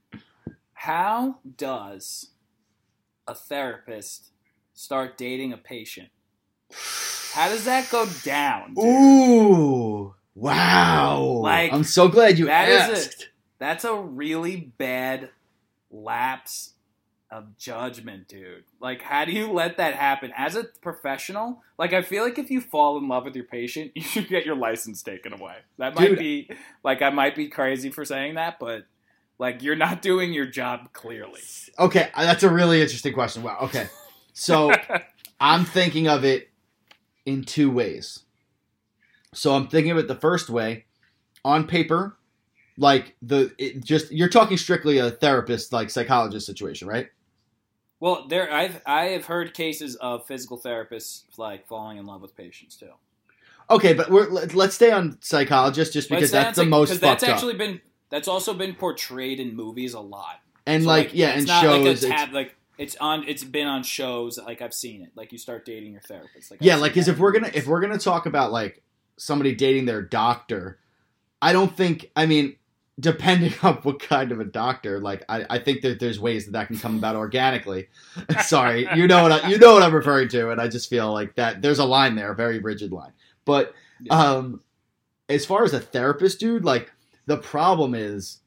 How 0.74 1.38
does 1.56 2.32
a 3.26 3.34
therapist 3.34 4.30
start 4.74 5.16
dating 5.16 5.52
a 5.52 5.56
patient? 5.56 6.08
How 7.32 7.48
does 7.48 7.64
that 7.64 7.90
go 7.90 8.06
down? 8.24 8.74
dude? 8.74 8.84
Ooh, 8.84 10.14
wow! 10.34 11.20
Like, 11.42 11.72
I'm 11.72 11.84
so 11.84 12.08
glad 12.08 12.38
you 12.38 12.46
that 12.46 12.68
is 12.68 12.80
asked. 13.06 13.22
a- 13.22 13.26
That's 13.58 13.84
a 13.84 13.94
really 13.94 14.56
bad 14.78 15.30
lapse 15.90 16.72
of 17.30 17.56
judgment, 17.58 18.28
dude. 18.28 18.64
Like, 18.80 19.02
how 19.02 19.24
do 19.24 19.32
you 19.32 19.50
let 19.50 19.78
that 19.78 19.94
happen? 19.94 20.32
As 20.36 20.54
a 20.54 20.64
professional, 20.82 21.62
like, 21.78 21.92
I 21.92 22.02
feel 22.02 22.22
like 22.22 22.38
if 22.38 22.50
you 22.50 22.60
fall 22.60 22.96
in 22.98 23.08
love 23.08 23.24
with 23.24 23.34
your 23.34 23.46
patient, 23.46 23.92
you 23.96 24.02
should 24.02 24.28
get 24.28 24.46
your 24.46 24.54
license 24.56 25.02
taken 25.02 25.32
away. 25.32 25.56
That 25.78 25.94
might 25.96 26.10
Dude. 26.10 26.18
be, 26.18 26.50
like, 26.84 27.02
I 27.02 27.10
might 27.10 27.34
be 27.34 27.48
crazy 27.48 27.90
for 27.90 28.04
saying 28.04 28.34
that, 28.36 28.58
but, 28.60 28.84
like, 29.38 29.62
you're 29.62 29.74
not 29.76 30.00
doing 30.02 30.32
your 30.32 30.46
job 30.46 30.92
clearly. 30.92 31.40
Okay, 31.78 32.10
uh, 32.14 32.24
that's 32.24 32.44
a 32.44 32.50
really 32.50 32.80
interesting 32.80 33.12
question. 33.12 33.42
Wow. 33.42 33.58
Okay, 33.62 33.88
so 34.34 34.70
I'm 35.40 35.64
thinking 35.64 36.06
of 36.08 36.24
it 36.24 36.50
in 37.24 37.44
two 37.44 37.70
ways. 37.70 38.20
So 39.32 39.54
I'm 39.54 39.66
thinking 39.68 39.90
of 39.92 39.98
it 39.98 40.06
the 40.08 40.14
first 40.14 40.50
way. 40.50 40.84
On 41.46 41.66
paper, 41.66 42.16
like 42.78 43.16
the 43.22 43.52
it 43.58 43.82
just 43.84 44.10
you're 44.12 44.28
talking 44.28 44.56
strictly 44.56 44.98
a 44.98 45.10
therapist 45.10 45.72
like 45.72 45.90
psychologist 45.90 46.46
situation, 46.46 46.88
right? 46.88 47.08
Well, 48.00 48.26
there 48.28 48.50
I've 48.52 48.80
I 48.86 49.06
have 49.06 49.26
heard 49.26 49.52
cases 49.54 49.94
of 49.96 50.26
physical 50.26 50.58
therapists 50.58 51.22
like 51.36 51.66
falling 51.66 51.98
in 51.98 52.06
love 52.06 52.22
with 52.22 52.36
patients 52.36 52.76
too. 52.76 52.90
Okay, 53.70 53.92
but 53.94 54.10
we're 54.10 54.28
let- 54.28 54.54
let's 54.54 54.74
stay 54.74 54.90
on 54.90 55.18
psychologist 55.20 55.92
just 55.92 56.08
because 56.08 56.32
Let's 56.32 56.44
that's 56.44 56.56
the 56.58 56.64
most. 56.64 56.70
most 56.70 56.88
'cause 56.88 56.98
fucked 56.98 57.20
that's 57.20 57.32
actually 57.32 57.52
up. 57.54 57.58
been 57.58 57.80
that's 58.10 58.28
also 58.28 58.54
been 58.54 58.74
portrayed 58.74 59.40
in 59.40 59.54
movies 59.56 59.92
a 59.94 60.00
lot. 60.00 60.40
And 60.66 60.82
So, 60.84 60.88
like, 60.88 61.10
yeah, 61.12 61.30
it's 61.34 61.48
and 61.50 61.60
shows 61.62 62.02
like 62.04 62.16
tab, 62.16 62.32
like 62.32 62.56
it's 62.78 62.96
on 62.96 63.24
it's 63.28 63.44
been 63.44 63.66
on 63.66 63.82
shows 63.82 64.38
like 64.38 64.62
I've 64.62 64.74
seen 64.74 65.02
it. 65.02 65.10
Like 65.14 65.32
you 65.32 65.38
start 65.38 65.64
dating 65.64 65.92
your 65.92 66.00
therapist. 66.02 66.50
Like 66.50 66.60
yeah, 66.62 66.74
I've 66.74 66.80
like 66.80 66.92
because 66.94 67.08
if 67.08 67.18
we're 67.18 67.32
gonna 67.32 67.50
if 67.54 67.66
we're 67.66 67.80
gonna 67.80 67.98
talk 67.98 68.26
about 68.26 68.52
like 68.52 68.82
somebody 69.16 69.54
dating 69.54 69.84
their 69.86 70.02
doctor, 70.02 70.78
I 71.40 71.52
don't 71.52 71.74
think. 71.76 72.10
I 72.16 72.26
mean, 72.26 72.56
depending 72.98 73.52
on 73.62 73.74
what 73.76 74.00
kind 74.00 74.32
of 74.32 74.40
a 74.40 74.44
doctor, 74.44 75.00
like 75.00 75.24
I, 75.28 75.44
I 75.50 75.58
think 75.58 75.82
that 75.82 76.00
there's 76.00 76.18
ways 76.18 76.46
that 76.46 76.52
that 76.52 76.66
can 76.68 76.78
come 76.78 76.96
about 76.98 77.16
organically. 77.16 77.88
Sorry, 78.42 78.88
you 78.94 79.06
know 79.06 79.22
what 79.22 79.32
I, 79.44 79.48
you 79.48 79.58
know 79.58 79.74
what 79.74 79.82
I'm 79.82 79.94
referring 79.94 80.28
to, 80.28 80.50
and 80.50 80.60
I 80.60 80.68
just 80.68 80.90
feel 80.90 81.12
like 81.12 81.36
that 81.36 81.62
there's 81.62 81.78
a 81.78 81.84
line 81.84 82.16
there, 82.16 82.32
a 82.32 82.36
very 82.36 82.58
rigid 82.58 82.92
line. 82.92 83.12
But 83.44 83.74
Yeah. 84.00 84.14
um, 84.18 84.62
as 85.28 85.46
far 85.46 85.64
as 85.64 85.72
a 85.74 85.80
therapist, 85.80 86.40
dude, 86.40 86.64
like 86.64 86.92
the 87.26 87.36
problem 87.36 87.94
is 87.94 88.38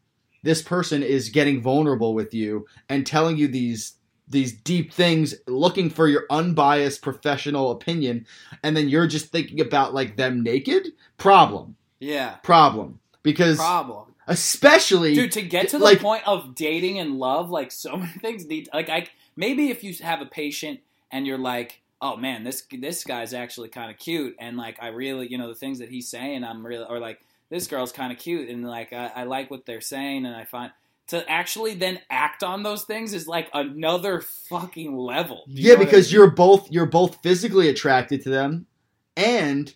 this 0.43 0.61
person 0.61 1.01
is 1.03 1.30
getting 1.30 1.61
vulnerable 1.61 2.13
with 2.13 2.34
you 2.34 2.65
and 2.89 3.05
telling 3.05 3.38
you 3.38 3.47
these 3.47 3.93
these 4.28 4.53
deep 4.53 4.91
things 4.91 5.36
looking 5.47 5.89
for 5.89 6.07
your 6.07 6.25
unbiased 6.30 7.01
professional 7.01 7.71
opinion 7.71 8.25
and 8.63 8.75
then 8.75 8.89
you're 8.89 9.07
just 9.07 9.28
thinking 9.28 9.61
about 9.61 9.93
like 9.93 10.17
them 10.17 10.43
naked? 10.43 10.89
Problem. 11.17 11.75
Yeah. 11.99 12.36
Problem. 12.43 12.99
Because 13.23 13.57
problem. 13.57 14.13
especially 14.28 15.13
Dude, 15.15 15.32
to 15.34 15.41
get 15.41 15.69
to 15.69 15.78
the 15.78 15.84
like- 15.84 15.99
point 15.99 16.28
of 16.28 16.55
dating 16.55 16.99
and 16.99 17.17
love, 17.17 17.49
like 17.49 17.71
so 17.71 17.97
many 17.97 18.11
things 18.19 18.45
need 18.45 18.69
like 18.73 18.89
I 18.89 19.07
maybe 19.36 19.69
if 19.69 19.84
you 19.84 19.93
have 20.03 20.21
a 20.21 20.25
patient 20.25 20.80
and 21.11 21.25
you're 21.25 21.38
like, 21.38 21.82
oh 22.01 22.15
man, 22.17 22.43
this 22.43 22.63
this 22.71 23.03
guy's 23.03 23.34
actually 23.34 23.69
kind 23.69 23.89
of 23.89 23.97
cute, 23.97 24.36
and 24.39 24.57
like 24.57 24.78
I 24.82 24.88
really, 24.89 25.28
you 25.32 25.38
know, 25.38 25.47
the 25.47 25.55
things 25.55 25.80
that 25.80 25.89
he's 25.89 26.07
saying, 26.09 26.43
I'm 26.43 26.65
really, 26.65 26.86
or 26.88 26.99
like 26.99 27.19
this 27.49 27.67
girl's 27.67 27.91
kind 27.91 28.11
of 28.11 28.19
cute, 28.19 28.49
and 28.49 28.67
like 28.67 28.93
I, 28.93 29.11
I 29.15 29.23
like 29.23 29.49
what 29.49 29.65
they're 29.65 29.82
saying, 29.82 30.25
and 30.25 30.36
I 30.36 30.43
find 30.43 30.71
to 31.08 31.30
actually 31.30 31.74
then 31.74 31.99
act 32.10 32.43
on 32.43 32.64
those 32.64 32.84
things 32.84 33.14
is 33.14 33.28
like 33.28 33.49
another 33.53 34.22
fucking 34.22 34.95
level. 34.95 35.43
You 35.47 35.70
yeah 35.70 35.74
what 35.74 35.82
I 35.82 35.86
because 35.86 36.08
mean? 36.12 36.20
you're 36.20 36.32
both 36.32 36.72
you're 36.72 36.86
both 36.86 37.22
physically 37.22 37.70
attracted 37.70 38.24
to 38.24 38.30
them 38.30 38.68
and 39.16 39.74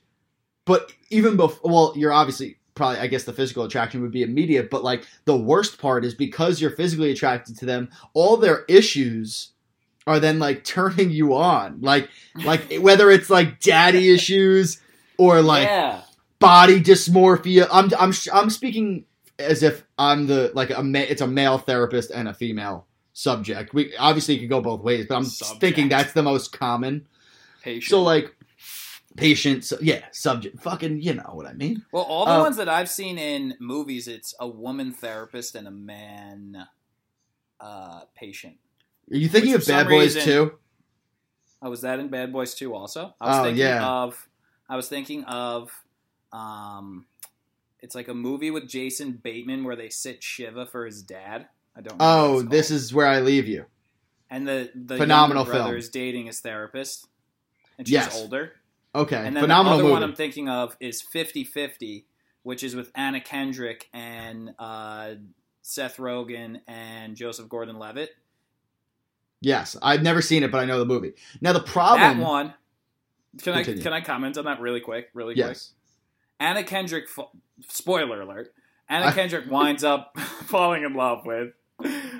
but 0.66 0.92
even 1.10 1.38
before 1.38 1.72
well 1.72 1.94
you're 1.96 2.14
obviously 2.14 2.58
probably 2.74 3.00
i 3.00 3.08
guess 3.08 3.26
the 3.26 3.34
physical 3.34 3.64
attraction 3.64 4.02
would 4.02 4.12
be 4.12 4.24
immediate 4.24 4.70
but 4.70 4.84
like 4.84 5.06
the 5.26 5.36
worst 5.36 5.78
part 5.78 6.06
is 6.06 6.14
because 6.14 6.62
you're 6.62 6.72
physically 6.72 7.12
attracted 7.12 7.58
to 7.58 7.66
them 7.66 7.90
all 8.14 8.38
their 8.38 8.64
issues 8.70 9.50
are 10.08 10.20
then 10.20 10.40
like 10.40 10.64
turning 10.66 11.10
you 11.10 11.36
on 11.36 11.82
like 11.82 12.10
like 12.46 12.72
whether 12.80 13.10
it's 13.12 13.30
like 13.30 13.60
daddy 13.60 14.14
issues 14.14 14.80
or 15.18 15.42
like 15.42 15.68
yeah, 15.68 16.02
body 16.42 16.82
dysmorphia. 16.82 17.68
I'm 17.72 17.90
I'm 17.98 18.12
I'm 18.34 18.50
speaking 18.50 19.06
as 19.42 19.64
if 19.64 19.84
I'm 19.98 20.28
the 20.28 20.52
like 20.54 20.70
a 20.72 20.82
ma- 20.84 21.00
it's 21.00 21.22
a 21.22 21.28
male 21.28 21.58
therapist 21.58 22.12
and 22.12 22.28
a 22.28 22.34
female 22.34 22.88
subject. 23.14 23.74
We 23.74 23.96
obviously 23.98 24.36
it 24.36 24.39
could 24.39 24.50
go 24.50 24.62
both 24.62 24.82
ways, 24.82 25.06
but 25.08 25.16
I'm 25.18 25.26
Subject. 25.26 25.60
thinking 25.62 25.89
that's 25.89 26.14
the 26.14 26.24
most 26.24 26.52
common. 26.52 27.08
patient. 27.62 27.89
So 27.89 28.02
like 28.02 28.36
patient, 29.18 29.66
so, 29.66 29.78
yeah, 29.82 30.06
subject, 30.14 30.62
fucking, 30.62 31.02
you 31.02 31.14
know 31.14 31.30
what 31.34 31.46
I 31.46 31.52
mean. 31.54 31.84
Well, 31.92 32.04
all 32.04 32.26
the 32.26 32.32
Uh, 32.32 32.39
ones 32.44 32.56
that 32.58 32.70
I've 32.70 32.89
seen 32.89 33.18
in 33.18 33.56
movies, 33.60 34.08
it's 34.08 34.34
a 34.39 34.48
woman 34.48 34.94
therapist 34.94 35.54
and 35.56 35.68
a 35.68 35.72
man 35.72 36.66
uh, 37.60 38.02
patient. 38.16 38.56
Are 39.12 39.18
you 39.18 39.28
thinking 39.28 39.52
Which 39.52 39.64
of 39.64 39.68
Bad 39.68 39.88
Boys 39.89 40.16
reason- 40.16 40.22
too? 40.24 40.52
Oh, 41.62 41.70
was 41.70 41.82
that 41.82 42.00
in 42.00 42.08
Bad 42.08 42.32
Boys 42.34 42.56
2 42.56 42.74
also? 42.74 43.14
I 43.22 43.28
was 43.28 43.38
Oh, 43.39 43.44
thinking 43.44 43.60
yeah. 43.60 43.86
of 43.88 44.28
I 44.70 44.76
was 44.78 44.88
thinking 44.88 45.24
of 45.26 45.70
um 46.32 47.06
it's 47.82 47.96
like 47.96 48.08
a 48.08 48.14
movie 48.14 48.52
with 48.52 48.68
Jason 48.68 49.14
Bateman 49.14 49.64
where 49.64 49.76
they 49.76 49.90
sit 49.90 50.24
Shiva 50.24 50.66
for 50.66 50.86
his 50.86 51.02
dad. 51.02 51.48
I 51.76 51.82
don't 51.82 51.98
know. 51.98 52.06
Oh, 52.06 52.42
this 52.42 52.70
is 52.72 52.94
where 52.94 53.08
I 53.08 53.20
leave 53.22 53.48
you. 53.48 53.66
and 54.30 54.48
the 54.48 54.72
the 54.76 54.98
Phenomenal 54.98 55.46
brother 55.46 55.64
film. 55.66 55.76
is 55.78 55.90
dating 55.90 56.26
his 56.28 56.40
therapist. 56.40 57.08
And 57.78 57.88
she's 57.88 57.94
Yes. 57.94 58.16
older. 58.22 58.54
Okay, 58.94 59.16
And 59.16 59.36
then 59.36 59.44
phenomenal 59.44 59.78
the 59.78 59.84
other 59.84 59.84
movie. 59.84 59.94
one 59.94 60.04
I'm 60.04 60.16
thinking 60.16 60.50
of 60.50 60.76
is 60.82 61.02
50-50, 61.02 62.04
which 62.44 62.62
is 62.64 62.76
with 62.76 62.92
Anna 62.94 63.22
Kendrick 63.22 63.88
and 63.94 64.54
uh, 64.60 65.12
Seth 65.62 65.96
Rogen 65.98 66.60
and 66.68 67.16
Joseph 67.16 67.48
Gordon-Levitt. 67.48 68.10
yes, 69.40 69.76
I've 69.82 70.04
never 70.04 70.22
seen 70.22 70.44
it, 70.44 70.52
but 70.52 70.60
I 70.60 70.66
know 70.66 70.78
the 70.80 70.86
movie. 70.86 71.14
Now 71.40 71.54
the 71.54 71.62
problem. 71.62 72.20
that 72.20 72.26
one. 72.26 72.54
Can 73.42 73.54
I 73.54 73.64
can 73.64 73.94
I 73.94 74.02
comment 74.02 74.38
on 74.38 74.44
that 74.46 74.60
really 74.60 74.82
quick? 74.82 75.10
Really 75.14 75.36
quick. 75.36 75.46
Yes. 75.48 75.72
Anna 76.40 76.64
Kendrick. 76.64 77.06
Spoiler 77.70 78.22
alert. 78.22 78.53
Anna 78.89 79.12
Kendrick 79.14 79.49
winds 79.49 79.84
up 79.84 80.18
falling 80.20 80.84
in 80.84 80.93
love 80.93 81.26
with. 81.26 81.53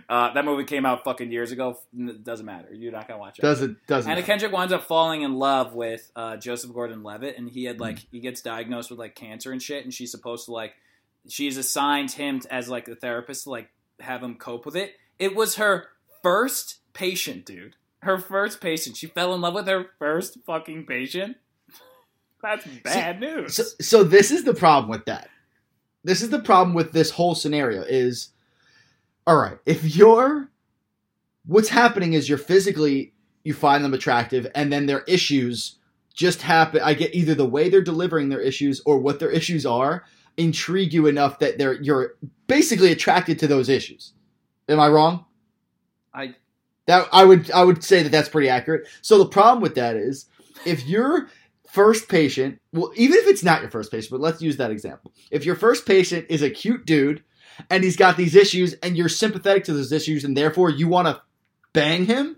Uh, 0.10 0.34
that 0.34 0.44
movie 0.44 0.64
came 0.64 0.86
out 0.86 1.04
fucking 1.04 1.32
years 1.32 1.52
ago. 1.52 1.78
It 1.96 2.24
doesn't 2.24 2.46
matter. 2.46 2.74
You're 2.74 2.92
not 2.92 3.08
gonna 3.08 3.20
watch 3.20 3.38
it. 3.40 3.42
Doesn't 3.44 3.78
doesn't. 3.88 4.10
Anna 4.10 4.22
matter. 4.22 4.26
Kendrick 4.26 4.52
winds 4.52 4.74
up 4.74 4.84
falling 4.88 5.22
in 5.22 5.36
love 5.36 5.74
with 5.74 6.12
uh, 6.16 6.38
Joseph 6.38 6.74
Gordon-Levitt, 6.74 7.38
and 7.38 7.50
he 7.50 7.66
had 7.66 7.78
Mm. 7.78 7.82
like 7.82 8.00
he 8.12 8.20
gets 8.20 8.42
diagnosed 8.42 8.90
with 8.90 9.00
like 9.00 9.16
cancer 9.16 9.52
and 9.52 9.62
shit, 9.62 9.84
and 9.84 9.94
she's 9.94 10.12
supposed 10.12 10.46
to 10.46 10.52
like 10.52 10.74
she's 11.30 11.58
assigned 11.58 12.12
him 12.12 12.40
to- 12.40 12.54
as 12.54 12.70
like 12.70 12.88
a 12.88 12.96
therapist 12.96 13.44
to 13.44 13.52
like 13.52 13.70
have 14.00 14.24
him 14.24 14.36
cope 14.36 14.66
with 14.66 14.76
it. 14.76 14.94
It 15.20 15.36
was 15.36 15.56
her 15.58 15.90
first 16.24 16.78
patient, 16.94 17.46
dude. 17.46 17.76
Her 18.02 18.18
first 18.18 18.62
patient. 18.62 18.98
She 18.98 19.06
fell 19.08 19.34
in 19.36 19.42
love 19.42 19.54
with 19.54 19.68
her 19.68 19.86
first 20.00 20.40
fucking 20.46 20.88
patient. 20.88 21.38
That's 22.42 22.66
bad 22.84 23.20
news. 23.20 23.56
so, 23.56 23.64
so 23.80 24.04
this 24.04 24.32
is 24.32 24.44
the 24.44 24.54
problem 24.54 24.90
with 24.90 25.06
that. 25.06 25.30
This 26.04 26.22
is 26.22 26.30
the 26.30 26.40
problem 26.40 26.74
with 26.74 26.92
this 26.92 27.12
whole 27.12 27.36
scenario 27.36 27.82
is 27.82 28.30
all 29.28 29.38
right, 29.38 29.58
if 29.66 29.96
you're 29.96 30.50
what's 31.46 31.70
happening 31.70 32.14
is 32.14 32.28
you're 32.28 32.38
physically 32.38 33.14
you 33.44 33.54
find 33.54 33.84
them 33.84 33.94
attractive 33.94 34.48
and 34.56 34.72
then 34.72 34.86
their 34.86 35.02
issues 35.02 35.78
just 36.14 36.42
happen 36.42 36.82
I 36.84 36.94
get 36.94 37.16
either 37.16 37.34
the 37.34 37.46
way 37.46 37.70
they're 37.70 37.82
delivering 37.82 38.30
their 38.30 38.42
issues 38.42 38.82
or 38.86 39.00
what 39.00 39.20
their 39.20 39.32
issues 39.32 39.66
are 39.66 40.04
intrigue 40.38 40.94
you 40.94 41.08
enough 41.08 41.40
that 41.40 41.58
they're 41.58 41.82
you're 41.82 42.16
basically 42.48 42.92
attracted 42.92 43.40
to 43.40 43.48
those 43.48 43.70
issues. 43.70 44.14
Am 44.68 44.80
I 44.80 44.88
wrong? 44.88 45.26
I 46.14 46.36
That 46.88 47.08
I 47.12 47.26
would 47.26 47.52
I 47.52 47.64
would 47.64 47.84
say 47.84 48.04
that 48.04 48.12
that's 48.12 48.30
pretty 48.30 48.50
accurate. 48.50 48.88
So 49.02 49.18
the 49.18 49.28
problem 49.28 49.62
with 49.62 49.76
that 49.76 49.96
is 49.96 50.26
if 50.66 50.86
your 50.88 51.30
first 51.72 52.10
patient, 52.10 52.60
well, 52.74 52.92
even 52.96 53.18
if 53.18 53.28
it's 53.28 53.44
not 53.44 53.62
your 53.62 53.72
first 53.72 53.92
patient, 53.92 54.12
but 54.12 54.20
let's 54.20 54.42
use 54.42 54.58
that 54.58 54.72
example. 54.72 55.14
If 55.32 55.46
your 55.46 55.56
first 55.56 55.86
patient 55.86 56.26
is 56.30 56.42
a 56.42 56.50
cute 56.50 56.86
dude 56.86 57.24
and 57.70 57.84
he's 57.84 57.96
got 57.96 58.18
these 58.18 58.36
issues 58.36 58.74
and 58.76 58.98
you're 58.98 59.10
sympathetic 59.10 59.64
to 59.66 59.74
those 59.74 59.92
issues 59.92 60.24
and 60.24 60.36
therefore 60.36 60.70
you 60.70 60.88
want 60.88 61.08
to 61.08 61.22
bang 61.74 62.06
him, 62.06 62.38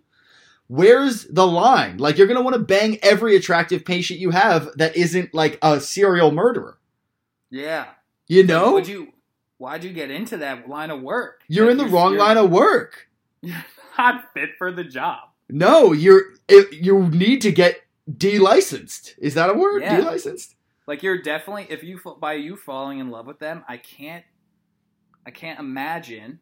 where's 0.67 1.25
the 1.25 1.47
line? 1.47 1.97
Like 1.97 2.17
you're 2.17 2.27
going 2.27 2.37
to 2.37 2.43
want 2.43 2.55
to 2.55 2.61
bang 2.61 2.99
every 3.01 3.35
attractive 3.35 3.83
patient 3.83 4.19
you 4.19 4.29
have 4.29 4.69
that 4.77 4.95
isn't 4.95 5.33
like 5.33 5.57
a 5.61 5.79
serial 5.79 6.31
murderer. 6.31 6.77
yeah. 7.49 7.87
You 8.27 8.45
know? 8.45 8.73
Would 8.73 8.87
you? 8.87 9.09
Why'd 9.57 9.83
you 9.83 9.91
get 9.91 10.09
into 10.09 10.37
that 10.37 10.67
line 10.69 10.89
of 10.91 11.01
work? 11.01 11.41
you're 11.47 11.65
Like, 11.65 11.71
in 11.73 11.77
the 11.77 11.85
wrong 11.87 12.13
you're 12.13 12.21
line 12.21 12.37
of 12.37 12.49
work. 12.49 13.07
You're 13.41 13.63
Not 13.97 14.33
fit 14.33 14.51
for 14.57 14.71
the 14.71 14.85
job. 14.85 15.19
No, 15.49 15.91
you're 15.91 16.21
it, 16.47 16.73
you 16.73 17.09
need 17.09 17.41
to 17.41 17.51
get 17.51 17.81
de-licensed. 18.17 19.15
Is 19.17 19.33
that 19.35 19.49
a 19.49 19.53
word? 19.53 19.81
Yeah. 19.81 19.97
De-licensed? 19.97 20.55
Like 20.85 21.03
you're 21.03 21.21
definitely 21.21 21.67
if 21.69 21.83
you 21.83 21.99
by 22.19 22.33
you 22.33 22.55
falling 22.57 22.99
in 22.99 23.09
love 23.09 23.25
with 23.25 23.39
them, 23.39 23.63
I 23.67 23.77
can't 23.77 24.23
I 25.25 25.31
can't 25.31 25.59
imagine 25.59 26.39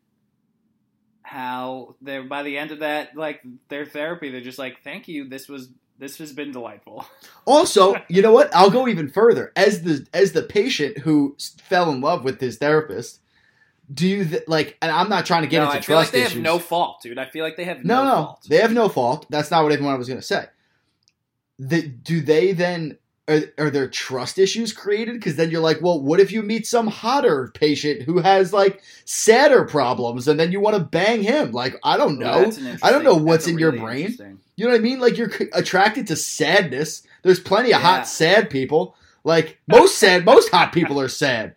how 1.23 1.95
they're 2.01 2.23
by 2.23 2.41
the 2.43 2.57
end 2.57 2.71
of 2.71 2.79
that 2.79 3.15
like 3.15 3.41
their 3.69 3.85
therapy 3.85 4.31
they're 4.31 4.41
just 4.41 4.57
like 4.57 4.81
thank 4.83 5.07
you 5.07 5.29
this 5.29 5.47
was 5.47 5.69
this 6.01 6.17
has 6.17 6.33
been 6.33 6.51
delightful. 6.51 7.05
Also, 7.47 7.95
you 8.07 8.21
know 8.21 8.31
what? 8.31 8.55
I'll 8.55 8.69
go 8.69 8.87
even 8.87 9.09
further. 9.09 9.51
As 9.55 9.81
the 9.81 10.05
as 10.13 10.33
the 10.33 10.43
patient 10.43 10.99
who 10.99 11.35
fell 11.63 11.91
in 11.91 11.99
love 11.99 12.23
with 12.23 12.39
his 12.39 12.57
therapist, 12.57 13.19
do 13.91 14.07
you 14.07 14.25
th- 14.25 14.43
like? 14.47 14.77
And 14.79 14.91
I'm 14.91 15.09
not 15.09 15.25
trying 15.25 15.41
to 15.41 15.47
get 15.47 15.57
no, 15.59 15.65
into 15.65 15.77
I 15.77 15.81
feel 15.81 15.95
like 15.95 16.11
they 16.11 16.21
issues. 16.21 16.33
have 16.33 16.43
no 16.43 16.59
fault, 16.59 17.01
dude. 17.01 17.17
I 17.17 17.25
feel 17.25 17.43
like 17.43 17.57
they 17.57 17.63
have 17.63 17.83
no, 17.83 18.03
no, 18.03 18.03
no, 18.03 18.15
fault. 18.15 18.45
they 18.47 18.57
have 18.57 18.73
no 18.73 18.89
fault. 18.89 19.25
That's 19.31 19.49
not 19.49 19.63
what 19.63 19.71
everyone 19.71 19.97
was 19.97 20.07
going 20.07 20.19
to 20.19 20.25
say. 20.25 20.45
The, 21.69 21.83
do 21.83 22.21
they 22.21 22.53
then? 22.53 22.97
Are, 23.27 23.41
are 23.59 23.69
there 23.69 23.87
trust 23.87 24.39
issues 24.39 24.73
created? 24.73 25.13
Because 25.13 25.35
then 25.35 25.51
you're 25.51 25.61
like, 25.61 25.79
well, 25.79 26.01
what 26.01 26.19
if 26.19 26.31
you 26.31 26.41
meet 26.41 26.65
some 26.65 26.87
hotter 26.87 27.51
patient 27.53 28.01
who 28.01 28.17
has 28.19 28.51
like 28.51 28.81
sadder 29.05 29.63
problems, 29.63 30.27
and 30.27 30.39
then 30.39 30.51
you 30.51 30.59
want 30.59 30.75
to 30.75 30.83
bang 30.83 31.21
him? 31.21 31.51
Like, 31.51 31.75
I 31.83 31.97
don't 31.97 32.17
know. 32.17 32.49
that's 32.49 32.83
I 32.83 32.91
don't 32.91 33.03
know 33.03 33.13
what's 33.15 33.45
that's 33.45 33.47
a 33.47 33.51
in 33.51 33.59
your 33.59 33.71
brain. 33.73 34.17
You 34.55 34.65
know 34.65 34.71
what 34.71 34.79
I 34.79 34.83
mean? 34.83 34.99
Like 34.99 35.17
you're 35.17 35.31
c- 35.31 35.49
attracted 35.53 36.07
to 36.07 36.15
sadness. 36.15 37.03
There's 37.21 37.39
plenty 37.39 37.71
of 37.73 37.79
Yeah. 37.81 37.87
hot 37.97 38.07
sad 38.07 38.49
people. 38.49 38.95
Like 39.23 39.59
most 39.67 39.99
sad, 39.99 40.25
most 40.33 40.49
hot 40.49 40.73
people 40.73 40.99
are 40.99 41.07
sad. 41.07 41.55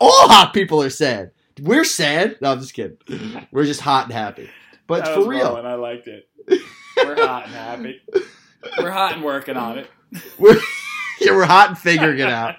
All 0.00 0.28
hot 0.28 0.52
people 0.52 0.82
are 0.82 0.90
sad. 0.90 1.30
We're 1.62 1.84
sad. 1.84 2.36
No, 2.42 2.50
I'm 2.52 2.60
just 2.60 2.74
kidding. 2.74 2.98
We're 3.52 3.64
just 3.66 3.80
hot 3.80 4.04
and 4.06 4.12
happy. 4.12 4.50
But 4.88 5.04
That 5.04 5.14
for 5.14 5.20
was 5.20 5.28
real, 5.28 5.56
and 5.56 5.66
I 5.68 5.74
liked 5.76 6.08
it. 6.08 6.28
We're 6.96 7.14
hot 7.24 7.44
and 7.46 7.52
happy. 7.54 8.00
We're 8.78 8.90
hot 8.90 9.14
and 9.14 9.24
working 9.24 9.56
on 9.56 9.78
it. 9.78 9.90
we're 10.38 10.54
yeah, 11.20 11.32
we're 11.32 11.44
hot 11.44 11.68
and 11.70 11.78
figuring 11.78 12.18
it 12.18 12.28
out. 12.28 12.56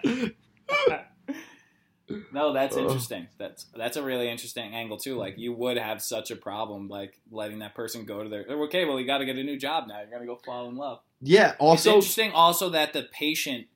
No, 2.32 2.54
that's 2.54 2.76
oh. 2.76 2.82
interesting. 2.82 3.28
That's 3.38 3.66
that's 3.76 3.97
a 3.97 4.04
really 4.04 4.30
interesting 4.30 4.74
angle 4.74 4.97
too. 4.97 5.16
Like 5.16 5.38
you 5.38 5.54
would 5.54 5.78
have 5.78 6.02
such 6.02 6.32
a 6.32 6.36
problem 6.36 6.88
like 6.88 7.20
letting 7.32 7.60
that 7.60 7.76
person 7.76 8.06
go 8.06 8.24
to 8.24 8.30
their 8.30 8.45
oh, 8.50 8.64
okay. 8.64 8.86
Well, 8.86 9.00
you 9.00 9.06
got 9.06 9.20
to 9.20 9.26
get 9.26 9.38
a 9.38 9.43
new 9.43 9.58
job 9.58 9.88
now. 9.88 10.00
You're 10.00 10.12
gonna 10.12 10.26
go 10.26 10.39
fall 10.43 10.70
in 10.70 10.76
love. 10.76 11.00
Yeah. 11.22 11.52
it's 11.52 11.60
Also, 11.60 11.95
interesting 11.95 12.32
also 12.32 12.70
that 12.70 12.93
the 12.93 13.04
patient, 13.12 13.68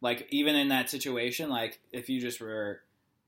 like 0.00 0.26
even 0.30 0.56
in 0.56 0.68
that 0.68 0.90
situation, 0.90 1.48
like 1.48 1.80
if 1.92 2.08
you 2.08 2.20
just 2.20 2.40
were, 2.40 2.80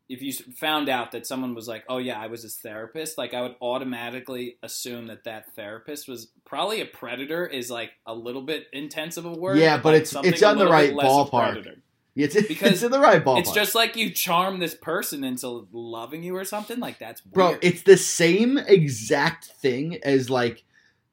if 0.09 0.23
you 0.23 0.33
found 0.33 0.89
out 0.89 1.13
that 1.13 1.27
someone 1.27 1.55
was 1.55 1.69
like, 1.69 1.85
oh 1.89 1.99
yeah, 1.99 2.19
I 2.19 2.29
was 2.29 2.43
his 2.43 2.57
therapist, 2.57 3.19
like 3.19 3.35
I 3.35 3.43
would 3.43 3.57
automatically 3.61 4.57
assume 4.63 5.07
that 5.09 5.25
that 5.25 5.55
therapist 5.55 6.09
was 6.09 6.29
probably 6.45 6.81
a 6.81 6.87
predator. 6.87 7.47
Is 7.47 7.71
like 7.71 7.91
a 8.07 8.15
little 8.15 8.43
bit 8.43 8.67
intense 8.73 9.17
of 9.17 9.25
a 9.27 9.33
word. 9.33 9.59
Yeah, 9.59 9.77
but 9.77 9.93
like 9.93 10.03
it's- 10.03 10.25
it's 10.25 10.43
on 10.43 10.59
the 10.59 10.67
right 10.69 10.95
ballpark. 10.95 11.77
it's, 12.17 12.49
because 12.49 12.73
it's 12.73 12.83
in 12.83 12.91
the 12.91 12.99
right 13.01 13.23
ballpark. 13.25 13.41
It's 13.41 13.53
just 13.53 13.75
like 13.75 13.97
you 13.97 14.11
charm 14.11 14.59
this 14.61 14.75
person 14.75 15.25
into 15.25 15.69
loving 15.73 16.23
you 16.23 16.37
or 16.37 16.45
something. 16.45 16.81
Like 16.81 16.99
that's 16.99 17.21
bro 17.21 17.57
it's 17.63 17.83
the 17.83 17.97
same 17.97 18.57
exact 18.59 19.45
thing 19.45 19.99
as 20.03 20.29
like 20.31 20.65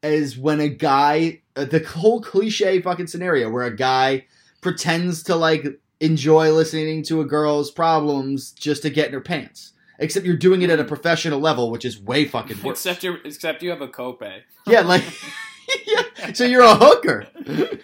as 0.02 0.38
when 0.38 0.60
a 0.62 0.70
guy 0.70 1.42
uh, 1.56 1.66
the 1.66 1.80
whole 1.80 2.22
cliche 2.22 2.82
fucking 2.82 3.08
scenario 3.08 3.50
where 3.50 3.64
a 3.66 3.76
guy 3.76 4.26
pretends 4.62 5.24
to 5.24 5.36
like 5.36 5.80
enjoy 6.06 6.52
listening 6.52 7.04
to 7.04 7.22
a 7.22 7.26
girl's 7.26 7.72
problems 7.72 8.52
just 8.52 8.82
to 8.84 8.90
get 8.90 9.08
in 9.08 9.14
her 9.14 9.22
pants 9.22 9.74
except 10.00 10.26
you're 10.26 10.36
doing 10.36 10.62
it 10.62 10.70
at 10.70 10.80
a 10.80 10.84
professional 10.84 11.40
level 11.40 11.72
which 11.72 11.86
is 11.86 12.00
way 12.00 12.26
fucking 12.26 12.62
worse 12.64 12.78
except 12.86 13.04
you 13.04 13.18
except 13.26 13.64
you 13.64 13.70
have 13.70 13.82
a 13.82 13.88
copay. 13.88 14.42
yeah 14.68 14.82
like 14.82 15.04
yeah, 15.88 16.34
so 16.34 16.44
you're 16.46 16.64
a 16.64 16.76
hooker 16.76 17.26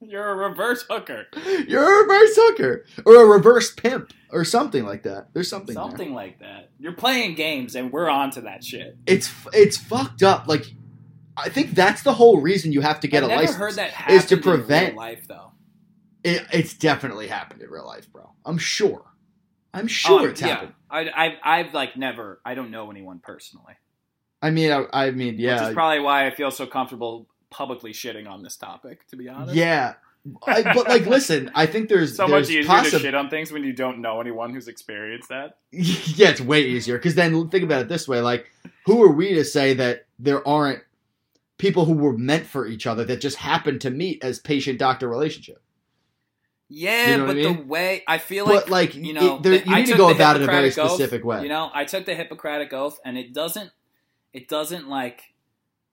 You're 0.00 0.28
a 0.30 0.36
reverse 0.50 0.84
hooker. 0.88 1.26
you're 1.66 1.82
a 1.82 2.02
reverse 2.02 2.30
hooker 2.36 2.84
or 3.04 3.22
a 3.22 3.26
reverse 3.26 3.72
pimp 3.74 4.12
or 4.30 4.44
something 4.44 4.84
like 4.84 5.02
that 5.04 5.28
there's 5.32 5.48
something 5.48 5.74
there. 5.74 5.82
Something 5.82 6.14
like 6.14 6.38
that. 6.40 6.70
You're 6.78 6.92
playing 6.92 7.34
games 7.34 7.74
and 7.74 7.90
we're 7.90 8.08
on 8.08 8.30
to 8.32 8.42
that 8.42 8.62
shit. 8.62 8.96
it's 9.06 9.32
it's 9.52 9.76
fucked 9.76 10.22
up 10.22 10.46
like 10.46 10.66
I 11.36 11.48
think 11.48 11.70
that's 11.72 12.02
the 12.02 12.12
whole 12.12 12.40
reason 12.40 12.72
you 12.72 12.82
have 12.82 13.00
to 13.00 13.08
get 13.08 13.24
I've 13.24 13.24
a 13.24 13.28
never 13.30 13.40
license. 13.42 13.58
heard 13.58 13.74
that 13.76 14.10
is 14.10 14.26
to 14.26 14.36
happen 14.36 14.50
in 14.52 14.58
real 14.58 14.58
prevent- 14.66 14.96
life 14.96 15.26
though. 15.28 15.52
It, 16.26 16.44
it's 16.52 16.74
definitely 16.74 17.28
happened 17.28 17.62
in 17.62 17.70
real 17.70 17.86
life, 17.86 18.10
bro. 18.12 18.32
I'm 18.44 18.58
sure. 18.58 19.04
I'm 19.72 19.86
sure 19.86 20.22
Oh, 20.22 20.24
it's 20.24 20.40
yeah. 20.40 20.48
happened. 20.48 20.72
I, 20.90 21.10
I've 21.14 21.32
I've 21.44 21.74
like 21.74 21.96
never. 21.96 22.40
I 22.44 22.54
don't 22.54 22.70
know 22.72 22.90
anyone 22.90 23.20
personally. 23.20 23.74
I 24.42 24.50
mean, 24.50 24.72
I, 24.72 24.86
I 24.92 25.10
mean, 25.12 25.36
yeah. 25.38 25.60
Which 25.60 25.68
is 25.68 25.74
probably 25.74 26.00
why 26.00 26.26
I 26.26 26.30
feel 26.34 26.50
so 26.50 26.66
comfortable 26.66 27.28
publicly 27.50 27.92
shitting 27.92 28.28
on 28.28 28.42
this 28.42 28.56
topic. 28.56 29.06
To 29.08 29.16
be 29.16 29.28
honest. 29.28 29.54
yeah. 29.54 29.94
I, 30.44 30.62
but 30.74 30.88
like, 30.88 31.06
listen, 31.16 31.52
I 31.54 31.66
think 31.66 31.88
there's 31.88 32.16
So 32.16 32.26
there's 32.26 32.48
much 32.48 32.56
easier 32.56 32.90
to 32.90 32.98
shit 32.98 33.14
on 33.14 33.30
things 33.30 33.52
when 33.52 33.62
you 33.62 33.72
don't 33.72 34.00
know 34.00 34.20
anyone 34.20 34.52
who's 34.52 34.66
experienced 34.66 35.28
that. 35.28 35.58
yeah, 35.70 36.30
it's 36.30 36.40
way 36.40 36.62
easier 36.62 36.96
because 36.98 37.14
then 37.14 37.48
think 37.50 37.62
about 37.62 37.82
it 37.82 37.88
this 37.88 38.08
way: 38.08 38.20
like, 38.20 38.50
who 38.86 39.02
are 39.04 39.12
we 39.12 39.34
to 39.34 39.44
say 39.44 39.74
that 39.74 40.06
there 40.18 40.46
aren't 40.46 40.80
people 41.58 41.84
who 41.84 41.92
were 41.92 42.18
meant 42.18 42.46
for 42.46 42.66
each 42.66 42.86
other 42.86 43.04
that 43.04 43.20
just 43.20 43.36
happened 43.36 43.80
to 43.82 43.90
meet 43.90 44.24
as 44.24 44.40
patient-doctor 44.40 45.08
relationship? 45.08 45.62
Yeah, 46.68 47.12
You 47.12 47.16
know 47.18 47.26
but 47.26 47.36
I 47.36 47.42
the 47.42 47.52
way 47.62 48.04
I 48.08 48.18
feel 48.18 48.44
but 48.46 48.68
like 48.68 48.94
like, 48.94 48.94
you 48.96 49.12
know, 49.12 49.36
it, 49.36 49.42
there, 49.42 49.54
you 49.54 49.74
need 49.76 49.86
to 49.86 49.96
go 49.96 50.10
about 50.10 50.36
it 50.36 50.42
in 50.42 50.48
a 50.48 50.52
very 50.52 50.64
Hippocratic 50.70 50.78
Oath, 50.78 50.90
specific 50.92 51.24
way. 51.24 51.42
You 51.42 51.48
know, 51.48 51.70
I 51.72 51.84
took 51.84 52.06
the 52.06 52.14
Hippocratic 52.14 52.72
Oath, 52.72 52.98
and 53.04 53.16
it 53.16 53.32
doesn't. 53.32 53.70
It 54.32 54.48
doesn't 54.48 54.88
like. 54.88 55.22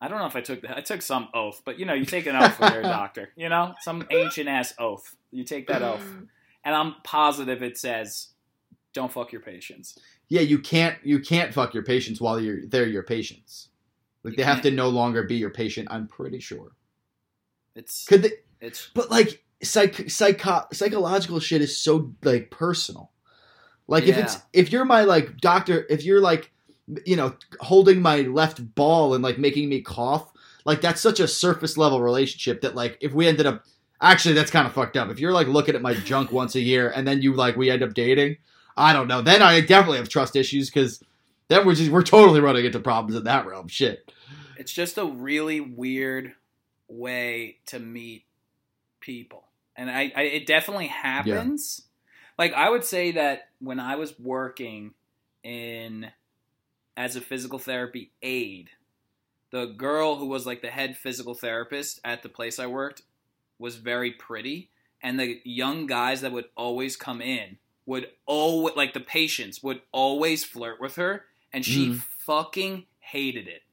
I 0.02 0.08
don't 0.08 0.20
know 0.20 0.26
if 0.26 0.36
I 0.36 0.42
took 0.42 0.62
the. 0.62 0.76
I 0.76 0.82
took 0.82 1.02
some 1.02 1.30
oath, 1.34 1.62
but 1.64 1.78
you 1.80 1.86
know, 1.86 1.94
you 1.94 2.06
take 2.06 2.26
an 2.26 2.36
oath 2.36 2.60
when 2.60 2.74
you're 2.74 2.82
a 2.82 2.84
doctor. 3.02 3.30
You 3.36 3.50
know, 3.50 3.74
some 3.82 4.06
ancient 4.10 4.50
ass 4.50 4.74
oath. 4.80 5.16
You 5.32 5.44
take 5.44 5.68
that 5.68 5.82
oath, 5.84 6.04
and 6.66 6.76
I'm 6.76 6.96
positive 7.04 7.62
it 7.62 7.78
says, 7.78 8.30
"Don't 8.94 9.12
fuck 9.12 9.32
your 9.32 9.42
patients." 9.42 9.98
yeah, 10.30 10.42
you 10.42 10.58
can't 10.58 10.98
you 11.04 11.20
can't 11.20 11.54
fuck 11.54 11.74
your 11.76 11.84
patients 11.84 12.20
while 12.20 12.40
you're 12.40 12.66
they're 12.66 12.88
your 12.88 13.04
patients. 13.04 13.70
Like 14.24 14.32
You 14.32 14.38
they 14.38 14.44
have 14.44 14.56
can't. 14.56 14.64
to 14.64 14.72
no 14.72 14.90
longer 14.90 15.22
be 15.24 15.36
your 15.36 15.52
patient. 15.52 15.88
I'm 15.92 16.08
pretty 16.08 16.40
sure. 16.40 16.72
It's 17.76 18.06
Could 18.06 18.24
they? 18.24 18.32
it's 18.62 18.90
But 18.96 19.12
like 19.12 19.43
psych 19.64 20.10
psycho 20.10 20.66
psychological 20.72 21.40
shit 21.40 21.62
is 21.62 21.78
so 21.78 22.14
like 22.24 22.52
personal. 22.52 23.12
Like 23.88 24.06
if 24.06 24.18
it's 24.18 24.38
if 24.54 24.72
you're 24.72 24.86
my 24.86 25.04
like 25.04 25.38
doctor, 25.38 25.86
if 25.90 26.04
you're 26.04 26.22
like 26.22 26.52
you 27.06 27.16
know 27.16 27.36
holding 27.60 28.02
my 28.02 28.22
left 28.22 28.76
ball 28.76 29.14
and 29.14 29.24
like 29.24 29.38
making 29.38 29.70
me 29.70 29.82
cough, 29.82 30.32
like 30.66 30.82
that's 30.82 31.02
such 31.02 31.20
a 31.20 31.28
surface 31.28 31.78
level 31.78 32.02
relationship 32.02 32.62
that 32.62 32.76
like 32.76 32.98
if 33.02 33.14
we 33.14 33.28
ended 33.28 33.46
up 33.46 33.64
actually 34.02 34.36
that's 34.36 34.52
kind 34.52 34.68
of 34.68 34.74
fucked 34.74 34.98
up. 34.98 35.10
If 35.10 35.20
you're 35.20 35.34
like 35.34 35.48
looking 35.48 35.76
at 35.76 35.82
my 35.82 35.94
junk 35.94 36.32
once 36.32 36.56
a 36.56 36.62
year 36.62 36.90
and 36.90 37.08
then 37.08 37.22
you 37.22 37.34
like 37.34 37.56
we 37.56 37.70
end 37.70 37.84
up 37.84 37.94
dating, 37.94 38.38
I 38.78 38.94
don't 38.94 39.08
know. 39.08 39.22
Then 39.22 39.42
I 39.42 39.60
definitely 39.62 39.98
have 39.98 40.10
trust 40.10 40.36
issues 40.36 40.70
because 40.70 41.04
then 41.50 41.66
we're 41.66 41.76
just 41.76 41.92
we're 41.92 42.04
totally 42.04 42.40
running 42.40 42.66
into 42.66 42.80
problems 42.80 43.18
in 43.18 43.26
that 43.26 43.46
realm. 43.46 43.68
Shit. 43.68 44.12
it's 44.58 44.72
just 44.72 44.98
a 44.98 45.06
really 45.06 45.60
weird 45.60 46.34
way 46.88 47.58
to 47.66 47.80
meet 47.80 48.26
people 49.00 49.43
and 49.76 49.90
I, 49.90 50.12
I 50.16 50.22
it 50.24 50.46
definitely 50.46 50.88
happens 50.88 51.82
like 52.38 52.54
i 52.54 52.70
would 52.70 52.84
say 52.84 53.12
that 53.14 53.50
when 53.60 53.80
i 53.80 53.96
was 53.96 54.18
working 54.20 54.94
in 55.44 56.08
as 56.96 57.16
a 57.16 57.22
physical 57.22 57.60
therapy 57.60 58.12
aide 58.22 58.70
the 59.52 59.66
girl 59.66 60.16
who 60.18 60.26
was 60.28 60.46
like 60.46 60.62
the 60.62 60.70
head 60.70 60.98
physical 60.98 61.34
therapist 61.34 62.00
at 62.04 62.24
the 62.24 62.30
place 62.30 62.60
i 62.60 62.68
worked 62.68 63.02
was 63.60 63.76
very 63.76 64.12
pretty 64.12 64.70
and 65.02 65.20
the 65.20 65.42
young 65.44 65.86
guys 65.86 66.22
that 66.22 66.32
would 66.32 66.46
always 66.56 66.96
come 66.96 67.22
in 67.22 67.58
would 67.86 68.08
always 68.26 68.76
like 68.76 68.94
the 68.94 69.00
patients 69.00 69.62
would 69.62 69.82
always 69.92 70.44
flirt 70.44 70.80
with 70.80 70.96
her 70.96 71.26
and 71.52 71.66
she 71.66 71.90
Mhm. 71.90 71.98
fucking 72.00 72.86
hated 73.00 73.48
it 73.48 73.64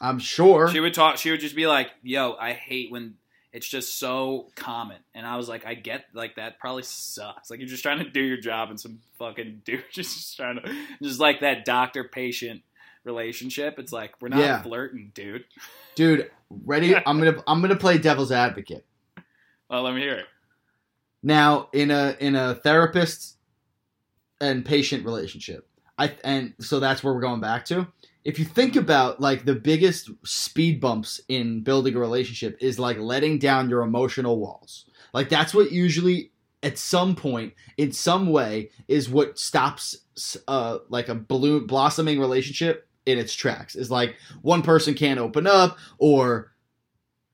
I'm 0.00 0.18
sure. 0.18 0.68
she 0.68 0.80
would 0.80 0.94
talk. 0.94 1.18
She 1.18 1.30
would 1.30 1.38
just 1.38 1.54
be 1.54 1.66
like, 1.68 1.90
"Yo, 2.02 2.34
I 2.40 2.54
hate 2.54 2.90
when 2.90 3.18
it's 3.52 3.68
just 3.68 3.98
so 3.98 4.48
common." 4.56 4.98
And 5.14 5.26
I 5.26 5.36
was 5.36 5.48
like, 5.48 5.66
"I 5.66 5.74
get 5.74 6.04
like 6.14 6.36
that. 6.36 6.58
Probably 6.58 6.82
sucks. 6.82 7.50
Like 7.50 7.60
you're 7.60 7.68
just 7.68 7.82
trying 7.82 7.98
to 7.98 8.08
do 8.10 8.22
your 8.22 8.38
job, 8.38 8.70
and 8.70 8.78
some 8.80 9.00
fucking 9.18 9.62
dude 9.66 9.84
just 9.92 10.14
just 10.16 10.36
trying 10.36 10.56
to 10.56 10.74
just 11.02 11.20
like 11.20 11.40
that 11.40 11.64
doctor 11.64 12.04
patient 12.04 12.62
relationship. 13.04 13.78
It's 13.78 13.92
like 13.92 14.14
we're 14.20 14.28
not 14.28 14.40
Yeah. 14.40 14.62
flirting, 14.62 15.10
dude. 15.14 15.44
Dude, 15.94 16.30
ready? 16.50 16.94
I'm 17.06 17.18
gonna 17.18 17.42
I'm 17.46 17.60
gonna 17.60 17.76
play 17.76 17.98
devil's 17.98 18.32
advocate. 18.32 18.84
Well, 19.68 19.82
let 19.82 19.94
me 19.94 20.00
hear 20.02 20.14
it. 20.18 20.26
Now, 21.22 21.68
in 21.72 21.90
a 21.90 22.16
in 22.20 22.34
a 22.36 22.54
therapist 22.56 23.36
and 24.40 24.64
patient 24.64 25.04
relationship, 25.04 25.68
I 25.98 26.14
and 26.24 26.54
so 26.60 26.80
that's 26.80 27.02
where 27.04 27.14
we're 27.14 27.20
going 27.20 27.40
back 27.40 27.64
to. 27.66 27.86
If 28.24 28.38
you 28.38 28.44
think 28.44 28.76
about 28.76 29.20
like 29.20 29.44
the 29.44 29.54
biggest 29.54 30.10
speed 30.24 30.80
bumps 30.80 31.20
in 31.28 31.62
building 31.62 31.96
a 31.96 31.98
relationship 31.98 32.56
is 32.60 32.78
like 32.78 32.98
letting 32.98 33.38
down 33.38 33.68
your 33.68 33.82
emotional 33.82 34.38
walls. 34.38 34.86
Like 35.12 35.28
that's 35.28 35.52
what 35.52 35.72
usually 35.72 36.30
at 36.62 36.78
some 36.78 37.16
point 37.16 37.54
in 37.76 37.90
some 37.90 38.30
way 38.30 38.70
is 38.86 39.10
what 39.10 39.38
stops 39.38 39.96
uh 40.46 40.78
like 40.88 41.08
a 41.08 41.14
balloon 41.14 41.66
blossoming 41.66 42.20
relationship 42.20 42.88
in 43.06 43.18
its 43.18 43.34
tracks. 43.34 43.74
Is 43.74 43.90
like 43.90 44.14
one 44.42 44.62
person 44.62 44.94
can't 44.94 45.18
open 45.18 45.46
up 45.46 45.76
or 45.98 46.52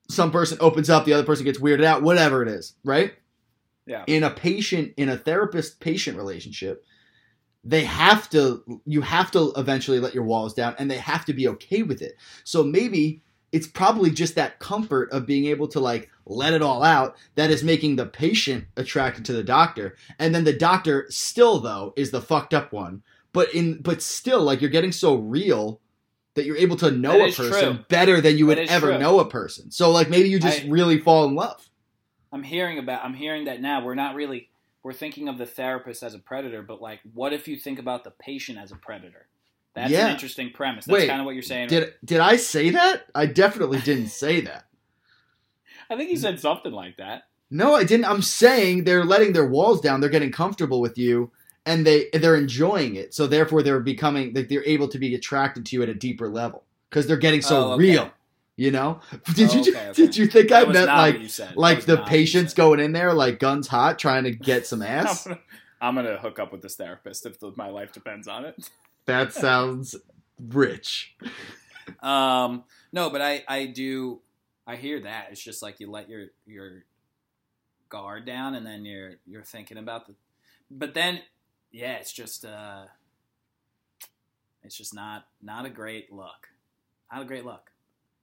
some 0.09 0.31
person 0.31 0.57
opens 0.59 0.89
up, 0.89 1.05
the 1.05 1.13
other 1.13 1.23
person 1.23 1.45
gets 1.45 1.59
weirded 1.59 1.83
out, 1.83 2.01
whatever 2.01 2.41
it 2.41 2.49
is, 2.49 2.73
right? 2.83 3.13
Yeah. 3.85 4.03
in 4.05 4.23
a 4.23 4.29
patient 4.29 4.93
in 4.97 5.09
a 5.09 5.17
therapist 5.17 5.79
patient 5.79 6.15
relationship 6.15 6.85
they 7.63 7.83
have 7.83 8.29
to 8.29 8.81
you 8.85 9.01
have 9.01 9.31
to 9.31 9.51
eventually 9.57 9.99
let 9.99 10.13
your 10.13 10.23
walls 10.23 10.53
down 10.53 10.75
and 10.79 10.89
they 10.89 10.97
have 10.97 11.25
to 11.25 11.33
be 11.33 11.47
okay 11.47 11.83
with 11.83 12.01
it 12.01 12.13
so 12.43 12.63
maybe 12.63 13.21
it's 13.51 13.67
probably 13.67 14.11
just 14.11 14.35
that 14.35 14.59
comfort 14.59 15.11
of 15.11 15.25
being 15.25 15.45
able 15.45 15.67
to 15.67 15.79
like 15.79 16.09
let 16.25 16.53
it 16.53 16.61
all 16.61 16.83
out 16.83 17.15
that 17.35 17.49
is 17.51 17.63
making 17.63 17.95
the 17.95 18.05
patient 18.05 18.65
attracted 18.77 19.25
to 19.25 19.33
the 19.33 19.43
doctor 19.43 19.95
and 20.19 20.33
then 20.33 20.43
the 20.45 20.53
doctor 20.53 21.05
still 21.09 21.59
though 21.59 21.93
is 21.97 22.11
the 22.11 22.21
fucked 22.21 22.53
up 22.53 22.71
one 22.71 23.01
but 23.33 23.53
in 23.53 23.81
but 23.81 24.01
still 24.01 24.41
like 24.41 24.61
you're 24.61 24.69
getting 24.69 24.91
so 24.91 25.15
real 25.15 25.81
that 26.35 26.45
you're 26.45 26.55
able 26.55 26.77
to 26.77 26.91
know 26.91 27.17
That 27.17 27.33
a 27.33 27.35
person 27.35 27.75
true. 27.75 27.85
better 27.89 28.21
than 28.21 28.37
you 28.37 28.45
would 28.47 28.59
ever 28.59 28.91
true. 28.91 28.99
know 28.99 29.19
a 29.19 29.29
person 29.29 29.69
so 29.71 29.91
like 29.91 30.09
maybe 30.09 30.29
you 30.29 30.39
just 30.39 30.63
I- 30.63 30.67
really 30.69 30.99
fall 30.99 31.25
in 31.25 31.35
love 31.35 31.65
I'm 32.31 32.43
hearing 32.43 32.77
about. 32.77 33.03
I'm 33.03 33.15
hearing 33.15 33.45
that 33.45 33.59
now. 33.59 33.83
We're 33.83 33.95
not 33.95 34.13
really. 34.13 34.48
We're 34.83 34.93
thinking 34.93 35.27
of 35.27 35.37
the 35.37 35.45
therapist 35.45 36.03
as 36.03 36.13
a 36.13 36.19
predator, 36.19 36.61
but 36.61 36.81
like, 36.81 36.99
what 37.13 37.33
if 37.33 37.47
you 37.47 37.57
think 37.57 37.79
about 37.79 38.03
the 38.03 38.11
patient 38.11 38.57
as 38.57 38.71
a 38.71 38.75
predator? 38.75 39.27
That's 39.75 39.91
Yeah. 39.91 40.05
an 40.07 40.13
interesting 40.13 40.51
premise. 40.51 40.85
That's 40.85 40.93
Wait, 41.01 41.07
kind 41.07 41.19
of 41.19 41.25
what 41.25 41.35
you're 41.35 41.43
saying. 41.43 41.67
Did 41.69 41.93
did 42.03 42.19
I 42.19 42.37
say 42.37 42.69
that? 42.71 43.03
I 43.13 43.25
definitely 43.25 43.79
didn't 43.83 44.07
say 44.07 44.41
that. 44.41 44.65
I 45.89 45.97
think 45.97 46.09
you 46.11 46.17
said 46.17 46.39
something 46.39 46.71
like 46.71 46.97
that. 46.97 47.23
No, 47.51 47.73
I 47.75 47.83
didn't. 47.83 48.05
I'm 48.05 48.21
saying 48.21 48.83
they're 48.83 49.03
letting 49.05 49.33
their 49.33 49.47
walls 49.47 49.81
down. 49.81 50.01
They're 50.01 50.09
getting 50.09 50.31
comfortable 50.31 50.81
with 50.81 50.97
you, 50.97 51.31
and 51.65 51.85
they 51.85 52.07
they're 52.13 52.35
enjoying 52.35 52.95
it. 52.95 53.13
So 53.13 53.27
therefore, 53.27 53.63
they're 53.63 53.79
becoming 53.79 54.33
like 54.33 54.49
they're 54.49 54.65
able 54.65 54.87
to 54.87 54.99
be 54.99 55.13
attracted 55.15 55.65
to 55.67 55.75
you 55.75 55.83
at 55.83 55.89
a 55.89 55.93
deeper 55.95 56.29
level 56.29 56.63
because 56.89 57.07
they're 57.07 57.17
getting 57.17 57.41
so 57.41 57.57
Oh, 57.57 57.71
okay. 57.73 57.79
real. 57.83 58.11
You 58.59 58.71
know? 58.71 58.99
Did 59.35 59.53
you 59.53 59.61
Okay, 59.61 59.71
okay. 59.89 59.93
did 59.93 60.17
you 60.17 60.27
think 60.27 60.51
I 60.51 60.59
That 60.59 60.67
was 60.67 60.73
meant 60.75 60.87
like 60.87 61.13
what 61.13 61.21
you 61.21 61.29
said. 61.29 61.49
That 61.51 61.57
like 61.57 61.85
the 61.85 61.95
not 61.95 62.01
what 62.01 62.11
you 62.11 62.17
patients 62.17 62.53
going 62.53 62.81
in 62.81 62.91
there 62.91 63.13
like 63.13 63.39
guns 63.39 63.69
hot 63.69 63.97
trying 63.97 64.25
to 64.25 64.31
get 64.31 64.67
some 64.67 64.81
I'm 64.83 64.87
ass? 64.89 65.23
gonna, 65.23 65.39
I'm 65.79 65.95
gonna 65.95 66.17
hook 66.17 66.39
up 66.39 66.51
with 66.51 66.61
this 66.61 66.75
therapist 66.75 67.25
if 67.25 67.39
the, 67.39 67.53
my 67.55 67.69
life 67.69 67.93
depends 67.93 68.27
on 68.27 68.43
it. 68.43 68.69
that 69.05 69.31
sounds 69.31 69.95
rich. 70.37 71.15
Um, 72.01 72.65
no, 72.91 73.09
but 73.09 73.21
I, 73.21 73.45
I 73.47 73.65
do, 73.67 74.19
I 74.67 74.75
hear 74.75 74.99
that. 75.03 75.27
It's 75.31 75.41
just 75.41 75.61
like 75.61 75.79
you 75.79 75.89
let 75.89 76.09
your 76.09 76.25
your 76.45 76.83
guard 77.87 78.25
down, 78.25 78.55
and 78.55 78.65
then 78.65 78.83
you're 78.83 79.13
you're 79.25 79.43
thinking 79.43 79.77
about 79.77 80.05
the, 80.07 80.15
but 80.69 80.93
then, 80.93 81.21
yeah, 81.71 81.93
it's 81.93 82.11
just 82.11 82.43
uh, 82.43 82.83
it's 84.63 84.75
just 84.75 84.93
not 84.93 85.27
not 85.41 85.65
a 85.65 85.69
great 85.69 86.11
look, 86.11 86.49
not 87.09 87.21
a 87.21 87.25
great 87.25 87.45
look. 87.45 87.71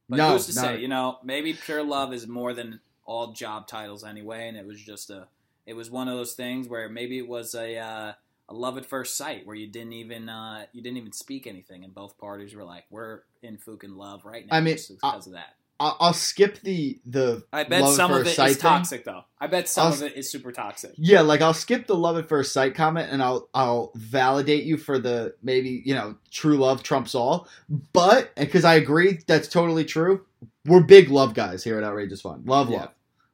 But 0.08 0.16
No, 0.16 0.32
who's 0.32 0.46
to 0.46 0.52
say? 0.52 0.80
You 0.80 0.88
know, 0.88 1.18
maybe 1.24 1.52
pure 1.52 1.82
love 1.82 2.12
is 2.12 2.26
more 2.26 2.54
than 2.54 2.80
all 3.04 3.32
job 3.32 3.66
titles 3.66 4.04
anyway, 4.04 4.48
and 4.48 4.56
it 4.56 4.66
was 4.66 4.80
just 4.80 5.10
a, 5.10 5.28
it 5.66 5.74
was 5.74 5.90
one 5.90 6.08
of 6.08 6.16
those 6.16 6.34
things 6.34 6.68
where 6.68 6.88
maybe 6.88 7.18
it 7.18 7.28
was 7.28 7.54
a. 7.54 7.76
Uh, 7.78 8.12
a 8.48 8.54
love 8.54 8.78
at 8.78 8.86
first 8.86 9.16
sight 9.16 9.44
where 9.44 9.56
you 9.56 9.66
didn't 9.66 9.92
even 9.92 10.28
uh, 10.28 10.66
you 10.72 10.80
didn't 10.80 10.98
even 10.98 11.10
speak 11.10 11.48
anything 11.48 11.82
and 11.82 11.92
both 11.92 12.16
parties 12.16 12.54
were 12.54 12.62
like 12.62 12.84
we're 12.90 13.22
in 13.42 13.58
fucking 13.58 13.96
love 13.96 14.24
right 14.24 14.46
now 14.46 14.56
I 14.56 14.60
mean, 14.60 14.76
just 14.76 14.92
I- 15.02 15.10
because 15.10 15.26
of 15.26 15.32
that 15.32 15.55
I'll, 15.78 15.96
I'll 16.00 16.12
skip 16.14 16.60
the 16.60 16.98
the. 17.04 17.44
i 17.52 17.64
bet 17.64 17.82
love 17.82 17.94
some 17.94 18.10
of 18.12 18.26
it 18.26 18.34
sight 18.34 18.52
thing. 18.52 18.60
toxic 18.60 19.04
though 19.04 19.24
i 19.40 19.46
bet 19.46 19.68
some 19.68 19.88
I'll 19.88 19.92
of 19.92 20.02
it 20.02 20.16
is 20.16 20.30
super 20.30 20.52
toxic 20.52 20.92
Yeah, 20.96 21.20
like 21.20 21.42
I'll 21.42 21.52
skip 21.54 21.86
the 21.86 21.94
love 21.96 22.16
at 22.16 22.28
first 22.28 22.52
sight 22.52 22.74
comment 22.74 23.10
and 23.12 23.22
I'll 23.22 23.48
I'll 23.54 23.92
validate 23.94 24.64
you 24.64 24.76
for 24.78 24.98
the 24.98 25.34
maybe 25.42 25.82
you 25.84 25.94
know 25.94 26.16
true 26.30 26.56
love 26.56 26.82
trumps 26.82 27.14
all, 27.14 27.48
but 27.92 28.34
because 28.36 28.64
I 28.64 28.74
agree 28.76 29.18
that's 29.26 29.48
totally 29.48 29.84
true. 29.84 30.24
We're 30.64 30.80
big 30.82 31.10
love 31.10 31.34
guys 31.34 31.62
here 31.62 31.78
at 31.78 31.84
Outrageous 31.84 32.20
Fun. 32.22 32.42
Love, 32.46 32.70
Yeah. 32.70 32.88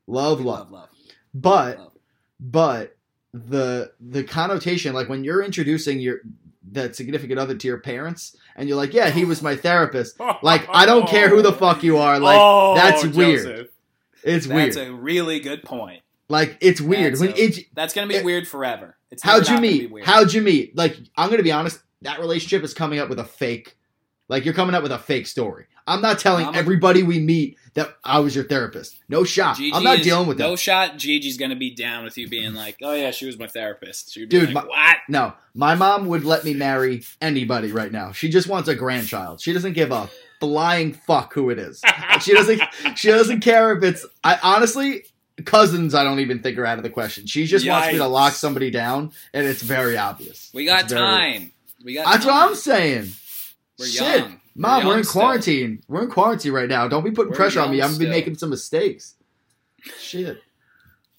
love, 0.07 0.41
love, 0.41 0.41
We 0.41 0.45
love. 0.45 0.71
love 0.71 0.89
But 1.35 1.79
love. 1.79 1.93
but 2.41 2.97
the 3.33 3.93
the 4.01 4.25
connotation 4.25 4.93
like 4.93 5.09
when 5.09 5.25
you're 5.25 5.43
introducing 5.43 6.01
your 6.01 6.19
that 6.73 6.97
significant 6.97 7.39
other 7.39 7.55
to 7.55 7.67
your 7.69 7.79
parents 7.79 8.37
and 8.57 8.69
you're 8.69 8.77
like, 8.77 8.93
yeah, 8.95 9.11
he 9.11 9.25
was 9.25 9.43
my 9.43 9.57
therapist. 9.57 10.19
Like 10.43 10.67
I 10.71 10.87
don't 10.87 11.09
care 11.09 11.29
who 11.29 11.43
the 11.43 11.53
fuck 11.65 11.83
you 11.83 11.99
are. 11.99 12.19
Like 12.19 12.39
Oh, 12.41 12.75
that's 12.75 13.05
weird. 13.07 13.45
Joseph. 13.47 13.69
it's 14.25 14.47
weird. 14.47 14.69
that's 14.73 14.77
a 14.77 14.93
really 14.93 15.41
good 15.41 15.63
point 15.63 16.03
like 16.29 16.57
it's 16.61 16.81
weird 16.81 17.13
That's 17.15 17.21
when 17.21 17.31
a- 17.33 17.37
it's 17.37 17.59
that's 17.75 17.93
gonna 17.95 18.07
be 18.07 18.15
It- 18.17 18.25
weird 18.25 18.47
forever 18.49 18.97
it's 19.11 19.23
How'd 19.23 19.47
you 19.49 19.59
meet? 19.61 19.93
How'd 20.05 20.33
you 20.33 20.41
meet? 20.41 20.75
Like, 20.75 20.97
I'm 21.19 21.29
gonna 21.29 21.43
be 21.43 21.53
honest. 21.53 21.81
That 22.01 22.19
relationship 22.19 22.63
is 22.65 22.73
coming 22.73 22.99
up 22.99 23.11
with 23.11 23.19
a 23.19 23.25
fake. 23.25 23.77
Like, 24.29 24.47
you're 24.47 24.55
coming 24.55 24.75
up 24.75 24.83
with 24.83 24.91
a 24.93 24.99
fake 24.99 25.27
story. 25.27 25.67
I'm 25.87 26.01
not 26.01 26.19
telling 26.19 26.47
I'm 26.47 26.55
everybody 26.55 27.03
we 27.03 27.19
meet 27.19 27.59
that 27.75 27.97
I 28.05 28.21
was 28.21 28.35
your 28.35 28.45
therapist. 28.45 28.97
No 29.09 29.25
shot. 29.25 29.57
Gigi 29.57 29.75
I'm 29.75 29.83
not 29.83 29.99
is- 29.99 30.05
dealing 30.05 30.29
with 30.29 30.39
that. 30.39 30.45
no 30.45 30.57
shot 30.57 30.97
gigi's 30.99 31.37
gonna 31.39 31.57
be 31.57 31.75
down 31.75 32.05
with 32.05 32.17
you 32.19 32.29
being 32.29 32.55
like 32.55 32.77
oh 32.83 32.93
yeah 32.95 33.11
she 33.11 33.27
was 33.27 33.39
my 33.39 33.47
therapist 33.47 34.13
Dude, 34.15 34.33
like, 34.53 34.55
my- 34.55 34.65
what 34.65 34.97
No, 35.09 35.33
my 35.55 35.75
mom 35.75 36.07
would 36.07 36.25
let 36.25 36.45
me 36.45 36.55
marry 36.55 37.03
anybody 37.21 37.73
right 37.73 37.91
now. 37.93 38.13
She 38.13 38.29
just 38.29 38.49
wants 38.49 38.69
a 38.69 38.75
grandchild. 38.75 39.41
She 39.41 39.53
doesn't 39.53 39.73
give 39.73 39.91
a 39.91 40.09
flying 40.41 40.93
fuck 40.93 41.33
who 41.35 41.51
it 41.51 41.59
is. 41.59 41.81
She 42.21 42.33
doesn't. 42.35 42.61
She 42.97 43.09
doesn't 43.09 43.41
care 43.41 43.77
if 43.77 43.83
it's. 43.83 44.05
I 44.23 44.39
honestly. 44.43 45.05
Cousins, 45.47 45.95
I 45.95 46.05
don't 46.05 46.21
even 46.21 46.41
think 46.43 46.59
are 46.59 46.67
out 46.67 46.77
of 46.79 46.85
the 46.85 46.91
question. 46.91 47.27
She 47.27 47.47
just 47.47 47.67
wants 47.67 47.89
me 47.91 47.97
to 47.99 48.07
lock 48.07 48.35
somebody 48.35 48.71
down, 48.71 49.13
and 49.33 49.47
it's 49.47 49.63
very 49.63 49.97
obvious. 49.97 50.51
we 50.53 50.67
got 50.67 50.89
very- 50.89 51.01
time 51.01 51.53
we 51.83 51.95
got 51.95 52.05
That's 52.05 52.25
time. 52.27 52.35
what 52.35 52.49
I'm 52.51 52.55
saying. 52.55 53.13
we're 53.79 53.87
Shit. 53.87 54.19
young 54.21 54.41
Mom, 54.55 54.87
we're, 54.87 54.99
in 54.99 55.05
still. 55.05 55.23
quarantine. 55.23 55.83
We're 55.89 56.03
in 56.03 56.11
quarantine 56.11 56.53
right 56.53 56.69
now. 56.69 56.87
Don't 56.89 57.05
be 57.05 57.11
putting 57.11 57.31
We're 57.31 57.37
pressure 57.37 57.61
on 57.61 57.71
me. 57.71 57.81
I'm 57.81 57.89
gonna 57.93 57.99
be 58.05 58.09
making 58.11 58.35
some 58.37 58.51
mistakes. 58.51 59.15
Shit. 59.99 60.39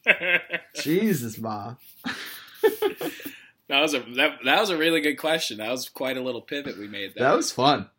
Jesus, 0.75 1.37
ma. 1.37 1.75
That 3.69 3.81
was 3.81 3.93
a 3.93 3.99
that, 4.15 4.39
that 4.45 4.59
was 4.59 4.69
a 4.69 4.77
really 4.77 5.01
good 5.01 5.15
question. 5.15 5.57
That 5.57 5.71
was 5.71 5.89
quite 5.89 6.17
a 6.17 6.21
little 6.21 6.41
pivot 6.41 6.77
we 6.77 6.87
made. 6.87 7.13
There. 7.15 7.27
That 7.27 7.35
was 7.35 7.51
fun. 7.51 7.89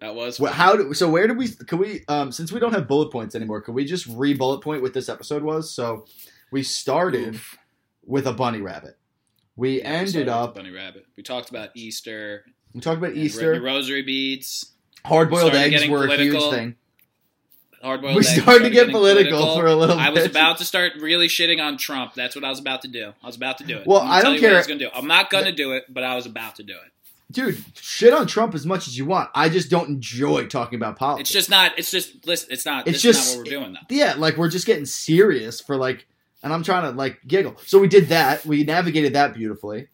that 0.00 0.14
was 0.14 0.38
Well, 0.38 0.52
fun. 0.52 0.58
how 0.60 0.76
do 0.76 0.94
so? 0.94 1.08
Where 1.10 1.26
do 1.26 1.34
we? 1.34 1.48
Can 1.48 1.78
we? 1.78 2.04
Um, 2.08 2.30
since 2.30 2.52
we 2.52 2.60
don't 2.60 2.72
have 2.74 2.86
bullet 2.86 3.10
points 3.10 3.34
anymore, 3.34 3.60
could 3.62 3.74
we 3.74 3.84
just 3.84 4.06
re 4.06 4.34
bullet 4.34 4.60
point 4.60 4.82
what 4.82 4.92
this 4.94 5.08
episode 5.08 5.42
was? 5.42 5.70
So, 5.72 6.06
we 6.52 6.62
started 6.62 7.34
Oof. 7.36 7.58
with 8.04 8.26
a 8.26 8.32
bunny 8.32 8.60
rabbit. 8.60 8.96
We 9.56 9.78
Yeah, 9.80 9.88
ended 9.88 10.28
up. 10.28 10.54
bunny 10.54 10.70
rabbit. 10.70 11.06
We 11.16 11.22
talked 11.22 11.50
about 11.50 11.70
Easter, 11.74 12.44
We 12.74 12.80
talked 12.80 12.98
about 12.98 13.10
and 13.10 13.18
Easter. 13.18 13.52
ro- 13.52 13.58
rosary 13.60 14.02
beads, 14.02 14.72
Hard 15.04 15.30
boiled 15.30 15.54
eggs 15.54 15.88
were 15.88 16.06
a 16.06 16.16
huge 16.16 16.42
thing. 16.50 16.74
hard 17.82 18.02
boiled. 18.02 18.18
eggs. 18.18 18.36
We 18.36 18.40
started 18.42 18.64
to 18.64 18.70
get 18.70 18.90
political, 18.90 19.56
for 19.56 19.66
a 19.66 19.74
little 19.74 19.96
bit. 19.96 20.02
I 20.04 20.10
was 20.10 20.26
about 20.26 20.58
to 20.58 20.64
start 20.64 20.92
really 21.00 21.28
shitting 21.28 21.62
on 21.62 21.76
Trump. 21.78 22.14
That's 22.14 22.34
what 22.36 22.44
I 22.44 22.50
was 22.50 22.58
about 22.58 22.82
to 22.82 22.88
do. 22.88 23.12
I 23.22 23.26
was 23.26 23.36
about 23.36 23.58
to 23.58 23.64
do 23.64 23.78
it. 23.78 23.86
Well, 23.86 24.00
I'm 24.00 24.08
gonna 24.08 24.18
I 24.18 24.22
don't 24.22 24.40
care- 24.40 24.54
I 24.54 24.56
was 24.58 24.66
to 24.66 24.78
do. 24.78 24.90
I'm 24.92 25.06
not 25.06 25.30
going 25.30 25.44
to 25.44 25.52
do 25.52 25.72
it, 25.72 25.84
but 25.88 26.04
I 26.04 26.14
was 26.16 26.26
about 26.26 26.56
to 26.56 26.62
do 26.62 26.74
it. 26.74 26.92
Dude, 27.30 27.62
shit 27.80 28.14
on 28.14 28.26
Trump 28.26 28.54
as 28.54 28.64
much 28.64 28.88
as 28.88 28.96
you 28.96 29.04
want. 29.04 29.28
I 29.34 29.50
just 29.50 29.68
don't 29.70 29.88
enjoy 29.88 30.46
talking 30.46 30.76
about 30.78 30.96
politics. 30.96 31.28
It's 31.28 31.34
just 31.34 31.50
not. 31.50 31.78
It's 31.78 31.90
just. 31.90 32.26
Listen. 32.26 32.48
It's 32.50 32.64
not. 32.64 32.88
It's 32.88 33.02
just- 33.02 33.28
not 33.32 33.38
what 33.38 33.46
we're 33.46 33.50
doing 33.60 33.72
though. 33.74 33.94
yeah, 33.94 34.14
like 34.16 34.36
we're 34.38 34.48
just 34.48 34.66
getting 34.66 34.86
serious 34.86 35.60
for 35.60 35.76
like, 35.76 36.06
and 36.42 36.52
I'm 36.54 36.62
trying 36.62 36.84
to 36.90 36.96
like 36.96 37.20
giggle. 37.26 37.56
So 37.66 37.78
we 37.80 37.88
did 37.88 38.08
that. 38.08 38.46
We 38.46 38.64
navigated 38.64 39.12
that 39.12 39.34
beautifully. 39.34 39.88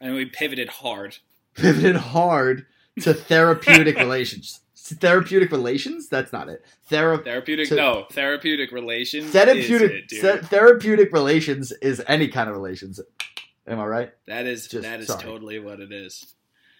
And 0.00 0.14
we 0.14 0.26
pivoted 0.26 0.68
hard. 0.68 1.16
Pivoted 1.56 1.96
hard 1.96 2.66
to 3.00 3.12
therapeutic 3.30 3.96
relations. 3.96 4.60
Therapeutic 4.76 5.50
relations? 5.50 6.08
That's 6.08 6.32
not 6.32 6.48
it. 6.48 6.64
Thera- 6.90 7.24
Therapeutic. 7.24 7.68
To- 7.70 7.74
no, 7.74 8.06
therapeutic 8.12 8.70
relations. 8.70 9.30
therapeutic. 9.32 10.12
Is 10.12 10.22
it, 10.22 10.44
therapeutic 10.46 11.12
relations 11.12 11.72
is 11.82 12.00
any 12.06 12.28
kind 12.28 12.48
of 12.48 12.54
relations. 12.56 13.00
Am 13.66 13.80
I 13.80 13.84
right, 13.86 14.12
That 14.28 14.46
is 14.46 14.68
Just- 14.68 14.82
that 14.84 15.00
is 15.00 15.08
sorry. 15.08 15.22
totally 15.24 15.58
what 15.58 15.80
it 15.80 15.90
is. 15.92 16.34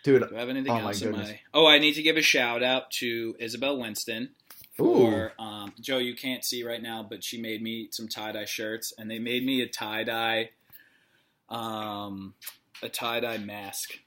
dude? 0.04 0.22
Do 0.28 0.36
I 0.36 0.38
have 0.38 0.48
anything 0.48 0.70
Oh 0.70 0.78
else 0.78 1.02
in 1.02 1.10
goodness. 1.10 1.30
my? 1.30 1.40
Oh, 1.52 1.66
I 1.66 1.78
need 1.78 1.94
to 1.94 2.02
give 2.02 2.16
a 2.16 2.22
shout 2.22 2.62
out 2.62 2.92
to 2.92 3.34
Isabel 3.40 3.76
Winston 3.76 4.30
Ooh, 4.80 4.94
for 4.94 5.32
um, 5.40 5.72
Joe. 5.80 5.98
You 5.98 6.14
can't 6.14 6.44
see 6.44 6.62
right 6.62 6.80
now, 6.80 7.02
but 7.02 7.24
she 7.24 7.40
made 7.40 7.60
me 7.60 7.88
some 7.90 8.06
tie 8.06 8.30
dye 8.30 8.44
shirts, 8.44 8.92
and 8.96 9.10
they 9.10 9.18
made 9.18 9.44
me 9.44 9.62
a 9.62 9.66
tie 9.66 10.04
dye, 10.04 10.50
um, 11.48 12.34
a 12.84 12.88
tie 12.88 13.18
dye 13.18 13.38
mask 13.38 13.98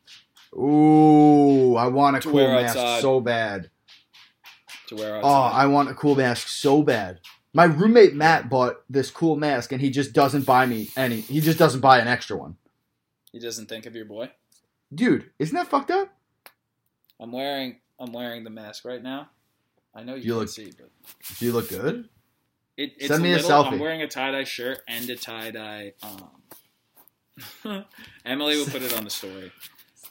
ooh, 0.56 1.76
I 1.76 1.88
want 1.88 2.18
a 2.18 2.20
To 2.22 2.30
cool 2.32 2.48
mask 2.48 2.78
outside. 2.78 3.02
so 3.02 3.20
bad. 3.20 3.70
to 4.88 4.96
wear 4.96 5.16
outside. 5.18 5.30
Oh. 5.30 5.58
I 5.58 5.66
want 5.68 5.90
a 5.90 5.94
cool 5.94 6.16
mask 6.16 6.48
so 6.48 6.82
bad. 6.84 7.20
My 7.54 7.64
roommate 7.66 8.14
Matt 8.14 8.50
bought 8.50 8.82
this 8.90 9.10
cool 9.12 9.36
mask, 9.36 9.72
and 9.72 9.82
he 9.82 9.90
just 9.90 10.14
doesn't 10.14 10.46
buy 10.46 10.66
me 10.66 10.90
any. 10.96 11.22
He 11.22 11.42
just 11.42 11.58
doesn't 11.58 11.82
buy 11.82 12.00
an 12.00 12.08
extra 12.08 12.38
one. 12.38 12.58
he 13.32 13.40
doesn't 13.40 13.68
think 13.68 13.86
of 13.86 13.96
your 13.96 14.06
boy. 14.06 14.30
Dude, 14.94 15.30
isn't 15.40 15.56
that 15.56 15.68
fucked 15.68 15.92
up? 15.92 16.10
I'm 17.20 17.32
wearing 17.32 17.78
I'm 18.00 18.12
wearing 18.14 18.44
the 18.44 18.50
mask 18.50 18.86
right 18.86 19.02
now. 19.04 19.30
I 19.94 20.04
know 20.04 20.16
you, 20.16 20.22
You 20.22 20.32
can 20.34 20.40
look- 20.40 20.50
see, 20.50 20.72
but 20.78 20.90
Do 21.40 21.46
you 21.46 21.52
look 21.52 21.70
good? 21.70 22.08
it, 22.78 22.94
it's 22.98 23.08
Send 23.08 23.24
me 23.24 23.34
a 23.34 23.36
little, 23.38 23.50
selfie. 23.50 23.74
I'm 23.74 23.80
wearing 23.80 24.02
a 24.04 24.08
tie 24.08 24.32
dye 24.32 24.44
shirt 24.46 24.80
and 24.88 25.10
a 25.10 25.16
tie 25.16 25.52
dye. 25.52 25.94
Um, 27.66 27.86
Emily 28.26 28.58
will 28.58 28.66
put 28.66 28.82
it 28.84 28.96
on 28.98 29.04
the 29.04 29.10
story. 29.10 29.52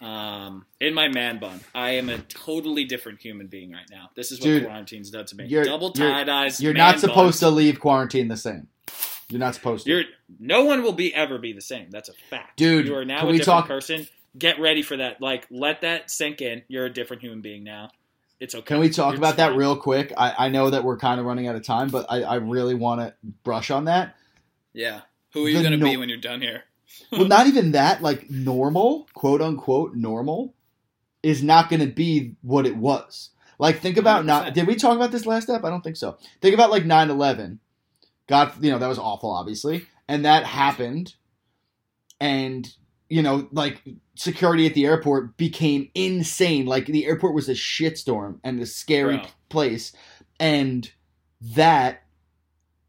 Um, 0.01 0.65
in 0.81 0.95
my 0.95 1.09
man 1.09 1.39
bun, 1.39 1.61
I 1.75 1.93
am 1.93 2.09
a 2.09 2.19
totally 2.19 2.85
different 2.85 3.21
human 3.21 3.49
being 3.49 3.73
right 3.73 3.89
now. 3.91 4.11
This 4.15 4.31
is 4.31 4.39
what 4.39 4.45
Dude, 4.45 4.65
quarantine's 4.65 5.11
done 5.11 5.25
to 5.27 5.37
me. 5.37 5.47
you're- 5.47 5.65
Double 5.65 5.93
you're- 5.95 6.11
tie 6.13 6.25
dyes. 6.25 6.61
You're 6.61 6.73
man 6.73 6.79
not 6.93 7.01
supposed 7.01 7.17
buns. 7.17 7.41
to 7.41 7.51
leave 7.51 7.81
quarantine 7.81 8.29
the 8.29 8.37
same. 8.37 8.69
You're 9.29 9.41
not 9.41 9.55
supposed 9.55 9.85
to. 9.85 9.91
You're 9.91 10.05
no 10.39 10.65
one 10.65 10.83
will 10.83 10.93
be 10.93 11.13
ever 11.15 11.39
be 11.39 11.53
the 11.53 11.61
same. 11.61 11.91
That's 11.91 12.09
a 12.09 12.15
fact, 12.31 12.57
Dude, 12.57 12.87
You 12.87 12.95
are 12.97 13.05
now 13.05 13.19
can 13.21 13.29
a 13.29 13.31
we 13.33 13.39
different 13.39 13.61
talk- 13.61 13.69
person. 13.69 14.07
Get 14.39 14.61
ready 14.61 14.83
for 14.83 14.97
that. 14.97 15.21
Like, 15.21 15.47
let 15.51 15.81
that 15.81 16.11
sink 16.11 16.41
in. 16.43 16.63
You're 16.69 16.85
a 16.87 16.93
different 16.93 17.23
human 17.23 17.41
being 17.41 17.65
now. 17.65 17.91
It's 18.39 18.55
okay. 18.55 18.65
Can 18.65 18.79
we 18.79 18.89
talk 18.89 19.13
You're 19.13 19.19
about 19.19 19.39
that 19.39 19.57
real 19.57 19.75
quick? 19.75 20.13
I, 20.17 20.47
I 20.47 20.49
know 20.49 20.71
that 20.71 20.85
we're 20.85 20.97
kind 20.99 21.19
of 21.19 21.27
running 21.27 21.49
out 21.49 21.57
of 21.57 21.65
time, 21.65 21.89
but 21.89 22.07
I, 22.09 22.23
I 22.23 22.35
really 22.37 22.75
want 22.75 23.01
to 23.01 23.15
brush 23.43 23.71
on 23.73 23.87
that. 23.87 24.15
Yeah. 24.73 25.01
Who 25.33 25.45
are 25.45 25.49
you 25.49 25.61
going 25.61 25.79
to 25.79 25.85
be 25.85 25.97
when 25.97 26.09
you're 26.09 26.19
done 26.19 26.41
here? 26.41 26.63
Well, 27.13 27.27
not 27.27 27.47
even 27.47 27.73
that. 27.73 28.03
Like 28.03 28.31
normal, 28.31 29.09
quote 29.15 29.43
unquote, 29.43 29.95
normal 29.95 30.55
is 31.23 31.43
not 31.43 31.69
going 31.69 31.81
to 31.81 31.87
be 31.87 32.37
what 32.43 32.67
it 32.67 32.77
was. 32.77 33.31
Like 33.59 33.81
think 33.81 33.97
about 33.97 34.25
not. 34.25 34.47
100%. 34.47 34.55
Did 34.55 34.67
we 34.67 34.77
talk 34.77 34.97
about 34.97 35.11
this 35.11 35.27
last 35.27 35.45
step? 35.45 35.65
I 35.65 35.71
don't 35.71 35.83
think 35.83 35.97
so. 35.97 36.17
Think 36.41 36.55
about 36.55 36.71
like 36.71 36.85
9-11. 36.85 37.59
God, 38.29 38.53
you 38.63 38.71
know 38.71 38.79
that 38.79 38.89
was 38.89 38.99
awful, 38.99 39.31
obviously, 39.31 39.87
and 40.07 40.25
that 40.25 40.45
happened, 40.45 41.15
and 42.21 42.71
you 43.09 43.23
know 43.23 43.49
like 43.53 43.83
security 44.17 44.67
at 44.67 44.75
the 44.75 44.85
airport 44.85 45.37
became 45.39 45.91
insane. 45.95 46.67
Like 46.67 46.87
the 46.87 47.07
airport 47.07 47.35
was 47.35 47.49
a 47.49 47.55
shitstorm 47.55 48.39
and 48.45 48.61
a 48.61 48.67
scary 48.67 49.17
Bro. 49.17 49.27
place, 49.49 49.93
and 50.39 50.91
that 51.41 52.03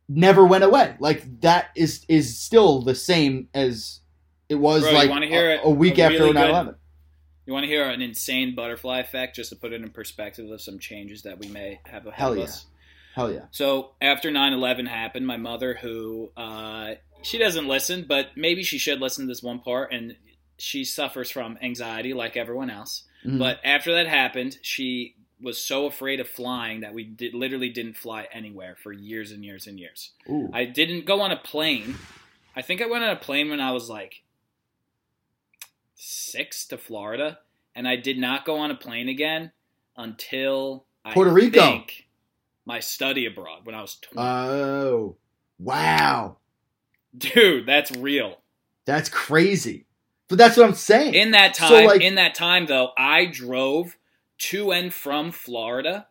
never 0.09 0.43
went 0.43 0.63
away. 0.65 0.95
Like 0.99 1.41
that 1.41 1.69
is 1.75 2.03
is 2.09 2.41
still 2.41 2.81
the 2.81 2.95
same 2.95 3.47
as 3.53 4.01
It 4.49 4.55
was 4.55 4.81
Bro, 4.81 4.91
like 4.93 5.09
a, 5.09 5.59
a 5.63 5.69
week 5.69 5.99
A 5.99 6.03
after 6.03 6.17
really 6.17 6.33
9 6.33 6.43
good- 6.43 6.49
11. 6.49 6.75
You 7.45 7.53
want 7.53 7.63
to 7.63 7.67
hear 7.67 7.89
an 7.89 8.01
insane 8.01 8.53
butterfly 8.53 8.99
effect, 8.99 9.35
just 9.35 9.49
to 9.49 9.55
put 9.55 9.73
it 9.73 9.81
in 9.81 9.89
perspective 9.89 10.49
of 10.51 10.61
some 10.61 10.77
changes 10.77 11.23
that 11.23 11.39
we 11.39 11.47
may 11.47 11.79
have 11.85 12.05
ahead 12.05 12.19
Hell 12.19 12.31
of 12.33 12.37
yeah. 12.37 12.43
us. 12.43 12.65
Hell 13.15 13.31
yeah. 13.31 13.45
So 13.49 13.91
after 13.99 14.29
9-11 14.29 14.87
happened, 14.87 15.25
my 15.25 15.37
mother, 15.37 15.73
who 15.73 16.31
uh, 16.37 16.91
she 17.23 17.39
doesn't 17.39 17.67
listen, 17.67 18.05
but 18.07 18.27
maybe 18.35 18.61
she 18.63 18.77
should 18.77 18.99
listen 19.01 19.25
to 19.25 19.27
this 19.31 19.41
one 19.41 19.59
part, 19.61 19.91
and 19.91 20.15
she 20.59 20.83
suffers 20.85 21.31
from 21.31 21.57
anxiety 21.63 22.13
like 22.13 22.37
everyone 22.37 22.69
else. 22.69 23.03
Mhm. 23.25 23.39
But 23.39 23.59
after 23.63 23.93
that 23.95 24.05
happened, 24.07 24.57
she 24.61 25.15
was 25.41 25.57
so 25.57 25.85
afraid 25.85 26.19
of 26.19 26.27
flying 26.27 26.81
that 26.81 26.93
we 26.93 27.03
did, 27.03 27.33
literally 27.33 27.69
didn't 27.69 27.95
fly 27.95 28.27
anywhere 28.33 28.75
for 28.81 28.91
years 28.91 29.31
and 29.31 29.43
years 29.45 29.67
and 29.67 29.79
years. 29.79 30.11
Ooh. 30.29 30.49
I 30.53 30.65
didn't 30.65 31.05
go 31.05 31.21
on 31.21 31.31
a 31.31 31.37
plane. 31.37 31.95
I 32.55 32.61
think 32.61 32.81
I 32.81 32.87
went 32.87 33.03
on 33.03 33.09
a 33.11 33.15
plane 33.15 33.49
when 33.49 33.61
I 33.61 33.71
was 33.71 33.89
like 33.89 34.23
six 35.95 36.65
to 36.67 36.77
Florida, 36.77 37.39
and 37.75 37.87
I 37.87 37.95
did 37.95 38.17
not 38.17 38.45
go 38.45 38.57
on 38.57 38.71
a 38.71 38.75
plane 38.75 39.07
again 39.09 39.51
until 39.95 40.85
I 41.05 41.13
Puerto 41.13 41.31
Rico. 41.31 41.59
think 41.59 42.07
my 42.65 42.79
study 42.79 43.25
abroad 43.25 43.65
when 43.65 43.75
I 43.75 43.81
was 43.81 43.95
20. 43.95 44.21
Oh. 44.27 45.15
Wow. 45.57 46.37
Dude, 47.17 47.65
that's 47.65 47.91
real. 47.91 48.39
That's 48.85 49.09
crazy. 49.09 49.85
But 50.27 50.37
that's 50.37 50.57
what 50.57 50.65
I'm 50.67 50.75
saying. 50.75 51.15
In 51.15 51.31
that 51.31 51.55
So, 51.55 51.67
time, 51.69 51.85
like- 51.85 52.01
in 52.01 52.15
that 52.15 52.35
time 52.35 52.65
though, 52.67 52.91
I 52.97 53.25
drove 53.25 53.97
to 54.39 54.71
and 54.71 54.93
from 54.93 55.31
Florida 55.31 56.07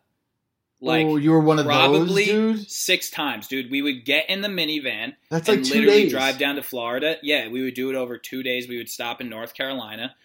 oh, 0.81 0.85
like 0.85 1.05
oh, 1.05 1.17
you 1.17 1.31
were 1.31 1.39
one 1.39 1.59
of 1.59 1.65
probably 1.65 2.25
those, 2.25 2.59
dude? 2.59 2.71
six 2.71 3.09
times, 3.09 3.47
dude. 3.47 3.69
We 3.71 3.81
would 3.81 4.05
get 4.05 4.29
in 4.29 4.41
the 4.41 4.47
minivan 4.47 5.15
That's 5.29 5.49
and 5.49 5.59
like 5.59 5.67
two 5.67 5.79
literally 5.79 6.03
days. 6.03 6.11
drive 6.11 6.37
down 6.37 6.55
to 6.55 6.63
Florida. 6.63 7.17
Yeah, 7.21 7.49
we 7.49 7.61
would 7.63 7.73
do 7.73 7.89
it 7.89 7.95
over 7.95 8.17
two 8.17 8.43
days. 8.43 8.67
We 8.67 8.77
would 8.77 8.89
stop 8.89 9.21
in 9.21 9.29
North 9.29 9.53
Carolina. 9.53 10.15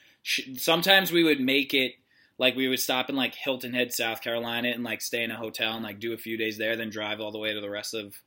Sometimes 0.56 1.12
we 1.12 1.24
would 1.24 1.40
make 1.40 1.74
it 1.74 1.94
like 2.38 2.56
we 2.56 2.68
would 2.68 2.80
stop 2.80 3.08
in 3.08 3.16
like 3.16 3.34
Hilton 3.34 3.74
Head, 3.74 3.92
South 3.92 4.20
Carolina, 4.20 4.68
and 4.68 4.82
like 4.82 5.00
stay 5.00 5.22
in 5.22 5.30
a 5.30 5.36
hotel 5.36 5.74
and 5.74 5.84
like 5.84 6.00
do 6.00 6.12
a 6.12 6.18
few 6.18 6.36
days 6.36 6.58
there, 6.58 6.76
then 6.76 6.90
drive 6.90 7.20
all 7.20 7.32
the 7.32 7.38
way 7.38 7.52
to 7.52 7.60
the 7.60 7.70
rest 7.70 7.94
of 7.94 8.20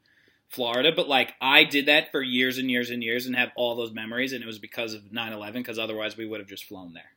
Florida. 0.50 0.92
But 0.96 1.08
like 1.08 1.34
I 1.42 1.64
did 1.64 1.88
that 1.88 2.12
for 2.12 2.22
years 2.22 2.58
and 2.58 2.70
years 2.70 2.90
and 2.90 3.04
years 3.04 3.26
and 3.26 3.36
have 3.36 3.52
all 3.56 3.76
those 3.76 3.92
memories, 3.92 4.34
and 4.34 4.44
it 4.44 4.48
was 4.48 4.60
because 4.60 4.94
of 4.94 5.04
9-11, 5.04 5.54
Because 5.54 5.80
otherwise, 5.80 6.16
we 6.16 6.26
would 6.26 6.40
have 6.40 6.50
just 6.50 6.66
flown 6.66 6.94
there. 6.94 7.12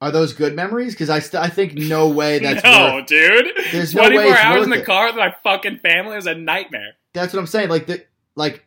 Are 0.00 0.10
those 0.10 0.34
good 0.34 0.54
memories? 0.54 0.92
Because 0.94 1.08
I, 1.08 1.20
st- 1.20 1.42
I 1.42 1.48
think 1.48 1.74
no 1.74 2.08
way 2.08 2.38
that's 2.42 2.62
no, 2.62 2.96
worth. 2.96 3.06
dude. 3.06 3.46
There's 3.72 3.94
no 3.94 4.02
24 4.02 4.24
way 4.24 4.30
it's 4.30 4.40
hours 4.40 4.64
in 4.64 4.70
the 4.70 4.80
it. 4.80 4.84
car 4.86 5.06
with 5.06 5.16
my 5.16 5.34
fucking 5.42 5.78
family 5.78 6.16
was 6.16 6.26
a 6.26 6.34
nightmare. 6.34 6.92
That's 7.14 7.32
what 7.32 7.40
I'm 7.40 7.46
saying. 7.46 7.70
Like 7.70 7.86
the 7.86 8.04
like, 8.34 8.66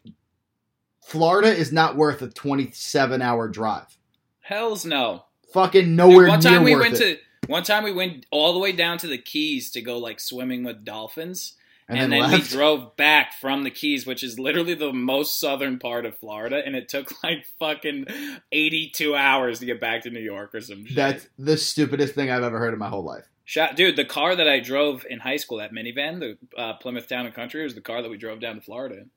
Florida 1.05 1.49
is 1.49 1.71
not 1.71 1.95
worth 1.95 2.21
a 2.21 2.29
27 2.29 3.21
hour 3.21 3.47
drive. 3.47 3.97
Hells 4.41 4.85
no. 4.85 5.25
Fucking 5.53 5.85
Dude, 5.85 5.89
nowhere 5.89 6.27
one 6.27 6.39
near 6.39 6.51
time 6.51 6.63
we 6.63 6.73
worth 6.75 6.81
went 6.83 7.01
it. 7.01 7.19
to 7.43 7.47
one 7.51 7.63
time 7.63 7.83
we 7.83 7.91
went 7.93 8.25
all 8.31 8.53
the 8.53 8.59
way 8.59 8.71
down 8.71 8.97
to 8.99 9.07
the 9.07 9.17
Keys 9.17 9.71
to 9.71 9.81
go 9.81 9.97
like 9.97 10.19
swimming 10.19 10.63
with 10.63 10.83
dolphins, 10.85 11.53
and, 11.89 11.97
and, 11.97 12.13
then, 12.13 12.21
then, 12.29 12.39
we 12.39 12.45
drove 12.45 12.95
back 12.95 13.33
from 13.33 13.63
the 13.63 13.71
Keys, 13.71 14.05
which 14.05 14.23
is 14.23 14.37
literally 14.37 14.75
the 14.75 14.93
most 14.93 15.39
southern 15.39 15.79
part 15.79 16.05
of 16.05 16.17
Florida, 16.17 16.61
and 16.63 16.75
it 16.75 16.87
took 16.87 17.11
like 17.23 17.45
fucking 17.59 18.05
eighty-two 18.51 19.15
hours 19.15 19.59
to 19.59 19.65
get 19.65 19.81
back 19.81 20.03
to 20.03 20.11
New 20.11 20.19
York 20.19 20.53
or 20.53 20.61
some 20.61 20.85
shit. 20.85 20.95
That's 20.95 21.27
the 21.37 21.57
stupidest 21.57 22.13
thing 22.13 22.29
I've 22.29 22.43
ever 22.43 22.59
heard 22.59 22.73
in 22.73 22.79
my 22.79 22.89
whole 22.89 23.03
life. 23.03 23.25
Shot, 23.43 23.75
dude. 23.75 23.95
The 23.95 24.05
car 24.05 24.35
that 24.35 24.47
I 24.47 24.59
drove 24.59 25.03
in 25.09 25.19
high 25.19 25.37
school, 25.37 25.57
that 25.57 25.73
minivan, 25.73 26.19
the 26.19 26.37
uh, 26.55 26.73
Plymouth 26.73 27.07
Town 27.07 27.25
and 27.25 27.33
Country, 27.33 27.63
was 27.63 27.73
the 27.73 27.81
car 27.81 28.03
that 28.03 28.09
we 28.09 28.17
drove 28.17 28.39
down 28.39 28.55
to 28.55 28.61
Florida. 28.61 28.97
in. 28.97 29.09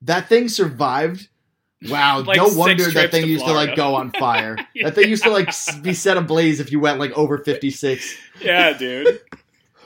That 0.00 0.28
thing 0.28 0.48
survived. 0.48 1.28
Wow, 1.86 2.20
Like 2.26 2.38
no 2.38 2.48
wonder 2.48 2.90
that 2.90 3.10
thing 3.10 3.24
to 3.24 3.28
used 3.28 3.44
to 3.44 3.52
like 3.52 3.76
go 3.76 3.94
on 3.94 4.10
fire. 4.12 4.56
That 4.82 4.94
thing 4.94 5.10
used 5.10 5.24
to 5.24 5.30
like 5.30 5.52
be 5.82 5.92
set 5.92 6.16
ablaze 6.16 6.60
if 6.60 6.72
you 6.72 6.80
went 6.80 6.98
like 6.98 7.12
over 7.12 7.36
56. 7.36 8.16
Yeah, 8.40 8.72
dude. 8.72 9.20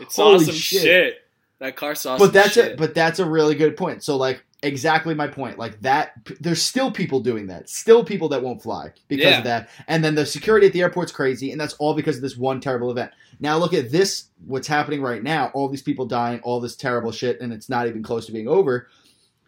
It 0.01 0.13
saw 0.13 0.33
Holy 0.33 0.45
some 0.45 0.55
shit. 0.55 0.83
shit. 0.83 1.22
That 1.63 1.77
car 1.77 1.95
saw 1.95 2.19
But 2.19 2.33
that's 2.33 2.53
shit. 2.55 2.73
a 2.75 2.77
but 2.77 2.93
that's 2.95 3.19
a 3.21 3.25
really 3.25 3.55
good 3.55 3.77
point. 3.77 4.03
So 4.03 4.17
like 4.17 4.45
exactly 4.65 5.15
my 5.15 5.27
point. 5.29 5.59
Like 5.59 5.81
that 5.83 6.13
there's 6.41 6.61
still 6.61 6.91
people 6.91 7.21
doing 7.21 7.47
that. 7.47 7.69
Still 7.69 8.05
people 8.05 8.29
that 8.31 8.43
won't 8.43 8.63
fly 8.63 8.93
because 9.09 9.27
Yeah. 9.27 9.39
of 9.39 9.45
that. 9.45 9.71
And 9.89 10.05
then 10.05 10.15
the 10.17 10.27
security 10.27 10.67
at 10.67 10.73
the 10.73 10.81
airport's 10.83 11.13
crazy 11.13 11.53
and 11.53 11.61
that's 11.61 11.75
all 11.75 11.95
because 11.95 12.17
of 12.17 12.23
this 12.23 12.37
one 12.37 12.61
terrible 12.61 12.91
event. 12.91 13.13
Now 13.41 13.57
look 13.59 13.75
at 13.75 13.91
this 13.91 14.25
what's 14.47 14.67
happening 14.69 15.01
right 15.03 15.23
now. 15.23 15.51
All 15.55 15.69
these 15.69 15.83
people 15.83 16.05
dying, 16.07 16.41
all 16.41 16.61
this 16.61 16.75
terrible 16.77 17.13
shit 17.13 17.41
and 17.41 17.53
it's 17.53 17.69
not 17.69 17.87
even 17.87 18.03
close 18.03 18.27
to 18.27 18.33
being 18.33 18.49
over. 18.49 18.89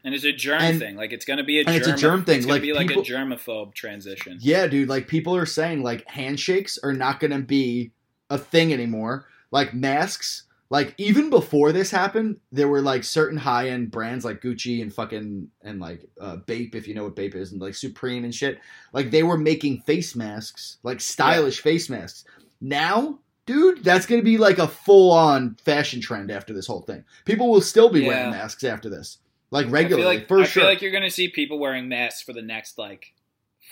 And 0.04 0.14
it's 0.14 0.24
a 0.24 0.32
germ 0.32 0.60
And- 0.62 0.78
thing. 0.78 0.96
Like 0.96 1.12
it's 1.12 1.24
gonna 1.24 1.42
be 1.44 1.58
a 1.60 1.64
germ. 1.64 1.74
it's 1.74 1.88
a 1.88 1.96
germ 1.96 2.24
thing, 2.24 2.36
It's 2.38 2.46
gonna 2.46 2.54
like, 2.56 2.62
be 2.62 2.72
like 2.72 2.88
people- 2.88 3.02
a 3.02 3.06
germaphobe 3.06 3.74
transition. 3.74 4.38
Yeah, 4.40 4.66
dude, 4.68 4.88
like 4.88 5.08
people 5.08 5.34
are 5.34 5.46
saying 5.46 5.82
like 5.82 6.06
handshakes 6.08 6.78
are 6.82 6.92
not 6.92 7.18
going 7.20 7.30
to 7.32 7.38
be 7.40 7.90
a 8.30 8.38
thing 8.38 8.72
anymore. 8.72 9.26
Like 9.50 9.74
masks, 9.74 10.42
like 10.74 10.92
even 10.98 11.30
before 11.30 11.70
this 11.70 11.88
happened, 11.88 12.40
there 12.50 12.66
were 12.66 12.82
like 12.82 13.04
certain 13.04 13.38
high-end 13.38 13.92
brands 13.92 14.24
like 14.24 14.40
Gucci 14.40 14.82
and 14.82 14.92
fucking 14.92 15.46
and 15.62 15.78
like 15.78 16.04
uh, 16.20 16.38
Bape 16.38 16.74
if 16.74 16.88
you 16.88 16.94
know 16.94 17.04
what 17.04 17.14
Bape 17.14 17.36
is 17.36 17.52
and 17.52 17.60
like 17.60 17.76
Supreme 17.76 18.24
and 18.24 18.34
shit. 18.34 18.58
Like 18.92 19.12
they 19.12 19.22
were 19.22 19.38
making 19.38 19.82
face 19.82 20.16
masks, 20.16 20.78
like 20.82 21.00
stylish 21.00 21.60
face 21.60 21.88
masks. 21.88 22.24
Now, 22.60 23.20
dude, 23.46 23.84
that's 23.84 24.04
going 24.04 24.20
to 24.20 24.24
be 24.24 24.36
like 24.36 24.58
a 24.58 24.66
full-on 24.66 25.54
fashion 25.64 26.00
trend 26.00 26.32
after 26.32 26.52
this 26.52 26.66
whole 26.66 26.82
thing. 26.82 27.04
People 27.24 27.52
will 27.52 27.60
still 27.60 27.88
be 27.88 28.04
wearing 28.04 28.32
masks 28.32 28.64
after 28.64 28.90
this. 28.90 29.18
Like 29.52 29.66
I 29.66 29.70
regularly, 29.70 30.02
feel 30.02 30.18
like 30.18 30.26
for 30.26 30.40
I 30.40 30.44
sure. 30.44 30.62
feel 30.62 30.70
like 30.70 30.82
you're 30.82 30.90
gonna 30.90 31.08
see 31.08 31.28
people 31.28 31.60
wearing 31.60 31.88
masks 31.88 32.22
for 32.22 32.32
the 32.32 32.42
next 32.42 32.78
like 32.78 33.14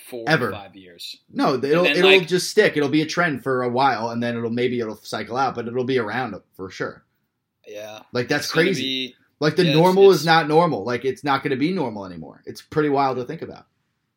four 0.09 0.25
Ever. 0.27 0.51
five 0.51 0.75
years. 0.75 1.17
No, 1.31 1.55
it'll 1.55 1.83
then, 1.83 1.95
it'll 1.95 2.11
like- 2.19 2.27
just 2.27 2.49
stick. 2.49 2.75
It'll 2.77 2.89
be 2.89 3.01
a 3.01 3.05
trend 3.05 3.43
for 3.43 3.63
a 3.63 3.69
while, 3.69 4.09
and 4.09 4.21
then 4.21 4.37
it'll 4.37 4.49
maybe 4.49 4.79
it'll 4.79 4.95
cycle 4.97 5.37
out, 5.37 5.55
but 5.55 5.67
it'll 5.67 5.83
be 5.85 5.97
around 5.99 6.35
for 6.55 6.69
sure. 6.69 7.03
Yeah, 7.67 8.01
Like 8.11 8.27
that's 8.27 8.45
It's 8.45 8.51
crazy. 8.51 8.81
be- 8.83 9.15
like 9.39 9.55
the 9.55 9.65
yeah, 9.65 9.73
normal 9.73 10.03
it's- 10.05 10.19
is 10.21 10.25
not 10.25 10.47
normal. 10.47 10.83
Like 10.83 11.05
it's 11.05 11.23
not 11.23 11.43
going 11.43 11.51
to 11.51 11.57
be 11.57 11.71
normal 11.71 12.05
anymore. 12.05 12.43
It's 12.45 12.61
pretty 12.61 12.89
wild 12.89 13.17
to 13.17 13.25
think 13.25 13.41
about. 13.41 13.65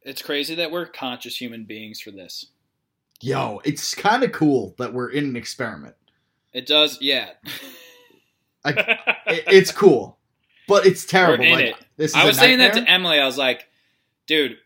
it's 0.03 0.23
crazy 0.23 0.55
that 0.57 0.71
we're 0.71 0.87
conscious 0.87 1.37
human 1.41 1.65
beings 1.65 2.01
for 2.01 2.11
this. 2.13 2.47
Yo, 3.21 3.61
it's 3.65 3.95
kind 3.95 4.23
of 4.23 4.31
cool 4.33 4.75
that 4.79 4.93
we're 4.93 5.09
in 5.11 5.25
an 5.25 5.37
experiment. 5.37 5.95
It 6.53 6.67
does, 6.67 6.99
yeah. 7.01 7.31
It, 8.65 9.45
it's 9.47 9.71
cool, 9.73 10.19
but 10.67 10.87
it's 10.87 11.05
terrible. 11.07 11.49
Like 11.49 11.65
it. 11.67 11.75
this 11.97 12.11
is 12.11 12.17
I 12.17 12.25
was 12.27 12.37
saying 12.39 12.59
that 12.59 12.75
to 12.75 12.83
Emily. 12.91 13.19
I 13.21 13.27
was 13.27 13.39
like, 13.39 13.69
dude, 14.27 14.57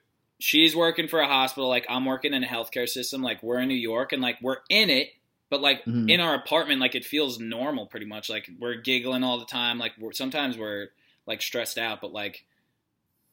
she's 0.41 0.74
working 0.74 1.07
for 1.07 1.20
a 1.20 1.26
hospital. 1.28 1.68
Like, 1.68 1.86
I'm 1.88 2.05
working 2.05 2.34
in 2.34 2.43
a 2.43 2.47
healthcare 2.49 2.88
system. 2.88 3.22
Like, 3.22 3.43
we're 3.43 3.61
in 3.61 3.68
New 3.68 3.74
York 3.74 4.12
and 4.12 4.20
like, 4.20 4.38
we're 4.43 4.59
in 4.68 4.91
it. 4.91 5.11
But 5.51 5.61
like 5.61 5.84
Mhm. 5.84 6.09
in 6.09 6.20
our 6.20 6.34
apartment, 6.36 6.80
like 6.80 6.95
it 6.95 7.05
feels 7.05 7.41
normal 7.41 7.86
pretty 7.86 8.07
much. 8.07 8.30
Like 8.30 8.49
we're 8.61 8.76
giggling 8.76 9.24
all 9.24 9.38
the 9.41 9.45
time. 9.45 9.78
Like 9.78 9.93
we're, 9.99 10.12
sometimes 10.12 10.57
we're 10.57 10.91
like 11.26 11.43
stressed 11.43 11.76
out, 11.76 12.01
but 12.01 12.12
like 12.12 12.45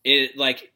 it 0.04 0.36
like 0.36 0.72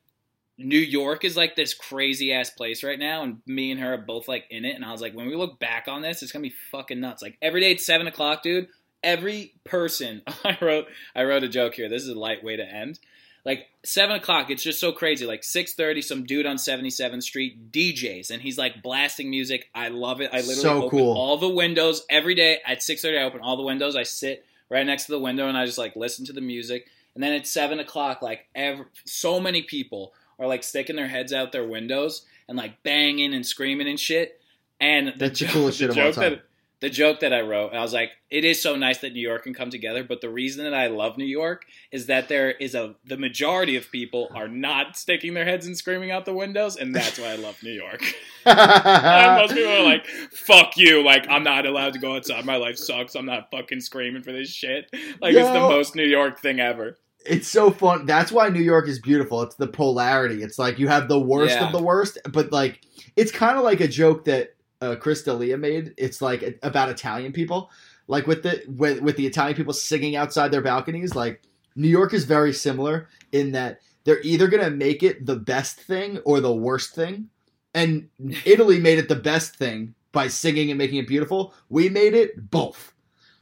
New 0.59 0.77
York 0.77 1.25
is 1.25 1.35
like 1.35 1.55
this 1.55 1.73
crazy 1.73 2.31
ass 2.31 2.51
place 2.51 2.83
right 2.83 2.99
now, 2.99 3.23
and 3.23 3.41
me 3.47 3.71
and 3.71 3.79
her 3.79 3.95
are 3.95 3.97
both 3.97 4.27
like 4.27 4.45
in 4.51 4.65
it. 4.65 4.75
And 4.75 4.85
I 4.85 4.91
was 4.91 5.01
like, 5.01 5.15
when 5.15 5.25
we 5.25 5.35
look 5.35 5.57
back 5.59 5.87
on 5.87 6.03
this, 6.03 6.21
it's 6.21 6.31
gonna 6.31 6.43
be 6.43 6.53
fucking 6.71 6.99
nuts. 6.99 7.23
Like 7.23 7.39
every 7.41 7.61
day 7.61 7.71
at 7.73 7.81
seven 7.81 8.05
o'clock, 8.05 8.43
dude. 8.43 8.67
Every 9.03 9.55
person 9.63 10.21
I 10.45 10.59
wrote, 10.61 10.85
I 11.15 11.23
wrote 11.23 11.43
a 11.43 11.49
joke 11.49 11.73
here. 11.73 11.89
This 11.89 12.03
is 12.03 12.09
a 12.09 12.19
light 12.19 12.43
way 12.43 12.55
to 12.55 12.63
end. 12.63 12.99
Like 13.43 13.67
seven 13.83 14.15
o'clock, 14.15 14.49
it's 14.51 14.61
just 14.61 14.79
so 14.79 14.91
crazy. 14.91 15.25
Like 15.25 15.43
six 15.43 15.73
thirty, 15.73 16.01
some 16.01 16.25
dude 16.25 16.45
on 16.45 16.57
Seventy 16.57 16.89
Seventh 16.91 17.23
Street 17.23 17.71
DJs, 17.71 18.29
and 18.29 18.41
he's 18.41 18.57
like 18.57 18.83
blasting 18.83 19.29
music. 19.31 19.67
I 19.73 19.87
love 19.89 20.21
it. 20.21 20.29
I 20.31 20.37
literally 20.37 20.55
So 20.55 20.83
open 20.83 20.99
cool. 20.99 21.13
all 21.17 21.37
the 21.37 21.49
windows 21.49 22.03
every 22.09 22.35
day 22.35 22.59
at 22.65 22.83
six 22.83 23.01
thirty. 23.01 23.17
I 23.17 23.23
open 23.23 23.41
all 23.41 23.57
the 23.57 23.63
windows. 23.63 23.95
I 23.95 24.03
sit 24.03 24.45
right 24.69 24.85
next 24.85 25.05
to 25.05 25.11
the 25.11 25.19
window 25.19 25.47
and 25.47 25.57
I 25.57 25.65
just 25.65 25.77
like 25.79 25.95
listen 25.95 26.25
to 26.27 26.33
the 26.33 26.41
music. 26.41 26.87
And 27.15 27.23
then 27.23 27.33
at 27.33 27.47
seven 27.47 27.79
o'clock, 27.79 28.21
like 28.21 28.47
ever, 28.55 28.85
so 29.05 29.39
many 29.39 29.63
people 29.63 30.13
are 30.39 30.47
like 30.47 30.63
sticking 30.63 30.95
their 30.95 31.07
heads 31.07 31.33
out 31.33 31.51
their 31.51 31.65
windows 31.67 32.25
and 32.47 32.57
like 32.57 32.81
banging 32.83 33.33
and 33.33 33.45
screaming 33.45 33.87
and 33.87 33.99
shit. 33.99 34.39
And 34.79 35.07
the 35.07 35.13
That's 35.17 35.39
the 35.39 35.47
coolest 35.47 35.79
shit 35.79 35.89
of 35.89 35.97
all 35.97 36.11
time. 36.13 36.33
that 36.33 36.43
the 36.81 36.89
joke 36.89 37.19
that 37.21 37.31
I 37.31 37.41
wrote, 37.41 37.73
I 37.73 37.81
was 37.81 37.93
like, 37.93 38.09
it 38.29 38.43
is 38.43 38.61
so 38.61 38.75
nice 38.75 38.97
that 38.99 39.13
New 39.13 39.21
York 39.21 39.43
can 39.43 39.53
come 39.53 39.69
together. 39.69 40.03
But 40.03 40.19
the 40.21 40.29
reason 40.29 40.63
that 40.65 40.73
I 40.73 40.87
love 40.87 41.17
New 41.17 41.25
York 41.25 41.63
is 41.91 42.07
that 42.07 42.27
there 42.27 42.51
is 42.51 42.75
a 42.75 42.95
the 43.05 43.17
majority 43.17 43.75
of 43.75 43.91
people 43.91 44.29
are 44.35 44.47
not 44.47 44.97
sticking 44.97 45.33
their 45.35 45.45
heads 45.45 45.65
and 45.67 45.77
screaming 45.77 46.11
out 46.11 46.25
the 46.25 46.33
windows, 46.33 46.75
and 46.77 46.93
that's 46.95 47.19
why 47.19 47.27
I 47.27 47.35
love 47.35 47.61
New 47.63 47.71
York. 47.71 48.01
Most 48.45 49.53
people 49.53 49.71
are 49.71 49.83
like, 49.83 50.05
"Fuck 50.31 50.77
you!" 50.77 51.03
Like 51.03 51.27
I'm 51.29 51.43
not 51.43 51.65
allowed 51.65 51.93
to 51.93 51.99
go 51.99 52.15
outside. 52.15 52.45
My 52.45 52.55
life 52.57 52.77
sucks. 52.77 53.15
I'm 53.15 53.25
not 53.25 53.49
fucking 53.51 53.81
screaming 53.81 54.23
for 54.23 54.31
this 54.31 54.49
shit. 54.49 54.89
Like 55.21 55.35
it's 55.35 55.49
the 55.49 55.59
most 55.59 55.95
New 55.95 56.05
York 56.07 56.39
thing 56.39 56.59
ever. 56.59 56.97
it's 57.25 57.47
so 57.47 57.69
fun. 57.69 58.05
That's 58.07 58.31
why 58.31 58.49
New 58.49 58.61
York 58.63 58.87
is 58.87 58.99
beautiful. 58.99 59.41
It's 59.43 59.55
the 59.55 59.67
polarity. 59.67 60.41
It's 60.41 60.57
like 60.57 60.79
you 60.79 60.87
have 60.87 61.07
the 61.07 61.19
worst 61.19 61.55
Yeah. 61.55 61.67
of 61.67 61.71
the 61.71 61.81
worst, 61.83 62.17
but 62.31 62.51
like 62.51 62.81
it's 63.15 63.31
kind 63.31 63.57
of 63.57 63.63
like 63.63 63.79
a 63.81 63.87
joke 63.87 64.25
that 64.25 64.55
uh, 64.81 64.95
Chris 64.95 65.23
D'Elia 65.23 65.57
made. 65.57 65.93
It's 65.97 66.21
like 66.21 66.59
about 66.63 66.89
Italian 66.89 67.31
people, 67.33 67.69
like 68.07 68.27
with 68.27 68.43
the 68.43 68.63
with, 68.67 69.01
with 69.01 69.15
the 69.15 69.27
Italian 69.27 69.55
people 69.55 69.73
singing 69.73 70.15
outside 70.15 70.51
their 70.51 70.61
balconies. 70.61 71.15
Like 71.15 71.41
New 71.75 71.87
York 71.87 72.13
is 72.13 72.25
very 72.25 72.53
similar 72.53 73.07
in 73.31 73.51
that 73.53 73.79
they're 74.03 74.21
either 74.21 74.47
gonna 74.47 74.69
make 74.71 75.03
it 75.03 75.25
the 75.25 75.35
best 75.35 75.79
thing 75.79 76.17
or 76.19 76.39
the 76.39 76.53
worst 76.53 76.93
thing. 76.95 77.29
And 77.73 78.09
Italy 78.45 78.79
made 78.79 78.97
it 78.97 79.07
the 79.07 79.15
best 79.15 79.55
thing 79.55 79.95
by 80.11 80.27
singing 80.27 80.71
and 80.71 80.77
making 80.77 80.97
it 80.97 81.07
beautiful. 81.07 81.53
We 81.69 81.87
made 81.87 82.13
it 82.13 82.49
both. 82.51 82.93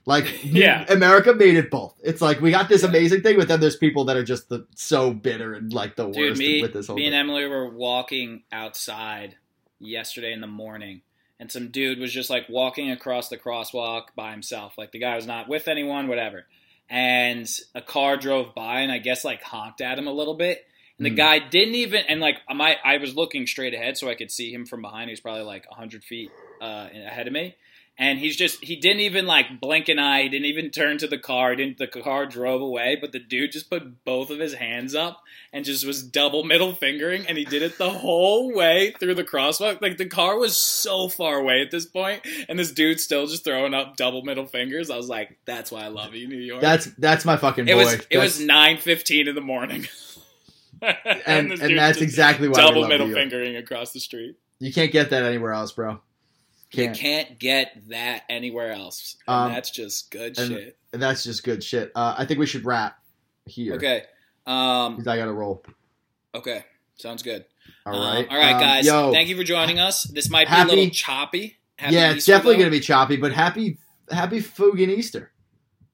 Like 0.06 0.40
Yeah. 0.44 0.86
America 0.90 1.34
made 1.34 1.56
it 1.56 1.72
both. 1.72 1.96
It's 2.04 2.22
like 2.22 2.40
we 2.42 2.52
got 2.52 2.70
this 2.70 2.84
amazing 2.84 3.22
thing, 3.22 3.38
but 3.38 3.48
then 3.48 3.60
there's 3.60 3.76
people 3.78 4.06
that 4.06 4.18
are 4.18 4.24
just 4.24 4.50
the, 4.50 4.68
so 4.76 5.12
bitter 5.14 5.54
and 5.54 5.74
like 5.74 5.96
the 5.96 6.06
Dude, 6.08 6.16
worst 6.18 6.40
me, 6.40 6.62
with 6.62 6.74
this 6.74 6.88
whole 6.88 6.96
me 6.96 7.04
thing. 7.04 7.14
and 7.14 7.16
Emily 7.16 7.48
were 7.48 7.70
walking 7.70 8.44
outside 8.52 9.36
yesterday 9.80 10.32
in 10.34 10.42
the 10.42 10.48
morning, 10.48 11.02
and 11.40 11.52
some 11.52 11.70
dude 11.70 12.00
was 12.00 12.12
just 12.12 12.30
like 12.30 12.50
walking 12.50 12.92
across 12.92 13.30
the 13.30 13.38
crosswalk 13.38 14.08
by 14.16 14.32
himself. 14.32 14.78
Like 14.78 14.92
the 14.92 15.00
guy 15.00 15.16
was 15.16 15.26
not 15.28 15.48
with 15.48 15.68
anyone, 15.68 16.08
whatever. 16.08 16.46
And 16.90 17.48
a 17.76 17.82
car 17.82 18.18
drove 18.18 18.56
by, 18.56 18.82
and 18.82 18.92
I 18.92 18.98
guess 18.98 19.24
like 19.24 19.44
honked 19.44 19.82
at 19.82 19.98
him 20.00 20.08
a 20.08 20.12
little 20.14 20.34
bit. 20.36 20.66
And 20.98 21.06
the 21.06 21.12
Hmm. 21.12 21.16
guy 21.16 21.40
didn't 21.40 21.76
even, 21.76 22.04
and 22.10 22.20
like 22.20 22.38
my, 22.54 22.76
I 22.84 22.98
was 22.98 23.16
looking 23.16 23.48
straight 23.48 23.74
ahead 23.74 23.98
so 23.98 24.10
I 24.10 24.16
could 24.16 24.32
see 24.32 24.52
him 24.52 24.66
from 24.66 24.82
behind. 24.82 25.10
He 25.10 25.14
was 25.14 25.20
probably 25.22 25.44
like 25.44 25.66
hundred 25.70 26.04
feet 26.04 26.30
uh, 26.60 26.88
ahead 26.94 27.28
of 27.28 27.34
me. 27.34 27.56
And 28.00 28.18
he's 28.18 28.38
just, 28.38 28.64
he 28.64 28.78
didn't 28.78 29.02
even 29.02 29.26
like 29.28 29.60
blink 29.60 29.90
an 29.90 30.00
eye. 30.00 30.24
He 30.24 30.30
didn't 30.30 30.46
even 30.46 30.72
turn 30.72 30.98
to 31.00 31.08
the 31.08 31.18
car. 31.18 31.54
Didn't, 31.54 31.80
the 31.80 31.88
car 31.88 32.26
drove 32.26 32.62
away, 32.62 32.98
but 33.00 33.12
the 33.12 33.20
dude 33.20 33.52
just 33.52 33.70
put 33.70 34.06
both 34.06 34.30
of 34.30 34.40
his 34.40 34.54
hands 34.54 34.96
up 34.96 35.22
and 35.52 35.66
just 35.66 35.86
was 35.86 36.02
double 36.02 36.46
middle 36.46 36.74
fingering. 36.74 37.26
And 37.28 37.38
he 37.38 37.44
did 37.44 37.62
it 37.62 37.78
the 37.78 37.90
whole 37.90 38.56
way 38.56 38.96
through 38.98 39.16
the 39.16 39.26
crosswalk. 39.26 39.82
Like 39.82 39.98
the 39.98 40.06
car 40.06 40.38
was 40.40 40.56
so 40.56 41.10
far 41.10 41.36
away 41.40 41.62
at 41.62 41.72
this 41.72 41.86
point, 41.86 42.26
And 42.48 42.58
this 42.58 42.72
dude's 42.72 43.04
still 43.04 43.28
just 43.28 43.44
throwing 43.44 43.74
up 43.74 43.98
double 43.98 44.24
middle 44.24 44.46
fingers. 44.46 44.90
I 44.90 44.96
was 44.96 45.10
like, 45.10 45.38
that's 45.44 45.70
why 45.70 45.82
I 45.82 45.90
love 45.90 46.16
you, 46.16 46.30
New 46.30 46.38
York. 46.38 46.62
That's 46.62 46.86
that's 46.98 47.26
my 47.26 47.36
fucking 47.36 47.66
boy. 47.66 47.72
it 47.72 47.76
was, 47.76 48.08
it 48.10 48.18
was 48.18 48.40
9.15 48.40 49.28
in 49.28 49.36
the 49.36 49.42
morning. 49.42 49.88
and 50.82 51.52
this 51.52 51.60
and 51.60 51.78
that's 51.78 52.00
exactly 52.00 52.48
why 52.48 52.62
double 52.62 52.82
love 52.82 52.90
middle 52.90 53.08
New 53.08 53.14
York. 53.14 53.30
fingering 53.30 53.58
across 53.58 53.92
the 53.92 54.00
street. 54.00 54.38
You 54.60 54.72
can't 54.72 54.92
get 54.92 55.10
that 55.10 55.24
anywhere 55.24 55.52
else, 55.52 55.74
bro. 55.74 56.00
You 56.72 56.86
Can't. 56.86 56.98
can't 56.98 57.40
get 57.40 57.90
that 57.90 58.24
anywhere 58.30 58.72
else. 58.72 59.18
And 59.28 59.48
Um, 59.48 59.54
that's 59.54 59.72
just 59.72 60.12
good 60.12 60.38
shit. 60.38 60.78
And 60.94 61.02
that's 61.02 61.24
just 61.24 61.44
good 61.44 61.64
shit. 61.64 61.92
Uh, 61.96 62.14
I 62.18 62.26
think 62.26 62.40
we 62.40 62.46
should 62.46 62.64
wrap 62.64 62.98
here. 63.46 63.74
Okay. 63.76 64.04
Um, 64.46 65.00
I 65.08 65.18
got 65.18 65.26
to 65.26 65.34
roll. 65.34 65.64
okay. 66.36 66.64
Sounds 66.96 67.24
good. 67.24 67.46
All 67.86 67.96
Um, 67.96 68.16
right. 68.16 68.28
all 68.30 68.38
right, 68.38 68.54
Um, 68.56 68.62
guys. 68.62 68.86
Yo, 68.86 69.12
Thank 69.12 69.30
you 69.30 69.38
for 69.38 69.44
joining 69.44 69.80
us. 69.80 70.04
This 70.04 70.30
might 70.30 70.46
be 70.48 70.50
Happy- 70.50 70.72
a 70.72 70.76
little 70.76 70.90
choppy. 70.92 71.58
Happy 71.78 71.96
yeah, 71.96 72.10
it's 72.10 72.18
Easter, 72.20 72.32
definitely 72.34 72.56
going 72.58 72.68
to 72.72 72.78
be 72.78 72.82
choppy, 72.82 73.16
but 73.16 73.32
happy 73.32 73.78
happy 74.12 74.40
Fugan 74.42 74.90
Easter. 74.90 75.32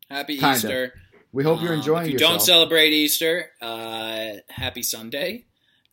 Happy 0.09 0.37
kinda. 0.37 0.55
Easter. 0.57 0.93
We 1.31 1.43
hope 1.43 1.61
you're 1.61 1.73
Um, 1.73 1.79
enjoying 1.79 2.03
If 2.05 2.07
you 2.07 2.13
yourself. 2.13 2.31
don't 2.31 2.41
celebrate 2.45 2.91
Easter, 2.93 3.51
uh, 3.61 4.37
happy 4.49 4.81
Sunday. 4.83 5.45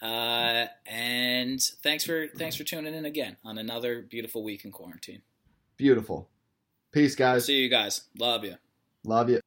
Uh, 0.03 0.67
and 0.85 1.63
thanks 1.83 2.05
for 2.05 2.27
thanks 2.37 2.57
for 2.57 2.65
tuning 2.65 2.93
in 2.93 3.05
again 3.05 3.37
on 3.45 3.57
another 3.57 4.03
beautiful 4.03 4.43
week 4.43 4.65
in 4.65 4.73
quarantine. 4.73 5.23
Beautiful. 5.77 6.29
Peace, 6.91 7.15
guys. 7.15 7.47
See 7.47 7.61
you 7.61 7.69
guys. 7.69 8.03
Love 8.19 8.45
you. 8.45 8.57
Love 9.05 9.31
you. 9.31 9.41